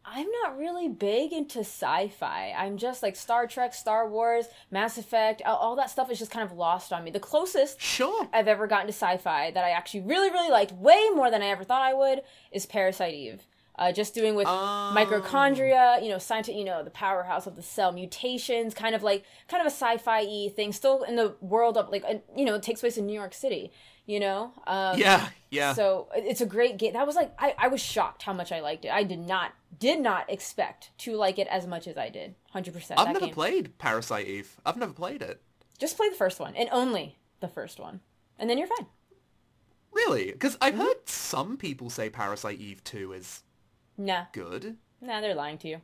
I'm 0.05 0.27
not 0.43 0.55
really 0.55 0.87
big 0.87 1.33
into 1.33 1.61
sci-fi. 1.61 2.53
I'm 2.55 2.77
just 2.77 3.01
like 3.01 3.15
Star 3.15 3.47
Trek, 3.47 3.73
Star 3.73 4.07
Wars, 4.07 4.45
Mass 4.69 4.99
Effect. 4.99 5.41
All, 5.47 5.55
all 5.57 5.75
that 5.77 5.89
stuff 5.89 6.11
is 6.11 6.19
just 6.19 6.29
kind 6.29 6.45
of 6.47 6.55
lost 6.55 6.93
on 6.93 7.03
me. 7.03 7.09
The 7.09 7.19
closest 7.19 7.81
Sure. 7.81 8.27
I've 8.31 8.47
ever 8.47 8.67
gotten 8.67 8.85
to 8.85 8.93
sci-fi 8.93 9.49
that 9.49 9.63
I 9.65 9.71
actually 9.71 10.01
really, 10.01 10.29
really 10.29 10.51
liked, 10.51 10.73
way 10.73 11.09
more 11.15 11.31
than 11.31 11.41
I 11.41 11.47
ever 11.47 11.63
thought 11.63 11.81
I 11.81 11.95
would, 11.95 12.21
is 12.51 12.67
Parasite 12.67 13.15
Eve. 13.15 13.47
Uh, 13.77 13.91
just 13.91 14.13
doing 14.13 14.35
with 14.35 14.47
Oh. 14.47 14.93
mitochondria, 14.95 16.01
you 16.01 16.09
know, 16.09 16.17
scientific, 16.17 16.57
you 16.57 16.63
know, 16.65 16.83
the 16.83 16.89
powerhouse 16.89 17.45
of 17.45 17.55
the 17.55 17.61
cell, 17.61 17.91
mutations, 17.91 18.73
kind 18.73 18.95
of 18.95 19.03
like, 19.03 19.25
kind 19.49 19.59
of 19.61 19.67
a 19.67 19.69
sci-fi 19.75 20.21
e 20.21 20.49
thing, 20.49 20.71
still 20.71 21.03
in 21.03 21.15
the 21.17 21.35
world 21.41 21.77
of 21.77 21.89
like, 21.89 22.03
you 22.37 22.45
know, 22.45 22.55
it 22.55 22.63
takes 22.63 22.79
place 22.79 22.97
in 22.97 23.05
New 23.05 23.13
York 23.13 23.33
City, 23.33 23.71
you 24.05 24.19
know. 24.19 24.53
Um, 24.65 24.97
Yeah, 24.97 25.27
yeah. 25.49 25.73
So 25.73 26.07
it's 26.15 26.39
a 26.39 26.45
great 26.45 26.77
game. 26.77 26.93
That 26.93 27.05
was 27.05 27.15
like, 27.17 27.33
I, 27.37 27.53
I 27.57 27.67
was 27.67 27.81
shocked 27.81 28.23
how 28.23 28.31
much 28.33 28.51
I 28.53 28.61
liked 28.61 28.85
it. 28.85 28.91
I 28.91 29.03
did 29.03 29.19
not, 29.19 29.51
did 29.77 29.99
not 29.99 30.29
expect 30.29 30.91
to 30.99 31.15
like 31.17 31.37
it 31.37 31.47
as 31.49 31.67
much 31.67 31.85
as 31.87 31.97
I 31.97 32.07
did. 32.09 32.35
Hundred 32.51 32.73
percent. 32.75 32.97
I've 32.97 33.07
never 33.07 33.25
game. 33.25 33.33
played 33.33 33.77
Parasite 33.77 34.27
Eve. 34.27 34.55
I've 34.65 34.77
never 34.77 34.93
played 34.93 35.21
it. 35.21 35.41
Just 35.77 35.97
play 35.97 36.07
the 36.09 36.15
first 36.15 36.39
one 36.39 36.55
and 36.55 36.69
only 36.71 37.17
the 37.41 37.49
first 37.49 37.77
one, 37.81 37.99
and 38.39 38.49
then 38.49 38.57
you're 38.57 38.67
fine. 38.67 38.87
Really? 39.91 40.31
Because 40.31 40.55
Mm-hmm. 40.55 40.63
I've 40.63 40.75
heard 40.87 41.09
some 41.09 41.57
people 41.57 41.89
say 41.89 42.09
Parasite 42.09 42.59
Eve 42.59 42.83
2 42.83 43.13
is 43.13 43.43
Nah, 43.97 44.25
good. 44.33 44.77
nah, 45.01 45.21
they're 45.21 45.35
lying 45.35 45.57
to 45.59 45.67
you. 45.67 45.81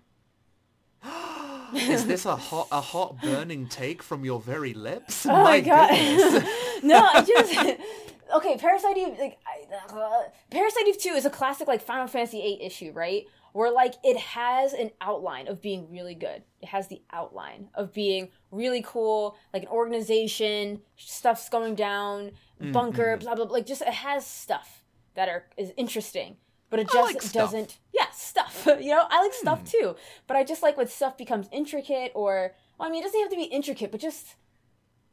Is 1.74 2.06
this 2.06 2.26
a 2.26 2.36
hot, 2.36 2.68
a 2.72 2.82
hot 2.82 3.22
burning 3.22 3.68
take 3.68 4.04
from 4.04 4.26
your 4.26 4.40
very 4.40 4.74
lips? 4.74 5.26
Oh 5.26 5.44
my 5.44 5.62
god. 5.62 5.90
goodness. 5.90 6.44
no, 6.84 6.98
I 7.14 7.22
just 7.24 7.80
okay. 8.36 8.58
Parasite 8.58 8.98
Eve, 8.98 9.18
like 9.20 9.40
I, 9.48 9.96
uh, 9.96 10.24
Parasite 10.50 10.88
Eve 10.88 11.00
Two 11.00 11.12
is 11.12 11.26
a 11.26 11.30
classic 11.30 11.68
like 11.68 11.82
Final 11.82 12.08
Fantasy 12.08 12.42
Eight 12.42 12.60
issue, 12.62 12.92
right? 12.94 13.26
Where 13.54 13.72
like 13.72 13.96
it 14.04 14.18
has 14.18 14.74
an 14.74 14.92
outline 15.00 15.48
of 15.48 15.62
being 15.62 15.90
really 15.90 16.16
good. 16.16 16.44
It 16.62 16.68
has 16.68 16.88
the 16.88 17.02
outline 17.12 17.70
of 17.74 17.94
being 17.94 18.30
really 18.52 18.84
cool, 18.86 19.38
like 19.54 19.64
an 19.64 19.70
organization, 19.70 20.82
stuff's 20.98 21.50
going 21.50 21.76
down, 21.76 22.32
bunker, 22.60 23.18
blah 23.18 23.36
blah. 23.36 23.46
blah. 23.46 23.54
Like 23.54 23.66
just 23.66 23.82
it 23.82 23.94
has 23.94 24.26
stuff 24.26 24.84
that 25.16 25.30
are 25.30 25.46
is 25.58 25.72
interesting, 25.78 26.38
but 26.70 26.80
it 26.80 26.90
I 26.92 26.94
just 26.94 27.14
like 27.14 27.32
doesn't. 27.34 27.78
Stuff. 28.22 28.68
you 28.80 28.92
know, 28.92 29.06
I 29.10 29.22
like 29.22 29.32
Hmm. 29.34 29.42
stuff 29.42 29.64
too, 29.64 29.96
but 30.28 30.38
I 30.38 30.44
just 30.44 30.62
like 30.62 30.78
when 30.78 30.88
stuff 30.88 31.18
becomes 31.18 31.48
intricate, 31.52 32.12
or 32.14 32.54
well, 32.78 32.88
I 32.88 32.92
mean, 32.92 33.02
it 33.02 33.06
doesn't 33.06 33.20
have 33.20 33.30
to 33.32 33.36
be 33.36 33.44
intricate, 33.44 33.92
but 33.92 34.00
just 34.00 34.36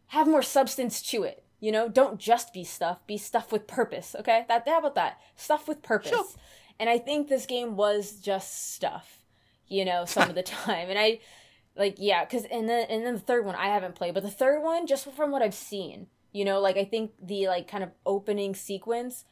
have 0.08 0.26
more 0.28 0.42
substance 0.42 1.00
to 1.10 1.22
it. 1.24 1.44
You 1.60 1.72
know, 1.72 1.88
don't 1.88 2.18
just 2.20 2.52
be 2.52 2.64
stuff. 2.64 3.06
Be 3.06 3.16
stuff 3.18 3.50
with 3.50 3.66
purpose. 3.66 4.14
Okay, 4.18 4.44
that 4.48 4.68
how 4.68 4.78
about 4.78 4.94
that? 4.94 5.20
Stuff 5.36 5.66
with 5.66 5.82
purpose. 5.82 6.10
Sure. 6.10 6.26
And 6.78 6.88
I 6.88 6.98
think 6.98 7.28
this 7.28 7.46
game 7.46 7.76
was 7.76 8.20
just 8.20 8.74
stuff. 8.74 9.24
You 9.66 9.84
know, 9.84 10.04
some 10.04 10.28
of 10.28 10.34
the 10.34 10.42
time, 10.64 10.88
and 10.90 10.98
I 10.98 11.20
like 11.76 11.96
yeah, 11.98 12.24
because 12.24 12.44
and 12.44 12.68
then 12.68 12.86
and 12.90 13.04
then 13.06 13.14
the 13.14 13.20
third 13.20 13.44
one 13.46 13.54
I 13.54 13.68
haven't 13.68 13.94
played, 13.94 14.14
but 14.14 14.22
the 14.22 14.30
third 14.30 14.62
one 14.62 14.86
just 14.86 15.10
from 15.12 15.30
what 15.30 15.42
I've 15.42 15.54
seen, 15.54 16.08
you 16.32 16.44
know, 16.44 16.60
like 16.60 16.76
I 16.76 16.84
think 16.84 17.12
the 17.22 17.48
like 17.48 17.68
kind 17.68 17.82
of 17.82 17.90
opening 18.04 18.54
sequence. 18.54 19.24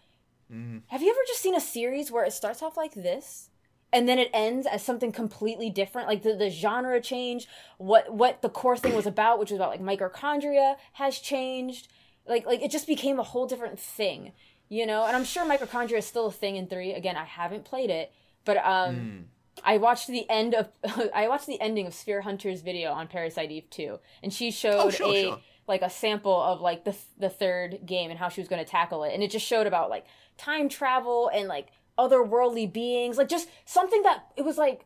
Mm. 0.52 0.82
Have 0.88 1.02
you 1.02 1.10
ever 1.10 1.20
just 1.26 1.40
seen 1.42 1.56
a 1.56 1.60
series 1.60 2.10
where 2.10 2.24
it 2.24 2.32
starts 2.32 2.62
off 2.62 2.76
like 2.76 2.94
this? 2.94 3.50
And 3.92 4.08
then 4.08 4.18
it 4.18 4.30
ends 4.34 4.66
as 4.66 4.82
something 4.84 5.12
completely 5.12 5.70
different. 5.70 6.08
Like 6.08 6.22
the, 6.22 6.34
the 6.34 6.50
genre 6.50 7.00
change 7.00 7.46
what 7.78 8.12
what 8.12 8.42
the 8.42 8.48
core 8.48 8.76
thing 8.76 8.94
was 8.94 9.06
about 9.06 9.38
which 9.38 9.50
was 9.50 9.58
about 9.58 9.70
like 9.70 9.80
mitochondria 9.82 10.76
has 10.94 11.18
changed. 11.18 11.88
Like 12.26 12.46
like 12.46 12.62
it 12.62 12.70
just 12.70 12.86
became 12.86 13.18
a 13.18 13.22
whole 13.22 13.46
different 13.46 13.78
thing 13.78 14.32
you 14.68 14.84
know? 14.84 15.04
And 15.06 15.14
i'm 15.14 15.24
sure 15.24 15.44
mitochondria 15.44 15.98
is 15.98 16.06
still 16.06 16.26
a 16.26 16.32
thing 16.32 16.56
in 16.56 16.66
3 16.66 16.92
again 16.92 17.16
i 17.16 17.22
haven't 17.24 17.64
played 17.64 17.88
it 17.90 18.12
but 18.44 18.56
um 18.58 18.94
Mm. 18.96 19.24
I 19.64 19.78
watched 19.78 20.08
the 20.08 20.28
end 20.28 20.54
of 20.54 20.68
I 21.14 21.28
watched 21.28 21.46
the 21.46 21.58
ending 21.62 21.86
of 21.86 21.94
Sphere 21.94 22.20
Hunter's 22.20 22.60
video 22.60 22.92
on 22.92 23.06
Parasite 23.06 23.50
Eve 23.50 23.70
2 23.70 23.98
and 24.22 24.32
she 24.32 24.50
showed 24.50 24.80
Oh, 24.80 24.90
sure, 24.90 25.14
a 25.14 25.22
sure. 25.22 25.40
like 25.66 25.80
a 25.82 25.88
sample 25.88 26.38
of 26.42 26.60
like 26.60 26.84
the 26.84 26.94
the 27.16 27.30
third 27.30 27.78
game 27.86 28.10
and 28.10 28.18
how 28.18 28.28
she 28.28 28.40
was 28.42 28.48
going 28.48 28.62
to 28.62 28.70
tackle 28.70 29.04
it. 29.04 29.14
And 29.14 29.22
it 29.22 29.30
just 29.30 29.46
showed 29.46 29.66
about 29.66 29.88
like 29.88 30.04
time 30.36 30.68
travel 30.68 31.30
and 31.32 31.48
like 31.48 31.68
otherworldly 31.98 32.70
beings 32.72 33.16
like 33.18 33.28
just 33.28 33.48
something 33.64 34.02
that 34.02 34.26
it 34.36 34.44
was 34.44 34.58
like 34.58 34.84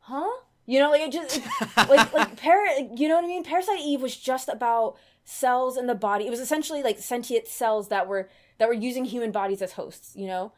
huh? 0.00 0.28
You 0.66 0.78
know 0.78 0.90
like 0.90 1.02
it 1.02 1.12
just 1.12 1.36
it- 1.38 1.88
like 1.88 2.12
like 2.14 2.36
para 2.36 2.68
you 2.96 3.08
know 3.08 3.16
what 3.16 3.24
i 3.24 3.28
mean? 3.28 3.44
Parasite 3.44 3.80
eve 3.80 4.00
was 4.02 4.16
just 4.16 4.48
about 4.48 4.96
cells 5.24 5.76
in 5.76 5.86
the 5.86 5.94
body. 5.94 6.26
It 6.26 6.30
was 6.30 6.40
essentially 6.40 6.82
like 6.82 6.98
sentient 6.98 7.46
cells 7.46 7.88
that 7.88 8.06
were 8.08 8.28
that 8.58 8.68
were 8.68 8.74
using 8.74 9.04
human 9.04 9.30
bodies 9.32 9.62
as 9.62 9.72
hosts 9.72 10.14
you 10.16 10.26
know? 10.26 10.52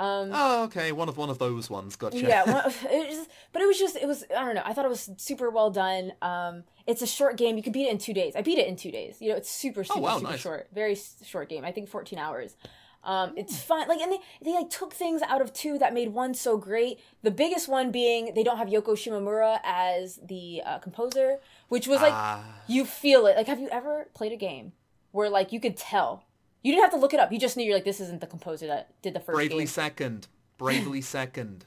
Um 0.00 0.30
Oh, 0.32 0.62
okay. 0.64 0.92
One 0.92 1.08
of 1.08 1.16
one 1.16 1.28
of 1.28 1.38
those 1.38 1.68
ones. 1.68 1.96
Gotcha. 1.96 2.18
yeah 2.18 2.44
one, 2.44 2.72
it 2.90 3.08
was, 3.18 3.28
but 3.52 3.62
it 3.62 3.66
was 3.66 3.78
just 3.78 3.96
it 3.96 4.06
was 4.06 4.24
i 4.36 4.44
don't 4.44 4.54
know. 4.54 4.62
I 4.64 4.72
thought 4.72 4.84
it 4.84 4.88
was 4.90 5.10
super 5.16 5.50
well 5.50 5.70
done. 5.70 6.12
Um 6.22 6.64
it's 6.86 7.02
a 7.02 7.06
short 7.06 7.36
game. 7.36 7.56
You 7.56 7.62
can 7.62 7.72
beat 7.72 7.86
it 7.86 7.90
in 7.92 7.98
two 7.98 8.14
days. 8.14 8.34
I 8.36 8.42
beat 8.42 8.58
it 8.58 8.66
in 8.68 8.76
two 8.76 8.90
days. 8.90 9.16
You 9.20 9.30
know 9.30 9.36
it's 9.36 9.50
super 9.50 9.84
super 9.84 9.98
Oh, 9.98 10.02
wow, 10.02 10.18
super 10.18 10.30
nice. 10.30 10.40
short. 10.40 10.68
Very 10.72 10.96
short 11.24 11.48
game. 11.48 11.64
I 11.64 11.72
think 11.72 11.88
14 11.88 12.18
hours 12.18 12.56
um 13.04 13.32
it's 13.36 13.56
fun 13.62 13.86
like 13.88 14.00
and 14.00 14.10
they 14.12 14.18
they 14.42 14.52
like 14.52 14.68
took 14.70 14.92
things 14.92 15.22
out 15.22 15.40
of 15.40 15.52
two 15.52 15.78
that 15.78 15.94
made 15.94 16.08
one 16.08 16.34
so 16.34 16.56
great 16.56 16.98
the 17.22 17.30
biggest 17.30 17.68
one 17.68 17.90
being 17.92 18.32
they 18.34 18.42
don't 18.42 18.58
have 18.58 18.68
yoko 18.68 18.94
shimomura 18.94 19.58
as 19.64 20.18
the 20.26 20.60
uh, 20.66 20.78
composer 20.78 21.38
which 21.68 21.86
was 21.86 22.00
like 22.00 22.12
Ah. 22.12 22.44
you 22.66 22.84
feel 22.84 23.26
it 23.26 23.36
like 23.36 23.46
have 23.46 23.60
you 23.60 23.68
ever 23.70 24.08
played 24.14 24.32
a 24.32 24.36
game 24.36 24.72
where 25.12 25.30
like 25.30 25.52
you 25.52 25.60
could 25.60 25.76
tell 25.76 26.24
you 26.62 26.72
didn't 26.72 26.82
have 26.82 26.92
to 26.92 26.98
look 26.98 27.14
it 27.14 27.20
up 27.20 27.30
you 27.30 27.38
just 27.38 27.56
knew 27.56 27.64
you're 27.64 27.74
like 27.76 27.84
this 27.84 28.00
isn't 28.00 28.20
the 28.20 28.26
composer 28.26 28.66
that 28.66 29.00
did 29.00 29.14
the 29.14 29.20
first 29.20 29.36
Bravely 29.36 29.58
game 29.58 29.66
second. 29.68 30.26
Bravely 30.58 31.00
second. 31.18 31.66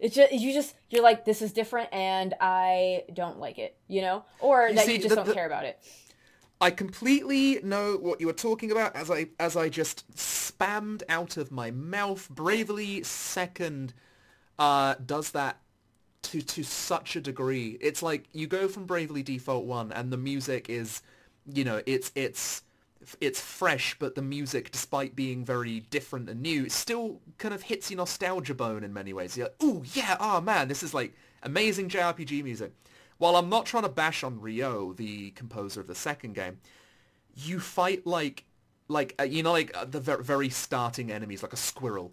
it's 0.00 0.16
just 0.16 0.32
you 0.32 0.52
just 0.52 0.74
you're 0.90 1.04
like 1.04 1.24
this 1.24 1.40
is 1.40 1.52
different 1.52 1.88
and 1.92 2.34
I 2.40 3.04
don't 3.14 3.38
like 3.38 3.58
it, 3.58 3.76
you 3.86 4.00
know, 4.02 4.24
or 4.40 4.68
You 4.68 4.74
that 4.74 4.86
see, 4.86 4.94
you 4.94 4.98
just 4.98 5.10
the- 5.10 5.14
don't 5.14 5.26
the- 5.28 5.34
care 5.34 5.46
about 5.46 5.64
it. 5.66 5.78
I 6.64 6.70
completely 6.70 7.60
know 7.62 7.98
what 7.98 8.22
you 8.22 8.26
were 8.26 8.32
talking 8.32 8.72
about 8.72 8.96
as 8.96 9.10
I 9.10 9.26
as 9.38 9.54
I 9.54 9.68
just 9.68 10.10
spammed 10.16 11.02
out 11.10 11.36
of 11.36 11.52
my 11.52 11.70
mouth. 11.70 12.26
Bravely 12.30 13.02
Second 13.02 13.92
uh, 14.58 14.94
does 15.04 15.32
that 15.32 15.58
to 16.22 16.40
to 16.40 16.62
such 16.62 17.16
a 17.16 17.20
degree. 17.20 17.76
It's 17.82 18.02
like 18.02 18.24
you 18.32 18.46
go 18.46 18.66
from 18.66 18.86
Bravely 18.86 19.22
Default 19.22 19.66
One, 19.66 19.92
and 19.92 20.10
the 20.10 20.16
music 20.16 20.70
is, 20.70 21.02
you 21.52 21.64
know, 21.64 21.82
it's 21.84 22.10
it's 22.14 22.62
it's 23.20 23.42
fresh, 23.42 23.94
but 23.98 24.14
the 24.14 24.22
music, 24.22 24.70
despite 24.70 25.14
being 25.14 25.44
very 25.44 25.80
different 25.90 26.30
and 26.30 26.40
new, 26.40 26.70
still 26.70 27.20
kind 27.36 27.52
of 27.52 27.60
hits 27.60 27.90
your 27.90 27.98
nostalgia 27.98 28.54
bone 28.54 28.84
in 28.84 28.94
many 28.94 29.12
ways. 29.12 29.36
You're 29.36 29.48
like, 29.48 29.62
ooh, 29.62 29.82
yeah, 29.92 30.16
oh 30.18 30.40
man, 30.40 30.68
this 30.68 30.82
is 30.82 30.94
like 30.94 31.12
amazing 31.42 31.90
JRPG 31.90 32.42
music. 32.42 32.72
While 33.18 33.36
I'm 33.36 33.48
not 33.48 33.66
trying 33.66 33.84
to 33.84 33.88
bash 33.88 34.24
on 34.24 34.40
Ryo, 34.40 34.92
the 34.92 35.30
composer 35.30 35.80
of 35.80 35.86
the 35.86 35.94
second 35.94 36.34
game, 36.34 36.58
you 37.34 37.60
fight 37.60 38.06
like, 38.06 38.44
like 38.88 39.14
uh, 39.18 39.24
you 39.24 39.42
know, 39.42 39.52
like 39.52 39.76
uh, 39.76 39.84
the 39.84 40.00
ver- 40.00 40.22
very 40.22 40.48
starting 40.48 41.10
enemies, 41.10 41.42
like 41.42 41.52
a 41.52 41.58
squirrel. 41.58 42.12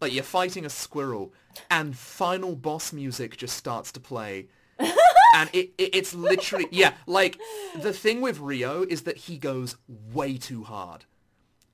Like 0.00 0.12
you're 0.12 0.24
fighting 0.24 0.64
a 0.64 0.70
squirrel, 0.70 1.32
and 1.70 1.96
final 1.96 2.56
boss 2.56 2.92
music 2.92 3.36
just 3.36 3.56
starts 3.56 3.92
to 3.92 4.00
play, 4.00 4.48
and 4.78 5.48
it, 5.52 5.72
it 5.78 5.94
it's 5.94 6.14
literally 6.14 6.66
yeah. 6.70 6.94
Like 7.06 7.38
the 7.80 7.92
thing 7.92 8.20
with 8.20 8.40
Ryo 8.40 8.82
is 8.82 9.02
that 9.02 9.16
he 9.16 9.38
goes 9.38 9.76
way 9.88 10.36
too 10.36 10.64
hard, 10.64 11.04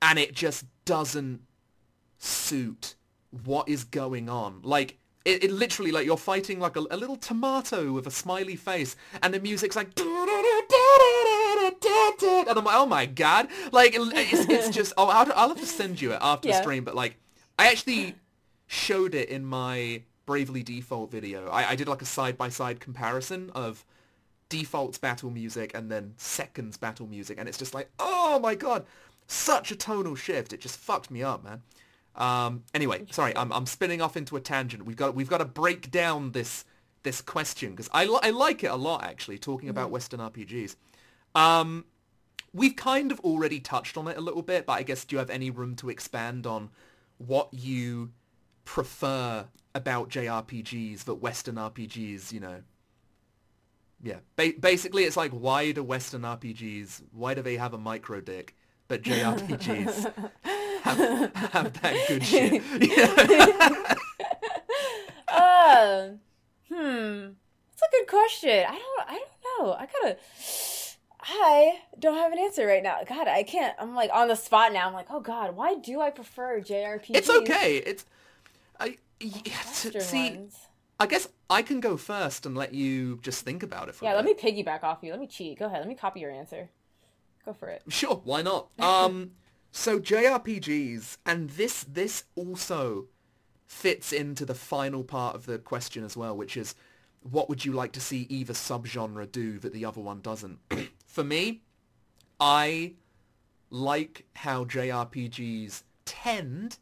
and 0.01 0.19
it 0.19 0.33
just 0.33 0.65
doesn't 0.85 1.41
suit 2.19 2.95
what 3.43 3.67
is 3.67 3.83
going 3.83 4.29
on. 4.29 4.61
Like 4.61 4.97
it, 5.25 5.43
it 5.43 5.51
literally 5.51 5.91
like 5.91 6.05
you're 6.05 6.17
fighting 6.17 6.59
like 6.59 6.75
a, 6.75 6.79
a 6.91 6.97
little 6.97 7.15
tomato 7.15 7.91
with 7.91 8.07
a 8.07 8.11
smiley 8.11 8.55
face, 8.55 8.95
and 9.21 9.33
the 9.33 9.39
music's 9.39 9.75
like. 9.75 9.89
And 12.47 12.57
I'm 12.57 12.65
like, 12.65 12.75
oh 12.75 12.85
my 12.87 13.05
god! 13.05 13.47
Like 13.71 13.93
it's, 13.95 14.49
it's 14.49 14.69
just. 14.75 14.93
Oh, 14.97 15.07
I'll, 15.07 15.31
I'll 15.35 15.49
have 15.49 15.59
to 15.59 15.65
send 15.65 16.01
you 16.01 16.13
it 16.13 16.19
after 16.21 16.47
the 16.47 16.55
stream. 16.55 16.83
But 16.83 16.95
like, 16.95 17.17
I 17.59 17.69
actually 17.69 18.15
showed 18.67 19.13
it 19.13 19.29
in 19.29 19.45
my 19.45 20.01
Bravely 20.25 20.63
Default 20.63 21.11
video. 21.11 21.49
I, 21.49 21.71
I 21.71 21.75
did 21.75 21.87
like 21.87 22.01
a 22.01 22.05
side 22.05 22.37
by 22.37 22.49
side 22.49 22.79
comparison 22.79 23.51
of 23.53 23.85
default's 24.49 24.97
battle 24.97 25.29
music 25.29 25.71
and 25.73 25.89
then 25.91 26.13
second's 26.17 26.77
battle 26.77 27.07
music, 27.07 27.37
and 27.39 27.47
it's 27.47 27.57
just 27.57 27.73
like, 27.73 27.91
oh 27.99 28.39
my 28.39 28.55
god, 28.55 28.85
such 29.27 29.71
a 29.71 29.75
tonal 29.75 30.15
shift. 30.15 30.51
It 30.51 30.61
just 30.61 30.77
fucked 30.77 31.11
me 31.11 31.21
up, 31.21 31.43
man. 31.43 31.61
Um, 32.15 32.63
anyway, 32.73 33.05
sorry, 33.11 33.35
I'm, 33.35 33.51
I'm 33.53 33.65
spinning 33.65 34.01
off 34.01 34.17
into 34.17 34.35
a 34.35 34.41
tangent. 34.41 34.85
We've 34.85 34.97
got 34.97 35.15
we've 35.15 35.29
got 35.29 35.37
to 35.37 35.45
break 35.45 35.91
down 35.91 36.31
this 36.31 36.65
this 37.03 37.21
question 37.21 37.71
because 37.71 37.89
I, 37.93 38.05
li- 38.05 38.19
I 38.21 38.29
like 38.31 38.63
it 38.63 38.71
a 38.71 38.75
lot 38.75 39.03
actually. 39.03 39.37
Talking 39.37 39.69
about 39.69 39.91
Western 39.91 40.19
RPGs, 40.19 40.75
um, 41.35 41.85
we've 42.53 42.75
kind 42.75 43.11
of 43.11 43.19
already 43.21 43.59
touched 43.59 43.97
on 43.97 44.07
it 44.07 44.17
a 44.17 44.21
little 44.21 44.41
bit, 44.41 44.65
but 44.65 44.73
I 44.73 44.83
guess 44.83 45.05
do 45.05 45.15
you 45.15 45.19
have 45.19 45.29
any 45.29 45.49
room 45.49 45.75
to 45.77 45.89
expand 45.89 46.45
on 46.45 46.69
what 47.17 47.49
you 47.53 48.11
prefer 48.65 49.45
about 49.73 50.09
JRPGs 50.09 51.05
that 51.05 51.15
Western 51.15 51.55
RPGs, 51.55 52.31
you 52.31 52.39
know? 52.39 52.61
Yeah, 54.03 54.17
ba- 54.35 54.53
basically 54.59 55.03
it's 55.03 55.17
like 55.17 55.31
why 55.31 55.71
do 55.71 55.83
Western 55.83 56.21
RPGs, 56.21 57.03
why 57.11 57.33
do 57.33 57.41
they 57.41 57.55
have 57.57 57.73
a 57.73 57.77
micro 57.77 58.19
dick, 58.19 58.55
but 58.91 59.03
JRPGs 59.03 60.13
have, 60.83 61.33
have 61.33 61.81
that 61.81 61.95
good 62.09 62.25
shit? 62.25 62.61
Uh, 65.29 66.09
hmm. 66.69 67.29
That's 67.69 67.83
a 67.87 67.91
good 67.91 68.07
question. 68.09 68.65
I 68.67 68.77
don't. 68.77 69.07
I 69.07 69.13
don't 69.13 69.65
know. 69.65 69.73
I 69.75 69.87
gotta. 69.87 70.17
I 71.23 71.79
don't 71.99 72.17
have 72.17 72.33
an 72.33 72.39
answer 72.39 72.67
right 72.67 72.83
now. 72.83 72.97
God, 73.07 73.29
I 73.29 73.43
can't. 73.43 73.73
I'm 73.79 73.95
like 73.95 74.09
on 74.13 74.27
the 74.27 74.35
spot 74.35 74.73
now. 74.73 74.87
I'm 74.87 74.93
like, 74.93 75.07
oh 75.09 75.21
God, 75.21 75.55
why 75.55 75.75
do 75.75 76.01
I 76.01 76.09
prefer 76.09 76.59
JRPGs? 76.59 77.15
It's 77.15 77.29
okay. 77.29 77.77
It's 77.77 78.05
I 78.77 78.97
yeah, 79.21 79.61
see. 79.61 80.31
ones? 80.31 80.67
I 80.99 81.05
guess 81.05 81.29
I 81.49 81.61
can 81.61 81.79
go 81.79 81.95
first 81.95 82.45
and 82.45 82.57
let 82.57 82.73
you 82.73 83.19
just 83.21 83.45
think 83.45 83.63
about 83.63 83.87
it 83.87 83.95
for 83.95 84.03
Yeah, 84.03 84.15
let 84.15 84.25
me 84.25 84.33
piggyback 84.33 84.83
off 84.83 84.99
you. 85.01 85.11
Let 85.11 85.21
me 85.21 85.27
cheat. 85.27 85.59
Go 85.59 85.67
ahead. 85.67 85.79
Let 85.79 85.87
me 85.87 85.95
copy 85.95 86.19
your 86.19 86.31
answer. 86.31 86.67
Go 87.45 87.53
for 87.53 87.69
it. 87.69 87.81
Sure, 87.87 88.21
why 88.23 88.41
not? 88.41 88.69
Um, 88.79 89.31
so 89.71 89.99
JRPGs, 89.99 91.17
and 91.25 91.49
this 91.51 91.83
this 91.83 92.25
also 92.35 93.07
fits 93.65 94.11
into 94.11 94.45
the 94.45 94.53
final 94.53 95.03
part 95.03 95.35
of 95.35 95.45
the 95.45 95.57
question 95.57 96.03
as 96.03 96.17
well, 96.17 96.35
which 96.35 96.57
is 96.57 96.75
what 97.23 97.49
would 97.49 97.63
you 97.63 97.71
like 97.71 97.91
to 97.93 98.01
see 98.01 98.25
either 98.29 98.53
subgenre 98.53 99.31
do 99.31 99.59
that 99.59 99.73
the 99.73 99.85
other 99.85 100.01
one 100.01 100.21
doesn't? 100.21 100.59
For 101.07 101.23
me, 101.23 101.61
I 102.39 102.93
like 103.69 104.25
how 104.35 104.65
JRPGs 104.65 105.83
tend 106.05 106.77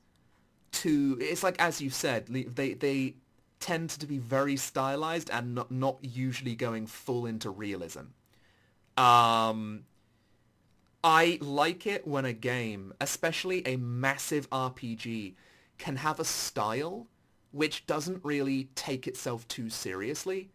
to 0.71 1.17
it's 1.19 1.43
like 1.43 1.59
as 1.59 1.81
you 1.81 1.89
said 1.89 2.27
they 2.27 2.73
they 2.73 3.15
tend 3.59 3.89
to 3.89 4.05
be 4.05 4.17
very 4.17 4.55
stylized 4.55 5.29
and 5.29 5.53
not 5.53 5.71
not 5.71 5.97
usually 6.01 6.55
going 6.55 6.87
full 6.87 7.25
into 7.25 7.49
realism 7.49 8.05
um 8.97 9.83
I 11.03 11.37
like 11.41 11.87
it 11.87 12.05
when 12.05 12.25
a 12.25 12.33
game, 12.33 12.93
especially 12.99 13.65
a 13.65 13.77
massive 13.77 14.49
RPG, 14.49 15.35
can 15.77 15.97
have 15.97 16.19
a 16.19 16.25
style 16.25 17.07
which 17.51 17.87
doesn't 17.87 18.23
really 18.23 18.69
take 18.75 19.07
itself 19.07 19.47
too 19.47 19.69
seriously. 19.69 20.49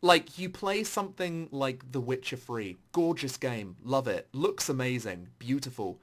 Like, 0.00 0.38
you 0.38 0.48
play 0.50 0.84
something 0.84 1.48
like 1.50 1.90
The 1.90 2.00
Witcher 2.00 2.36
3. 2.36 2.76
Gorgeous 2.92 3.36
game. 3.36 3.76
Love 3.82 4.06
it. 4.06 4.28
Looks 4.32 4.68
amazing. 4.68 5.28
Beautiful. 5.38 5.98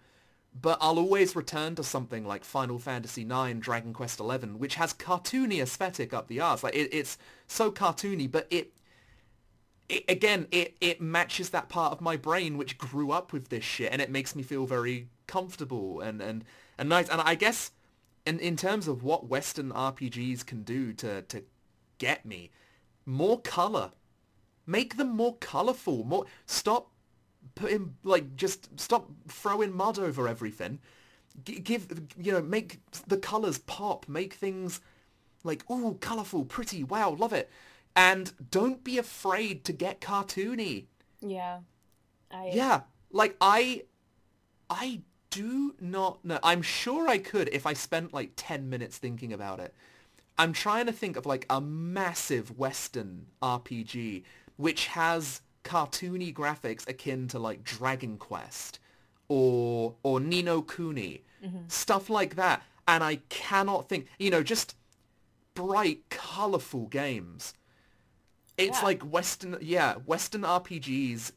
But 0.59 0.77
I'll 0.81 0.99
always 0.99 1.35
return 1.35 1.75
to 1.75 1.83
something 1.83 2.25
like 2.25 2.43
Final 2.43 2.79
Fantasy 2.79 3.21
IX, 3.21 3.59
Dragon 3.59 3.93
Quest 3.93 4.19
XI, 4.19 4.47
which 4.47 4.75
has 4.75 4.93
cartoony 4.93 5.61
aesthetic 5.61 6.13
up 6.13 6.27
the 6.27 6.41
arse. 6.41 6.63
Like, 6.63 6.75
it, 6.75 6.89
it's 6.91 7.17
so 7.47 7.71
cartoony, 7.71 8.29
but 8.29 8.47
it 8.49 8.73
it, 9.89 10.05
again, 10.09 10.47
it, 10.51 10.75
it 10.81 11.01
matches 11.01 11.49
that 11.49 11.69
part 11.69 11.91
of 11.91 12.01
my 12.01 12.17
brain 12.17 12.57
which 12.57 12.77
grew 12.77 13.11
up 13.11 13.33
with 13.33 13.49
this 13.49 13.63
shit, 13.63 13.91
and 13.91 14.01
it 14.01 14.09
makes 14.09 14.35
me 14.35 14.43
feel 14.43 14.65
very 14.65 15.09
comfortable 15.27 16.01
and, 16.01 16.21
and, 16.21 16.43
and 16.77 16.89
nice. 16.89 17.09
And 17.09 17.21
I 17.21 17.35
guess, 17.35 17.71
in, 18.25 18.39
in 18.39 18.57
terms 18.57 18.87
of 18.87 19.03
what 19.03 19.27
Western 19.27 19.71
RPGs 19.71 20.45
can 20.45 20.63
do 20.63 20.93
to, 20.93 21.21
to 21.23 21.43
get 21.97 22.25
me, 22.25 22.51
more 23.05 23.39
color. 23.39 23.91
Make 24.65 24.97
them 24.97 25.09
more 25.09 25.35
colorful. 25.37 26.03
More 26.03 26.25
stop 26.45 26.91
putting 27.53 27.95
like 28.03 28.35
just 28.35 28.79
stop 28.79 29.11
throwing 29.27 29.71
mud 29.75 29.99
over 29.99 30.27
everything. 30.27 30.79
G- 31.43 31.59
give 31.59 31.87
you 32.17 32.31
know 32.31 32.41
make 32.41 32.79
the 33.07 33.17
colors 33.17 33.59
pop. 33.59 34.07
Make 34.07 34.33
things 34.33 34.81
like 35.43 35.69
ooh 35.69 35.97
colorful, 36.01 36.45
pretty. 36.45 36.83
Wow, 36.83 37.11
love 37.11 37.33
it. 37.33 37.51
And 37.95 38.33
don't 38.51 38.83
be 38.83 38.97
afraid 38.97 39.63
to 39.65 39.73
get 39.73 40.01
cartoony. 40.01 40.85
Yeah. 41.21 41.59
I, 42.31 42.49
uh, 42.49 42.51
Yeah, 42.53 42.81
like 43.11 43.35
I, 43.39 43.83
I 44.69 45.01
do 45.29 45.75
not 45.79 46.23
know. 46.23 46.39
I'm 46.43 46.61
sure 46.61 47.07
I 47.07 47.17
could 47.17 47.49
if 47.51 47.65
I 47.65 47.73
spent 47.73 48.13
like 48.13 48.31
10 48.35 48.69
minutes 48.69 48.97
thinking 48.97 49.33
about 49.33 49.59
it. 49.59 49.73
I'm 50.37 50.51
trying 50.51 50.85
to 50.87 50.91
think 50.91 51.15
of 51.15 51.25
like 51.25 51.45
a 51.49 51.61
massive 51.61 52.57
Western 52.57 53.27
RPG 53.41 54.23
which 54.57 54.87
has 54.87 55.41
cartoony 55.63 56.33
graphics 56.33 56.87
akin 56.87 57.27
to 57.29 57.39
like 57.39 57.63
Dragon 57.63 58.17
Quest 58.17 58.79
or 59.27 59.95
or 60.03 60.19
Ni 60.19 60.41
no 60.41 60.61
Kuni, 60.61 61.23
mm-hmm. 61.43 61.57
stuff 61.67 62.09
like 62.09 62.35
that. 62.35 62.63
And 62.87 63.03
I 63.03 63.17
cannot 63.29 63.89
think, 63.89 64.07
you 64.19 64.29
know, 64.29 64.43
just 64.43 64.75
bright, 65.55 66.09
colorful 66.09 66.85
games. 66.87 67.53
It's 68.57 68.79
Yeah. 68.79 68.85
like 68.85 69.03
Western, 69.03 69.57
yeah, 69.61 69.95
Western 69.95 70.41
RPGs. 70.43 71.31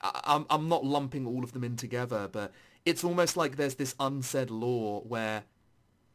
I- 0.00 0.20
I'm 0.24 0.46
I'm 0.50 0.68
not 0.68 0.84
lumping 0.84 1.26
all 1.26 1.44
of 1.44 1.52
them 1.52 1.64
in 1.64 1.76
together, 1.76 2.28
but 2.30 2.52
it's 2.84 3.04
almost 3.04 3.36
like 3.36 3.56
there's 3.56 3.76
this 3.76 3.94
unsaid 4.00 4.50
law 4.50 5.00
where, 5.00 5.44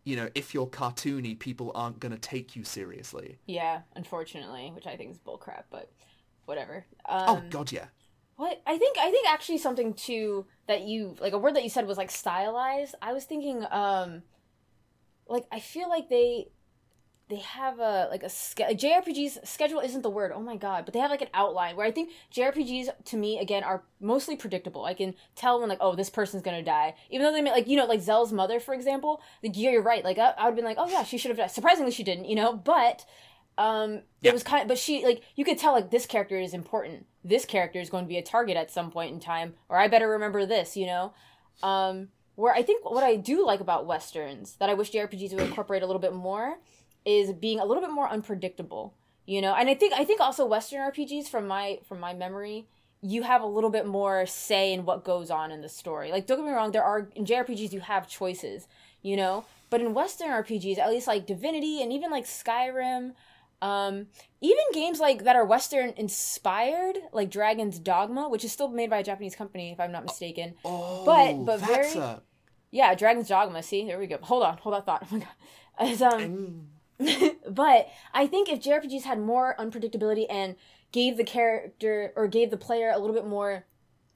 you 0.03 0.15
know, 0.15 0.29
if 0.35 0.53
you're 0.53 0.67
cartoony, 0.67 1.37
people 1.37 1.71
aren't 1.75 1.99
gonna 1.99 2.17
take 2.17 2.55
you 2.55 2.63
seriously. 2.63 3.39
Yeah, 3.45 3.81
unfortunately, 3.95 4.71
which 4.73 4.85
I 4.87 4.95
think 4.97 5.11
is 5.11 5.19
bullcrap, 5.19 5.63
but 5.69 5.91
whatever. 6.45 6.85
Um, 7.05 7.29
oh 7.29 7.43
God, 7.49 7.71
yeah. 7.71 7.87
What 8.35 8.61
I 8.67 8.77
think 8.77 8.97
I 8.99 9.09
think 9.11 9.27
actually 9.27 9.57
something 9.57 9.93
too 9.93 10.45
that 10.67 10.81
you 10.81 11.15
like 11.19 11.33
a 11.33 11.37
word 11.37 11.55
that 11.55 11.63
you 11.63 11.69
said 11.69 11.87
was 11.87 11.97
like 11.97 12.11
stylized. 12.11 12.95
I 13.01 13.11
was 13.13 13.25
thinking 13.25 13.65
um 13.71 14.23
like 15.27 15.45
I 15.51 15.59
feel 15.59 15.89
like 15.89 16.07
they 16.09 16.49
they 17.29 17.37
have 17.39 17.79
a 17.79 18.07
like 18.09 18.23
a 18.23 18.29
ske- 18.29 18.59
JRPGs 18.71 19.45
schedule 19.45 19.79
isn't 19.81 20.01
the 20.01 20.09
word. 20.09 20.31
Oh 20.33 20.39
my 20.39 20.55
god, 20.55 20.85
but 20.85 20.93
they 20.93 20.99
have 20.99 21.11
like 21.11 21.21
an 21.21 21.27
outline 21.33 21.75
where 21.75 21.85
I 21.85 21.91
think 21.91 22.11
JRPGs 22.33 22.89
to 23.05 23.17
me 23.17 23.39
again 23.39 23.63
are 23.63 23.83
mostly 23.99 24.35
predictable. 24.37 24.85
I 24.85 24.93
can 24.93 25.13
tell 25.35 25.59
when 25.59 25.67
like 25.67 25.79
oh 25.81 25.95
this 25.95 26.09
person's 26.09 26.41
gonna 26.43 26.63
die, 26.63 26.95
even 27.09 27.25
though 27.25 27.33
they 27.33 27.41
may 27.41 27.51
like 27.51 27.67
you 27.67 27.75
know 27.75 27.85
like 27.85 28.01
Zell's 28.01 28.31
mother 28.31 28.59
for 28.59 28.73
example. 28.73 29.21
Like 29.43 29.57
yeah, 29.57 29.71
you're 29.71 29.81
right. 29.81 30.03
Like 30.05 30.17
I, 30.17 30.29
I 30.37 30.43
would 30.45 30.51
have 30.51 30.55
been 30.55 30.65
like 30.65 30.77
oh 30.79 30.89
yeah 30.89 31.03
she 31.03 31.17
should 31.17 31.29
have 31.29 31.37
died. 31.37 31.51
Surprisingly 31.51 31.91
she 31.91 32.03
didn't, 32.03 32.25
you 32.25 32.35
know. 32.35 32.53
But 32.53 33.05
um 33.57 34.01
Yeah. 34.21 34.29
it 34.29 34.33
was 34.33 34.43
kind 34.43 34.61
of 34.61 34.67
but 34.69 34.77
she 34.77 35.03
like 35.03 35.21
you 35.35 35.43
could 35.43 35.57
tell 35.57 35.73
like 35.73 35.91
this 35.91 36.05
character 36.05 36.39
is 36.39 36.53
important. 36.53 37.07
This 37.25 37.43
character 37.43 37.81
is 37.81 37.89
going 37.89 38.05
to 38.05 38.09
be 38.09 38.17
a 38.17 38.21
target 38.23 38.55
at 38.55 38.71
some 38.71 38.89
point 38.89 39.13
in 39.13 39.19
time, 39.19 39.55
or 39.67 39.77
I 39.77 39.89
better 39.89 40.07
remember 40.09 40.45
this, 40.45 40.77
you 40.77 40.85
know. 40.85 41.13
Um, 41.61 42.07
where 42.35 42.53
I 42.53 42.61
think 42.61 42.89
what 42.89 43.03
I 43.03 43.15
do 43.17 43.45
like 43.45 43.59
about 43.59 43.85
westerns 43.87 44.55
that 44.59 44.69
I 44.69 44.75
wish 44.75 44.91
JRPGs 44.91 45.31
would 45.33 45.41
incorporate 45.43 45.81
a 45.83 45.87
little 45.87 45.99
bit 45.99 46.13
more 46.13 46.59
is 47.07 47.31
being 47.33 47.59
a 47.59 47.65
little 47.65 47.81
bit 47.81 47.91
more 47.91 48.07
unpredictable. 48.09 48.93
You 49.25 49.41
know, 49.41 49.53
and 49.55 49.69
I 49.69 49.73
think 49.73 49.93
I 49.93 50.03
think 50.05 50.21
also 50.21 50.45
Western 50.45 50.79
RPGs 50.91 51.27
from 51.27 51.47
my 51.47 51.79
from 51.87 51.99
my 51.99 52.13
memory, 52.13 52.67
you 53.01 53.23
have 53.23 53.41
a 53.41 53.45
little 53.45 53.69
bit 53.69 53.85
more 53.85 54.25
say 54.25 54.71
in 54.73 54.85
what 54.85 55.03
goes 55.03 55.29
on 55.29 55.51
in 55.51 55.61
the 55.61 55.69
story. 55.69 56.11
Like 56.11 56.27
don't 56.27 56.37
get 56.37 56.45
me 56.45 56.51
wrong, 56.53 56.71
there 56.71 56.83
are 56.83 57.09
in 57.15 57.25
JRPGs 57.25 57.73
you 57.73 57.81
have 57.81 58.07
choices, 58.07 58.67
you 59.01 59.17
know, 59.17 59.43
but 59.69 59.81
in 59.81 59.93
Western 59.93 60.29
RPGs, 60.29 60.77
at 60.77 60.89
least 60.89 61.07
like 61.07 61.25
Divinity 61.25 61.81
and 61.81 61.91
even 61.91 62.09
like 62.09 62.23
Skyrim, 62.25 63.15
um, 63.61 64.07
even 64.39 64.63
games 64.73 65.01
like 65.01 65.25
that 65.25 65.35
are 65.35 65.43
Western 65.45 65.89
inspired, 65.97 66.97
like 67.11 67.29
Dragon's 67.29 67.79
Dogma, 67.79 68.29
which 68.29 68.45
is 68.45 68.53
still 68.53 68.69
made 68.69 68.89
by 68.89 68.99
a 68.99 69.03
Japanese 69.03 69.35
company 69.35 69.71
if 69.71 69.79
I'm 69.81 69.91
not 69.91 70.05
mistaken. 70.05 70.53
Oh, 70.63 71.03
But- 71.03 71.43
but 71.45 71.59
that's 71.67 71.93
very- 71.95 72.05
a... 72.05 72.21
Yeah, 72.71 72.95
Dragon's 72.95 73.27
Dogma. 73.27 73.61
See, 73.63 73.85
there 73.85 73.97
we 73.99 74.07
go. 74.07 74.19
Hold 74.21 74.43
on, 74.43 74.57
hold 74.59 74.75
that 74.75 74.85
thought. 74.85 75.05
Oh 75.79 75.85
my 75.85 75.95
god. 75.95 76.13
Um. 76.23 76.67
but 77.49 77.87
I 78.13 78.27
think 78.27 78.49
if 78.49 78.59
JRPGs 78.59 79.03
had 79.03 79.19
more 79.19 79.55
unpredictability 79.59 80.25
and 80.29 80.55
gave 80.91 81.17
the 81.17 81.23
character 81.23 82.11
or 82.15 82.27
gave 82.27 82.49
the 82.49 82.57
player 82.57 82.89
a 82.89 82.97
little 82.97 83.15
bit 83.15 83.25
more 83.27 83.65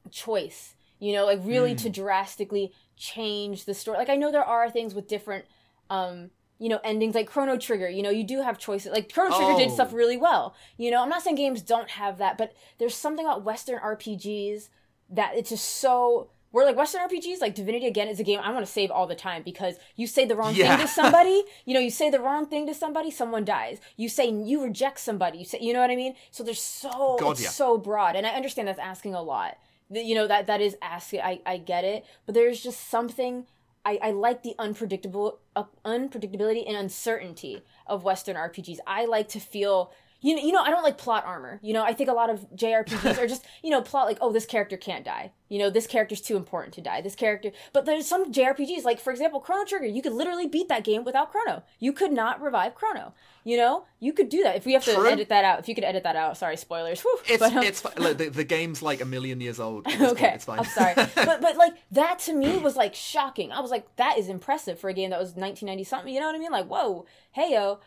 choice, 0.10 0.76
you 1.00 1.14
know, 1.14 1.26
like 1.26 1.40
really 1.44 1.76
to 1.76 1.90
drastically 1.90 2.74
change 2.98 3.66
the 3.66 3.74
story. 3.74 3.98
Like 3.98 4.10
I 4.10 4.16
know 4.16 4.32
there 4.32 4.44
are 4.44 4.70
things 4.70 4.94
with 4.96 5.08
different 5.08 5.46
um 5.90 6.30
you 6.60 6.70
know 6.70 6.80
endings 6.84 7.16
like 7.16 7.28
Chrono 7.28 7.58
Trigger, 7.58 7.90
you 7.90 8.04
know, 8.04 8.10
you 8.12 8.24
do 8.24 8.42
have 8.42 8.58
choices. 8.58 8.92
Like 8.92 9.12
Chrono 9.14 9.36
Trigger 9.36 9.56
did 9.56 9.72
Oh. 9.72 9.74
stuff 9.74 9.94
really 9.94 10.18
well. 10.18 10.56
You 10.78 10.92
know, 10.92 11.02
I'm 11.02 11.10
not 11.10 11.22
saying 11.24 11.36
games 11.36 11.62
don't 11.62 11.90
have 11.92 12.18
that, 12.20 12.38
but 12.38 12.54
there's 12.80 12.96
something 12.96 13.26
about 13.26 13.44
western 13.44 13.80
RPGs 13.80 14.70
that 15.10 15.36
it's 15.36 15.50
just 15.50 15.66
so 15.66 16.30
we're 16.52 16.66
like 16.66 16.76
Western 16.76 17.02
RPGs, 17.08 17.40
like 17.42 17.56
Divinity 17.56 17.88
again 17.88 18.08
is 18.08 18.20
a 18.20 18.24
game 18.24 18.40
I 18.44 18.52
want 18.52 18.66
to 18.66 18.72
save 18.72 18.92
all 18.92 19.08
the 19.08 19.16
time 19.16 19.42
because 19.44 19.76
you 19.96 20.08
say 20.08 20.26
the 20.26 20.36
wrong 20.36 20.54
Yeah. 20.54 20.76
thing 20.78 20.86
to 20.86 20.92
somebody, 21.02 21.44
you 21.66 21.74
know, 21.74 21.80
you 21.80 21.90
say 21.90 22.10
the 22.10 22.20
wrong 22.20 22.46
thing 22.46 22.68
to 22.68 22.74
somebody, 22.74 23.10
someone 23.12 23.46
dies. 23.46 23.80
You 23.98 24.10
say 24.10 24.30
you 24.30 24.64
reject 24.64 25.00
somebody, 25.00 25.38
you 25.40 25.46
say, 25.46 25.60
you 25.62 25.74
know 25.74 25.80
what 25.82 25.92
I 25.92 25.96
mean? 25.96 26.16
So 26.32 26.44
there's 26.44 26.62
so 26.62 27.18
God, 27.20 27.32
it's 27.32 27.44
yeah. 27.44 27.50
so 27.50 27.78
broad, 27.78 28.16
and 28.16 28.26
I 28.28 28.32
understand 28.32 28.68
that's 28.68 28.80
asking 28.80 29.14
a 29.16 29.22
lot. 29.22 29.58
You 29.90 30.16
know 30.16 30.28
that 30.28 30.48
that 30.48 30.62
is 30.62 30.78
asking. 30.82 31.22
I 31.22 31.42
I 31.46 31.58
get 31.58 31.84
it, 31.84 32.06
but 32.26 32.34
there's 32.36 32.62
just 32.62 32.90
something. 32.90 33.46
I, 33.84 33.98
I 34.02 34.12
like 34.12 34.44
the 34.44 34.54
unpredictable 34.60 35.40
uh, 35.56 35.64
unpredictability 35.84 36.68
and 36.68 36.78
uncertainty 36.78 37.62
of 37.88 38.04
Western 38.04 38.36
RPGs. 38.36 38.78
I 38.86 39.06
like 39.06 39.28
to 39.30 39.40
feel 39.40 39.92
you 40.22 40.36
know, 40.36 40.42
you 40.42 40.52
know, 40.52 40.62
I 40.62 40.70
don't 40.70 40.84
like 40.84 40.98
plot 40.98 41.26
armor. 41.26 41.60
You 41.64 41.74
know, 41.74 41.84
I 41.84 41.94
think 41.94 42.10
a 42.10 42.14
lot 42.14 42.30
of 42.30 42.46
JRPGs 42.56 43.18
are 43.18 43.28
just, 43.28 43.46
you 43.64 43.72
know, 43.72 43.82
plot 43.82 44.06
like, 44.06 44.20
oh, 44.22 44.32
this 44.32 44.46
character 44.46 44.78
can't 44.78 45.04
die. 45.04 45.32
You 45.50 45.60
know, 45.60 45.70
this 45.70 45.88
character's 45.88 46.22
too 46.22 46.38
important 46.38 46.74
to 46.76 46.82
die. 46.82 47.02
This 47.02 47.16
character, 47.16 47.52
but 47.74 47.86
there's 47.86 48.08
some 48.08 48.32
JRPGs, 48.32 48.84
like 48.84 49.00
for 49.00 49.12
example, 49.12 49.40
Chrono 49.40 49.66
Trigger. 49.66 49.88
You 49.88 50.02
could 50.02 50.14
literally 50.14 50.48
beat 50.48 50.70
that 50.70 50.84
game 50.84 51.04
without 51.04 51.32
Chrono. 51.32 51.64
You 51.80 51.92
could 51.92 52.14
not 52.14 52.42
revive 52.42 52.76
Chrono. 52.76 53.14
You 53.44 53.58
know, 53.58 53.86
you 54.00 54.14
could 54.14 54.30
do 54.30 54.44
that 54.44 54.56
if 54.56 54.66
we 54.66 54.74
have 54.74 54.86
to 54.86 54.94
True. 54.94 55.10
edit 55.10 55.30
that 55.30 55.44
out. 55.44 55.60
If 55.60 55.68
you 55.68 55.74
could 55.74 55.84
edit 55.84 56.04
that 56.04 56.16
out, 56.16 56.38
sorry, 56.38 56.56
spoilers. 56.56 57.02
Whew. 57.02 57.20
It's 57.28 57.40
But, 57.40 57.54
um, 57.54 57.64
it's 57.64 57.84
look, 57.98 58.18
the, 58.18 58.30
the 58.30 58.44
game's 58.44 58.84
like 58.84 59.02
a 59.02 59.06
million 59.06 59.42
years 59.42 59.60
old. 59.60 59.86
this 59.86 59.98
point, 59.98 60.12
okay. 60.12 60.32
it's 60.36 60.46
fine. 60.46 60.60
I'm 60.60 60.66
sorry, 60.66 60.94
but 61.16 61.42
but 61.42 61.58
like 61.58 61.74
that 61.92 62.20
to 62.20 62.34
me 62.34 62.58
was 62.60 62.76
like 62.76 62.94
shocking. 62.94 63.52
I 63.52 63.60
was 63.60 63.72
like, 63.72 63.96
that 63.96 64.20
is 64.20 64.30
impressive 64.30 64.80
for 64.80 64.90
a 64.90 64.94
game 64.94 65.10
that 65.10 65.20
was 65.20 65.30
1990 65.30 65.84
something. 65.84 66.14
You 66.14 66.20
know 66.20 66.28
what 66.28 66.36
I 66.36 66.40
mean? 66.40 66.52
Like, 66.52 66.68
whoa, 66.68 67.06
hey 67.32 67.54
yo. 67.54 67.80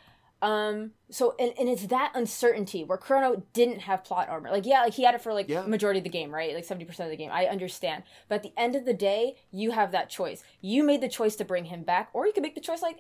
Um. 0.45 0.91
So 1.11 1.35
and, 1.39 1.53
and 1.59 1.69
it's 1.69 1.87
that 1.87 2.13
uncertainty 2.15 2.85
where 2.85 2.99
Chrono 2.99 3.43
didn't 3.53 3.81
have 3.81 4.05
plot 4.05 4.29
armor. 4.29 4.51
Like 4.51 4.67
yeah, 4.67 4.83
like 4.83 4.95
he 4.95 5.05
had 5.05 5.15
it 5.15 5.23
for 5.23 5.33
like 5.33 5.49
Yeah. 5.49 5.63
majority 5.63 5.99
of 6.01 6.05
the 6.05 6.11
game, 6.11 6.33
right? 6.35 6.55
Like 6.55 6.65
70 6.65 6.85
percent 6.85 7.07
of 7.07 7.11
the 7.11 7.17
game. 7.17 7.31
I 7.33 7.47
understand, 7.47 8.03
but 8.29 8.37
at 8.37 8.43
the 8.43 8.53
end 8.57 8.77
of 8.77 8.85
the 8.85 8.95
day, 8.95 9.37
you 9.51 9.71
have 9.71 9.93
that 9.93 10.11
choice. 10.11 10.43
You 10.61 10.85
made 10.85 11.01
the 11.01 11.09
choice 11.09 11.35
to 11.37 11.45
bring 11.45 11.65
him 11.67 11.83
back, 11.83 12.11
or 12.13 12.27
you 12.27 12.33
could 12.33 12.43
make 12.43 12.55
the 12.55 12.61
choice 12.61 12.83
like, 12.83 12.99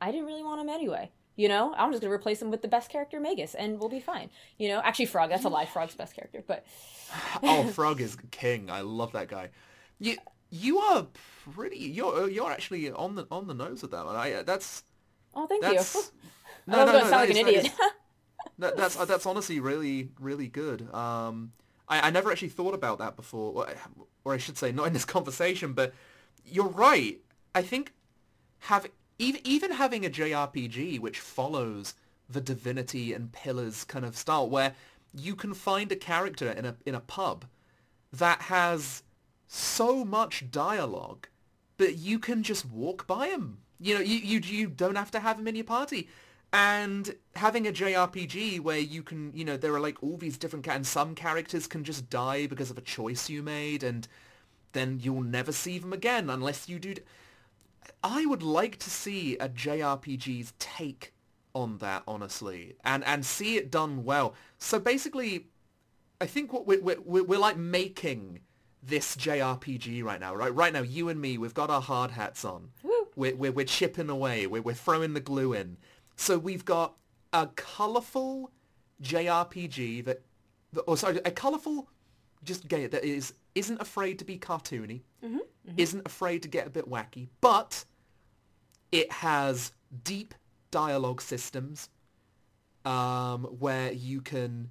I 0.00 0.12
didn't 0.12 0.26
really 0.26 0.42
want 0.44 0.60
him 0.60 0.68
anyway. 0.68 1.10
You 1.36 1.48
know, 1.48 1.74
I'm 1.76 1.90
just 1.90 2.00
gonna 2.00 2.14
replace 2.14 2.40
him 2.40 2.50
with 2.52 2.62
the 2.62 2.68
best 2.68 2.90
character, 2.90 3.18
Magus, 3.18 3.54
and 3.54 3.80
we'll 3.80 3.88
be 3.88 3.98
fine. 3.98 4.30
You 4.56 4.68
know, 4.68 4.80
actually, 4.84 5.06
Frog. 5.06 5.30
That's 5.30 5.44
a 5.44 5.48
lie. 5.48 5.66
Frog's 5.66 5.96
best 5.96 6.14
character, 6.14 6.44
but 6.46 6.64
oh, 7.42 7.64
Frog 7.68 8.00
is 8.00 8.16
king. 8.30 8.70
I 8.70 8.82
love 8.82 9.10
that 9.12 9.26
guy. 9.26 9.50
You 9.98 10.16
you 10.50 10.78
are 10.78 11.08
pretty. 11.54 11.78
You're 11.78 12.28
you're 12.30 12.52
actually 12.52 12.88
on 12.92 13.16
the 13.16 13.26
on 13.32 13.48
the 13.48 13.54
nose 13.54 13.82
with 13.82 13.90
that 13.90 14.04
one. 14.06 14.14
I 14.14 14.42
that's 14.42 14.84
oh, 15.34 15.48
thank 15.48 15.62
that's. 15.62 15.94
you. 15.96 16.00
No, 16.66 16.78
I 16.78 16.84
was 16.84 16.86
no, 16.86 16.92
gonna 16.92 17.04
no, 17.04 17.10
sound 17.10 17.12
that 17.12 17.28
like 17.28 17.30
an 17.30 17.48
idiot. 17.48 17.72
that, 18.58 18.76
that's 18.76 18.98
uh, 18.98 19.04
that's 19.04 19.26
honestly 19.26 19.60
really 19.60 20.10
really 20.18 20.48
good. 20.48 20.92
Um, 20.94 21.52
I, 21.88 22.08
I 22.08 22.10
never 22.10 22.30
actually 22.30 22.48
thought 22.48 22.74
about 22.74 22.98
that 22.98 23.16
before, 23.16 23.52
or, 23.52 23.68
or 24.24 24.34
I 24.34 24.38
should 24.38 24.56
say, 24.56 24.72
not 24.72 24.86
in 24.86 24.92
this 24.92 25.04
conversation. 25.16 25.72
But 25.72 25.94
you're 26.44 26.68
right. 26.68 27.20
I 27.54 27.62
think 27.62 27.92
have 28.60 28.86
even 29.18 29.40
even 29.44 29.72
having 29.72 30.04
a 30.04 30.10
JRPG 30.10 31.00
which 31.00 31.20
follows 31.20 31.94
the 32.28 32.40
Divinity 32.40 33.12
and 33.12 33.32
Pillars 33.32 33.84
kind 33.84 34.04
of 34.04 34.16
style, 34.16 34.48
where 34.48 34.74
you 35.14 35.36
can 35.36 35.54
find 35.54 35.92
a 35.92 35.96
character 35.96 36.50
in 36.50 36.64
a 36.64 36.76
in 36.86 36.94
a 36.94 37.00
pub 37.00 37.44
that 38.12 38.42
has 38.42 39.02
so 39.46 40.04
much 40.04 40.50
dialogue 40.50 41.28
but 41.76 41.96
you 41.96 42.18
can 42.18 42.42
just 42.42 42.66
walk 42.66 43.06
by 43.06 43.28
him. 43.28 43.58
You 43.80 43.94
know, 43.94 44.00
you, 44.00 44.16
you 44.16 44.40
you 44.40 44.66
don't 44.68 44.96
have 44.96 45.10
to 45.12 45.20
have 45.20 45.38
him 45.38 45.48
in 45.48 45.56
your 45.56 45.64
party. 45.64 46.08
And 46.54 47.16
having 47.34 47.66
a 47.66 47.72
JRPG 47.72 48.60
where 48.60 48.78
you 48.78 49.02
can, 49.02 49.32
you 49.34 49.44
know, 49.44 49.56
there 49.56 49.74
are 49.74 49.80
like 49.80 50.00
all 50.04 50.16
these 50.16 50.38
different, 50.38 50.68
and 50.68 50.86
some 50.86 51.16
characters 51.16 51.66
can 51.66 51.82
just 51.82 52.08
die 52.08 52.46
because 52.46 52.70
of 52.70 52.78
a 52.78 52.80
choice 52.80 53.28
you 53.28 53.42
made, 53.42 53.82
and 53.82 54.06
then 54.72 55.00
you'll 55.02 55.22
never 55.22 55.50
see 55.50 55.80
them 55.80 55.92
again 55.92 56.30
unless 56.30 56.68
you 56.68 56.78
do. 56.78 56.94
d- 56.94 57.02
I 58.04 58.24
would 58.26 58.44
like 58.44 58.78
to 58.78 58.88
see 58.88 59.36
a 59.38 59.48
JRPG's 59.48 60.52
take 60.60 61.12
on 61.56 61.78
that, 61.78 62.04
honestly, 62.06 62.76
and 62.84 63.02
and 63.02 63.26
see 63.26 63.56
it 63.56 63.68
done 63.68 64.04
well. 64.04 64.34
So 64.58 64.78
basically, 64.78 65.46
I 66.20 66.26
think 66.26 66.52
what 66.52 66.68
we're, 66.68 66.80
we're, 66.80 67.24
we're, 67.24 67.38
like 67.38 67.56
making 67.56 68.38
this 68.80 69.16
JRPG 69.16 70.04
right 70.04 70.20
now, 70.20 70.36
right? 70.36 70.54
Right 70.54 70.72
now, 70.72 70.82
you 70.82 71.08
and 71.08 71.20
me, 71.20 71.36
we've 71.36 71.52
got 71.52 71.68
our 71.68 71.82
hard 71.82 72.12
hats 72.12 72.44
on. 72.44 72.70
Woo. 72.84 73.08
We're, 73.16 73.34
we're, 73.34 73.52
we're 73.52 73.64
chipping 73.64 74.08
away. 74.08 74.46
We're, 74.46 74.62
we're 74.62 74.74
throwing 74.74 75.14
the 75.14 75.20
glue 75.20 75.52
in. 75.52 75.78
So 76.16 76.38
we've 76.38 76.64
got 76.64 76.94
a 77.32 77.48
colourful 77.56 78.50
JRPG 79.02 80.04
that, 80.04 80.22
that 80.72 80.80
or 80.82 80.96
sorry, 80.96 81.20
a 81.24 81.30
colourful 81.30 81.88
just 82.44 82.68
game 82.68 82.90
that 82.90 83.04
is 83.04 83.34
isn't 83.54 83.80
afraid 83.80 84.18
to 84.18 84.24
be 84.24 84.38
cartoony, 84.38 85.00
isn't 85.76 86.02
afraid 86.06 86.42
to 86.42 86.48
get 86.48 86.66
a 86.66 86.70
bit 86.70 86.88
wacky, 86.90 87.28
but 87.40 87.84
it 88.92 89.10
has 89.12 89.72
deep 90.04 90.34
dialogue 90.70 91.20
systems 91.20 91.88
um, 92.84 93.44
where 93.44 93.92
you 93.92 94.20
can 94.20 94.70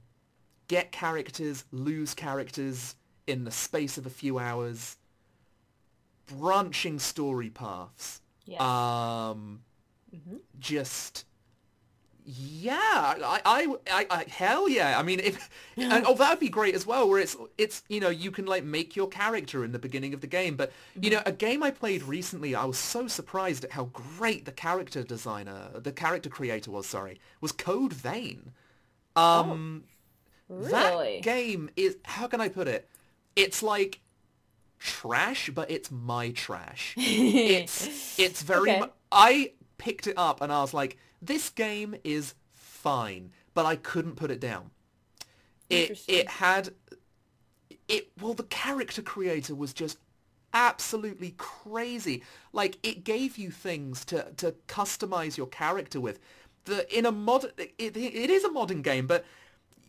get 0.67 0.91
characters, 0.91 1.65
lose 1.71 2.13
characters 2.13 2.95
in 3.27 3.43
the 3.43 3.51
space 3.51 3.97
of 3.97 4.05
a 4.05 4.09
few 4.09 4.37
hours, 4.37 4.97
branching 6.27 6.99
story 6.99 7.49
paths. 7.49 8.21
Yes. 8.45 8.61
Um, 8.61 9.63
Mhm. 10.13 10.41
just 10.59 11.25
yeah, 12.25 12.77
I, 12.77 13.41
I, 13.45 13.75
I, 13.91 14.07
I, 14.09 14.25
hell 14.29 14.69
yeah. 14.69 14.97
I 14.97 15.03
mean, 15.03 15.19
if 15.19 15.49
and, 15.77 16.05
oh, 16.05 16.15
that 16.15 16.29
would 16.29 16.39
be 16.39 16.49
great 16.49 16.73
as 16.73 16.85
well. 16.85 17.09
Where 17.09 17.19
it's, 17.19 17.35
it's, 17.57 17.83
you 17.89 17.99
know, 17.99 18.09
you 18.09 18.31
can 18.31 18.45
like 18.45 18.63
make 18.63 18.95
your 18.95 19.07
character 19.07 19.65
in 19.65 19.71
the 19.71 19.79
beginning 19.79 20.13
of 20.13 20.21
the 20.21 20.27
game. 20.27 20.55
But 20.55 20.71
you 20.99 21.09
know, 21.09 21.21
a 21.25 21.31
game 21.31 21.63
I 21.63 21.71
played 21.71 22.03
recently, 22.03 22.55
I 22.55 22.65
was 22.65 22.77
so 22.77 23.07
surprised 23.07 23.65
at 23.65 23.71
how 23.71 23.85
great 23.85 24.45
the 24.45 24.51
character 24.51 25.03
designer, 25.03 25.71
the 25.75 25.91
character 25.91 26.29
creator 26.29 26.71
was. 26.71 26.85
Sorry, 26.85 27.19
was 27.41 27.51
Code 27.51 27.93
Vein. 27.93 28.51
Um, 29.15 29.83
really? 30.47 30.71
that 30.71 31.23
game 31.23 31.69
is 31.75 31.97
how 32.03 32.27
can 32.27 32.39
I 32.39 32.47
put 32.47 32.67
it? 32.67 32.89
It's 33.35 33.61
like 33.61 33.99
trash, 34.79 35.49
but 35.53 35.69
it's 35.69 35.91
my 35.91 36.31
trash. 36.31 36.93
it's 36.97 38.17
it's 38.17 38.41
very. 38.41 38.71
Okay. 38.71 38.79
mu- 38.79 38.87
I 39.11 39.51
picked 39.77 40.07
it 40.07 40.17
up 40.17 40.41
and 40.41 40.51
I 40.51 40.61
was 40.61 40.73
like, 40.73 40.97
this 41.25 41.49
game 41.49 41.95
is 42.03 42.35
fine, 42.53 43.31
but 43.53 43.65
I 43.65 43.75
couldn't 43.75 44.15
put 44.15 44.31
it 44.31 44.39
down. 44.39 44.71
It 45.69 46.01
it 46.07 46.27
had 46.27 46.69
it 47.87 48.11
well 48.19 48.33
the 48.33 48.43
character 48.43 49.01
creator 49.01 49.55
was 49.55 49.73
just 49.73 49.97
absolutely 50.53 51.33
crazy 51.37 52.21
like 52.51 52.77
it 52.83 53.03
gave 53.03 53.37
you 53.37 53.49
things 53.49 54.05
to 54.05 54.31
to 54.37 54.53
customize 54.67 55.35
your 55.35 55.47
character 55.47 55.99
with 55.99 56.19
The 56.65 56.85
in 56.95 57.05
a 57.05 57.11
mod 57.11 57.45
it, 57.57 57.73
it 57.97 58.29
is 58.29 58.43
a 58.43 58.51
modern 58.51 58.81
game, 58.81 59.07
but 59.07 59.25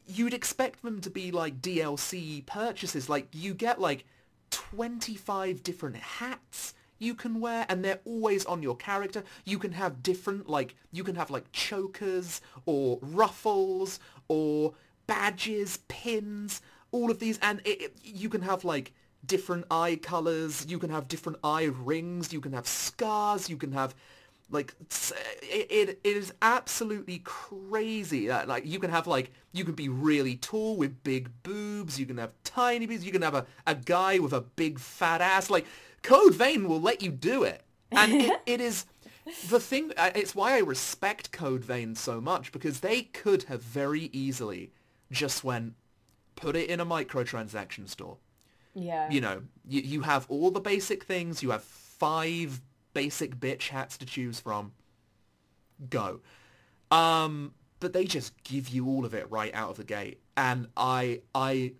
you'd 0.06 0.34
expect 0.34 0.82
them 0.82 1.00
to 1.00 1.10
be 1.10 1.30
like 1.30 1.60
DLC 1.60 2.44
purchases. 2.46 3.08
Like 3.08 3.28
you 3.32 3.54
get 3.54 3.80
like 3.80 4.04
25 4.50 5.62
different 5.62 5.96
hats 5.96 6.74
you 7.04 7.14
can 7.14 7.40
wear 7.40 7.66
and 7.68 7.84
they're 7.84 8.00
always 8.04 8.44
on 8.46 8.62
your 8.62 8.76
character. 8.76 9.22
You 9.44 9.58
can 9.58 9.72
have 9.72 10.02
different 10.02 10.48
like 10.48 10.74
you 10.92 11.04
can 11.04 11.14
have 11.14 11.30
like 11.30 11.50
chokers 11.52 12.40
or 12.66 12.98
ruffles 13.02 14.00
or 14.28 14.74
badges, 15.06 15.78
pins, 15.88 16.62
all 16.90 17.10
of 17.10 17.18
these 17.18 17.38
and 17.42 17.60
it, 17.64 17.82
it, 17.82 17.96
you 18.02 18.28
can 18.28 18.42
have 18.42 18.64
like 18.64 18.92
different 19.26 19.64
eye 19.70 19.98
colors, 20.02 20.66
you 20.68 20.78
can 20.78 20.90
have 20.90 21.08
different 21.08 21.38
eye 21.42 21.64
rings, 21.64 22.32
you 22.32 22.40
can 22.40 22.52
have 22.52 22.66
scars, 22.66 23.48
you 23.48 23.56
can 23.56 23.72
have 23.72 23.94
like 24.50 24.74
it, 25.42 25.98
it, 26.04 26.16
is 26.16 26.32
absolutely 26.42 27.20
crazy 27.24 28.28
that 28.28 28.46
like 28.46 28.66
you 28.66 28.78
can 28.78 28.90
have 28.90 29.06
like 29.06 29.30
you 29.52 29.64
can 29.64 29.74
be 29.74 29.88
really 29.88 30.36
tall 30.36 30.76
with 30.76 31.02
big 31.02 31.30
boobs. 31.42 31.98
You 31.98 32.06
can 32.06 32.18
have 32.18 32.32
tiny 32.44 32.86
boobs. 32.86 33.04
You 33.04 33.12
can 33.12 33.22
have 33.22 33.34
a, 33.34 33.46
a 33.66 33.74
guy 33.74 34.18
with 34.18 34.32
a 34.32 34.40
big 34.40 34.78
fat 34.78 35.20
ass. 35.20 35.50
Like 35.50 35.66
code 36.04 36.34
vein 36.34 36.68
will 36.68 36.80
let 36.80 37.02
you 37.02 37.10
do 37.10 37.42
it. 37.42 37.62
And 37.90 38.12
it, 38.12 38.40
it 38.46 38.60
is 38.60 38.86
the 39.48 39.58
thing 39.58 39.90
uh, 39.96 40.10
it's 40.14 40.34
why 40.34 40.54
i 40.54 40.58
respect 40.58 41.32
code 41.32 41.64
vein 41.64 41.94
so 41.94 42.20
much 42.20 42.52
because 42.52 42.80
they 42.80 43.02
could 43.02 43.44
have 43.44 43.62
very 43.62 44.10
easily 44.12 44.70
just 45.10 45.42
went 45.42 45.74
put 46.36 46.54
it 46.56 46.68
in 46.68 46.78
a 46.78 46.86
microtransaction 46.86 47.88
store. 47.88 48.18
Yeah. 48.74 49.08
you 49.10 49.20
know 49.20 49.42
you, 49.66 49.80
you 49.80 50.00
have 50.02 50.26
all 50.28 50.50
the 50.50 50.60
basic 50.60 51.04
things 51.04 51.42
you 51.42 51.50
have 51.50 51.64
five 51.64 52.60
basic 52.92 53.36
bitch 53.40 53.68
hats 53.68 53.96
to 53.98 54.06
choose 54.06 54.40
from. 54.40 54.72
Go. 55.88 56.20
Um 56.90 57.54
but 57.80 57.92
they 57.92 58.04
just 58.04 58.32
give 58.44 58.68
you 58.68 58.86
all 58.86 59.04
of 59.04 59.14
it 59.14 59.30
right 59.30 59.54
out 59.54 59.70
of 59.70 59.76
the 59.76 59.84
gate. 59.84 60.20
And 60.36 60.68
i 60.76 61.22
i 61.34 61.72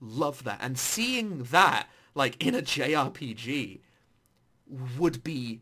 love 0.00 0.44
that. 0.44 0.60
And 0.62 0.78
seeing 0.78 1.42
that 1.44 1.88
like 2.14 2.44
in 2.44 2.54
a 2.54 2.62
jrpg 2.62 3.80
would 4.98 5.22
be 5.22 5.60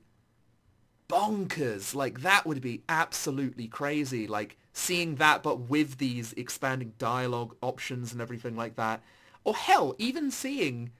bonkers. 1.08 1.94
Like 1.94 2.20
that 2.22 2.46
would 2.46 2.60
be 2.60 2.82
absolutely 2.88 3.68
crazy. 3.68 4.26
Like 4.26 4.56
seeing 4.72 5.16
that 5.16 5.42
but 5.42 5.60
with 5.60 5.98
these 5.98 6.32
expanding 6.34 6.92
dialogue 6.98 7.56
options 7.62 8.12
and 8.12 8.20
everything 8.20 8.56
like 8.56 8.76
that. 8.76 9.02
Or 9.44 9.54
hell 9.54 9.94
even 9.98 10.30
seeing 10.30 10.90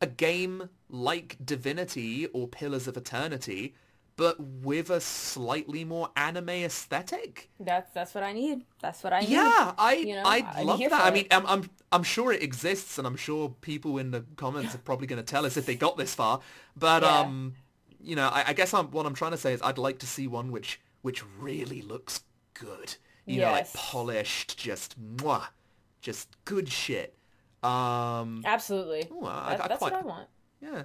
a 0.00 0.06
game 0.06 0.70
like 0.88 1.36
Divinity 1.44 2.26
or 2.26 2.48
Pillars 2.48 2.88
of 2.88 2.96
Eternity, 2.96 3.74
but 4.16 4.38
with 4.40 4.90
a 4.90 5.00
slightly 5.00 5.84
more 5.84 6.08
anime 6.16 6.48
aesthetic. 6.50 7.50
That's 7.58 7.90
that's 7.92 8.14
what 8.14 8.22
I 8.24 8.32
need. 8.32 8.64
That's 8.80 9.02
what 9.02 9.12
I 9.12 9.20
need. 9.20 9.30
Yeah, 9.30 9.72
I 9.78 9.94
you 9.94 10.14
know, 10.14 10.22
I'd 10.24 10.44
I'm 10.54 10.66
love 10.66 10.78
that. 10.80 10.92
I 10.92 11.10
mean, 11.10 11.26
I'm, 11.30 11.46
I'm 11.46 11.70
I'm 11.92 12.02
sure 12.02 12.32
it 12.32 12.42
exists, 12.42 12.98
and 12.98 13.06
I'm 13.06 13.16
sure 13.16 13.48
people 13.60 13.98
in 13.98 14.10
the 14.10 14.24
comments 14.36 14.74
are 14.74 14.78
probably 14.78 15.06
going 15.06 15.22
to 15.24 15.24
tell 15.30 15.44
us 15.46 15.56
if 15.56 15.66
they 15.66 15.74
got 15.76 15.96
this 15.96 16.14
far. 16.14 16.40
But 16.76 17.02
Yeah. 17.02 17.18
um, 17.20 17.54
you 18.00 18.14
know, 18.16 18.28
I, 18.28 18.44
I 18.48 18.52
guess 18.52 18.74
I'm, 18.74 18.90
what 18.90 19.06
I'm 19.06 19.14
trying 19.14 19.30
to 19.32 19.38
say 19.38 19.52
is 19.52 19.62
I'd 19.62 19.78
like 19.78 19.98
to 20.00 20.06
see 20.06 20.26
one 20.26 20.50
which 20.52 20.80
which 21.02 21.22
really 21.38 21.82
looks 21.82 22.22
good. 22.54 22.96
You 23.26 23.40
know, 23.40 23.52
like 23.52 23.72
polished, 23.72 24.58
just 24.58 25.00
mwah, 25.16 25.46
just 26.02 26.28
good 26.44 26.68
shit. 26.68 27.16
Um, 27.62 28.42
Absolutely. 28.44 29.08
Ooh, 29.10 29.24
I- 29.24 29.56
That- 29.56 29.64
I 29.64 29.68
that's 29.68 29.78
quite- 29.78 29.92
what 29.92 30.02
I 30.02 30.06
want. 30.06 30.28
yeah. 30.60 30.82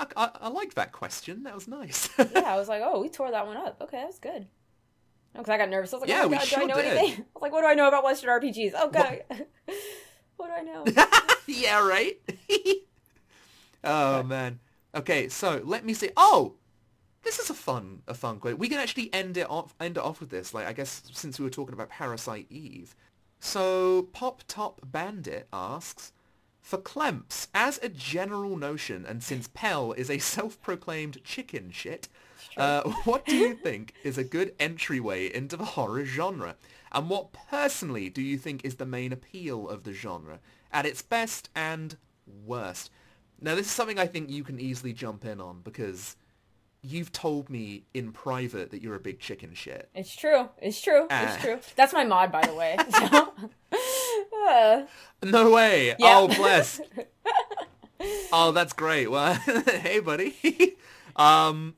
I, 0.00 0.06
I, 0.16 0.30
I 0.42 0.48
like 0.48 0.74
that 0.74 0.92
question. 0.92 1.42
That 1.42 1.54
was 1.54 1.68
nice. 1.68 2.08
Yeah, 2.18 2.42
I 2.46 2.56
was 2.56 2.68
like, 2.68 2.82
oh, 2.84 3.00
we 3.00 3.08
tore 3.08 3.30
that 3.30 3.46
one 3.46 3.56
up. 3.56 3.80
Okay, 3.82 3.98
that 3.98 4.06
was 4.06 4.18
good. 4.18 4.46
Oh, 5.34 5.38
because 5.38 5.50
I 5.50 5.58
got 5.58 5.68
nervous. 5.68 5.92
I 5.92 5.96
was 5.96 6.00
like, 6.02 6.10
Yeah, 6.10 6.22
oh 6.24 6.28
god, 6.28 6.46
do 6.48 6.56
I 6.56 6.64
know 6.64 6.76
did. 6.76 6.84
anything? 6.86 7.12
I 7.20 7.26
was 7.34 7.42
like, 7.42 7.52
what 7.52 7.60
do 7.60 7.66
I 7.66 7.74
know 7.74 7.88
about 7.88 8.04
Western 8.04 8.30
RPGs? 8.30 8.72
Oh 8.76 8.88
god, 8.90 9.22
what 10.36 10.48
do 10.48 10.52
I 10.52 10.62
know? 10.62 10.84
yeah, 11.46 11.86
right? 11.86 12.18
oh, 13.84 14.22
man. 14.22 14.58
Okay, 14.94 15.28
so 15.28 15.60
let 15.64 15.84
me 15.84 15.94
see. 15.94 16.10
Oh! 16.16 16.54
This 17.22 17.38
is 17.38 17.50
a 17.50 17.54
fun, 17.54 18.00
a 18.08 18.14
fun 18.14 18.40
question. 18.40 18.58
We 18.58 18.68
can 18.70 18.78
actually 18.78 19.12
end 19.12 19.36
it 19.36 19.48
off, 19.50 19.74
end 19.78 19.98
it 19.98 20.02
off 20.02 20.20
with 20.20 20.30
this. 20.30 20.54
Like, 20.54 20.66
I 20.66 20.72
guess 20.72 21.02
since 21.12 21.38
we 21.38 21.44
were 21.44 21.50
talking 21.50 21.74
about 21.74 21.90
Parasite 21.90 22.46
Eve. 22.48 22.96
So, 23.40 24.08
Pop 24.12 24.42
Top 24.48 24.80
Bandit 24.84 25.46
asks, 25.52 26.12
for 26.70 26.78
Clemps, 26.78 27.48
as 27.52 27.80
a 27.82 27.88
general 27.88 28.56
notion, 28.56 29.04
and 29.04 29.24
since 29.24 29.48
Pell 29.52 29.90
is 29.92 30.08
a 30.08 30.18
self-proclaimed 30.18 31.22
chicken 31.24 31.72
shit, 31.72 32.08
uh, 32.56 32.82
what 33.04 33.26
do 33.26 33.34
you 33.36 33.54
think 33.54 33.92
is 34.04 34.16
a 34.16 34.22
good 34.22 34.54
entryway 34.60 35.26
into 35.26 35.56
the 35.56 35.64
horror 35.64 36.04
genre? 36.04 36.54
And 36.92 37.10
what 37.10 37.32
personally 37.32 38.08
do 38.08 38.22
you 38.22 38.38
think 38.38 38.64
is 38.64 38.76
the 38.76 38.86
main 38.86 39.12
appeal 39.12 39.68
of 39.68 39.82
the 39.82 39.92
genre, 39.92 40.38
at 40.72 40.86
its 40.86 41.02
best 41.02 41.50
and 41.56 41.96
worst? 42.46 42.90
Now, 43.40 43.56
this 43.56 43.66
is 43.66 43.72
something 43.72 43.98
I 43.98 44.06
think 44.06 44.30
you 44.30 44.44
can 44.44 44.60
easily 44.60 44.92
jump 44.92 45.24
in 45.24 45.40
on 45.40 45.62
because 45.62 46.14
you've 46.82 47.10
told 47.10 47.50
me 47.50 47.82
in 47.94 48.12
private 48.12 48.70
that 48.70 48.80
you're 48.80 48.94
a 48.94 49.00
big 49.00 49.18
chicken 49.18 49.54
shit. 49.54 49.88
It's 49.92 50.14
true. 50.14 50.48
It's 50.62 50.80
true. 50.80 51.08
Ah. 51.10 51.34
It's 51.34 51.42
true. 51.42 51.58
That's 51.74 51.92
my 51.92 52.04
mod, 52.04 52.30
by 52.30 52.46
the 52.46 52.54
way. 52.54 52.76
Uh, 54.32 54.82
No 55.22 55.50
way. 55.50 55.94
Yeah. 55.98 56.18
Oh, 56.18 56.28
bless. 56.28 56.80
oh, 58.32 58.52
that's 58.52 58.72
great. 58.72 59.08
Well, 59.10 59.34
hey, 59.66 60.00
buddy. 60.00 60.76
um, 61.16 61.74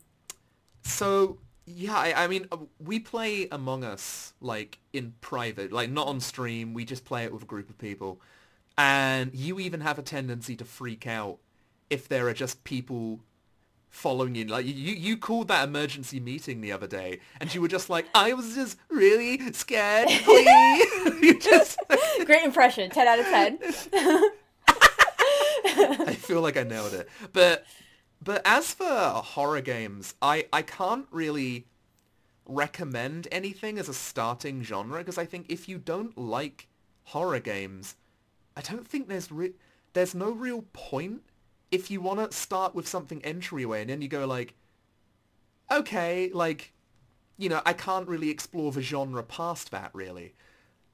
so 0.85 1.39
yeah, 1.67 1.97
I, 1.97 2.25
I 2.25 2.29
mean, 2.29 2.47
uh, 2.53 2.59
we 2.85 2.99
play 2.99 3.49
Among 3.51 3.85
Us 3.85 4.35
like 4.41 4.79
in 4.93 5.15
private, 5.21 5.73
like 5.73 5.91
not 5.91 6.07
on 6.09 6.21
stream. 6.21 6.75
We 6.75 6.85
just 6.85 7.05
play 7.05 7.25
it 7.25 7.33
with 7.33 7.43
a 7.43 7.47
group 7.47 7.71
of 7.71 7.79
people, 7.79 8.21
and 8.79 9.33
you 9.35 9.61
even 9.61 9.81
have 9.81 9.99
a 9.99 10.03
tendency 10.03 10.57
to 10.57 10.65
freak 10.65 11.07
out 11.07 11.39
if 11.91 12.09
there 12.09 12.29
are 12.29 12.35
just 12.35 12.65
people 12.65 13.21
following 13.93 14.35
you. 14.35 14.47
Like 14.47 14.67
you, 14.67 14.73
you 14.73 15.17
called 15.17 15.47
that 15.49 15.69
emergency 15.69 16.19
meeting 16.19 16.61
the 16.61 16.73
other 16.73 16.89
day, 16.89 17.21
and 17.41 17.55
you 17.55 17.61
were 17.61 17.69
just 17.69 17.89
like, 17.89 18.07
I 18.15 18.33
was 18.33 18.57
just 18.57 18.77
really 18.91 19.53
scared. 19.53 20.09
You 21.23 21.39
just. 21.39 21.79
great 22.27 22.43
impression. 22.45 22.91
Ten 22.91 23.07
out 23.07 23.21
of 23.21 23.27
ten. 23.27 23.59
I 26.05 26.17
feel 26.19 26.41
like 26.41 26.57
I 26.57 26.65
nailed 26.65 26.95
it. 26.95 27.09
But 27.33 27.65
but 28.21 28.43
as 28.45 28.75
for 28.75 28.85
horror 28.85 29.61
games, 29.61 30.15
I 30.21 30.47
I 30.53 30.63
can't 30.63 31.07
really 31.13 31.67
recommend 32.45 33.29
anything 33.31 33.79
as 33.79 33.89
a 33.89 33.95
starting 33.95 34.63
genre 34.65 34.99
because 34.99 35.19
I 35.19 35.27
think 35.27 35.47
if 35.49 35.69
you 35.69 35.79
don't 35.79 36.17
like 36.19 36.67
horror 37.05 37.39
games, 37.39 37.95
I 38.57 38.63
don't 38.63 38.87
think 38.87 39.09
there's 39.09 39.31
re- 39.31 39.55
there's 39.93 40.15
no 40.15 40.31
real 40.31 40.65
point 40.73 41.23
if 41.73 41.91
you 41.91 42.01
want 42.01 42.31
to 42.31 42.37
start 42.37 42.75
with 42.75 42.87
something 42.87 43.25
entryway 43.25 43.81
and 43.81 43.91
then 43.91 44.03
you 44.03 44.09
go 44.09 44.27
like 44.27 44.55
okay, 45.71 46.31
like 46.33 46.73
you 47.39 47.49
know, 47.49 47.63
I 47.65 47.73
can't 47.73 48.07
really 48.07 48.31
explore 48.31 48.71
the 48.73 48.83
genre 48.83 49.23
past 49.23 49.71
that 49.71 49.91
really. 49.95 50.35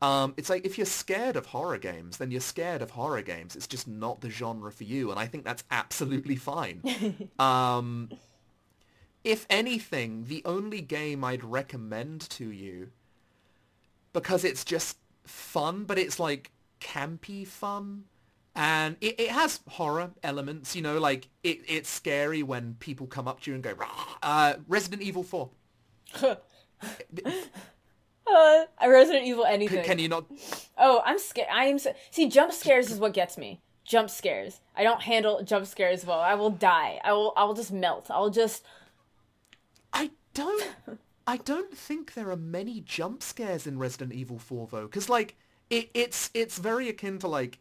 Um, 0.01 0.35
it's 0.37 0.49
like 0.49 0.65
if 0.65 0.79
you're 0.79 0.87
scared 0.87 1.37
of 1.37 1.47
horror 1.47 1.79
games, 1.79 2.19
then 2.19 2.31
you're 2.31 2.41
scared 2.41 2.83
of 2.83 2.91
horror 2.91 3.23
games. 3.23 3.57
It's 3.57 3.67
just 3.67 3.89
not 3.89 4.21
the 4.21 4.31
genre 4.31 4.71
for 4.71 4.85
you, 4.85 5.11
and 5.11 5.19
I 5.19 5.27
think 5.27 5.45
that's 5.45 5.65
absolutely 5.71 6.37
fine. 6.37 7.29
um, 7.39 8.09
if 9.25 9.45
anything, 9.51 10.27
the 10.29 10.43
only 10.45 10.81
game 10.81 11.25
I'd 11.25 11.43
recommend 11.43 12.21
to 12.31 12.51
you, 12.51 12.91
because 14.13 14.45
it's 14.45 14.65
just 14.65 14.97
fun, 15.25 15.85
but 15.85 15.99
it's 15.99 16.21
like 16.21 16.53
campy 16.81 17.45
fun, 17.45 18.05
and 18.59 18.97
it, 19.01 19.21
it 19.21 19.31
has 19.31 19.61
horror 19.69 20.11
elements. 20.23 20.75
You 20.77 20.83
know, 20.83 20.99
like 20.99 21.29
it, 21.45 21.61
it's 21.69 21.89
scary 21.89 22.43
when 22.43 22.75
people 22.81 23.07
come 23.07 23.29
up 23.29 23.41
to 23.43 23.51
you 23.51 23.55
and 23.55 23.63
go, 23.63 23.73
"Rah!" 23.73 23.89
uh, 24.23 24.55
Resident 24.67 25.01
Evil 25.03 25.23
4. 25.23 25.49
Uh, 28.31 28.65
Resident 28.87 29.25
Evil 29.27 29.47
anything. 29.47 29.83
Can 29.85 29.99
you 29.99 30.09
not? 30.09 30.27
Oh, 30.77 31.01
I'm 31.07 31.19
scared. 31.19 31.49
I 31.51 31.65
am. 31.65 31.79
So- 31.79 31.95
See, 32.11 32.29
jump 32.29 32.53
scares 32.53 32.91
is 32.91 32.99
what 33.01 33.15
gets 33.15 33.39
me. 33.39 33.63
Jump 33.85 34.11
scares. 34.11 34.61
I 34.77 34.83
don't 34.83 35.01
handle 35.01 35.43
jump 35.43 35.65
scares 35.67 36.05
well. 36.05 36.21
I 36.21 36.35
will 36.35 36.51
die. 36.51 37.01
I 37.03 37.13
will. 37.15 37.33
I 37.39 37.45
will 37.45 37.55
just 37.55 37.73
melt. 37.73 38.09
I'll 38.11 38.29
just. 38.29 38.65
I 39.95 40.11
don't. 40.35 40.63
I 41.27 41.39
don't 41.39 41.75
think 41.75 42.13
there 42.13 42.31
are 42.31 42.37
many 42.37 42.83
jump 42.83 43.23
scares 43.23 43.67
in 43.67 43.79
Resident 43.79 44.13
Evil 44.13 44.39
4 44.39 44.69
though, 44.71 44.83
because 44.83 45.09
like 45.09 45.35
it, 45.71 45.89
it's 45.95 46.31
it's 46.35 46.59
very 46.59 46.89
akin 46.91 47.19
to 47.21 47.29
like. 47.29 47.59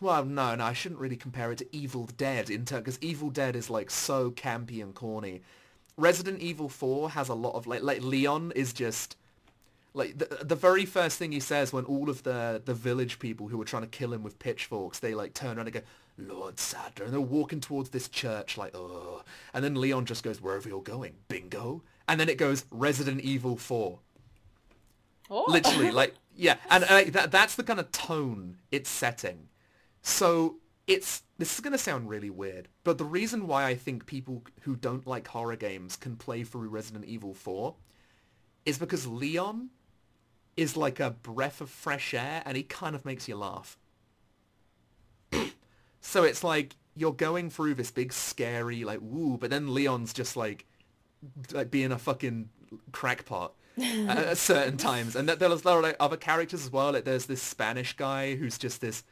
Well, 0.00 0.24
no, 0.24 0.54
no, 0.54 0.64
I 0.64 0.72
shouldn't 0.72 1.00
really 1.00 1.16
compare 1.16 1.52
it 1.52 1.58
to 1.58 1.76
Evil 1.76 2.08
Dead 2.16 2.50
in 2.50 2.64
turn, 2.64 2.80
because 2.80 2.98
Evil 3.00 3.30
Dead 3.30 3.56
is 3.56 3.70
like 3.70 3.90
so 3.90 4.30
campy 4.30 4.82
and 4.82 4.94
corny. 4.94 5.42
Resident 5.96 6.40
Evil 6.40 6.68
4 6.68 7.10
has 7.10 7.28
a 7.28 7.34
lot 7.34 7.54
of 7.54 7.66
like 7.66 7.82
like 7.82 8.02
Leon 8.02 8.52
is 8.56 8.72
just 8.72 9.16
like 9.92 10.18
the, 10.18 10.44
the 10.44 10.56
very 10.56 10.84
first 10.84 11.18
thing 11.18 11.30
he 11.30 11.38
says 11.38 11.72
when 11.72 11.84
all 11.84 12.10
of 12.10 12.24
the 12.24 12.60
the 12.64 12.74
village 12.74 13.20
people 13.20 13.46
who 13.46 13.56
were 13.56 13.64
trying 13.64 13.82
to 13.84 13.88
kill 13.88 14.12
him 14.12 14.24
with 14.24 14.40
pitchforks 14.40 14.98
they 14.98 15.14
like 15.14 15.34
turn 15.34 15.56
around 15.56 15.68
and 15.68 15.74
go 15.74 15.80
lord 16.18 16.58
saddler 16.58 17.04
and 17.04 17.14
they're 17.14 17.20
walking 17.20 17.60
towards 17.60 17.90
this 17.90 18.08
church 18.08 18.58
like 18.58 18.74
oh 18.74 19.22
and 19.52 19.64
then 19.64 19.80
leon 19.80 20.04
just 20.04 20.24
goes 20.24 20.42
wherever 20.42 20.68
you're 20.68 20.82
going 20.82 21.12
bingo 21.28 21.80
and 22.08 22.20
then 22.20 22.28
it 22.28 22.38
goes 22.38 22.64
Resident 22.70 23.20
Evil 23.22 23.56
4. 23.56 23.98
Oh. 25.30 25.44
Literally, 25.48 25.90
like 25.90 26.14
yeah, 26.36 26.56
and 26.70 26.84
uh, 26.84 27.04
that 27.08 27.30
that's 27.30 27.54
the 27.54 27.62
kind 27.62 27.80
of 27.80 27.90
tone 27.92 28.58
it's 28.70 28.90
setting. 28.90 29.48
So 30.04 30.56
it's 30.86 31.22
this 31.38 31.54
is 31.54 31.60
going 31.60 31.72
to 31.72 31.78
sound 31.78 32.08
really 32.08 32.30
weird, 32.30 32.68
but 32.84 32.98
the 32.98 33.04
reason 33.04 33.48
why 33.48 33.64
I 33.64 33.74
think 33.74 34.06
people 34.06 34.44
who 34.60 34.76
don't 34.76 35.06
like 35.06 35.26
horror 35.26 35.56
games 35.56 35.96
can 35.96 36.14
play 36.14 36.44
through 36.44 36.68
Resident 36.68 37.06
Evil 37.06 37.34
4 37.34 37.74
is 38.64 38.78
because 38.78 39.06
Leon 39.06 39.70
is 40.56 40.76
like 40.76 41.00
a 41.00 41.10
breath 41.10 41.60
of 41.60 41.70
fresh 41.70 42.14
air 42.14 42.42
and 42.44 42.56
he 42.56 42.62
kind 42.62 42.94
of 42.94 43.04
makes 43.04 43.26
you 43.26 43.34
laugh. 43.34 43.78
so 46.00 46.22
it's 46.22 46.44
like 46.44 46.76
you're 46.94 47.12
going 47.12 47.48
through 47.50 47.74
this 47.74 47.90
big 47.90 48.12
scary 48.12 48.84
like 48.84 49.00
woo, 49.00 49.38
but 49.38 49.48
then 49.48 49.72
Leon's 49.72 50.12
just 50.12 50.36
like 50.36 50.66
like 51.52 51.70
being 51.70 51.92
a 51.92 51.98
fucking 51.98 52.50
crackpot 52.92 53.54
at, 53.82 54.36
certain 54.36 54.76
times. 54.76 55.16
And 55.16 55.26
there, 55.26 55.36
there 55.36 55.50
are 55.50 55.82
like 55.82 55.96
other 55.98 56.18
characters 56.18 56.62
as 56.62 56.70
well. 56.70 56.92
Like 56.92 57.04
there's 57.04 57.24
this 57.24 57.40
Spanish 57.40 57.96
guy 57.96 58.36
who's 58.36 58.58
just 58.58 58.82
this 58.82 59.02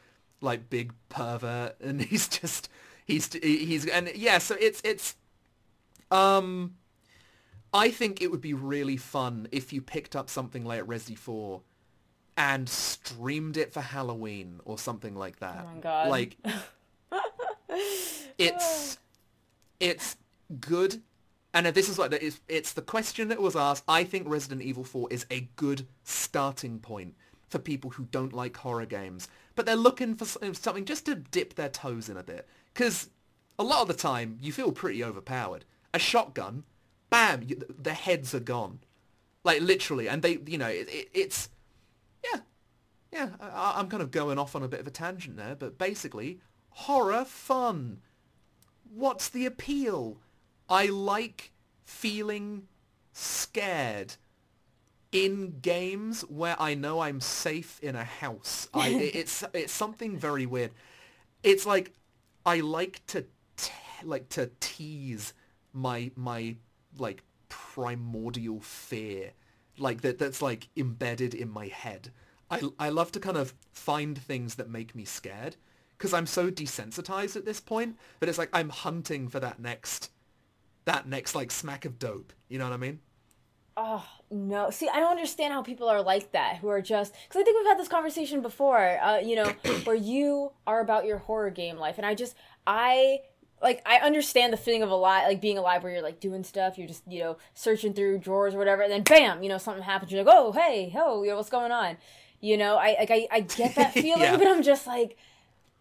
like 0.43 0.71
big 0.71 0.93
pervert, 1.09 1.77
and 1.81 2.03
he's 2.03 2.29
just 2.29 2.69
he's 3.05 3.33
he's 3.33 3.87
and 3.87 4.11
yeah. 4.15 4.39
So 4.39 4.57
it's 4.59 4.81
it's 4.85 5.17
um. 6.11 6.77
I 7.75 7.91
think 7.91 8.21
it 8.21 8.31
would 8.31 8.43
be 8.43 8.53
really 8.53 8.99
fun 8.99 9.49
if 9.51 9.73
you 9.73 9.81
picked 9.81 10.15
up 10.15 10.29
something 10.29 10.63
like 10.63 10.83
Resi 10.83 11.17
4 11.17 11.63
and 12.37 12.69
streamed 12.69 13.57
it 13.57 13.73
for 13.73 13.81
Halloween 13.81 14.61
or 14.67 14.77
something 14.77 15.15
like 15.15 15.39
that. 15.39 15.67
Oh 15.67 15.75
my 15.75 15.81
God. 15.81 16.09
Like 16.09 16.37
it's 18.39 18.99
it's 19.81 20.17
good 20.61 21.03
and 21.55 21.67
this 21.67 21.89
is 21.89 21.99
like 21.99 22.13
it's, 22.13 22.41
it's 22.49 22.73
the 22.73 22.83
question 22.83 23.29
that 23.29 23.41
was 23.41 23.57
asked 23.57 23.85
i 23.89 24.05
think 24.05 24.29
resident 24.29 24.63
evil 24.63 24.85
4 24.85 25.09
is 25.11 25.27
a 25.31 25.49
good 25.57 25.87
starting 26.05 26.79
point 26.79 27.15
for 27.53 27.59
people 27.59 27.91
who 27.91 28.09
don't 28.11 28.33
like 28.33 28.57
horror 28.57 28.87
games 28.87 29.29
but 29.55 29.67
they're 29.67 29.77
looking 29.77 30.15
for 30.15 30.25
something 30.25 30.85
just 30.85 31.07
to 31.07 31.15
dip 31.15 31.55
their 31.55 31.69
toes 31.69 32.09
in 32.09 32.17
a 32.17 32.23
bit. 32.23 32.49
Because 32.73 33.11
a 33.59 33.63
lot 33.63 33.83
of 33.83 33.89
the 33.89 33.95
time 33.95 34.39
you 34.41 34.53
feel 34.53 34.73
pretty 34.73 35.05
overpowered. 35.05 35.65
A 35.95 35.99
shotgun 35.99 36.65
bam 37.11 37.43
you, 37.43 37.61
the 37.69 37.93
heads 37.93 38.35
are 38.35 38.41
gone. 38.41 38.81
Like 39.45 39.61
literally 39.61 40.09
and 40.09 40.23
they 40.23 40.39
you 40.47 40.59
know 40.59 40.69
it, 40.69 40.89
it, 40.89 41.09
it's 41.13 41.49
yeah 42.25 42.41
yeah 43.13 43.29
I, 43.41 43.75
i'm 43.77 43.89
kind 43.89 44.01
of 44.03 44.13
going 44.13 44.39
off 44.39 44.55
on 44.55 44.63
a 44.63 44.69
bit 44.69 44.79
of 44.79 44.87
a 44.87 44.91
tangent 44.93 45.37
there 45.37 45.57
but 45.57 45.79
basically 45.79 46.39
horror 46.71 47.25
fun. 47.25 48.01
What's 48.95 49.29
the 49.29 49.47
appeal? 49.47 50.19
I 50.69 50.87
like 50.87 51.53
feeling 51.85 52.69
scared 53.13 54.15
in 55.13 55.59
games 55.61 56.23
where 56.23 56.61
I 56.61 56.75
know 56.75 57.01
I'm 57.01 57.21
safe 57.21 57.79
in 57.83 57.95
a 57.95 58.05
house. 58.05 58.69
I, 58.75 58.89
it's 59.15 59.45
it's 59.53 59.73
something 59.73 60.17
very 60.17 60.47
weird. 60.47 60.73
It's 61.43 61.67
like 61.67 61.93
I 62.45 62.61
like 62.61 63.05
to 63.09 63.27
te- 63.57 63.73
like 64.05 64.29
to 64.31 64.51
tease 64.61 65.35
my 65.73 66.11
my 66.17 66.57
like 66.99 67.23
primordial 67.49 68.61
fear 68.61 69.33
like 69.79 70.01
that 70.03 70.19
that's 70.19 70.43
like 70.43 70.69
embedded 70.77 71.35
in 71.35 71.51
my 71.51 71.67
head. 71.67 72.11
I 72.51 72.63
I 72.79 72.89
love 72.89 73.13
to 73.13 73.21
kind 73.21 73.37
of 73.37 73.55
find 73.73 74.17
things 74.17 74.55
that 74.57 74.69
make 74.71 74.95
me 74.95 75.05
scared 75.05 75.57
because 75.97 76.13
I'm 76.15 76.27
so 76.27 76.51
desensitized 76.51 77.37
at 77.37 77.45
this 77.45 77.61
point 77.61 77.97
that 78.21 78.29
it's 78.29 78.39
like 78.39 78.51
I'm 78.53 78.71
hunting 78.71 79.29
for 79.29 79.41
that 79.41 79.61
next 79.61 80.11
that 80.85 81.07
next 81.07 81.35
like 81.35 81.51
smack 81.51 81.85
of 81.85 81.99
dope. 81.99 82.33
You 82.49 82.59
know 82.59 82.65
what 82.65 82.75
I 82.75 82.79
mean? 82.79 83.01
Oh 83.77 84.07
no! 84.33 84.71
See, 84.71 84.89
I 84.89 84.99
don't 85.01 85.11
understand 85.11 85.53
how 85.53 85.63
people 85.63 85.89
are 85.89 86.03
like 86.03 86.33
that. 86.33 86.57
Who 86.57 86.69
are 86.69 86.81
just 86.81 87.13
because 87.13 87.41
I 87.41 87.45
think 87.45 87.59
we've 87.59 87.67
had 87.67 87.79
this 87.79 87.89
conversation 87.89 88.43
before. 88.43 88.99
Uh, 89.01 89.19
you 89.19 89.37
know, 89.37 89.45
where 89.85 89.97
you 89.97 90.53
are 90.67 90.81
about 90.81 91.05
your 91.05 91.19
horror 91.19 91.51
game 91.51 91.77
life, 91.77 91.99
and 91.99 92.07
I 92.07 92.15
just 92.15 92.35
I 92.67 93.21
like 93.63 93.83
I 93.87 93.99
understand 93.99 94.53
the 94.53 94.57
feeling 94.57 94.83
of 94.83 94.91
a 94.91 94.97
lot, 94.97 95.25
like 95.25 95.41
being 95.41 95.59
alive, 95.59 95.83
where 95.83 95.93
you're 95.93 96.03
like 96.03 96.21
doing 96.21 96.45
stuff, 96.45 96.79
you're 96.79 96.89
just 96.89 97.03
you 97.07 97.21
know 97.21 97.37
searching 97.55 97.93
through 97.93 98.19
drawers 98.19 98.55
or 98.55 98.59
whatever, 98.59 98.83
and 98.83 98.93
then 98.93 99.03
bam, 99.03 99.43
you 99.43 99.49
know 99.49 99.59
something 99.59 99.83
happens. 99.83 100.11
You're 100.11 100.25
like, 100.25 100.35
oh 100.35 100.53
hey, 100.53 100.93
oh, 100.97 101.23
yo, 101.23 101.37
what's 101.37 101.51
going 101.51 101.73
on? 101.73 101.97
You 102.41 102.57
know, 102.57 102.77
I 102.77 102.97
like 102.99 103.11
I, 103.11 103.29
I 103.31 103.41
get 103.41 103.77
that 103.77 103.93
feeling, 103.95 104.23
yeah. 104.23 104.37
but 104.37 104.47
I'm 104.47 104.63
just 104.63 104.87
like, 104.87 105.17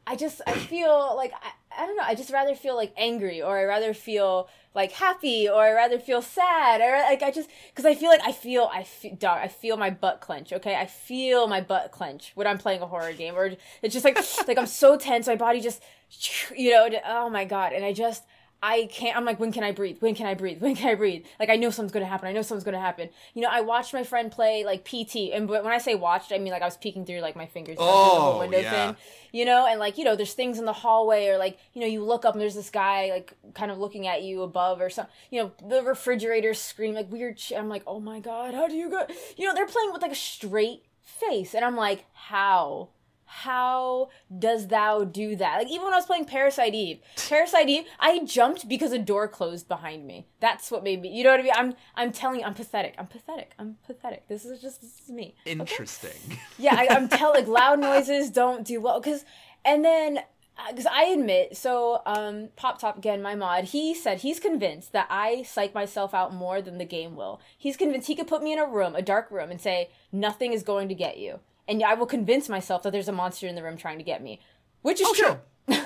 I 0.06 0.16
just 0.16 0.42
I 0.46 0.54
feel 0.54 1.16
like 1.16 1.34
I, 1.34 1.52
I 1.78 1.86
don't 1.86 1.98
know. 1.98 2.04
I 2.06 2.16
just 2.16 2.32
rather 2.32 2.56
feel 2.56 2.76
like 2.76 2.94
angry, 2.98 3.42
or 3.42 3.58
I 3.58 3.64
rather 3.64 3.94
feel 3.94 4.50
like 4.74 4.92
happy 4.94 5.50
or 5.50 5.64
I 5.64 5.72
rather 5.74 6.00
feel 6.00 6.22
sad 6.22 6.80
or 6.80 6.98
like 7.04 7.22
I 7.22 7.32
just 7.32 7.50
because 7.70 7.86
I 7.86 7.94
feel 7.94 8.10
like 8.10 8.22
I 8.24 8.32
feel 8.32 8.70
I 8.72 8.84
feel 8.84 9.18
I 9.24 9.48
feel 9.48 9.76
my 9.78 9.90
butt 9.90 10.22
clench 10.22 10.54
okay 10.54 10.76
I 10.76 10.86
feel 10.86 11.48
my 11.48 11.60
butt 11.60 11.92
clench 11.92 12.32
when 12.36 12.48
I'm 12.48 12.58
playing 12.58 12.82
a 12.82 12.88
horror 12.88 13.12
game 13.12 13.36
or 13.36 13.52
it's 13.82 13.94
just 13.94 14.06
like 14.06 14.18
like 14.48 14.58
I'm 14.58 14.68
so 14.68 14.98
tense 14.98 15.28
my 15.28 15.36
body 15.36 15.60
just 15.60 15.84
you 16.56 16.72
know 16.72 16.90
oh 17.06 17.30
my 17.30 17.44
god 17.44 17.74
and 17.74 17.84
I 17.84 17.92
just 17.92 18.24
I 18.64 18.88
can't. 18.92 19.18
I'm 19.18 19.26
like, 19.26 19.40
when 19.40 19.52
can 19.52 19.64
I 19.64 19.72
breathe? 19.72 19.98
When 20.02 20.14
can 20.14 20.28
I 20.28 20.36
breathe? 20.36 20.62
When 20.62 20.76
can 20.76 20.90
I 20.90 20.96
breathe? 20.96 21.26
Like, 21.40 21.50
I 21.50 21.56
know 21.56 21.72
something's 21.72 21.94
gonna 21.94 22.06
happen. 22.06 22.28
I 22.28 22.32
know 22.32 22.44
something's 22.44 22.64
gonna 22.64 22.80
happen. 22.80 23.10
You 23.34 23.42
know, 23.42 23.50
I 23.52 23.62
watched 23.62 23.92
my 23.92 24.04
friend 24.04 24.32
play 24.32 24.64
like 24.64 24.86
PT, 24.86 25.32
and 25.34 25.50
when 25.50 25.66
I 25.66 25.80
say 25.80 25.96
watched, 25.96 26.32
I 26.32 26.38
mean 26.38 26.52
like 26.54 26.62
I 26.62 26.66
was 26.66 26.78
peeking 26.78 27.06
through 27.06 27.22
like 27.22 27.36
my 27.36 27.48
fingers 27.48 27.78
oh, 27.80 28.34
the 28.34 28.40
window 28.40 28.60
yeah. 28.60 28.88
thing. 28.88 28.98
You 29.32 29.46
know, 29.46 29.66
and 29.66 29.80
like 29.80 29.98
you 29.98 30.04
know, 30.04 30.16
there's 30.16 30.34
things 30.34 30.60
in 30.60 30.66
the 30.66 30.74
hallway, 30.74 31.28
or 31.28 31.38
like 31.38 31.58
you 31.74 31.82
know, 31.82 31.88
you 31.88 32.04
look 32.04 32.24
up 32.24 32.36
and 32.36 32.42
there's 32.42 32.56
this 32.56 32.70
guy 32.70 33.10
like 33.10 33.34
kind 33.56 33.72
of 33.72 33.80
looking 33.80 34.06
at 34.06 34.22
you 34.22 34.44
above, 34.44 34.80
or 34.80 34.92
something. 34.92 35.14
You 35.32 35.44
know, 35.44 35.52
the 35.68 35.82
refrigerator 35.82 36.54
scream 36.54 36.94
like 36.94 37.12
weird 37.12 37.40
shit. 37.40 37.58
I'm 37.58 37.70
like, 37.70 37.84
oh 37.88 38.00
my 38.00 38.20
god, 38.20 38.54
how 38.54 38.68
do 38.68 38.76
you 38.76 38.90
go? 38.90 39.08
You 39.38 39.48
know, 39.48 39.56
they're 39.56 39.66
playing 39.66 39.92
with 39.92 40.04
like 40.04 40.12
a 40.12 40.16
straight 40.16 40.84
face, 41.02 41.56
and 41.56 41.66
I'm 41.66 41.76
like, 41.76 42.06
how? 42.14 42.90
How 43.32 44.10
does 44.38 44.68
thou 44.68 45.06
do 45.06 45.38
that? 45.38 45.60
Like 45.60 45.70
even 45.70 45.86
when 45.86 45.94
I 45.94 45.96
was 45.96 46.06
playing 46.06 46.26
Parasite 46.26 46.74
Eve, 46.74 47.00
Parasite 47.30 47.70
Eve, 47.70 47.86
I 47.98 48.26
jumped 48.26 48.68
because 48.68 48.92
a 48.92 49.00
door 49.00 49.30
closed 49.30 49.70
behind 49.70 50.06
me. 50.06 50.28
That's 50.42 50.70
what 50.70 50.84
made 50.84 51.02
me. 51.02 51.10
You 51.10 51.24
know 51.24 51.32
what 51.32 51.40
I 51.40 51.44
mean? 51.44 51.54
I'm 51.56 51.74
I'm 51.96 52.12
telling 52.12 52.42
you, 52.42 52.46
I'm 52.46 52.54
pathetic. 52.54 52.94
I'm 52.98 53.08
pathetic. 53.08 53.54
I'm 53.58 53.78
pathetic. 53.88 54.28
This 54.28 54.44
is 54.44 54.62
just 54.62 54.82
this 54.82 55.00
is 55.00 55.10
me. 55.10 55.36
Interesting. 55.46 56.12
Okay? 56.28 56.40
Yeah, 56.58 56.76
I, 56.78 56.88
I'm 56.92 57.08
telling 57.08 57.40
like 57.40 57.48
loud 57.48 57.80
noises 57.80 58.30
don't 58.30 58.66
do 58.68 58.82
well 58.82 59.00
because, 59.00 59.26
and 59.64 59.84
then 59.84 60.20
because 60.70 60.86
uh, 60.86 60.92
I 60.92 61.06
admit, 61.06 61.56
so 61.56 62.02
um, 62.06 62.50
Pop 62.58 62.80
Top 62.80 62.98
again, 62.98 63.22
my 63.22 63.34
mod, 63.34 63.66
he 63.66 63.96
said 63.96 64.20
he's 64.20 64.40
convinced 64.40 64.92
that 64.92 65.08
I 65.10 65.44
psych 65.44 65.74
myself 65.74 66.14
out 66.14 66.34
more 66.34 66.62
than 66.62 66.78
the 66.78 66.86
game 66.86 67.16
will. 67.16 67.40
He's 67.58 67.78
convinced 67.78 68.08
he 68.08 68.16
could 68.16 68.28
put 68.28 68.44
me 68.44 68.52
in 68.52 68.60
a 68.60 68.66
room, 68.66 68.94
a 68.94 69.02
dark 69.02 69.32
room, 69.32 69.50
and 69.50 69.62
say 69.62 69.90
nothing 70.12 70.52
is 70.52 70.64
going 70.64 70.90
to 70.90 70.96
get 70.96 71.18
you 71.18 71.40
and 71.72 71.82
I 71.82 71.94
will 71.94 72.06
convince 72.06 72.50
myself 72.50 72.84
that 72.84 72.92
there's 72.92 73.08
a 73.08 73.14
monster 73.14 73.48
in 73.48 73.56
the 73.56 73.64
room 73.64 73.78
trying 73.78 73.98
to 73.98 74.04
get 74.04 74.22
me, 74.22 74.42
which 74.82 75.00
is 75.00 75.08
oh, 75.10 75.14
true. 75.14 75.76
Sure. 75.76 75.86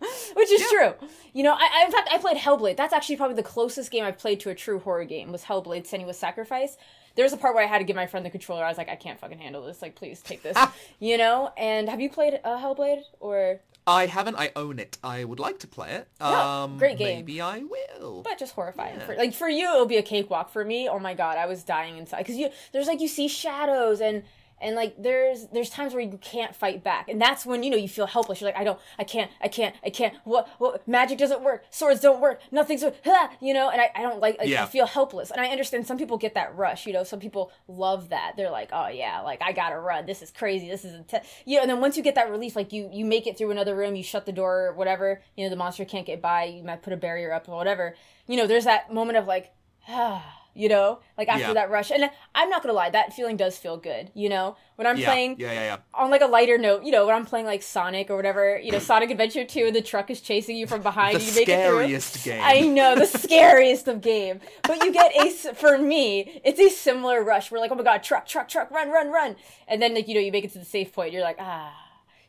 which 0.34 0.50
is 0.50 0.60
yeah. 0.60 0.66
true. 0.70 1.08
You 1.32 1.42
know, 1.44 1.54
I, 1.54 1.80
I, 1.80 1.86
in 1.86 1.90
fact 1.90 2.10
I 2.12 2.18
played 2.18 2.36
Hellblade. 2.36 2.76
That's 2.76 2.92
actually 2.92 3.16
probably 3.16 3.36
the 3.36 3.42
closest 3.42 3.90
game 3.90 4.04
I've 4.04 4.18
played 4.18 4.40
to 4.40 4.50
a 4.50 4.54
true 4.54 4.78
horror 4.78 5.04
game 5.04 5.32
was 5.32 5.44
Hellblade: 5.44 5.88
Senua's 5.88 6.18
Sacrifice. 6.18 6.76
There 7.16 7.24
was 7.24 7.32
a 7.32 7.36
part 7.38 7.54
where 7.54 7.64
I 7.64 7.66
had 7.66 7.78
to 7.78 7.84
give 7.84 7.96
my 7.96 8.06
friend 8.06 8.26
the 8.26 8.30
controller. 8.30 8.64
I 8.64 8.68
was 8.68 8.76
like, 8.76 8.88
I 8.88 8.96
can't 8.96 9.18
fucking 9.18 9.38
handle 9.38 9.64
this. 9.64 9.80
Like, 9.80 9.94
please 9.94 10.20
take 10.20 10.42
this. 10.42 10.58
you 10.98 11.16
know. 11.16 11.52
And 11.56 11.88
have 11.88 12.00
you 12.00 12.10
played 12.10 12.40
uh, 12.44 12.58
Hellblade 12.58 13.02
or? 13.20 13.60
I 13.86 14.06
haven't. 14.06 14.36
I 14.36 14.50
own 14.56 14.78
it. 14.78 14.98
I 15.02 15.24
would 15.24 15.38
like 15.38 15.60
to 15.60 15.68
play 15.68 15.92
it. 15.92 16.08
Yeah, 16.20 16.64
um, 16.64 16.76
great 16.76 16.98
game. 16.98 17.18
Maybe 17.18 17.40
I 17.40 17.62
will. 17.62 18.22
But 18.22 18.38
just 18.38 18.54
horrifying. 18.54 18.98
Yeah. 18.98 19.06
For, 19.06 19.16
like 19.16 19.32
for 19.32 19.48
you, 19.48 19.70
it'll 19.70 19.86
be 19.86 19.96
a 19.96 20.02
cakewalk. 20.02 20.50
For 20.50 20.64
me, 20.64 20.88
oh 20.88 20.98
my 20.98 21.14
god, 21.14 21.38
I 21.38 21.46
was 21.46 21.62
dying 21.62 21.98
inside 21.98 22.18
because 22.18 22.36
you 22.36 22.50
there's 22.72 22.88
like 22.88 23.00
you 23.00 23.08
see 23.08 23.28
shadows 23.28 24.00
and 24.00 24.24
and 24.60 24.76
like 24.76 25.02
there's 25.02 25.46
there's 25.52 25.70
times 25.70 25.92
where 25.92 26.02
you 26.02 26.18
can't 26.20 26.54
fight 26.54 26.82
back. 26.82 27.08
And 27.08 27.20
that's 27.20 27.44
when 27.44 27.62
you 27.62 27.70
know 27.70 27.76
you 27.76 27.88
feel 27.88 28.06
helpless. 28.06 28.40
You're 28.40 28.48
like 28.48 28.58
i 28.58 28.64
don't 28.64 28.78
i 28.98 29.04
can't 29.04 29.30
i 29.40 29.48
can't 29.48 29.74
i 29.84 29.90
can't. 29.90 30.14
What 30.24 30.48
what 30.58 30.86
magic 30.88 31.18
doesn't 31.18 31.42
work. 31.42 31.64
Swords 31.70 32.00
don't 32.00 32.20
work. 32.20 32.40
Nothing's 32.50 32.84
ah, 33.06 33.30
you 33.40 33.54
know? 33.54 33.70
And 33.70 33.80
i, 33.80 33.90
I 33.94 34.02
don't 34.02 34.20
like, 34.20 34.38
like 34.38 34.48
yeah. 34.48 34.64
i 34.64 34.66
feel 34.66 34.86
helpless. 34.86 35.30
And 35.30 35.40
i 35.40 35.48
understand 35.48 35.86
some 35.86 35.98
people 35.98 36.18
get 36.18 36.34
that 36.34 36.54
rush 36.56 36.86
you 36.86 36.92
know? 36.92 37.04
Some 37.04 37.20
people 37.20 37.52
love 37.68 38.10
that. 38.10 38.34
They're 38.36 38.50
like 38.50 38.70
oh 38.72 38.88
yeah 38.88 39.20
like 39.20 39.42
i 39.42 39.52
gotta 39.52 39.78
run. 39.78 40.06
This 40.06 40.22
is 40.22 40.30
crazy. 40.30 40.68
This 40.68 40.84
is 40.84 40.94
intense 40.94 41.26
you 41.44 41.56
know 41.56 41.62
and 41.62 41.70
then 41.70 41.80
once 41.80 41.96
you 41.96 42.02
get 42.02 42.14
that 42.14 42.30
relief 42.30 42.56
like 42.56 42.72
you 42.72 42.88
you 42.92 43.04
make 43.04 43.26
it 43.26 43.36
through 43.36 43.50
another 43.50 43.74
room 43.74 43.94
you 43.94 44.02
shut 44.02 44.26
the 44.26 44.32
door 44.32 44.66
or 44.66 44.72
whatever 44.74 45.20
you 45.36 45.44
know 45.44 45.50
the 45.50 45.56
monster 45.56 45.84
can't 45.84 46.06
get 46.06 46.20
by 46.22 46.44
you 46.44 46.62
might 46.62 46.82
put 46.82 46.92
a 46.92 46.96
barrier 46.96 47.32
up 47.32 47.48
or 47.48 47.56
whatever. 47.56 47.94
You 48.26 48.36
know 48.36 48.46
there's 48.46 48.64
that 48.64 48.92
moment 48.92 49.18
of 49.18 49.26
like 49.26 49.52
ah 49.88 50.43
you 50.54 50.68
know 50.68 51.00
like 51.18 51.28
after 51.28 51.48
yeah. 51.48 51.52
that 51.52 51.70
rush. 51.70 51.90
And 51.90 52.08
i'm 52.34 52.48
not 52.48 52.62
gonna 52.62 52.72
lie 52.72 52.90
that 52.90 53.12
feeling 53.12 53.36
does 53.36 53.58
feel 53.58 53.76
good 53.76 54.10
you 54.14 54.28
know? 54.28 54.56
When 54.76 54.86
i'm 54.86 54.96
yeah. 54.96 55.06
playing 55.06 55.36
yeah, 55.38 55.52
yeah 55.52 55.62
yeah. 55.62 55.76
on 55.92 56.10
like 56.10 56.20
a 56.20 56.26
lighter 56.26 56.58
note 56.58 56.82
you 56.84 56.90
know 56.90 57.06
when 57.06 57.14
i'm 57.14 57.26
playing 57.26 57.46
like 57.46 57.62
sonic 57.62 58.10
or 58.10 58.16
whatever 58.16 58.58
you 58.58 58.72
know 58.72 58.78
sonic 58.90 59.10
adventure 59.10 59.44
2 59.44 59.70
the 59.70 59.82
truck 59.82 60.10
is 60.10 60.20
chasing 60.20 60.56
you 60.56 60.66
from 60.66 60.82
behind 60.82 61.16
the 61.16 61.20
you 61.20 61.34
make 61.34 61.44
scariest 61.44 62.16
it 62.16 62.18
through. 62.20 62.32
game. 62.32 62.42
I 62.44 62.60
know 62.60 62.94
the 62.96 63.06
scariest 63.18 63.88
of 63.88 64.00
game. 64.00 64.40
But 64.62 64.84
you 64.84 64.92
get 64.92 65.12
a 65.14 65.54
for 65.54 65.78
me 65.78 66.40
it's 66.44 66.60
a 66.60 66.68
similar 66.68 67.22
rush. 67.22 67.50
We're 67.50 67.58
like 67.58 67.70
oh 67.70 67.74
my 67.74 67.82
god 67.82 68.02
truck 68.02 68.26
truck 68.26 68.48
truck 68.48 68.70
run 68.70 68.90
run 68.90 69.10
run. 69.10 69.36
And 69.68 69.80
then 69.82 69.94
like 69.94 70.08
you 70.08 70.14
know 70.14 70.20
you 70.20 70.32
make 70.32 70.44
it 70.44 70.52
to 70.52 70.58
the 70.58 70.64
safe 70.64 70.92
point 70.92 71.12
you're 71.12 71.22
like 71.22 71.36
ah. 71.38 71.72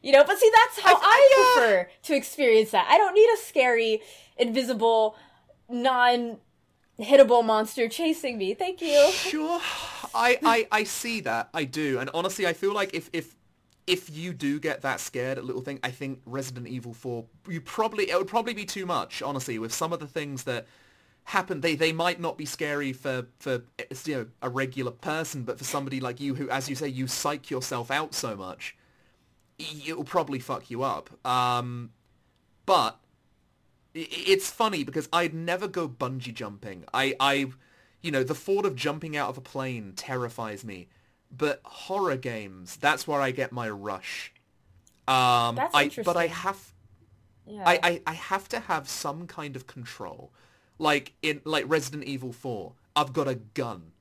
You 0.01 0.11
know 0.11 0.23
but 0.23 0.37
see 0.37 0.51
that's 0.53 0.79
how 0.81 0.95
i, 0.95 0.99
I 1.01 1.53
prefer 1.55 1.89
to 2.03 2.15
experience 2.15 2.71
that. 2.71 2.87
I 2.89 2.97
don't 2.97 3.13
need 3.13 3.29
a 3.33 3.37
scary 3.37 4.01
invisible 4.37 5.15
non 5.69 6.37
hittable 6.99 7.43
monster 7.43 7.87
chasing 7.89 8.37
me. 8.37 8.53
Thank 8.53 8.81
you. 8.81 9.11
Sure, 9.11 9.59
I, 10.13 10.39
I 10.43 10.67
I 10.71 10.83
see 10.83 11.21
that. 11.21 11.49
I 11.53 11.65
do, 11.65 11.99
and 11.99 12.09
honestly, 12.13 12.47
I 12.47 12.53
feel 12.53 12.73
like 12.73 12.93
if 12.93 13.09
if 13.13 13.35
if 13.87 14.15
you 14.15 14.33
do 14.33 14.59
get 14.59 14.81
that 14.81 14.99
scared 14.99 15.37
at 15.37 15.45
little 15.45 15.61
thing, 15.61 15.79
I 15.83 15.91
think 15.91 16.21
Resident 16.25 16.67
Evil 16.67 16.93
4, 16.93 17.25
you 17.47 17.61
probably 17.61 18.09
it 18.09 18.17
would 18.17 18.27
probably 18.27 18.53
be 18.53 18.65
too 18.65 18.85
much. 18.85 19.21
Honestly, 19.21 19.59
with 19.59 19.73
some 19.73 19.93
of 19.93 19.99
the 19.99 20.07
things 20.07 20.43
that 20.43 20.65
happen, 21.25 21.61
they 21.61 21.75
they 21.75 21.91
might 21.91 22.19
not 22.19 22.37
be 22.37 22.45
scary 22.45 22.93
for 22.93 23.27
for 23.39 23.63
you 24.05 24.15
know 24.15 24.27
a 24.41 24.49
regular 24.49 24.91
person, 24.91 25.43
but 25.43 25.57
for 25.57 25.63
somebody 25.65 25.99
like 25.99 26.19
you 26.19 26.35
who, 26.35 26.49
as 26.49 26.69
you 26.69 26.75
say, 26.75 26.87
you 26.87 27.07
psych 27.07 27.51
yourself 27.51 27.91
out 27.91 28.13
so 28.13 28.35
much, 28.35 28.75
it 29.59 29.95
will 29.95 30.03
probably 30.03 30.39
fuck 30.39 30.69
you 30.71 30.83
up. 30.83 31.09
Um, 31.25 31.91
but 32.65 32.99
it's 33.95 34.51
funny 34.51 34.83
because 34.83 35.09
I'd 35.13 35.33
never 35.33 35.67
go 35.67 35.89
bungee 35.89 36.33
jumping. 36.33 36.85
I, 36.93 37.15
I, 37.19 37.47
you 38.01 38.11
know, 38.11 38.23
the 38.23 38.35
thought 38.35 38.65
of 38.65 38.75
jumping 38.75 39.17
out 39.17 39.29
of 39.29 39.37
a 39.37 39.41
plane 39.41 39.93
terrifies 39.95 40.65
me. 40.65 40.89
But 41.35 41.61
horror 41.65 42.17
games, 42.17 42.77
that's 42.77 43.07
where 43.07 43.21
I 43.21 43.31
get 43.31 43.51
my 43.51 43.69
rush. 43.69 44.33
Um, 45.07 45.13
That's 45.55 45.73
I, 45.73 45.83
interesting. 45.83 46.03
but 46.03 46.17
I 46.17 46.27
have, 46.27 46.73
Yeah. 47.45 47.63
I, 47.65 47.79
I, 47.83 48.01
I 48.07 48.13
have 48.13 48.49
to 48.49 48.59
have 48.61 48.89
some 48.89 49.27
kind 49.27 49.55
of 49.55 49.67
control. 49.67 50.31
Like 50.79 51.13
in 51.21 51.41
like 51.45 51.65
Resident 51.67 52.05
Evil 52.05 52.33
4, 52.33 52.73
I've 52.95 53.13
got 53.13 53.27
a 53.27 53.35
gun. 53.35 53.93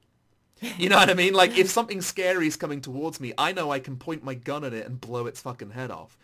You 0.77 0.89
know 0.89 0.97
what 0.97 1.11
I 1.11 1.15
mean? 1.15 1.35
Like 1.35 1.57
if 1.57 1.69
something 1.71 2.01
scary 2.01 2.47
is 2.47 2.57
coming 2.57 2.81
towards 2.81 3.21
me, 3.21 3.33
I 3.39 3.53
know 3.53 3.71
I 3.71 3.81
can 3.81 3.97
point 3.97 4.25
my 4.25 4.35
gun 4.35 4.65
at 4.65 4.73
it 4.75 4.87
and 4.87 5.01
blow 5.01 5.27
its 5.27 5.41
fucking 5.41 5.71
head 5.71 5.91
off. 5.91 6.19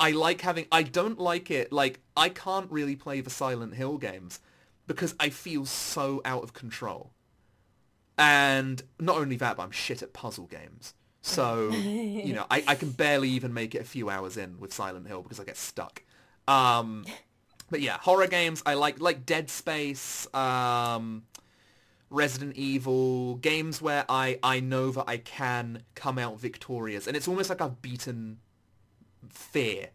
I 0.00 0.12
like 0.12 0.40
having 0.40 0.66
I 0.72 0.82
don't 0.82 1.20
like 1.20 1.50
it 1.50 1.72
like 1.72 2.00
I 2.16 2.30
can't 2.30 2.70
really 2.72 2.96
play 2.96 3.20
the 3.20 3.30
Silent 3.30 3.74
Hill 3.74 3.98
games 3.98 4.40
because 4.86 5.14
I 5.20 5.28
feel 5.28 5.66
so 5.66 6.22
out 6.24 6.42
of 6.42 6.54
control. 6.54 7.12
And 8.18 8.82
not 8.98 9.18
only 9.18 9.36
that, 9.36 9.56
but 9.56 9.62
I'm 9.62 9.70
shit 9.70 10.02
at 10.02 10.12
puzzle 10.12 10.46
games. 10.46 10.94
So, 11.22 11.70
you 11.70 12.32
know, 12.32 12.46
I, 12.50 12.64
I 12.66 12.74
can 12.74 12.90
barely 12.90 13.28
even 13.30 13.54
make 13.54 13.74
it 13.74 13.82
a 13.82 13.84
few 13.84 14.10
hours 14.10 14.36
in 14.36 14.58
with 14.58 14.72
Silent 14.72 15.06
Hill 15.06 15.22
because 15.22 15.38
I 15.38 15.44
get 15.44 15.56
stuck. 15.56 16.02
Um, 16.48 17.04
but 17.70 17.80
yeah, 17.80 17.98
horror 18.00 18.26
games 18.26 18.62
I 18.66 18.74
like 18.74 19.00
like 19.00 19.26
Dead 19.26 19.50
Space, 19.50 20.26
um, 20.34 21.24
Resident 22.08 22.56
Evil, 22.56 23.36
games 23.36 23.80
where 23.80 24.04
I, 24.08 24.38
I 24.42 24.60
know 24.60 24.90
that 24.90 25.04
I 25.06 25.18
can 25.18 25.84
come 25.94 26.18
out 26.18 26.40
victorious. 26.40 27.06
And 27.06 27.16
it's 27.16 27.28
almost 27.28 27.50
like 27.50 27.60
I've 27.60 27.80
beaten 27.82 28.38
fear. 29.28 29.90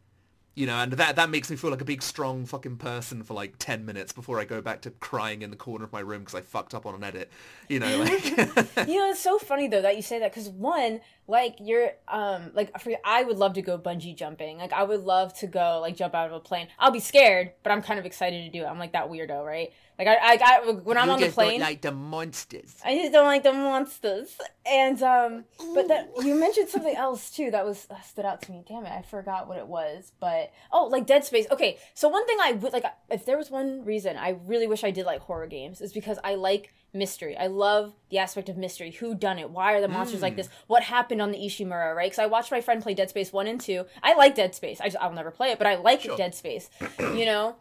You 0.55 0.67
know, 0.67 0.75
and 0.75 0.93
that 0.93 1.17
that 1.17 1.29
makes 1.29 1.49
me 1.49 1.57
feel 1.57 1.69
like 1.69 1.81
a 1.81 1.85
big, 1.85 2.01
strong 2.01 2.45
fucking 2.45 2.77
person 2.77 3.23
for 3.23 3.33
like 3.33 3.55
10 3.59 3.85
minutes 3.85 4.13
before 4.13 4.39
I 4.39 4.45
go 4.45 4.61
back 4.61 4.81
to 4.83 4.89
crying 4.89 5.41
in 5.41 5.49
the 5.49 5.57
corner 5.57 5.83
of 5.83 5.91
my 5.91 5.99
room 5.99 6.21
because 6.21 6.35
I 6.35 6.41
fucked 6.41 6.73
up 6.73 6.85
on 6.85 6.95
an 6.95 7.03
edit. 7.03 7.29
You 7.67 7.79
know, 7.79 7.97
like... 7.97 8.23
you 8.87 8.97
know, 8.97 9.09
it's 9.09 9.19
so 9.19 9.37
funny 9.37 9.67
though 9.67 9.81
that 9.81 9.97
you 9.97 10.01
say 10.01 10.17
that 10.19 10.31
because 10.31 10.47
one, 10.47 11.01
like 11.27 11.55
you're, 11.59 11.91
um, 12.07 12.51
like 12.53 12.79
for 12.79 12.93
I 13.03 13.23
would 13.23 13.37
love 13.37 13.53
to 13.53 13.61
go 13.61 13.77
bungee 13.77 14.15
jumping. 14.15 14.57
Like 14.57 14.73
I 14.73 14.83
would 14.83 15.01
love 15.01 15.33
to 15.39 15.47
go 15.47 15.79
like 15.81 15.95
jump 15.95 16.13
out 16.13 16.27
of 16.27 16.33
a 16.33 16.39
plane. 16.39 16.67
I'll 16.79 16.91
be 16.91 16.99
scared, 16.99 17.51
but 17.63 17.71
I'm 17.71 17.81
kind 17.81 17.99
of 17.99 18.05
excited 18.05 18.43
to 18.45 18.57
do 18.57 18.63
it. 18.63 18.67
I'm 18.67 18.79
like 18.79 18.93
that 18.93 19.09
weirdo, 19.09 19.43
right? 19.45 19.71
Like 19.97 20.07
I, 20.07 20.17
I 20.17 20.37
got 20.37 20.83
when 20.83 20.97
I'm 20.97 21.07
You 21.07 21.13
on 21.13 21.21
the 21.21 21.29
plane. 21.29 21.61
like 21.61 21.81
the 21.81 21.91
monsters. 21.91 22.75
I 22.83 22.95
just 22.95 23.13
don't 23.13 23.25
like 23.25 23.43
the 23.43 23.53
monsters. 23.53 24.37
And 24.65 25.01
um, 25.01 25.45
but 25.73 25.87
that 25.87 26.09
you 26.21 26.35
mentioned 26.35 26.69
something 26.69 26.95
else 26.95 27.31
too 27.31 27.49
that 27.51 27.65
was 27.65 27.85
that 27.85 28.05
stood 28.05 28.25
out 28.25 28.41
to 28.43 28.51
me. 28.51 28.63
Damn 28.67 28.85
it, 28.85 28.91
I 28.91 29.01
forgot 29.03 29.47
what 29.47 29.57
it 29.57 29.67
was. 29.67 30.11
But 30.19 30.51
oh, 30.71 30.87
like 30.87 31.07
Dead 31.07 31.23
Space. 31.23 31.47
Okay, 31.49 31.77
so 31.93 32.09
one 32.09 32.25
thing 32.27 32.37
I 32.41 32.51
would 32.51 32.73
like, 32.73 32.85
if 33.09 33.25
there 33.25 33.37
was 33.37 33.49
one 33.49 33.85
reason 33.85 34.17
I 34.17 34.37
really 34.45 34.67
wish 34.67 34.83
I 34.83 34.91
did 34.91 35.05
like 35.05 35.21
horror 35.21 35.47
games, 35.47 35.81
is 35.81 35.93
because 35.93 36.19
I 36.23 36.35
like 36.35 36.73
mystery. 36.95 37.37
I 37.37 37.47
love 37.47 37.93
the 38.09 38.17
aspect 38.17 38.49
of 38.49 38.57
mystery. 38.57 38.91
Who 38.91 39.13
done 39.13 39.37
it? 39.37 39.49
Why 39.49 39.73
are 39.73 39.81
the 39.81 39.87
monsters 39.87 40.21
like 40.21 40.35
this? 40.35 40.49
What 40.67 40.83
happened 40.83 41.21
on 41.21 41.31
the 41.31 41.37
Ishimura? 41.37 41.93
Right? 41.95 42.09
Because 42.09 42.19
I 42.19 42.25
watched 42.25 42.51
my 42.51 42.61
friend 42.61 42.81
play 42.81 42.93
Dead 42.93 43.09
Space 43.09 43.31
one 43.33 43.47
and 43.47 43.59
two. 43.61 43.85
I 44.01 44.15
like 44.15 44.35
Dead 44.35 44.55
Space. 44.55 44.79
I 44.81 44.85
just 44.85 44.97
I'll 45.01 45.11
never 45.13 45.31
play 45.31 45.49
it, 45.51 45.57
but 45.57 45.67
I 45.67 45.75
like 45.75 46.01
Sure. 46.01 46.17
Dead 46.17 46.33
Space. 46.33 46.69
You 46.99 47.25
know, 47.25 47.55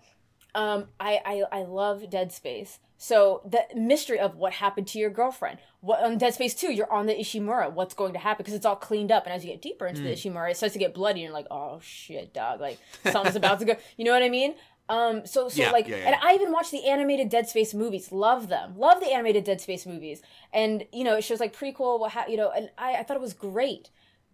um, 0.54 0.86
I, 1.00 1.20
I 1.24 1.60
I 1.60 1.62
love 1.64 2.08
Dead 2.10 2.32
Space. 2.32 2.78
So 2.96 3.42
the 3.44 3.62
mystery 3.78 4.18
of 4.18 4.36
what 4.36 4.54
happened 4.54 4.86
to 4.88 4.98
your 4.98 5.10
girlfriend. 5.10 5.58
What 5.80 6.02
on 6.02 6.16
Dead 6.16 6.32
Space 6.32 6.54
2, 6.54 6.72
you're 6.72 6.90
on 6.90 7.04
the 7.04 7.12
Ishimura. 7.14 7.70
What's 7.72 7.92
going 7.92 8.14
to 8.14 8.18
happen? 8.18 8.42
Because 8.42 8.54
it's 8.54 8.64
all 8.64 8.76
cleaned 8.76 9.12
up, 9.12 9.26
and 9.26 9.34
as 9.34 9.44
you 9.44 9.50
get 9.50 9.60
deeper 9.60 9.86
into 9.86 10.00
the 10.00 10.10
Ishimura, 10.12 10.52
it 10.52 10.56
starts 10.56 10.72
to 10.72 10.78
get 10.78 10.94
bloody, 10.94 11.20
and 11.20 11.24
you're 11.24 11.32
like, 11.34 11.48
oh 11.50 11.80
shit, 11.82 12.32
dog, 12.32 12.60
like 12.60 12.78
something's 13.10 13.36
about 13.36 13.58
to 13.58 13.64
go. 13.66 13.76
You 13.98 14.04
know 14.06 14.12
what 14.12 14.22
I 14.22 14.30
mean? 14.30 14.54
Um, 14.88 15.26
so 15.26 15.48
so 15.48 15.62
Yeah, 15.62 15.70
like, 15.70 15.88
yeah, 15.88 15.96
yeah. 15.96 16.06
and 16.06 16.16
I 16.22 16.34
even 16.34 16.52
watch 16.52 16.70
the 16.70 16.84
animated 16.86 17.28
Dead 17.30 17.48
Space 17.48 17.72
movies. 17.74 18.12
Love 18.12 18.48
them. 18.48 18.76
Love 18.76 19.00
the 19.00 19.10
animated 19.12 19.44
Dead 19.44 19.60
Space 19.60 19.86
movies. 19.86 20.20
And 20.52 20.84
you 20.92 21.04
know, 21.04 21.16
it 21.16 21.22
shows 21.24 21.40
like 21.40 21.56
prequel, 21.56 21.98
what 22.00 22.12
ha- 22.12 22.26
you 22.28 22.36
know, 22.36 22.50
and 22.50 22.70
I 22.76 22.96
I 22.96 23.02
thought 23.02 23.16
it 23.16 23.20
was 23.20 23.34
great 23.34 23.90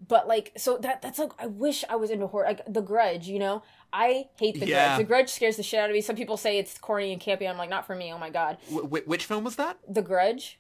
but 0.09 0.27
like 0.27 0.51
so 0.57 0.79
that 0.79 1.03
that's 1.03 1.19
like 1.19 1.31
I 1.39 1.47
wish 1.47 1.85
I 1.91 1.97
was 1.97 2.11
into 2.11 2.27
horror 2.27 2.47
like 2.47 2.63
The 2.67 2.81
Grudge, 2.81 3.29
you 3.29 3.39
know. 3.39 3.63
I 3.93 4.29
hate 4.39 4.59
The. 4.59 4.67
Grudge. 4.67 4.99
The 4.99 5.05
Grudge 5.05 5.29
scares 5.29 5.57
the 5.57 5.63
shit 5.63 5.79
out 5.81 5.91
of 5.91 5.95
me. 5.95 6.01
Some 6.01 6.17
people 6.17 6.37
say 6.39 6.57
it's 6.59 6.79
corny 6.79 7.13
and 7.13 7.21
campy. 7.21 7.49
I'm 7.49 7.59
like, 7.59 7.69
not 7.69 7.87
for 7.87 7.95
me. 7.95 8.11
Oh 8.13 8.19
my 8.19 8.31
god. 8.31 8.57
Wh- 8.71 9.07
which 9.07 9.27
film 9.27 9.45
was 9.45 9.57
that? 9.57 9.79
The 9.89 10.01
Grudge. 10.03 10.59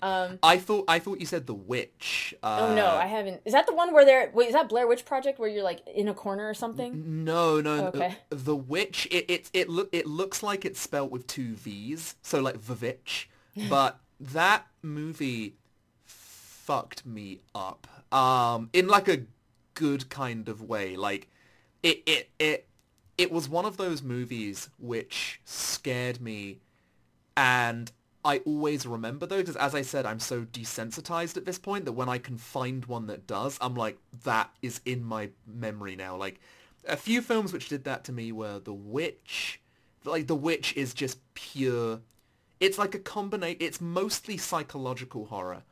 Um. 0.00 0.38
I 0.42 0.58
thought 0.58 0.84
I 0.86 0.98
thought 1.00 1.18
you 1.20 1.26
said 1.26 1.46
The 1.46 1.54
Witch. 1.54 2.34
Uh, 2.42 2.68
Oh 2.68 2.74
no, 2.74 2.86
I 2.86 3.06
haven't. 3.06 3.42
Is 3.44 3.52
that 3.52 3.66
the 3.66 3.74
one 3.74 3.92
where 3.92 4.04
they're? 4.04 4.30
Wait, 4.32 4.48
is 4.48 4.54
that 4.54 4.68
Blair 4.68 4.86
Witch 4.86 5.04
Project 5.04 5.38
where 5.38 5.48
you're 5.48 5.64
like 5.64 5.80
in 5.88 6.08
a 6.08 6.14
corner 6.14 6.48
or 6.48 6.54
something? 6.54 7.24
No, 7.24 7.60
no. 7.60 7.86
Okay. 7.88 8.16
The, 8.30 8.36
the 8.36 8.56
Witch. 8.56 9.08
It 9.10 9.24
it 9.28 9.50
it 9.52 9.68
look 9.68 9.88
it 9.92 10.06
looks 10.06 10.42
like 10.42 10.64
it's 10.64 10.78
spelt 10.80 11.10
with 11.10 11.26
two 11.26 11.54
V's, 11.56 12.14
so 12.22 12.40
like 12.40 12.64
the 12.66 12.74
Witch. 12.74 13.28
But 13.68 13.98
that 14.20 14.66
movie 14.82 15.56
fucked 16.04 17.04
me 17.06 17.40
up. 17.54 17.86
Um, 18.12 18.70
in 18.72 18.86
like 18.86 19.08
a 19.08 19.22
good 19.74 20.08
kind 20.10 20.48
of 20.48 20.62
way. 20.62 20.96
Like 20.96 21.28
it 21.82 22.02
it 22.06 22.30
it 22.38 22.68
it 23.16 23.32
was 23.32 23.48
one 23.48 23.64
of 23.64 23.76
those 23.76 24.02
movies 24.02 24.70
which 24.78 25.40
scared 25.44 26.20
me 26.20 26.58
and 27.36 27.90
I 28.28 28.42
always 28.44 28.86
remember 28.86 29.24
though, 29.24 29.38
because 29.38 29.56
as 29.56 29.74
I 29.74 29.80
said, 29.80 30.04
I'm 30.04 30.20
so 30.20 30.42
desensitized 30.42 31.38
at 31.38 31.46
this 31.46 31.58
point 31.58 31.86
that 31.86 31.92
when 31.92 32.10
I 32.10 32.18
can 32.18 32.36
find 32.36 32.84
one 32.84 33.06
that 33.06 33.26
does, 33.26 33.56
I'm 33.58 33.74
like, 33.74 33.96
that 34.24 34.50
is 34.60 34.82
in 34.84 35.02
my 35.02 35.30
memory 35.46 35.96
now. 35.96 36.14
Like 36.14 36.38
a 36.86 36.98
few 36.98 37.22
films 37.22 37.54
which 37.54 37.70
did 37.70 37.84
that 37.84 38.04
to 38.04 38.12
me 38.12 38.30
were 38.30 38.58
The 38.58 38.74
Witch. 38.74 39.62
Like 40.04 40.26
The 40.26 40.36
Witch 40.36 40.76
is 40.76 40.92
just 40.92 41.18
pure. 41.32 42.00
It's 42.60 42.76
like 42.76 42.94
a 42.94 42.98
combination. 42.98 43.62
It's 43.62 43.80
mostly 43.80 44.36
psychological 44.36 45.24
horror. 45.24 45.62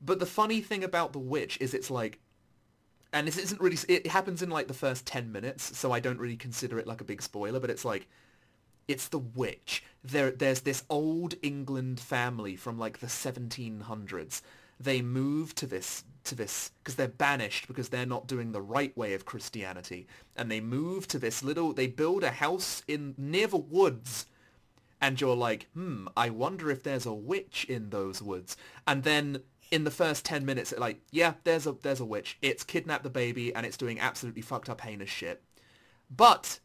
But 0.00 0.18
the 0.18 0.26
funny 0.26 0.60
thing 0.60 0.82
about 0.82 1.12
The 1.12 1.20
Witch 1.20 1.56
is 1.60 1.72
it's 1.72 1.88
like, 1.88 2.18
and 3.12 3.28
this 3.28 3.38
isn't 3.38 3.60
really, 3.60 3.78
it 3.88 4.08
happens 4.08 4.42
in 4.42 4.50
like 4.50 4.66
the 4.66 4.74
first 4.74 5.06
10 5.06 5.30
minutes, 5.30 5.78
so 5.78 5.92
I 5.92 6.00
don't 6.00 6.18
really 6.18 6.36
consider 6.36 6.80
it 6.80 6.86
like 6.88 7.00
a 7.00 7.04
big 7.04 7.22
spoiler, 7.22 7.60
but 7.60 7.70
it's 7.70 7.84
like, 7.84 8.08
it's 8.88 9.08
the 9.08 9.18
witch. 9.18 9.84
There, 10.04 10.30
there's 10.30 10.60
this 10.60 10.84
old 10.90 11.34
England 11.42 12.00
family 12.00 12.56
from 12.56 12.78
like 12.78 12.98
the 12.98 13.06
1700s. 13.06 14.42
They 14.80 15.00
move 15.02 15.54
to 15.56 15.66
this 15.66 16.04
to 16.24 16.34
this 16.34 16.70
because 16.78 16.94
they're 16.94 17.08
banished 17.08 17.66
because 17.66 17.88
they're 17.88 18.06
not 18.06 18.26
doing 18.26 18.52
the 18.52 18.60
right 18.60 18.96
way 18.96 19.14
of 19.14 19.24
Christianity, 19.24 20.06
and 20.36 20.50
they 20.50 20.60
move 20.60 21.06
to 21.08 21.18
this 21.18 21.42
little. 21.42 21.72
They 21.72 21.86
build 21.86 22.24
a 22.24 22.30
house 22.30 22.82
in 22.88 23.14
near 23.16 23.46
the 23.46 23.56
woods, 23.56 24.26
and 25.00 25.20
you're 25.20 25.36
like, 25.36 25.68
hmm, 25.74 26.06
I 26.16 26.30
wonder 26.30 26.70
if 26.70 26.82
there's 26.82 27.06
a 27.06 27.12
witch 27.12 27.66
in 27.68 27.90
those 27.90 28.22
woods. 28.22 28.56
And 28.86 29.02
then 29.04 29.42
in 29.70 29.84
the 29.84 29.90
first 29.90 30.24
ten 30.24 30.44
minutes, 30.44 30.72
it's 30.72 30.80
like, 30.80 31.00
yeah, 31.10 31.34
there's 31.44 31.66
a 31.66 31.72
there's 31.72 32.00
a 32.00 32.04
witch. 32.04 32.38
It's 32.42 32.64
kidnapped 32.64 33.04
the 33.04 33.10
baby 33.10 33.54
and 33.54 33.66
it's 33.66 33.76
doing 33.76 34.00
absolutely 34.00 34.42
fucked 34.42 34.68
up 34.68 34.80
heinous 34.80 35.10
shit. 35.10 35.42
But 36.14 36.60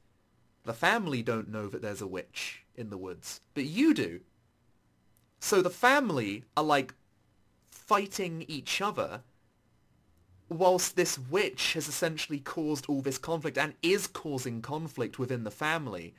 the 0.68 0.74
family 0.74 1.24
don't 1.24 1.50
know 1.50 1.68
that 1.68 1.82
there's 1.82 2.02
a 2.02 2.08
witch 2.08 2.64
in 2.76 2.92
the 2.92 2.98
woods, 2.98 3.42
but 3.56 3.66
you 3.66 3.94
do. 3.94 4.20
So 5.40 5.62
the 5.62 5.70
family 5.70 6.44
are 6.56 6.64
like 6.64 6.94
fighting 7.72 8.46
each 8.48 8.82
other 8.82 9.22
whilst 10.50 10.96
this 10.96 11.18
witch 11.18 11.74
has 11.74 11.88
essentially 11.88 12.40
caused 12.40 12.86
all 12.88 13.02
this 13.02 13.18
conflict 13.18 13.58
and 13.58 13.74
is 13.82 14.08
causing 14.08 14.62
conflict 14.62 15.18
within 15.18 15.44
the 15.44 15.52
family. 15.52 16.14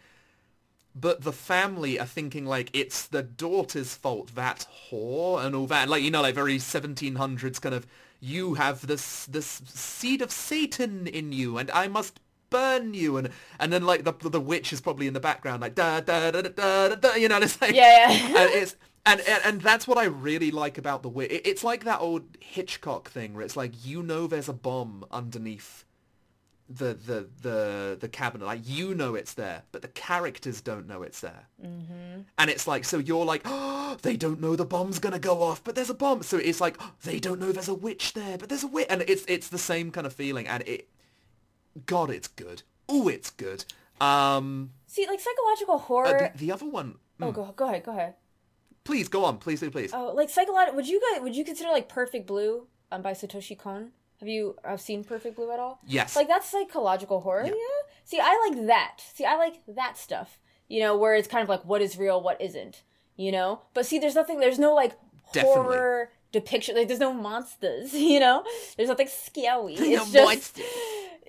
But 0.95 1.23
the 1.23 1.33
family 1.33 2.01
are 2.01 2.07
thinking 2.07 2.45
like 2.45 2.71
it's 2.73 3.07
the 3.07 3.23
daughter's 3.23 3.95
fault, 3.95 4.35
that 4.35 4.67
whore 4.91 5.45
and 5.45 5.55
all 5.55 5.67
that. 5.67 5.89
Like, 5.89 6.03
you 6.03 6.11
know, 6.11 6.23
like 6.23 6.35
very 6.35 6.57
1700s 6.57 7.61
kind 7.61 7.75
of, 7.75 7.87
you 8.21 8.55
have 8.55 8.87
this, 8.87 9.27
this 9.27 9.63
seed 9.67 10.23
of 10.23 10.33
Satan 10.33 11.07
in 11.07 11.33
you 11.33 11.59
and 11.59 11.71
I 11.71 11.87
must 11.87 12.19
burn 12.51 12.95
you. 12.95 13.17
And, 13.17 13.31
and 13.59 13.73
then 13.73 13.85
like 13.85 14.05
the, 14.05 14.13
the 14.13 14.41
witch 14.41 14.73
is 14.73 14.81
probably 14.81 15.07
in 15.07 15.15
the 15.15 15.21
background 15.21 15.63
like, 15.63 15.75
da, 15.75 16.01
da, 16.01 16.31
da, 16.31 16.43
da, 16.43 16.89
da, 16.89 16.95
da, 16.95 17.15
you 17.15 17.29
know, 17.29 17.39
it's 17.39 17.61
like, 17.61 17.75
Yeah, 17.75 18.11
yeah. 18.11 18.43
and 18.43 18.51
it's 18.55 18.77
and, 19.07 19.21
and 19.21 19.43
and 19.45 19.61
that's 19.63 19.89
what 19.89 19.97
I 19.97 20.05
really 20.05 20.51
like 20.51 20.77
about 20.77 21.03
the 21.03 21.09
witch. 21.09 21.31
It, 21.31 21.47
it's 21.47 21.65
like 21.65 21.85
that 21.85 22.01
old 22.01 22.25
Hitchcock 22.41 23.09
thing 23.09 23.35
where 23.35 23.43
it's 23.45 23.57
like 23.57 23.87
you 23.87 24.03
know 24.03 24.27
there's 24.27 24.49
a 24.49 24.53
bomb 24.53 25.05
underneath 25.11 25.85
the 26.69 26.95
the 26.95 27.29
the 27.41 27.97
the 27.99 28.09
cabinet. 28.09 28.45
Like 28.45 28.61
you 28.65 28.95
know 28.95 29.15
it's 29.15 29.35
there, 29.35 29.63
but 29.73 29.83
the 29.83 29.89
characters 29.89 30.61
don't 30.61 30.87
know 30.87 31.03
it's 31.03 31.21
there. 31.21 31.47
Mm-hmm. 31.65 32.23
And 32.37 32.51
it's 32.51 32.67
like 32.67 32.85
so 32.85 32.99
you're 32.99 33.25
like, 33.25 33.43
oh, 33.47 33.97
they 34.03 34.17
don't 34.17 34.41
know 34.41 34.57
the 34.57 34.67
bomb's 34.67 34.99
gonna 34.99 35.19
go 35.19 35.43
off, 35.43 35.65
but 35.65 35.75
there's 35.75 35.91
a 35.91 35.95
bomb. 35.95 36.23
So 36.23 36.37
it's 36.37 36.61
like 36.61 36.77
they 37.03 37.19
don't 37.19 37.41
know 37.41 37.53
there's 37.53 37.69
a 37.69 37.75
witch 37.75 38.13
there, 38.13 38.37
but 38.37 38.51
there's 38.51 38.65
a 38.65 38.69
witch, 38.69 38.89
and 38.91 39.03
it's 39.03 39.25
it's 39.27 39.49
the 39.49 39.59
same 39.59 39.91
kind 39.91 40.07
of 40.07 40.13
feeling. 40.13 40.47
And 40.47 40.63
it, 40.67 40.89
God, 41.87 42.11
it's 42.11 42.29
good. 42.29 42.63
Oh, 42.89 43.09
it's 43.09 43.31
good. 43.31 43.65
Um, 44.01 44.71
See, 44.87 45.07
like 45.07 45.21
psychological 45.21 45.75
uh, 45.75 45.79
horror. 45.79 46.33
the, 46.35 46.47
the 46.47 46.53
other 46.53 46.67
one. 46.67 46.97
oh, 47.21 47.33
go 47.33 47.53
go 47.57 47.67
ahead, 47.69 47.85
go 47.85 47.93
ahead. 47.93 48.15
Please 48.85 49.09
go 49.09 49.25
on. 49.25 49.39
Please 49.39 49.61
do. 49.61 49.71
Please. 49.71 49.91
Oh, 49.93 50.13
like 50.15 50.31
psychological. 50.31 50.77
Would 50.77 50.89
you 50.89 51.01
guys 51.13 51.23
would 51.23 51.37
you 51.37 51.45
consider 51.45 51.71
like 51.71 51.89
Perfect 51.89 52.27
Blue 52.27 52.67
um, 52.91 53.03
by 53.03 53.13
Satoshi 53.13 53.59
Kon? 53.59 53.91
Have 54.21 54.29
you 54.29 54.57
have 54.65 54.81
seen 54.81 55.05
Perfect 55.05 55.37
Blue 55.37 55.51
at 55.53 55.61
all? 55.61 55.81
yes. 55.87 56.17
Like 56.17 56.29
that's 56.29 56.49
psychological 56.51 57.21
horror. 57.21 57.45
Yeah. 57.47 57.53
See, 58.05 58.19
I 58.21 58.49
like 58.49 58.67
that. 58.67 58.99
See, 59.15 59.25
I 59.25 59.37
like 59.37 59.61
that 59.69 59.99
stuff. 59.99 60.39
You 60.69 60.81
know, 60.81 60.97
where 60.97 61.15
it's 61.15 61.29
kind 61.29 61.43
of 61.43 61.49
like 61.49 61.65
what 61.65 61.83
is 61.83 61.99
real, 61.99 62.23
what 62.23 62.41
isn't. 62.41 62.83
You 63.17 63.33
know, 63.33 63.63
but 63.75 63.85
see, 63.85 63.99
there's 63.99 64.15
nothing. 64.15 64.39
There's 64.41 64.59
no 64.59 64.75
like 64.75 64.97
Definitely. 65.33 65.77
horror 65.77 66.11
depiction. 66.33 66.77
Like 66.77 66.89
there's 66.89 67.01
no 67.01 67.13
monsters. 67.13 67.93
You 68.09 68.21
know, 68.21 68.45
there's 68.77 68.89
nothing 68.89 69.09
scary. 69.09 69.75
No 69.79 70.03
It's 70.03 70.13
just. 70.13 70.25
monsters. 70.25 70.65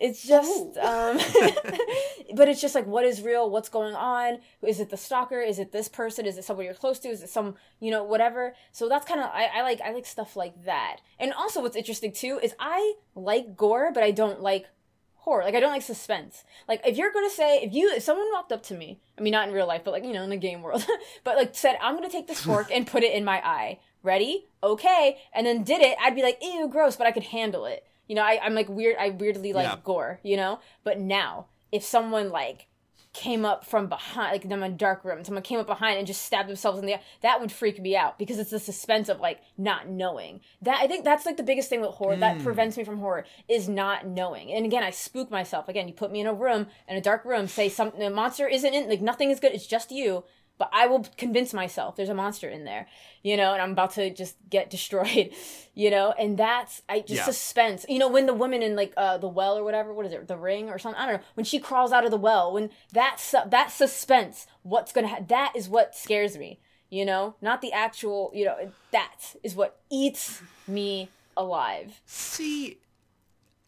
It's 0.01 0.25
just, 0.25 0.77
um, 0.77 1.17
but 2.35 2.47
it's 2.47 2.61
just 2.61 2.73
like, 2.73 2.87
what 2.87 3.03
is 3.03 3.21
real? 3.21 3.49
What's 3.49 3.67
going 3.67 3.95
on? 3.95 4.37
Is 4.65 4.79
it 4.79 4.89
the 4.91 4.95
stalker? 4.95 5.41
Is 5.41 5.59
it 5.59 5.73
this 5.73 5.89
person? 5.89 6.25
Is 6.25 6.37
it 6.37 6.45
someone 6.45 6.65
you're 6.65 6.73
close 6.73 6.99
to? 6.99 7.09
Is 7.09 7.21
it 7.21 7.29
some, 7.29 7.55
you 7.81 7.91
know, 7.91 8.05
whatever? 8.05 8.53
So 8.71 8.87
that's 8.87 9.05
kind 9.05 9.19
of, 9.19 9.29
I, 9.33 9.49
I 9.55 9.61
like, 9.61 9.81
I 9.81 9.91
like 9.91 10.05
stuff 10.05 10.37
like 10.37 10.63
that. 10.63 10.99
And 11.19 11.33
also 11.33 11.61
what's 11.61 11.75
interesting 11.75 12.13
too 12.13 12.39
is 12.41 12.55
I 12.61 12.93
like 13.13 13.57
gore, 13.57 13.91
but 13.93 14.01
I 14.01 14.11
don't 14.11 14.41
like 14.41 14.67
horror. 15.15 15.43
Like 15.43 15.55
I 15.55 15.59
don't 15.59 15.73
like 15.73 15.81
suspense. 15.81 16.45
Like 16.65 16.79
if 16.87 16.95
you're 16.95 17.11
gonna 17.11 17.29
say, 17.29 17.57
if 17.61 17.73
you, 17.73 17.91
if 17.93 18.01
someone 18.03 18.27
walked 18.31 18.53
up 18.53 18.63
to 18.63 18.75
me, 18.75 19.01
I 19.17 19.21
mean, 19.21 19.31
not 19.31 19.49
in 19.49 19.53
real 19.53 19.67
life, 19.67 19.81
but 19.83 19.91
like, 19.91 20.05
you 20.05 20.13
know, 20.13 20.23
in 20.23 20.29
the 20.29 20.37
game 20.37 20.61
world, 20.61 20.85
but 21.25 21.35
like 21.35 21.53
said, 21.55 21.77
I'm 21.81 21.95
gonna 21.95 22.09
take 22.09 22.27
this 22.27 22.39
fork 22.41 22.69
and 22.73 22.87
put 22.87 23.03
it 23.03 23.13
in 23.13 23.25
my 23.25 23.45
eye. 23.45 23.79
Ready? 24.03 24.47
Okay. 24.63 25.17
And 25.33 25.45
then 25.45 25.63
did 25.63 25.81
it, 25.81 25.97
I'd 26.01 26.15
be 26.15 26.23
like, 26.23 26.39
ew, 26.41 26.67
gross, 26.69 26.95
but 26.95 27.07
I 27.07 27.11
could 27.11 27.23
handle 27.23 27.65
it. 27.65 27.85
You 28.07 28.15
know, 28.15 28.23
I, 28.23 28.39
I'm 28.41 28.55
like 28.55 28.69
weird. 28.69 28.95
I 28.99 29.09
weirdly 29.09 29.53
like 29.53 29.65
Yeah. 29.65 29.77
gore. 29.83 30.19
You 30.23 30.37
know, 30.37 30.59
but 30.83 30.99
now 30.99 31.47
if 31.71 31.83
someone 31.83 32.29
like 32.29 32.67
came 33.11 33.43
up 33.43 33.65
from 33.65 33.87
behind, 33.87 34.31
like 34.31 34.47
them 34.47 34.63
in 34.63 34.71
a 34.71 34.75
dark 34.75 35.03
room, 35.03 35.23
someone 35.23 35.41
came 35.41 35.59
up 35.59 35.65
behind 35.65 35.97
and 35.97 36.05
just 36.05 36.23
stabbed 36.23 36.47
themselves 36.47 36.79
in 36.79 36.85
the 36.85 36.93
eye, 36.93 37.01
that 37.21 37.39
would 37.41 37.51
freak 37.51 37.79
me 37.81 37.95
out 37.95 38.19
because 38.19 38.37
it's 38.37 38.51
the 38.51 38.59
suspense 38.59 39.09
of 39.09 39.19
like 39.19 39.41
not 39.57 39.89
knowing. 39.89 40.41
That 40.61 40.79
I 40.79 40.87
think 40.87 41.03
that's 41.03 41.25
like 41.25 41.37
the 41.37 41.43
biggest 41.43 41.69
thing 41.69 41.81
with 41.81 41.91
horror 41.91 42.15
that 42.17 42.37
hmm. 42.37 42.43
prevents 42.43 42.77
me 42.77 42.83
from 42.83 42.99
horror 42.99 43.25
is 43.47 43.67
not 43.67 44.05
knowing. 44.05 44.51
And 44.51 44.65
again, 44.65 44.83
I 44.83 44.91
spook 44.91 45.31
myself. 45.31 45.67
Again, 45.67 45.87
you 45.87 45.93
put 45.93 46.11
me 46.11 46.21
in 46.21 46.27
a 46.27 46.33
room 46.33 46.67
in 46.87 46.97
a 46.97 47.01
dark 47.01 47.25
room, 47.25 47.47
say 47.47 47.67
something, 47.67 48.01
a 48.01 48.09
monster 48.09 48.47
isn't 48.47 48.73
in, 48.73 48.89
like 48.89 49.01
nothing 49.01 49.31
is 49.31 49.39
good. 49.39 49.53
It's 49.53 49.67
just 49.67 49.91
you. 49.91 50.23
But 50.59 50.69
I 50.73 50.85
will 50.85 51.05
convince 51.17 51.53
myself 51.53 51.95
there's 51.95 52.09
a 52.09 52.13
monster 52.13 52.47
in 52.49 52.65
there, 52.65 52.85
you 53.23 53.35
know, 53.37 53.53
and 53.53 53.61
I'm 53.61 53.71
about 53.71 53.91
to 53.93 54.11
just 54.11 54.35
get 54.49 54.69
destroyed, 54.77 55.31
you 55.73 55.89
know, 55.89 56.13
and 56.19 56.37
that's 56.37 56.83
I 56.87 56.99
just 56.99 57.13
Yeah. 57.21 57.25
suspense. 57.25 57.85
You 57.89 57.97
know, 57.97 58.09
when 58.09 58.27
the 58.27 58.33
woman 58.35 58.61
in 58.61 58.75
like 58.75 58.93
uh 58.97 59.17
the 59.17 59.27
well 59.29 59.57
or 59.57 59.63
whatever, 59.63 59.93
what 59.93 60.05
is 60.05 60.11
it, 60.13 60.27
the 60.27 60.37
ring 60.37 60.69
or 60.69 60.77
something? 60.77 61.01
I 61.01 61.05
don't 61.07 61.15
know. 61.21 61.27
When 61.33 61.45
she 61.45 61.59
crawls 61.59 61.91
out 61.91 62.05
of 62.05 62.11
the 62.11 62.17
well, 62.17 62.51
when 62.53 62.69
that 62.93 63.19
su- 63.19 63.47
that 63.47 63.71
suspense, 63.71 64.45
what's 64.61 64.91
gonna 64.91 65.07
ha- 65.07 65.23
that 65.29 65.53
is 65.55 65.67
what 65.69 65.95
scares 65.95 66.37
me. 66.37 66.59
You 66.91 67.05
know, 67.05 67.35
not 67.41 67.61
the 67.61 67.71
actual. 67.71 68.31
You 68.33 68.45
know, 68.45 68.71
that 68.91 69.35
is 69.43 69.55
what 69.55 69.79
eats 69.89 70.41
me 70.67 71.09
alive. 71.37 72.01
See, 72.05 72.79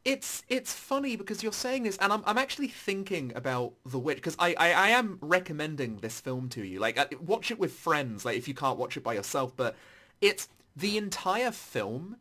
it's 0.03 0.43
it's 0.47 0.73
funny 0.73 1.15
because 1.15 1.43
you're 1.43 1.51
saying 1.51 1.83
this, 1.83 1.97
and 1.97 2.11
I'm 2.11 2.23
I'm 2.25 2.37
actually 2.37 2.67
thinking 2.67 3.31
about 3.35 3.73
The 3.85 3.99
Witch 3.99 4.17
because 4.17 4.35
I, 4.39 4.55
I 4.57 4.71
I 4.71 4.89
am 4.89 5.19
recommending 5.21 5.97
this 5.97 6.19
film 6.19 6.49
to 6.49 6.63
you. 6.63 6.79
Like, 6.79 6.97
uh, 6.97 7.05
watch 7.19 7.51
it 7.51 7.59
with 7.59 7.73
friends. 7.73 8.25
Like, 8.25 8.37
if 8.37 8.47
you 8.47 8.53
can't 8.53 8.77
watch 8.77 8.97
it 8.97 9.03
by 9.03 9.13
yourself, 9.13 9.55
but 9.55 9.75
it's 10.19 10.49
the 10.75 10.97
entire 10.97 11.51
film 11.51 12.17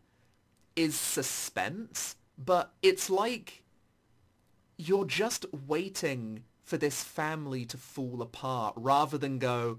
is 0.76 0.94
suspense, 0.94 2.16
but 2.36 2.72
it's 2.82 3.08
like 3.08 3.62
you're 4.76 5.04
just 5.04 5.46
waiting 5.66 6.42
for 6.62 6.76
this 6.76 7.02
family 7.02 7.64
to 7.66 7.76
fall 7.76 8.22
apart 8.22 8.74
rather 8.76 9.18
than 9.18 9.38
go 9.38 9.78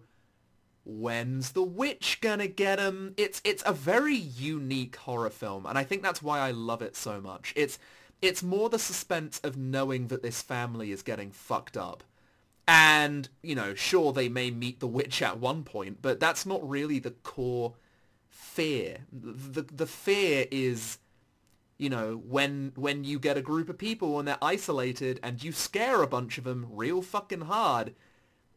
when's 0.84 1.52
the 1.52 1.64
witch 1.64 2.20
gonna 2.22 2.48
get 2.48 2.80
him 2.80 3.14
it's 3.18 3.42
it's 3.44 3.64
a 3.66 3.74
very 3.74 4.16
unique 4.16 4.96
horror 4.96 5.30
film 5.30 5.66
and 5.66 5.78
i 5.78 5.84
think 5.84 6.02
that's 6.02 6.24
why 6.24 6.40
i 6.40 6.52
love 6.52 6.82
it 6.82 6.96
so 6.96 7.22
much. 7.22 7.54
It's 7.56 7.78
it's 8.22 8.44
more 8.44 8.70
the 8.70 8.80
suspense 8.80 9.40
of 9.44 9.58
knowing 9.58 10.08
that 10.08 10.22
this 10.22 10.42
family 10.42 10.92
is 10.92 11.02
getting 11.02 11.32
fucked 11.32 11.76
up. 11.76 12.04
And 12.68 13.28
you 13.42 13.56
know 13.56 13.74
sure 13.74 14.14
they 14.14 14.30
may 14.30 14.52
meet 14.52 14.80
the 14.80 14.88
witch 14.88 15.22
at 15.22 15.40
one 15.40 15.64
point 15.64 16.02
but 16.02 16.20
that's 16.20 16.46
not 16.46 16.68
really 16.68 17.00
the 17.00 17.12
core 17.12 17.74
fear. 18.30 19.00
The 19.12 19.64
the 19.64 19.88
fear 19.88 20.46
is 20.52 21.00
you 21.78 21.90
know 21.90 22.22
when 22.26 22.72
when 22.76 23.04
you 23.04 23.20
get 23.20 23.38
a 23.38 23.42
group 23.42 23.68
of 23.68 23.78
people 23.78 24.20
and 24.20 24.28
they're 24.28 24.38
isolated 24.42 25.20
and 25.24 25.44
you 25.44 25.52
scare 25.52 26.02
a 26.02 26.08
bunch 26.08 26.38
of 26.38 26.44
them 26.44 26.68
real 26.72 27.02
fucking 27.02 27.42
hard 27.42 27.94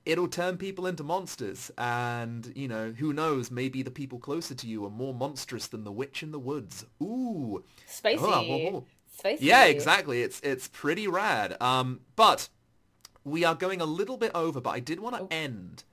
it'll 0.06 0.28
turn 0.28 0.56
people 0.56 0.86
into 0.86 1.02
monsters 1.02 1.70
and 1.78 2.52
you 2.54 2.68
know 2.68 2.92
who 2.98 3.12
knows 3.12 3.50
maybe 3.50 3.82
the 3.82 3.90
people 3.90 4.18
closer 4.18 4.54
to 4.54 4.66
you 4.66 4.84
are 4.84 4.90
more 4.90 5.14
monstrous 5.14 5.66
than 5.66 5.84
the 5.84 5.92
witch 5.92 6.22
in 6.22 6.30
the 6.30 6.38
woods 6.38 6.84
ooh 7.02 7.62
Spicy. 7.86 8.18
Oh, 8.20 8.42
whoa. 8.42 8.86
Spicy. 9.16 9.44
yeah 9.44 9.64
exactly 9.64 10.22
it's 10.22 10.40
it's 10.40 10.68
pretty 10.68 11.06
rad 11.06 11.56
um 11.60 12.00
but 12.16 12.48
we 13.24 13.44
are 13.44 13.54
going 13.54 13.80
a 13.80 13.86
little 13.86 14.16
bit 14.16 14.32
over 14.34 14.60
but 14.60 14.70
i 14.70 14.80
did 14.80 15.00
want 15.00 15.16
to 15.16 15.34
end 15.34 15.84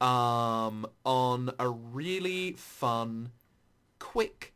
um 0.00 0.86
on 1.04 1.52
a 1.58 1.68
really 1.68 2.52
fun 2.52 3.30
quick 3.98 4.52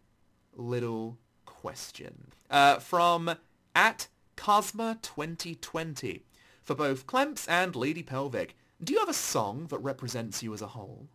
little 0.57 1.19
question 1.47 2.33
uh 2.51 2.79
from 2.79 3.35
at 3.75 4.09
cosma 4.37 5.01
2020 5.03 6.25
for 6.63 6.75
both 6.75 7.07
clemps 7.07 7.47
and 7.47 7.77
lady 7.77 8.03
pelvic 8.03 8.57
do 8.83 8.93
you 8.93 8.99
have 9.01 9.09
a 9.09 9.15
song 9.15 9.67
that 9.69 9.79
represents 9.79 10.43
you 10.43 10.55
as 10.55 10.63
a 10.63 10.69
whole 10.69 11.09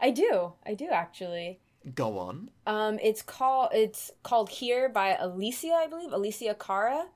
I 0.00 0.10
do. 0.10 0.52
I 0.64 0.74
do 0.74 0.88
actually. 0.88 1.60
go 1.94 2.18
on 2.18 2.50
Um, 2.66 2.98
it's 3.02 3.22
called 3.22 3.70
it's 3.72 4.10
called 4.22 4.50
Here 4.50 4.88
by 4.88 5.16
Alicia, 5.18 5.72
I 5.72 5.86
believe, 5.86 6.12
Alicia 6.12 6.54
Cara. 6.54 7.06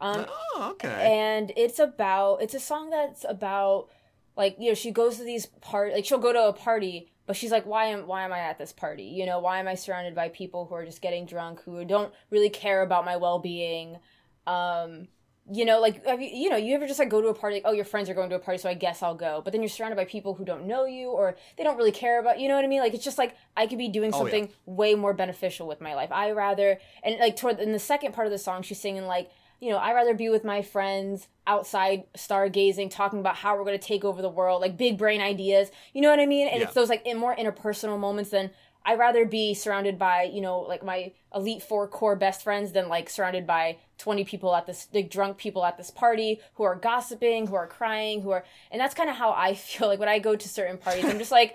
Um, 0.00 0.26
oh 0.28 0.70
okay 0.72 0.88
and 0.88 1.52
it's 1.56 1.80
about 1.80 2.40
it's 2.40 2.54
a 2.54 2.60
song 2.60 2.90
that's 2.90 3.24
about 3.28 3.88
like 4.36 4.54
you 4.60 4.68
know 4.68 4.74
she 4.74 4.92
goes 4.92 5.16
to 5.16 5.24
these 5.24 5.46
part 5.46 5.92
like 5.92 6.04
she'll 6.04 6.18
go 6.18 6.32
to 6.32 6.46
a 6.46 6.52
party 6.52 7.10
but 7.26 7.34
she's 7.34 7.50
like 7.50 7.66
why 7.66 7.86
am 7.86 8.06
why 8.06 8.22
am 8.22 8.32
i 8.32 8.38
at 8.38 8.58
this 8.58 8.72
party 8.72 9.02
you 9.02 9.26
know 9.26 9.40
why 9.40 9.58
am 9.58 9.66
i 9.66 9.74
surrounded 9.74 10.14
by 10.14 10.28
people 10.28 10.66
who 10.66 10.76
are 10.76 10.84
just 10.84 11.02
getting 11.02 11.26
drunk 11.26 11.60
who 11.64 11.84
don't 11.84 12.14
really 12.30 12.48
care 12.48 12.82
about 12.82 13.04
my 13.04 13.16
well-being 13.16 13.98
um 14.46 15.08
you 15.50 15.64
know 15.64 15.80
like 15.80 16.04
have 16.06 16.20
you, 16.20 16.28
you 16.32 16.50
know 16.50 16.56
you 16.56 16.74
ever 16.74 16.86
just 16.86 16.98
like 16.98 17.08
go 17.08 17.20
to 17.22 17.28
a 17.28 17.34
party 17.34 17.56
like, 17.56 17.62
oh 17.64 17.72
your 17.72 17.84
friends 17.84 18.08
are 18.10 18.14
going 18.14 18.28
to 18.28 18.36
a 18.36 18.38
party 18.38 18.58
so 18.58 18.68
i 18.68 18.74
guess 18.74 19.02
i'll 19.02 19.14
go 19.14 19.40
but 19.42 19.52
then 19.52 19.62
you're 19.62 19.68
surrounded 19.68 19.96
by 19.96 20.04
people 20.04 20.34
who 20.34 20.44
don't 20.44 20.66
know 20.66 20.84
you 20.84 21.08
or 21.10 21.36
they 21.56 21.64
don't 21.64 21.76
really 21.76 21.92
care 21.92 22.20
about 22.20 22.38
you 22.38 22.48
know 22.48 22.54
what 22.56 22.64
i 22.64 22.68
mean 22.68 22.80
like 22.80 22.92
it's 22.94 23.04
just 23.04 23.18
like 23.18 23.34
i 23.56 23.66
could 23.66 23.78
be 23.78 23.88
doing 23.88 24.10
Oh, 24.12 24.18
yeah. 24.26 24.30
something 24.32 24.48
way 24.66 24.94
more 24.94 25.14
beneficial 25.14 25.66
with 25.66 25.80
my 25.80 25.94
life 25.94 26.12
i 26.12 26.30
rather 26.32 26.78
and 27.02 27.18
like 27.18 27.36
toward 27.36 27.60
in 27.60 27.72
the 27.72 27.78
second 27.78 28.12
part 28.12 28.26
of 28.26 28.30
the 28.30 28.38
song 28.38 28.62
she's 28.62 28.80
singing 28.80 29.06
like 29.06 29.30
you 29.60 29.70
know, 29.70 29.78
I'd 29.78 29.94
rather 29.94 30.14
be 30.14 30.28
with 30.28 30.44
my 30.44 30.62
friends 30.62 31.26
outside 31.44 32.04
stargazing, 32.16 32.92
talking 32.92 33.18
about 33.18 33.34
how 33.34 33.56
we're 33.56 33.64
going 33.64 33.76
to 33.76 33.84
take 33.84 34.04
over 34.04 34.22
the 34.22 34.28
world, 34.28 34.60
like 34.60 34.76
big 34.76 34.96
brain 34.96 35.20
ideas. 35.20 35.72
You 35.92 36.00
know 36.00 36.10
what 36.10 36.20
I 36.20 36.26
mean? 36.26 36.46
And 36.46 36.58
Yeah. 36.60 36.66
it's 36.66 36.74
those 36.74 36.88
like 36.88 37.04
in 37.04 37.18
more 37.18 37.34
interpersonal 37.34 37.98
moments 37.98 38.30
than 38.30 38.52
I'd 38.88 38.98
rather 38.98 39.26
be 39.26 39.52
surrounded 39.52 39.98
by, 39.98 40.22
you 40.22 40.40
know, 40.40 40.60
like 40.60 40.82
my 40.82 41.12
elite 41.34 41.62
four 41.62 41.86
core 41.86 42.16
best 42.16 42.42
friends 42.42 42.72
than 42.72 42.88
like 42.88 43.10
surrounded 43.10 43.46
by 43.46 43.76
20 43.98 44.24
people 44.24 44.56
at 44.56 44.66
this, 44.66 44.88
like 44.94 45.10
drunk 45.10 45.36
people 45.36 45.62
at 45.66 45.76
this 45.76 45.90
party 45.90 46.40
who 46.54 46.62
are 46.62 46.74
gossiping, 46.74 47.48
who 47.48 47.54
are 47.54 47.66
crying, 47.66 48.22
who 48.22 48.30
are, 48.30 48.46
and 48.70 48.80
that's 48.80 48.94
kind 48.94 49.10
of 49.10 49.16
how 49.16 49.32
I 49.32 49.52
feel 49.54 49.88
like 49.88 49.98
when 49.98 50.08
I 50.08 50.20
go 50.20 50.36
to 50.36 50.48
certain 50.48 50.78
parties. 50.78 51.04
I'm 51.04 51.18
just 51.18 51.30
like, 51.30 51.54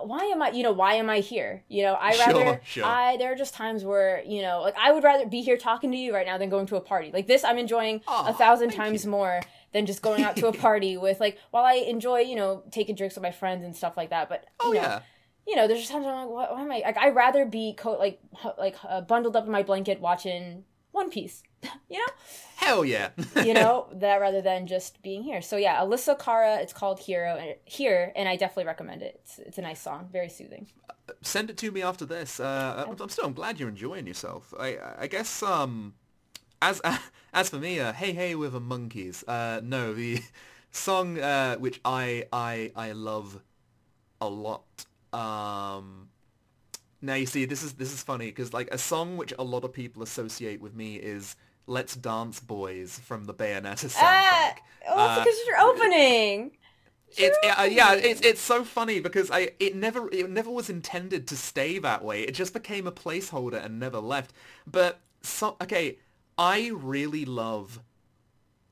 why 0.00 0.20
am 0.20 0.40
I, 0.40 0.52
you 0.52 0.62
know, 0.62 0.72
why 0.72 0.94
am 0.94 1.10
I 1.10 1.18
here? 1.20 1.64
You 1.68 1.82
know, 1.82 1.92
I 2.00 2.16
rather, 2.16 2.62
sure. 2.64 2.86
I, 2.86 3.18
there 3.18 3.30
are 3.30 3.36
just 3.36 3.52
times 3.52 3.84
where, 3.84 4.22
you 4.24 4.40
know, 4.40 4.62
like 4.62 4.78
I 4.78 4.90
would 4.90 5.04
rather 5.04 5.26
be 5.26 5.42
here 5.42 5.58
talking 5.58 5.90
to 5.90 5.98
you 5.98 6.14
right 6.14 6.26
now 6.26 6.38
than 6.38 6.48
going 6.48 6.64
to 6.68 6.76
a 6.76 6.80
party. 6.80 7.10
Like 7.12 7.26
this, 7.26 7.44
I'm 7.44 7.58
enjoying 7.58 8.00
Aw, 8.08 8.28
a 8.30 8.32
thousand 8.32 8.70
times 8.70 9.04
you. 9.04 9.10
more 9.10 9.42
than 9.74 9.84
just 9.84 10.00
going 10.00 10.22
out 10.22 10.34
to 10.36 10.46
a 10.46 10.52
party 10.66 10.96
with, 10.96 11.20
like, 11.20 11.36
while 11.50 11.66
I 11.66 11.74
enjoy, 11.74 12.20
you 12.20 12.36
know, 12.36 12.62
taking 12.70 12.94
drinks 12.94 13.16
with 13.16 13.22
my 13.22 13.32
friends 13.32 13.66
and 13.66 13.76
stuff 13.76 13.98
like 13.98 14.08
that. 14.08 14.30
But, 14.30 14.46
oh 14.60 14.72
you 14.72 14.76
know, 14.76 14.80
yeah 14.80 15.00
you 15.50 15.56
know, 15.56 15.66
there's 15.66 15.80
just 15.80 15.92
times 15.92 16.06
I'm 16.06 16.26
like, 16.26 16.28
why, 16.28 16.52
why 16.52 16.62
am 16.62 16.72
I, 16.72 16.78
like, 16.86 16.96
I'd 16.96 17.14
rather 17.14 17.44
be, 17.44 17.74
co- 17.76 17.98
like, 17.98 18.20
like, 18.56 18.76
uh, 18.88 19.00
bundled 19.02 19.36
up 19.36 19.44
in 19.44 19.50
my 19.50 19.62
blanket 19.62 20.00
watching 20.00 20.64
One 20.92 21.10
Piece, 21.10 21.42
you 21.90 21.98
know? 21.98 22.12
hell 22.56 22.84
yeah 22.84 23.08
you 23.42 23.54
know 23.54 23.88
that 23.90 24.20
rather 24.20 24.42
than 24.42 24.66
just 24.66 25.02
being 25.02 25.22
here 25.22 25.40
so 25.40 25.56
yeah 25.56 25.80
alyssa 25.80 26.16
cara 26.18 26.58
it's 26.58 26.74
called 26.74 27.00
hero 27.00 27.34
and 27.40 27.54
here 27.64 28.12
and 28.14 28.28
i 28.28 28.36
definitely 28.36 28.66
recommend 28.66 29.00
it 29.00 29.18
it's, 29.24 29.38
it's 29.38 29.56
a 29.56 29.62
nice 29.62 29.80
song 29.80 30.06
very 30.12 30.28
soothing 30.28 30.66
send 31.22 31.50
it 31.50 31.56
to 31.58 31.70
me 31.70 31.82
after 31.82 32.04
this. 32.04 32.40
Uh, 32.40 32.84
I'm, 32.88 32.96
I'm 33.00 33.08
still 33.08 33.26
I'm 33.26 33.32
glad 33.32 33.58
you're 33.58 33.68
enjoying 33.68 34.06
yourself. 34.06 34.52
I 34.58 34.78
I 34.98 35.06
guess 35.06 35.42
um 35.42 35.94
as 36.62 36.80
as 37.32 37.50
for 37.50 37.56
me, 37.56 37.80
uh, 37.80 37.92
hey 37.92 38.12
hey 38.12 38.34
with 38.34 38.52
the 38.52 38.60
monkeys. 38.60 39.24
Uh, 39.26 39.60
no, 39.62 39.94
the 39.94 40.22
song 40.70 41.18
uh, 41.18 41.56
which 41.56 41.80
I 41.84 42.26
I 42.32 42.72
I 42.76 42.92
love 42.92 43.40
a 44.20 44.28
lot 44.28 44.86
um 45.12 46.08
now 47.02 47.14
you 47.14 47.26
see 47.26 47.44
this 47.44 47.62
is 47.62 47.74
this 47.74 47.92
is 47.92 48.02
funny 48.02 48.26
because 48.26 48.52
like 48.52 48.68
a 48.72 48.78
song 48.78 49.16
which 49.16 49.32
a 49.38 49.44
lot 49.44 49.64
of 49.64 49.72
people 49.72 50.02
associate 50.02 50.60
with 50.60 50.74
me 50.74 50.96
is 50.96 51.36
Let's 51.66 51.94
Dance 51.96 52.40
Boys 52.40 52.98
from 52.98 53.24
the 53.24 53.34
Bayonetta 53.34 53.88
soundtrack. 53.88 54.00
Ah, 54.02 54.54
oh, 54.88 55.04
it's 55.04 55.16
Uh, 55.16 55.18
because 55.18 55.38
you're 55.46 55.60
opening. 55.60 56.56
it's 57.16 57.38
You're 57.42 57.60
uh, 57.60 57.64
yeah 57.64 57.94
it's 57.94 58.20
it's 58.20 58.40
so 58.40 58.64
funny 58.64 59.00
because 59.00 59.30
I 59.30 59.50
it 59.58 59.74
never 59.74 60.08
it 60.12 60.30
never 60.30 60.50
was 60.50 60.70
intended 60.70 61.26
to 61.28 61.36
stay 61.36 61.78
that 61.78 62.04
way. 62.04 62.22
It 62.22 62.32
just 62.34 62.52
became 62.52 62.86
a 62.86 62.92
placeholder 62.92 63.64
and 63.64 63.78
never 63.80 63.98
left. 63.98 64.32
But 64.66 65.00
so 65.22 65.56
okay, 65.62 65.98
I 66.38 66.70
really 66.74 67.24
love 67.24 67.80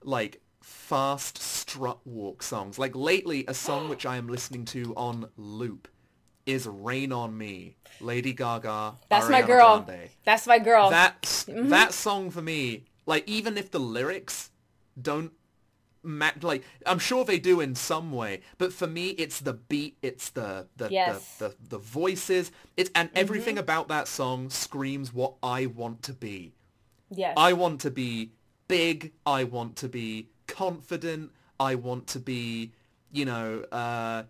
like 0.02 0.40
fast 0.62 1.38
strut 1.40 1.98
walk 2.06 2.42
songs. 2.42 2.78
Like 2.78 2.94
lately, 2.94 3.44
a 3.48 3.54
song 3.54 3.88
which 3.88 4.06
I 4.06 4.16
am 4.16 4.28
listening 4.28 4.64
to 4.66 4.94
on 4.96 5.30
loop 5.36 5.88
is 6.48 6.66
"Rain 6.66 7.12
on 7.12 7.36
Me," 7.38 7.76
Lady 8.00 8.32
Gaga. 8.32 8.94
That's 9.08 9.28
my 9.28 9.42
girl. 9.42 9.80
Grande. 9.84 10.08
That's 10.24 10.46
my 10.46 10.58
girl. 10.58 10.90
That 10.90 11.22
Mm-hmm. 11.22 11.68
that 11.68 11.92
song 11.94 12.30
for 12.30 12.42
me, 12.42 12.84
like 13.06 13.28
even 13.28 13.56
if 13.56 13.70
the 13.70 13.78
lyrics 13.80 14.50
don't 15.00 15.32
ma- 16.02 16.30
like 16.42 16.62
I'm 16.86 16.98
sure 16.98 17.24
they 17.24 17.38
do 17.38 17.60
in 17.60 17.74
some 17.74 18.12
way, 18.12 18.40
but 18.58 18.72
for 18.72 18.86
me 18.86 19.10
it's 19.10 19.40
the 19.40 19.52
beat, 19.54 19.96
it's 20.02 20.30
the 20.30 20.66
the 20.76 20.88
Yes. 20.90 21.36
the, 21.38 21.48
the, 21.48 21.54
the 21.70 21.78
voices, 21.78 22.50
it's 22.76 22.90
and 22.94 23.10
everything 23.14 23.54
Mm-hmm. 23.54 23.60
about 23.68 23.88
that 23.88 24.08
song 24.08 24.50
screams 24.50 25.12
what 25.14 25.34
I 25.42 25.66
want 25.66 26.02
to 26.04 26.12
be. 26.12 26.54
yes. 27.10 27.34
I 27.36 27.52
want 27.52 27.80
to 27.82 27.90
be 27.90 28.32
big. 28.68 29.12
I 29.24 29.44
want 29.44 29.76
to 29.76 29.88
be 29.88 30.28
confident. 30.46 31.30
I 31.60 31.74
want 31.74 32.06
to 32.08 32.20
be, 32.20 32.72
you 33.12 33.24
know, 33.24 33.64
uh, 33.72 34.24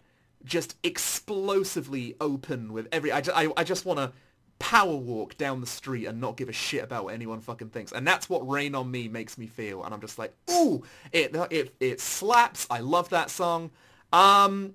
just 0.49 0.77
explosively 0.83 2.15
open 2.21 2.73
with 2.73 2.89
every. 2.93 3.13
I, 3.13 3.21
ju- 3.21 3.33
I, 3.35 3.49
I 3.57 3.65
just 3.65 3.85
want 3.85 3.99
to 3.99 4.13
power 4.59 4.97
walk 4.97 5.37
down 5.37 5.61
the 5.61 5.67
street 5.69 6.07
and 6.07 6.21
not 6.21 6.37
give 6.37 6.49
a 6.49 6.53
shit 6.53 6.83
about 6.83 7.05
what 7.05 7.15
anyone 7.15 7.41
fucking 7.41 7.69
thinks. 7.69 7.93
And 7.93 8.07
that's 8.07 8.29
what 8.29 8.49
Rain 8.49 8.75
on 8.75 8.91
Me 8.91 9.07
makes 9.09 9.39
me 9.39 9.47
feel. 9.47 9.85
And 9.85 9.95
I'm 9.95 10.01
just 10.01 10.19
like, 10.19 10.35
ooh, 10.51 10.83
it 11.13 11.37
it 11.51 11.75
it 11.79 12.01
slaps. 12.01 12.67
I 12.71 12.81
love 12.81 13.09
that 13.11 13.31
song. 13.31 13.71
Um, 14.13 14.75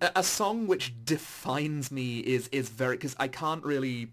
a 0.00 0.22
song 0.22 0.66
which 0.66 0.92
defines 1.04 1.90
me 1.90 2.18
is 2.20 2.48
is 2.48 2.68
very 2.68 2.96
because 2.96 3.16
I 3.18 3.28
can't 3.28 3.64
really 3.64 4.12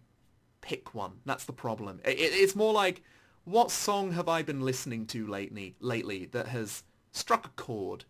pick 0.62 0.96
one. 0.96 1.14
That's 1.26 1.46
the 1.46 1.54
problem. 1.54 2.00
It- 2.06 2.18
it's 2.20 2.56
more 2.56 2.74
like 2.74 3.04
what 3.44 3.70
song 3.70 4.14
have 4.14 4.28
I 4.28 4.42
been 4.42 4.62
listening 4.62 5.06
to 5.08 5.28
lately 5.28 5.76
lately 5.80 6.26
that 6.32 6.48
has 6.48 6.84
struck 7.12 7.46
a 7.46 7.50
chord? 7.50 8.06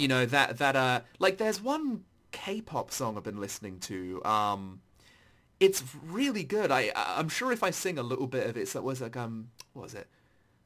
You 0.00 0.08
know 0.08 0.24
that 0.24 0.56
that 0.56 0.76
uh 0.76 1.00
like 1.18 1.36
there's 1.36 1.60
one 1.60 2.04
K-pop 2.32 2.90
song 2.90 3.18
I've 3.18 3.22
been 3.22 3.38
listening 3.38 3.78
to. 3.80 4.22
Um, 4.24 4.80
it's 5.60 5.84
really 6.02 6.42
good. 6.42 6.70
I 6.70 6.90
I'm 6.96 7.28
sure 7.28 7.52
if 7.52 7.62
I 7.62 7.70
sing 7.70 7.98
a 7.98 8.02
little 8.02 8.26
bit 8.26 8.46
of 8.46 8.56
it, 8.56 8.66
so 8.68 8.78
it 8.80 8.82
was 8.82 9.02
like 9.02 9.14
um 9.18 9.48
what 9.74 9.82
was 9.82 9.94
it? 9.94 10.08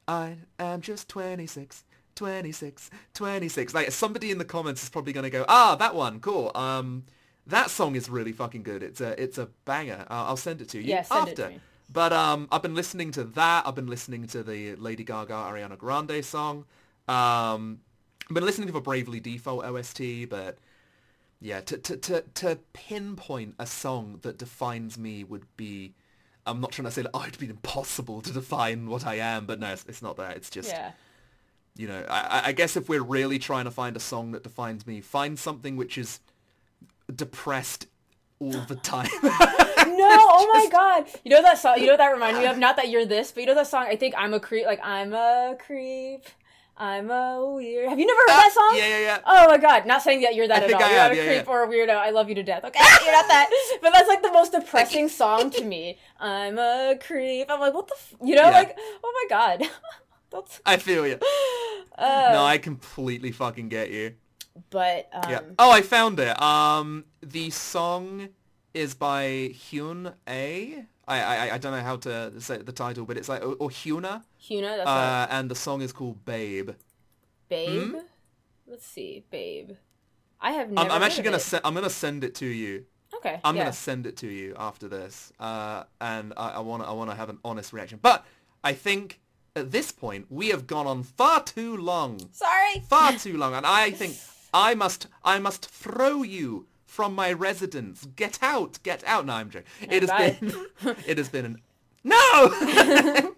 I 0.07 0.37
am 0.61 0.83
just 0.83 1.09
26, 1.09 1.83
26, 2.15 2.91
26. 3.15 3.75
Like 3.75 3.91
somebody 3.91 4.31
in 4.31 4.39
the 4.39 4.45
comments 4.45 4.85
is 4.85 4.89
probably 4.89 5.13
going 5.13 5.25
to 5.25 5.31
go, 5.31 5.45
ah, 5.49 5.75
that 5.77 5.95
one, 5.97 6.21
cool. 6.21 6.53
Um, 6.55 7.05
that 7.47 7.71
song 7.71 7.97
is 7.97 8.09
really 8.09 8.33
fucking 8.33 8.63
good. 8.63 8.85
It's 8.85 9.01
a 9.01 9.21
it's 9.21 9.37
a 9.39 9.49
banger. 9.65 10.07
Uh, 10.09 10.27
I'll 10.29 10.37
send 10.37 10.61
it 10.61 10.69
to 10.71 10.79
you 10.79 10.91
Yeah, 10.91 11.05
after. 11.11 11.35
to. 11.35 11.53
But 11.93 12.13
um, 12.13 12.47
I've 12.53 12.63
been 12.63 12.77
listening 12.77 13.11
to 13.13 13.25
that. 13.25 13.67
I've 13.67 13.75
been 13.75 13.89
listening 13.89 14.29
to 14.29 14.45
the 14.45 14.77
Lady 14.77 15.03
Gaga 15.03 15.33
Ariana 15.33 15.77
Grande 15.77 16.25
song. 16.25 16.67
Um, 17.09 17.81
I've 18.29 18.35
been 18.35 18.45
listening 18.45 18.69
to 18.69 18.73
the 18.73 18.81
Bravely 18.81 19.21
Default 19.21 19.65
OST, 19.65 20.29
but 20.29 20.59
yeah, 21.41 21.61
to, 21.61 21.77
to, 21.77 21.97
to, 21.97 22.25
to 22.35 22.59
pinpoint 22.73 23.55
a 23.59 23.67
song 23.67 24.19
that 24.23 24.39
defines 24.39 24.97
me 24.97 25.25
would 25.25 25.45
be, 25.57 25.95
I'm 26.47 26.61
not 26.61 26.73
trying 26.73 26.87
to 26.87 26.91
say 26.91 27.03
that 27.03 27.11
oh, 27.13 27.23
it'd 27.27 27.39
be 27.39 27.49
impossible 27.49 28.23
to 28.23 28.33
define 28.33 28.89
what 28.89 29.07
I 29.07 29.17
am, 29.17 29.47
but 29.47 29.61
no, 29.61 29.73
it's, 29.73 29.85
it's 29.87 30.03
not 30.03 30.17
that. 30.17 30.37
It's 30.37 30.49
just, 30.49 30.71
yeah. 30.71 30.93
you 31.77 31.87
know, 31.87 32.05
I, 32.09 32.43
I- 32.47 32.53
guess 32.53 32.77
if 32.77 32.89
we're 32.89 33.03
really 33.03 33.39
trying 33.39 33.65
to 33.65 33.71
find 33.71 33.97
a 33.97 34.01
song 34.01 34.33
that 34.33 34.43
defines 34.43 34.87
me, 34.87 35.01
find 35.01 35.39
something 35.39 35.77
which 35.77 35.99
is 35.99 36.21
depressed 37.15 37.87
all 38.39 38.61
the 38.69 38.77
time. 38.77 39.11
No, 39.87 40.09
oh 40.11 40.51
my 40.53 40.69
god. 40.71 41.07
You 41.25 41.31
know 41.31 41.43
that 41.43 41.59
song? 41.59 41.79
You 41.79 41.87
know 41.87 41.93
what 41.93 41.99
that 41.99 42.09
reminded 42.13 42.41
me 42.41 42.47
of? 42.47 42.59
Not 42.59 42.77
that 42.77 42.89
you're 42.89 43.07
this, 43.07 43.33
but 43.33 43.41
you 43.43 43.47
know 43.47 43.55
that 43.55 43.67
song? 43.67 43.87
I 43.89 43.97
think 43.97 44.15
I'm 44.17 44.35
a 44.35 44.41
creep. 44.41 44.67
Like 44.67 44.81
I'm 44.83 45.13
a 45.13 45.57
creep. 45.59 46.25
I'm 46.77 47.09
a 47.11 47.45
weird. 47.55 47.89
Have 47.89 47.99
you 48.01 48.07
never 48.07 48.19
heard 48.19 48.29
that 48.29 48.53
song? 48.53 48.77
yeah, 48.79 48.89
yeah, 48.89 48.99
yeah. 49.01 49.19
Oh 49.25 49.47
my 49.49 49.59
god! 49.59 49.87
Not 49.87 50.03
saying 50.03 50.23
that 50.23 50.35
you're 50.35 50.49
that 50.49 50.63
I 50.63 50.67
at 50.67 50.73
all. 50.75 50.83
I 50.83 50.89
You're 50.91 50.99
have, 50.99 51.11
not 51.11 51.13
a 51.13 51.17
yeah, 51.17 51.27
creep 51.27 51.47
yeah. 51.47 51.53
or 51.53 51.63
a 51.65 51.69
weirdo. 51.69 51.97
I 51.97 52.11
love 52.11 52.29
you 52.29 52.35
to 52.35 52.43
death. 52.43 52.65
Okay, 52.65 52.81
you're 53.05 53.13
not 53.13 53.29
that. 53.29 53.49
But 53.81 53.93
that's 53.93 54.09
like 54.09 54.23
the 54.23 54.33
most 54.33 54.53
depressing 54.53 55.09
song 55.09 55.51
to 55.51 55.65
me. 55.75 55.99
I'm 56.19 56.59
a 56.59 56.97
creep. 57.01 57.47
I'm 57.49 57.61
like, 57.61 57.75
what 57.75 57.87
the? 57.87 57.95
F-? 57.97 58.15
You 58.25 58.35
know, 58.35 58.43
Yeah. 58.43 58.51
like, 58.51 58.77
oh 59.05 59.27
my 59.31 59.37
god. 59.37 59.69
that's. 60.33 60.61
I 60.67 60.77
feel 60.77 61.07
you. 61.07 61.19
Uh, 61.97 62.31
No, 62.33 62.45
I 62.45 62.59
completely 62.59 63.31
fucking 63.31 63.69
get 63.69 63.89
you. 63.93 64.15
But 64.71 65.09
um, 65.13 65.31
Yeah. 65.31 65.41
Oh, 65.61 65.71
I 65.71 65.81
found 65.83 66.19
it. 66.19 66.43
Um, 66.43 67.05
the 67.23 67.51
song 67.51 68.31
is 68.75 68.95
by 68.95 69.53
Hyun 69.55 70.13
A. 70.29 70.87
I, 71.07 71.21
I 71.23 71.55
I 71.55 71.59
don't 71.59 71.73
know 71.73 71.83
how 71.83 71.97
to 71.97 72.41
say 72.41 72.59
the 72.59 72.73
title, 72.73 73.05
but 73.05 73.17
it's 73.17 73.29
like 73.29 73.43
or, 73.43 73.55
or 73.59 73.69
Huna. 73.71 74.23
Hyuna, 74.43 74.77
that's 74.77 74.89
Uh, 74.89 75.27
and 75.31 75.51
the 75.51 75.55
song 75.55 75.83
is 75.83 75.93
called 75.93 76.25
Babe. 76.25 76.71
babe. 77.49 77.91
hmm? 77.91 77.99
Let's 78.67 78.87
see, 78.87 79.25
babe. 79.31 79.73
I 80.41 80.53
have 80.53 80.71
never. 80.71 80.89
I'm, 80.91 80.97
I'm 80.97 81.03
actually 81.03 81.25
gonna 81.25 81.37
it. 81.37 81.41
se- 81.41 81.61
I'm 81.65 81.75
gonna 81.75 81.91
send 81.91 82.25
it 82.25 82.35
to 82.37 82.47
you. 82.47 82.87
Okay. 83.17 83.41
I'm 83.45 83.57
yeah. 83.57 83.63
gonna 83.65 83.73
send 83.73 84.07
it 84.07 84.17
to 84.19 84.27
you 84.27 84.55
after 84.59 84.89
this. 84.89 85.33
Uh, 85.39 85.85
and 86.01 86.33
I, 86.37 86.51
I 86.51 86.61
wanna 86.61 86.85
I 86.85 86.93
wanna 86.93 87.15
have 87.15 87.29
an 87.29 87.39
honest 87.45 87.73
reaction. 87.73 87.99
But 88.03 88.25
I 88.63 88.73
think 88.73 89.21
at 89.57 89.71
this 89.71 89.93
point 89.93 90.27
we 90.31 90.49
have 90.49 90.67
gone 90.67 90.87
on 90.87 91.03
far 91.03 91.43
too 91.43 91.77
long. 91.77 92.29
Sorry. 92.33 92.81
far 92.89 93.13
too 93.13 93.37
long, 93.37 93.55
and 93.55 93.65
I 93.67 93.91
think 93.91 94.17
I 94.55 94.75
must 94.75 95.07
I 95.25 95.39
must 95.39 95.67
throw 95.67 96.23
you 96.23 96.67
from 96.95 97.13
my 97.13 97.33
residence. 97.33 98.07
Get 98.15 98.39
out, 98.41 98.79
get 98.85 99.03
out. 99.05 99.27
No, 99.27 99.33
I'm 99.33 99.51
joking. 99.51 99.67
It 99.81 100.03
has 100.03 100.11
bye. 100.11 100.39
been 100.41 100.67
it 101.07 101.19
has 101.19 101.29
been 101.29 101.45
an 101.45 101.61
no. 102.05 102.21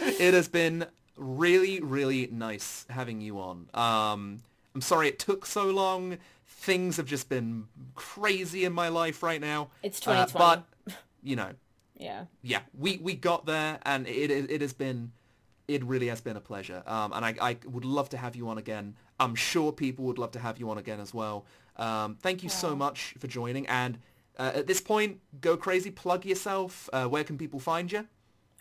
it 0.00 0.34
has 0.34 0.48
been 0.48 0.86
really 1.16 1.80
really 1.80 2.28
nice 2.32 2.84
having 2.90 3.20
you 3.20 3.38
on. 3.38 3.68
Um, 3.74 4.42
I'm 4.74 4.80
sorry 4.80 5.06
it 5.06 5.20
took 5.20 5.46
so 5.46 5.70
long. 5.70 6.18
Things 6.48 6.96
have 6.96 7.06
just 7.06 7.28
been 7.28 7.68
crazy 7.94 8.64
in 8.64 8.72
my 8.72 8.88
life 8.88 9.22
right 9.22 9.40
now. 9.40 9.68
It's 9.84 10.04
Uh, 10.06 10.26
but 10.34 10.64
you 11.22 11.36
know, 11.36 11.52
yeah. 11.96 12.24
yeah, 12.42 12.62
we 12.76 12.98
we 12.98 13.14
got 13.14 13.46
there, 13.46 13.78
and 13.84 14.08
it 14.08 14.32
it, 14.32 14.50
it 14.50 14.60
has 14.62 14.72
been 14.72 15.12
it 15.68 15.84
really 15.84 16.08
has 16.08 16.20
been 16.20 16.36
a 16.36 16.40
pleasure. 16.40 16.82
Um, 16.86 17.12
and 17.12 17.24
I, 17.24 17.34
I 17.40 17.56
would 17.66 17.84
love 17.84 18.08
to 18.10 18.16
have 18.16 18.34
you 18.34 18.48
on 18.48 18.58
again. 18.58 18.94
I'm 19.18 19.34
sure 19.34 19.72
people 19.72 20.04
would 20.06 20.18
love 20.18 20.32
to 20.32 20.38
have 20.38 20.58
you 20.58 20.70
on 20.70 20.78
again 20.78 21.00
as 21.00 21.14
well. 21.14 21.44
Um, 21.76 22.16
thank 22.22 22.42
you 22.42 22.48
so 22.48 22.74
much 22.74 23.14
for 23.18 23.26
joining. 23.26 23.66
And 23.66 23.98
uh, 24.38 24.52
at 24.54 24.66
this 24.66 24.80
point, 24.80 25.20
go 25.40 25.56
crazy, 25.56 25.90
plug 25.90 26.24
yourself. 26.24 26.88
Uh, 26.92 27.04
where 27.06 27.24
can 27.24 27.38
people 27.38 27.60
find 27.60 27.90
you? 27.90 28.06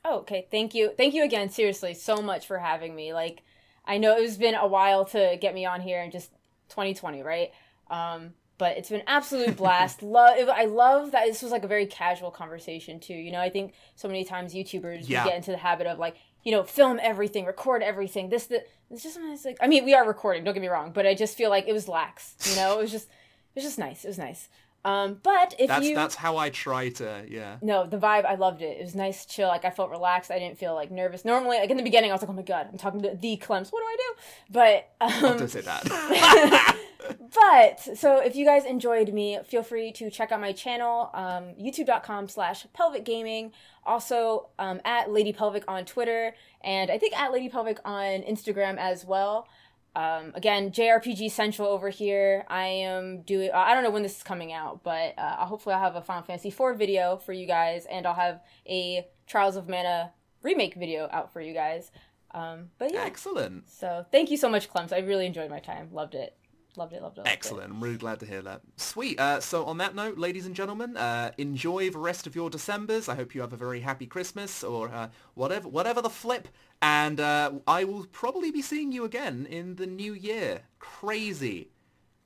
Oh, 0.04 0.20
okay. 0.20 0.48
Thank 0.52 0.76
you. 0.76 0.92
Thank 0.96 1.14
you 1.14 1.24
again, 1.24 1.50
seriously, 1.50 1.94
so 1.94 2.18
much 2.22 2.46
for 2.46 2.60
having 2.60 2.96
me. 2.96 3.14
Like, 3.14 3.42
I 3.86 3.98
know 3.98 4.16
it's 4.18 4.38
been 4.38 4.56
a 4.56 4.68
while 4.68 5.06
to 5.06 5.38
get 5.40 5.54
me 5.54 5.66
on 5.66 5.82
here 5.82 6.02
and 6.02 6.12
just 6.12 6.32
2020, 6.70 7.24
right? 7.24 7.52
Um, 7.90 8.34
but 8.58 8.78
it's 8.78 8.90
been 8.90 9.02
an 9.02 9.08
absolute 9.08 9.58
blast. 9.62 10.02
love 10.04 10.48
I 10.50 10.66
love 10.66 11.12
that 11.12 11.26
this 11.26 11.42
was 11.42 11.52
like 11.52 11.64
a 11.64 11.68
very 11.68 11.86
casual 11.86 12.32
conversation 12.32 13.00
too. 13.00 13.14
You 13.16 13.32
know, 13.32 13.40
I 13.40 13.50
think 13.50 13.74
so 13.96 14.08
many 14.08 14.24
times 14.24 14.54
YouTubers 14.54 15.10
Yeah. 15.10 15.26
get 15.26 15.36
into 15.36 15.52
the 15.52 15.58
habit 15.58 15.88
of 15.88 16.00
like, 16.00 16.16
you 16.46 16.52
know, 16.52 16.64
film 16.64 17.00
everything, 17.02 17.44
record 17.46 17.84
everything. 17.84 18.30
This 18.30 18.46
the 18.46 18.64
it's 18.90 19.04
just 19.04 19.20
it's 19.22 19.44
like 19.44 19.58
I 19.60 19.68
mean, 19.68 19.84
we 19.84 19.94
are 19.94 20.08
recording, 20.08 20.44
don't 20.46 20.54
get 20.54 20.62
me 20.62 20.68
wrong, 20.68 20.92
but 20.94 21.06
I 21.06 21.14
just 21.14 21.36
feel 21.36 21.50
like 21.50 21.68
it 21.68 21.74
was 21.74 21.90
lax, 21.90 22.36
you 22.50 22.56
know? 22.56 22.80
It 22.80 22.84
was 22.84 22.92
just 22.92 23.08
it 23.08 23.56
was 23.56 23.64
just 23.66 23.80
nice. 23.80 24.06
It 24.06 24.08
was 24.08 24.18
nice. 24.18 24.48
Um, 24.86 25.20
but 25.24 25.56
if 25.58 25.68
That's 25.68 25.84
you 25.84 25.96
that's 25.96 26.14
how 26.14 26.38
I 26.38 26.52
try 26.52 26.90
to. 26.90 27.26
Yeah. 27.28 27.58
no, 27.64 27.88
the 27.88 27.98
vibe, 27.98 28.24
I 28.24 28.36
loved 28.36 28.62
it. 28.62 28.78
It 28.78 28.84
was 28.84 28.94
nice, 28.94 29.26
chill. 29.26 29.48
Like 29.48 29.66
I 29.66 29.72
felt 29.72 29.90
relaxed. 29.90 30.30
I 30.30 30.38
didn't 30.38 30.60
feel 30.60 30.76
like 30.76 30.92
nervous. 30.92 31.26
Normally, 31.26 31.58
like 31.58 31.72
in 31.72 31.78
the 31.78 31.84
beginning, 31.84 32.12
I 32.12 32.14
was 32.14 32.22
like, 32.22 32.30
"Oh 32.30 32.34
my 32.34 32.44
god, 32.44 32.68
I'm 32.72 32.78
talking 32.78 33.02
to 33.02 33.16
the 33.20 33.36
Clemps. 33.38 33.72
What 33.72 33.80
do 33.80 33.86
I 33.88 33.98
do?" 33.98 34.14
But 34.52 34.90
um, 35.02 35.40
Don't 35.40 35.50
say 35.50 35.62
that. 35.62 36.78
but 37.34 37.98
so 37.98 38.20
if 38.20 38.36
you 38.36 38.46
guys 38.46 38.64
enjoyed 38.64 39.12
me, 39.12 39.40
feel 39.44 39.64
free 39.64 39.92
to 39.94 40.12
check 40.12 40.32
out 40.32 40.40
my 40.40 40.52
channel, 40.52 41.10
um, 41.16 41.56
youtube.com 41.60 42.28
slash 42.28 42.68
pelvic 42.74 43.04
gaming. 43.04 43.54
Also 43.86 44.49
um, 44.57 44.82
at 44.84 45.12
Lady 45.12 45.32
Pelvic 45.34 45.64
on 45.68 45.86
Twitter, 45.86 46.34
and 46.64 46.90
I 46.90 46.98
think 46.98 47.18
at 47.18 47.32
Lady 47.32 47.49
Pelvic 47.49 47.80
on 47.86 48.22
Instagram 48.24 48.78
as 48.78 49.06
well. 49.06 49.48
Um, 49.95 50.34
again, 50.36 50.72
JRPG 50.72 51.32
Central 51.32 51.70
over 51.70 51.90
here. 51.90 52.45
I 52.49 52.66
am 52.66 53.22
doing. 53.22 53.49
I 53.53 53.74
don't 53.74 53.84
know 53.84 53.91
when 53.91 54.03
this 54.03 54.18
is 54.18 54.24
coming 54.24 54.52
out, 54.52 54.84
but 54.84 55.14
uh, 55.18 55.45
hopefully 55.45 55.74
I'll 55.76 55.82
have 55.82 55.95
a 55.95 56.02
Final 56.02 56.24
Fantasy 56.24 56.49
IV 56.49 56.78
video 56.78 57.18
for 57.18 57.32
you 57.32 57.48
guys, 57.48 57.86
and 57.86 58.06
I'll 58.06 58.14
have 58.14 58.41
a 58.68 59.07
Trials 59.28 59.56
of 59.56 59.70
Mana 59.70 60.12
remake 60.44 60.76
video 60.76 61.07
out 61.12 61.32
for 61.32 61.40
you 61.40 61.53
guys. 61.53 61.91
Um, 62.32 62.72
but 62.78 62.94
yeah, 62.94 63.03
Excellent. 63.06 63.70
so 63.70 64.06
thank 64.12 64.30
you 64.30 64.36
so 64.36 64.49
much, 64.49 64.70
Clemps. 64.70 64.91
I 64.91 64.98
really 64.99 65.26
enjoyed 65.26 65.49
my 65.49 65.60
time. 65.60 65.90
Loved 65.94 66.16
it. 66.16 66.36
Loved 66.78 66.94
it, 66.94 67.02
loved 67.02 67.18
it. 67.18 67.22
Loved 67.22 67.30
Excellent. 67.30 67.72
I'm 67.72 67.84
really 67.84 67.98
glad 67.98 68.20
to 68.20 68.26
hear 68.26 68.42
that. 68.42 68.62
Sweet. 68.78 69.20
Uh, 69.20 69.40
so 69.40 69.66
on 69.66 69.78
that 69.78 69.96
note, 69.96 70.18
ladies 70.18 70.46
and 70.46 70.56
gentlemen, 70.56 70.98
uh, 70.98 71.32
enjoy 71.38 71.90
the 71.90 71.98
rest 71.98 72.28
of 72.28 72.36
your 72.36 72.50
Decembers. 72.50 73.08
I 73.10 73.16
hope 73.16 73.34
you 73.34 73.42
have 73.42 73.54
a 73.54 73.58
very 73.58 73.80
happy 73.80 74.06
Christmas 74.06 74.64
or 74.64 74.90
uh, 74.90 75.10
whatever, 75.34 75.68
whatever 75.68 76.02
the 76.02 76.10
flip. 76.10 76.48
And 76.82 77.20
uh, 77.20 77.54
I 77.68 77.84
will 77.84 78.06
probably 78.12 78.52
be 78.52 78.62
seeing 78.62 78.92
you 78.92 79.06
again 79.06 79.48
in 79.50 79.76
the 79.76 79.88
new 79.88 80.14
year. 80.14 80.62
Crazy, 80.80 81.70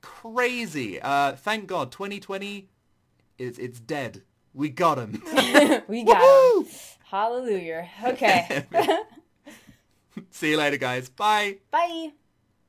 crazy. 0.00 1.00
Uh, 1.00 1.32
thank 1.32 1.66
God, 1.66 1.92
2020, 1.92 2.68
it's 3.38 3.58
it's 3.58 3.80
dead. 3.80 4.22
We 4.52 4.68
got 4.68 4.98
him. 4.98 5.22
we 5.88 6.04
got 6.04 6.56
him. 6.56 6.66
Hallelujah. 7.10 7.88
Okay. 8.04 8.66
See 10.30 10.50
you 10.50 10.56
later, 10.56 10.76
guys. 10.76 11.08
Bye. 11.08 11.58
Bye. 11.70 12.12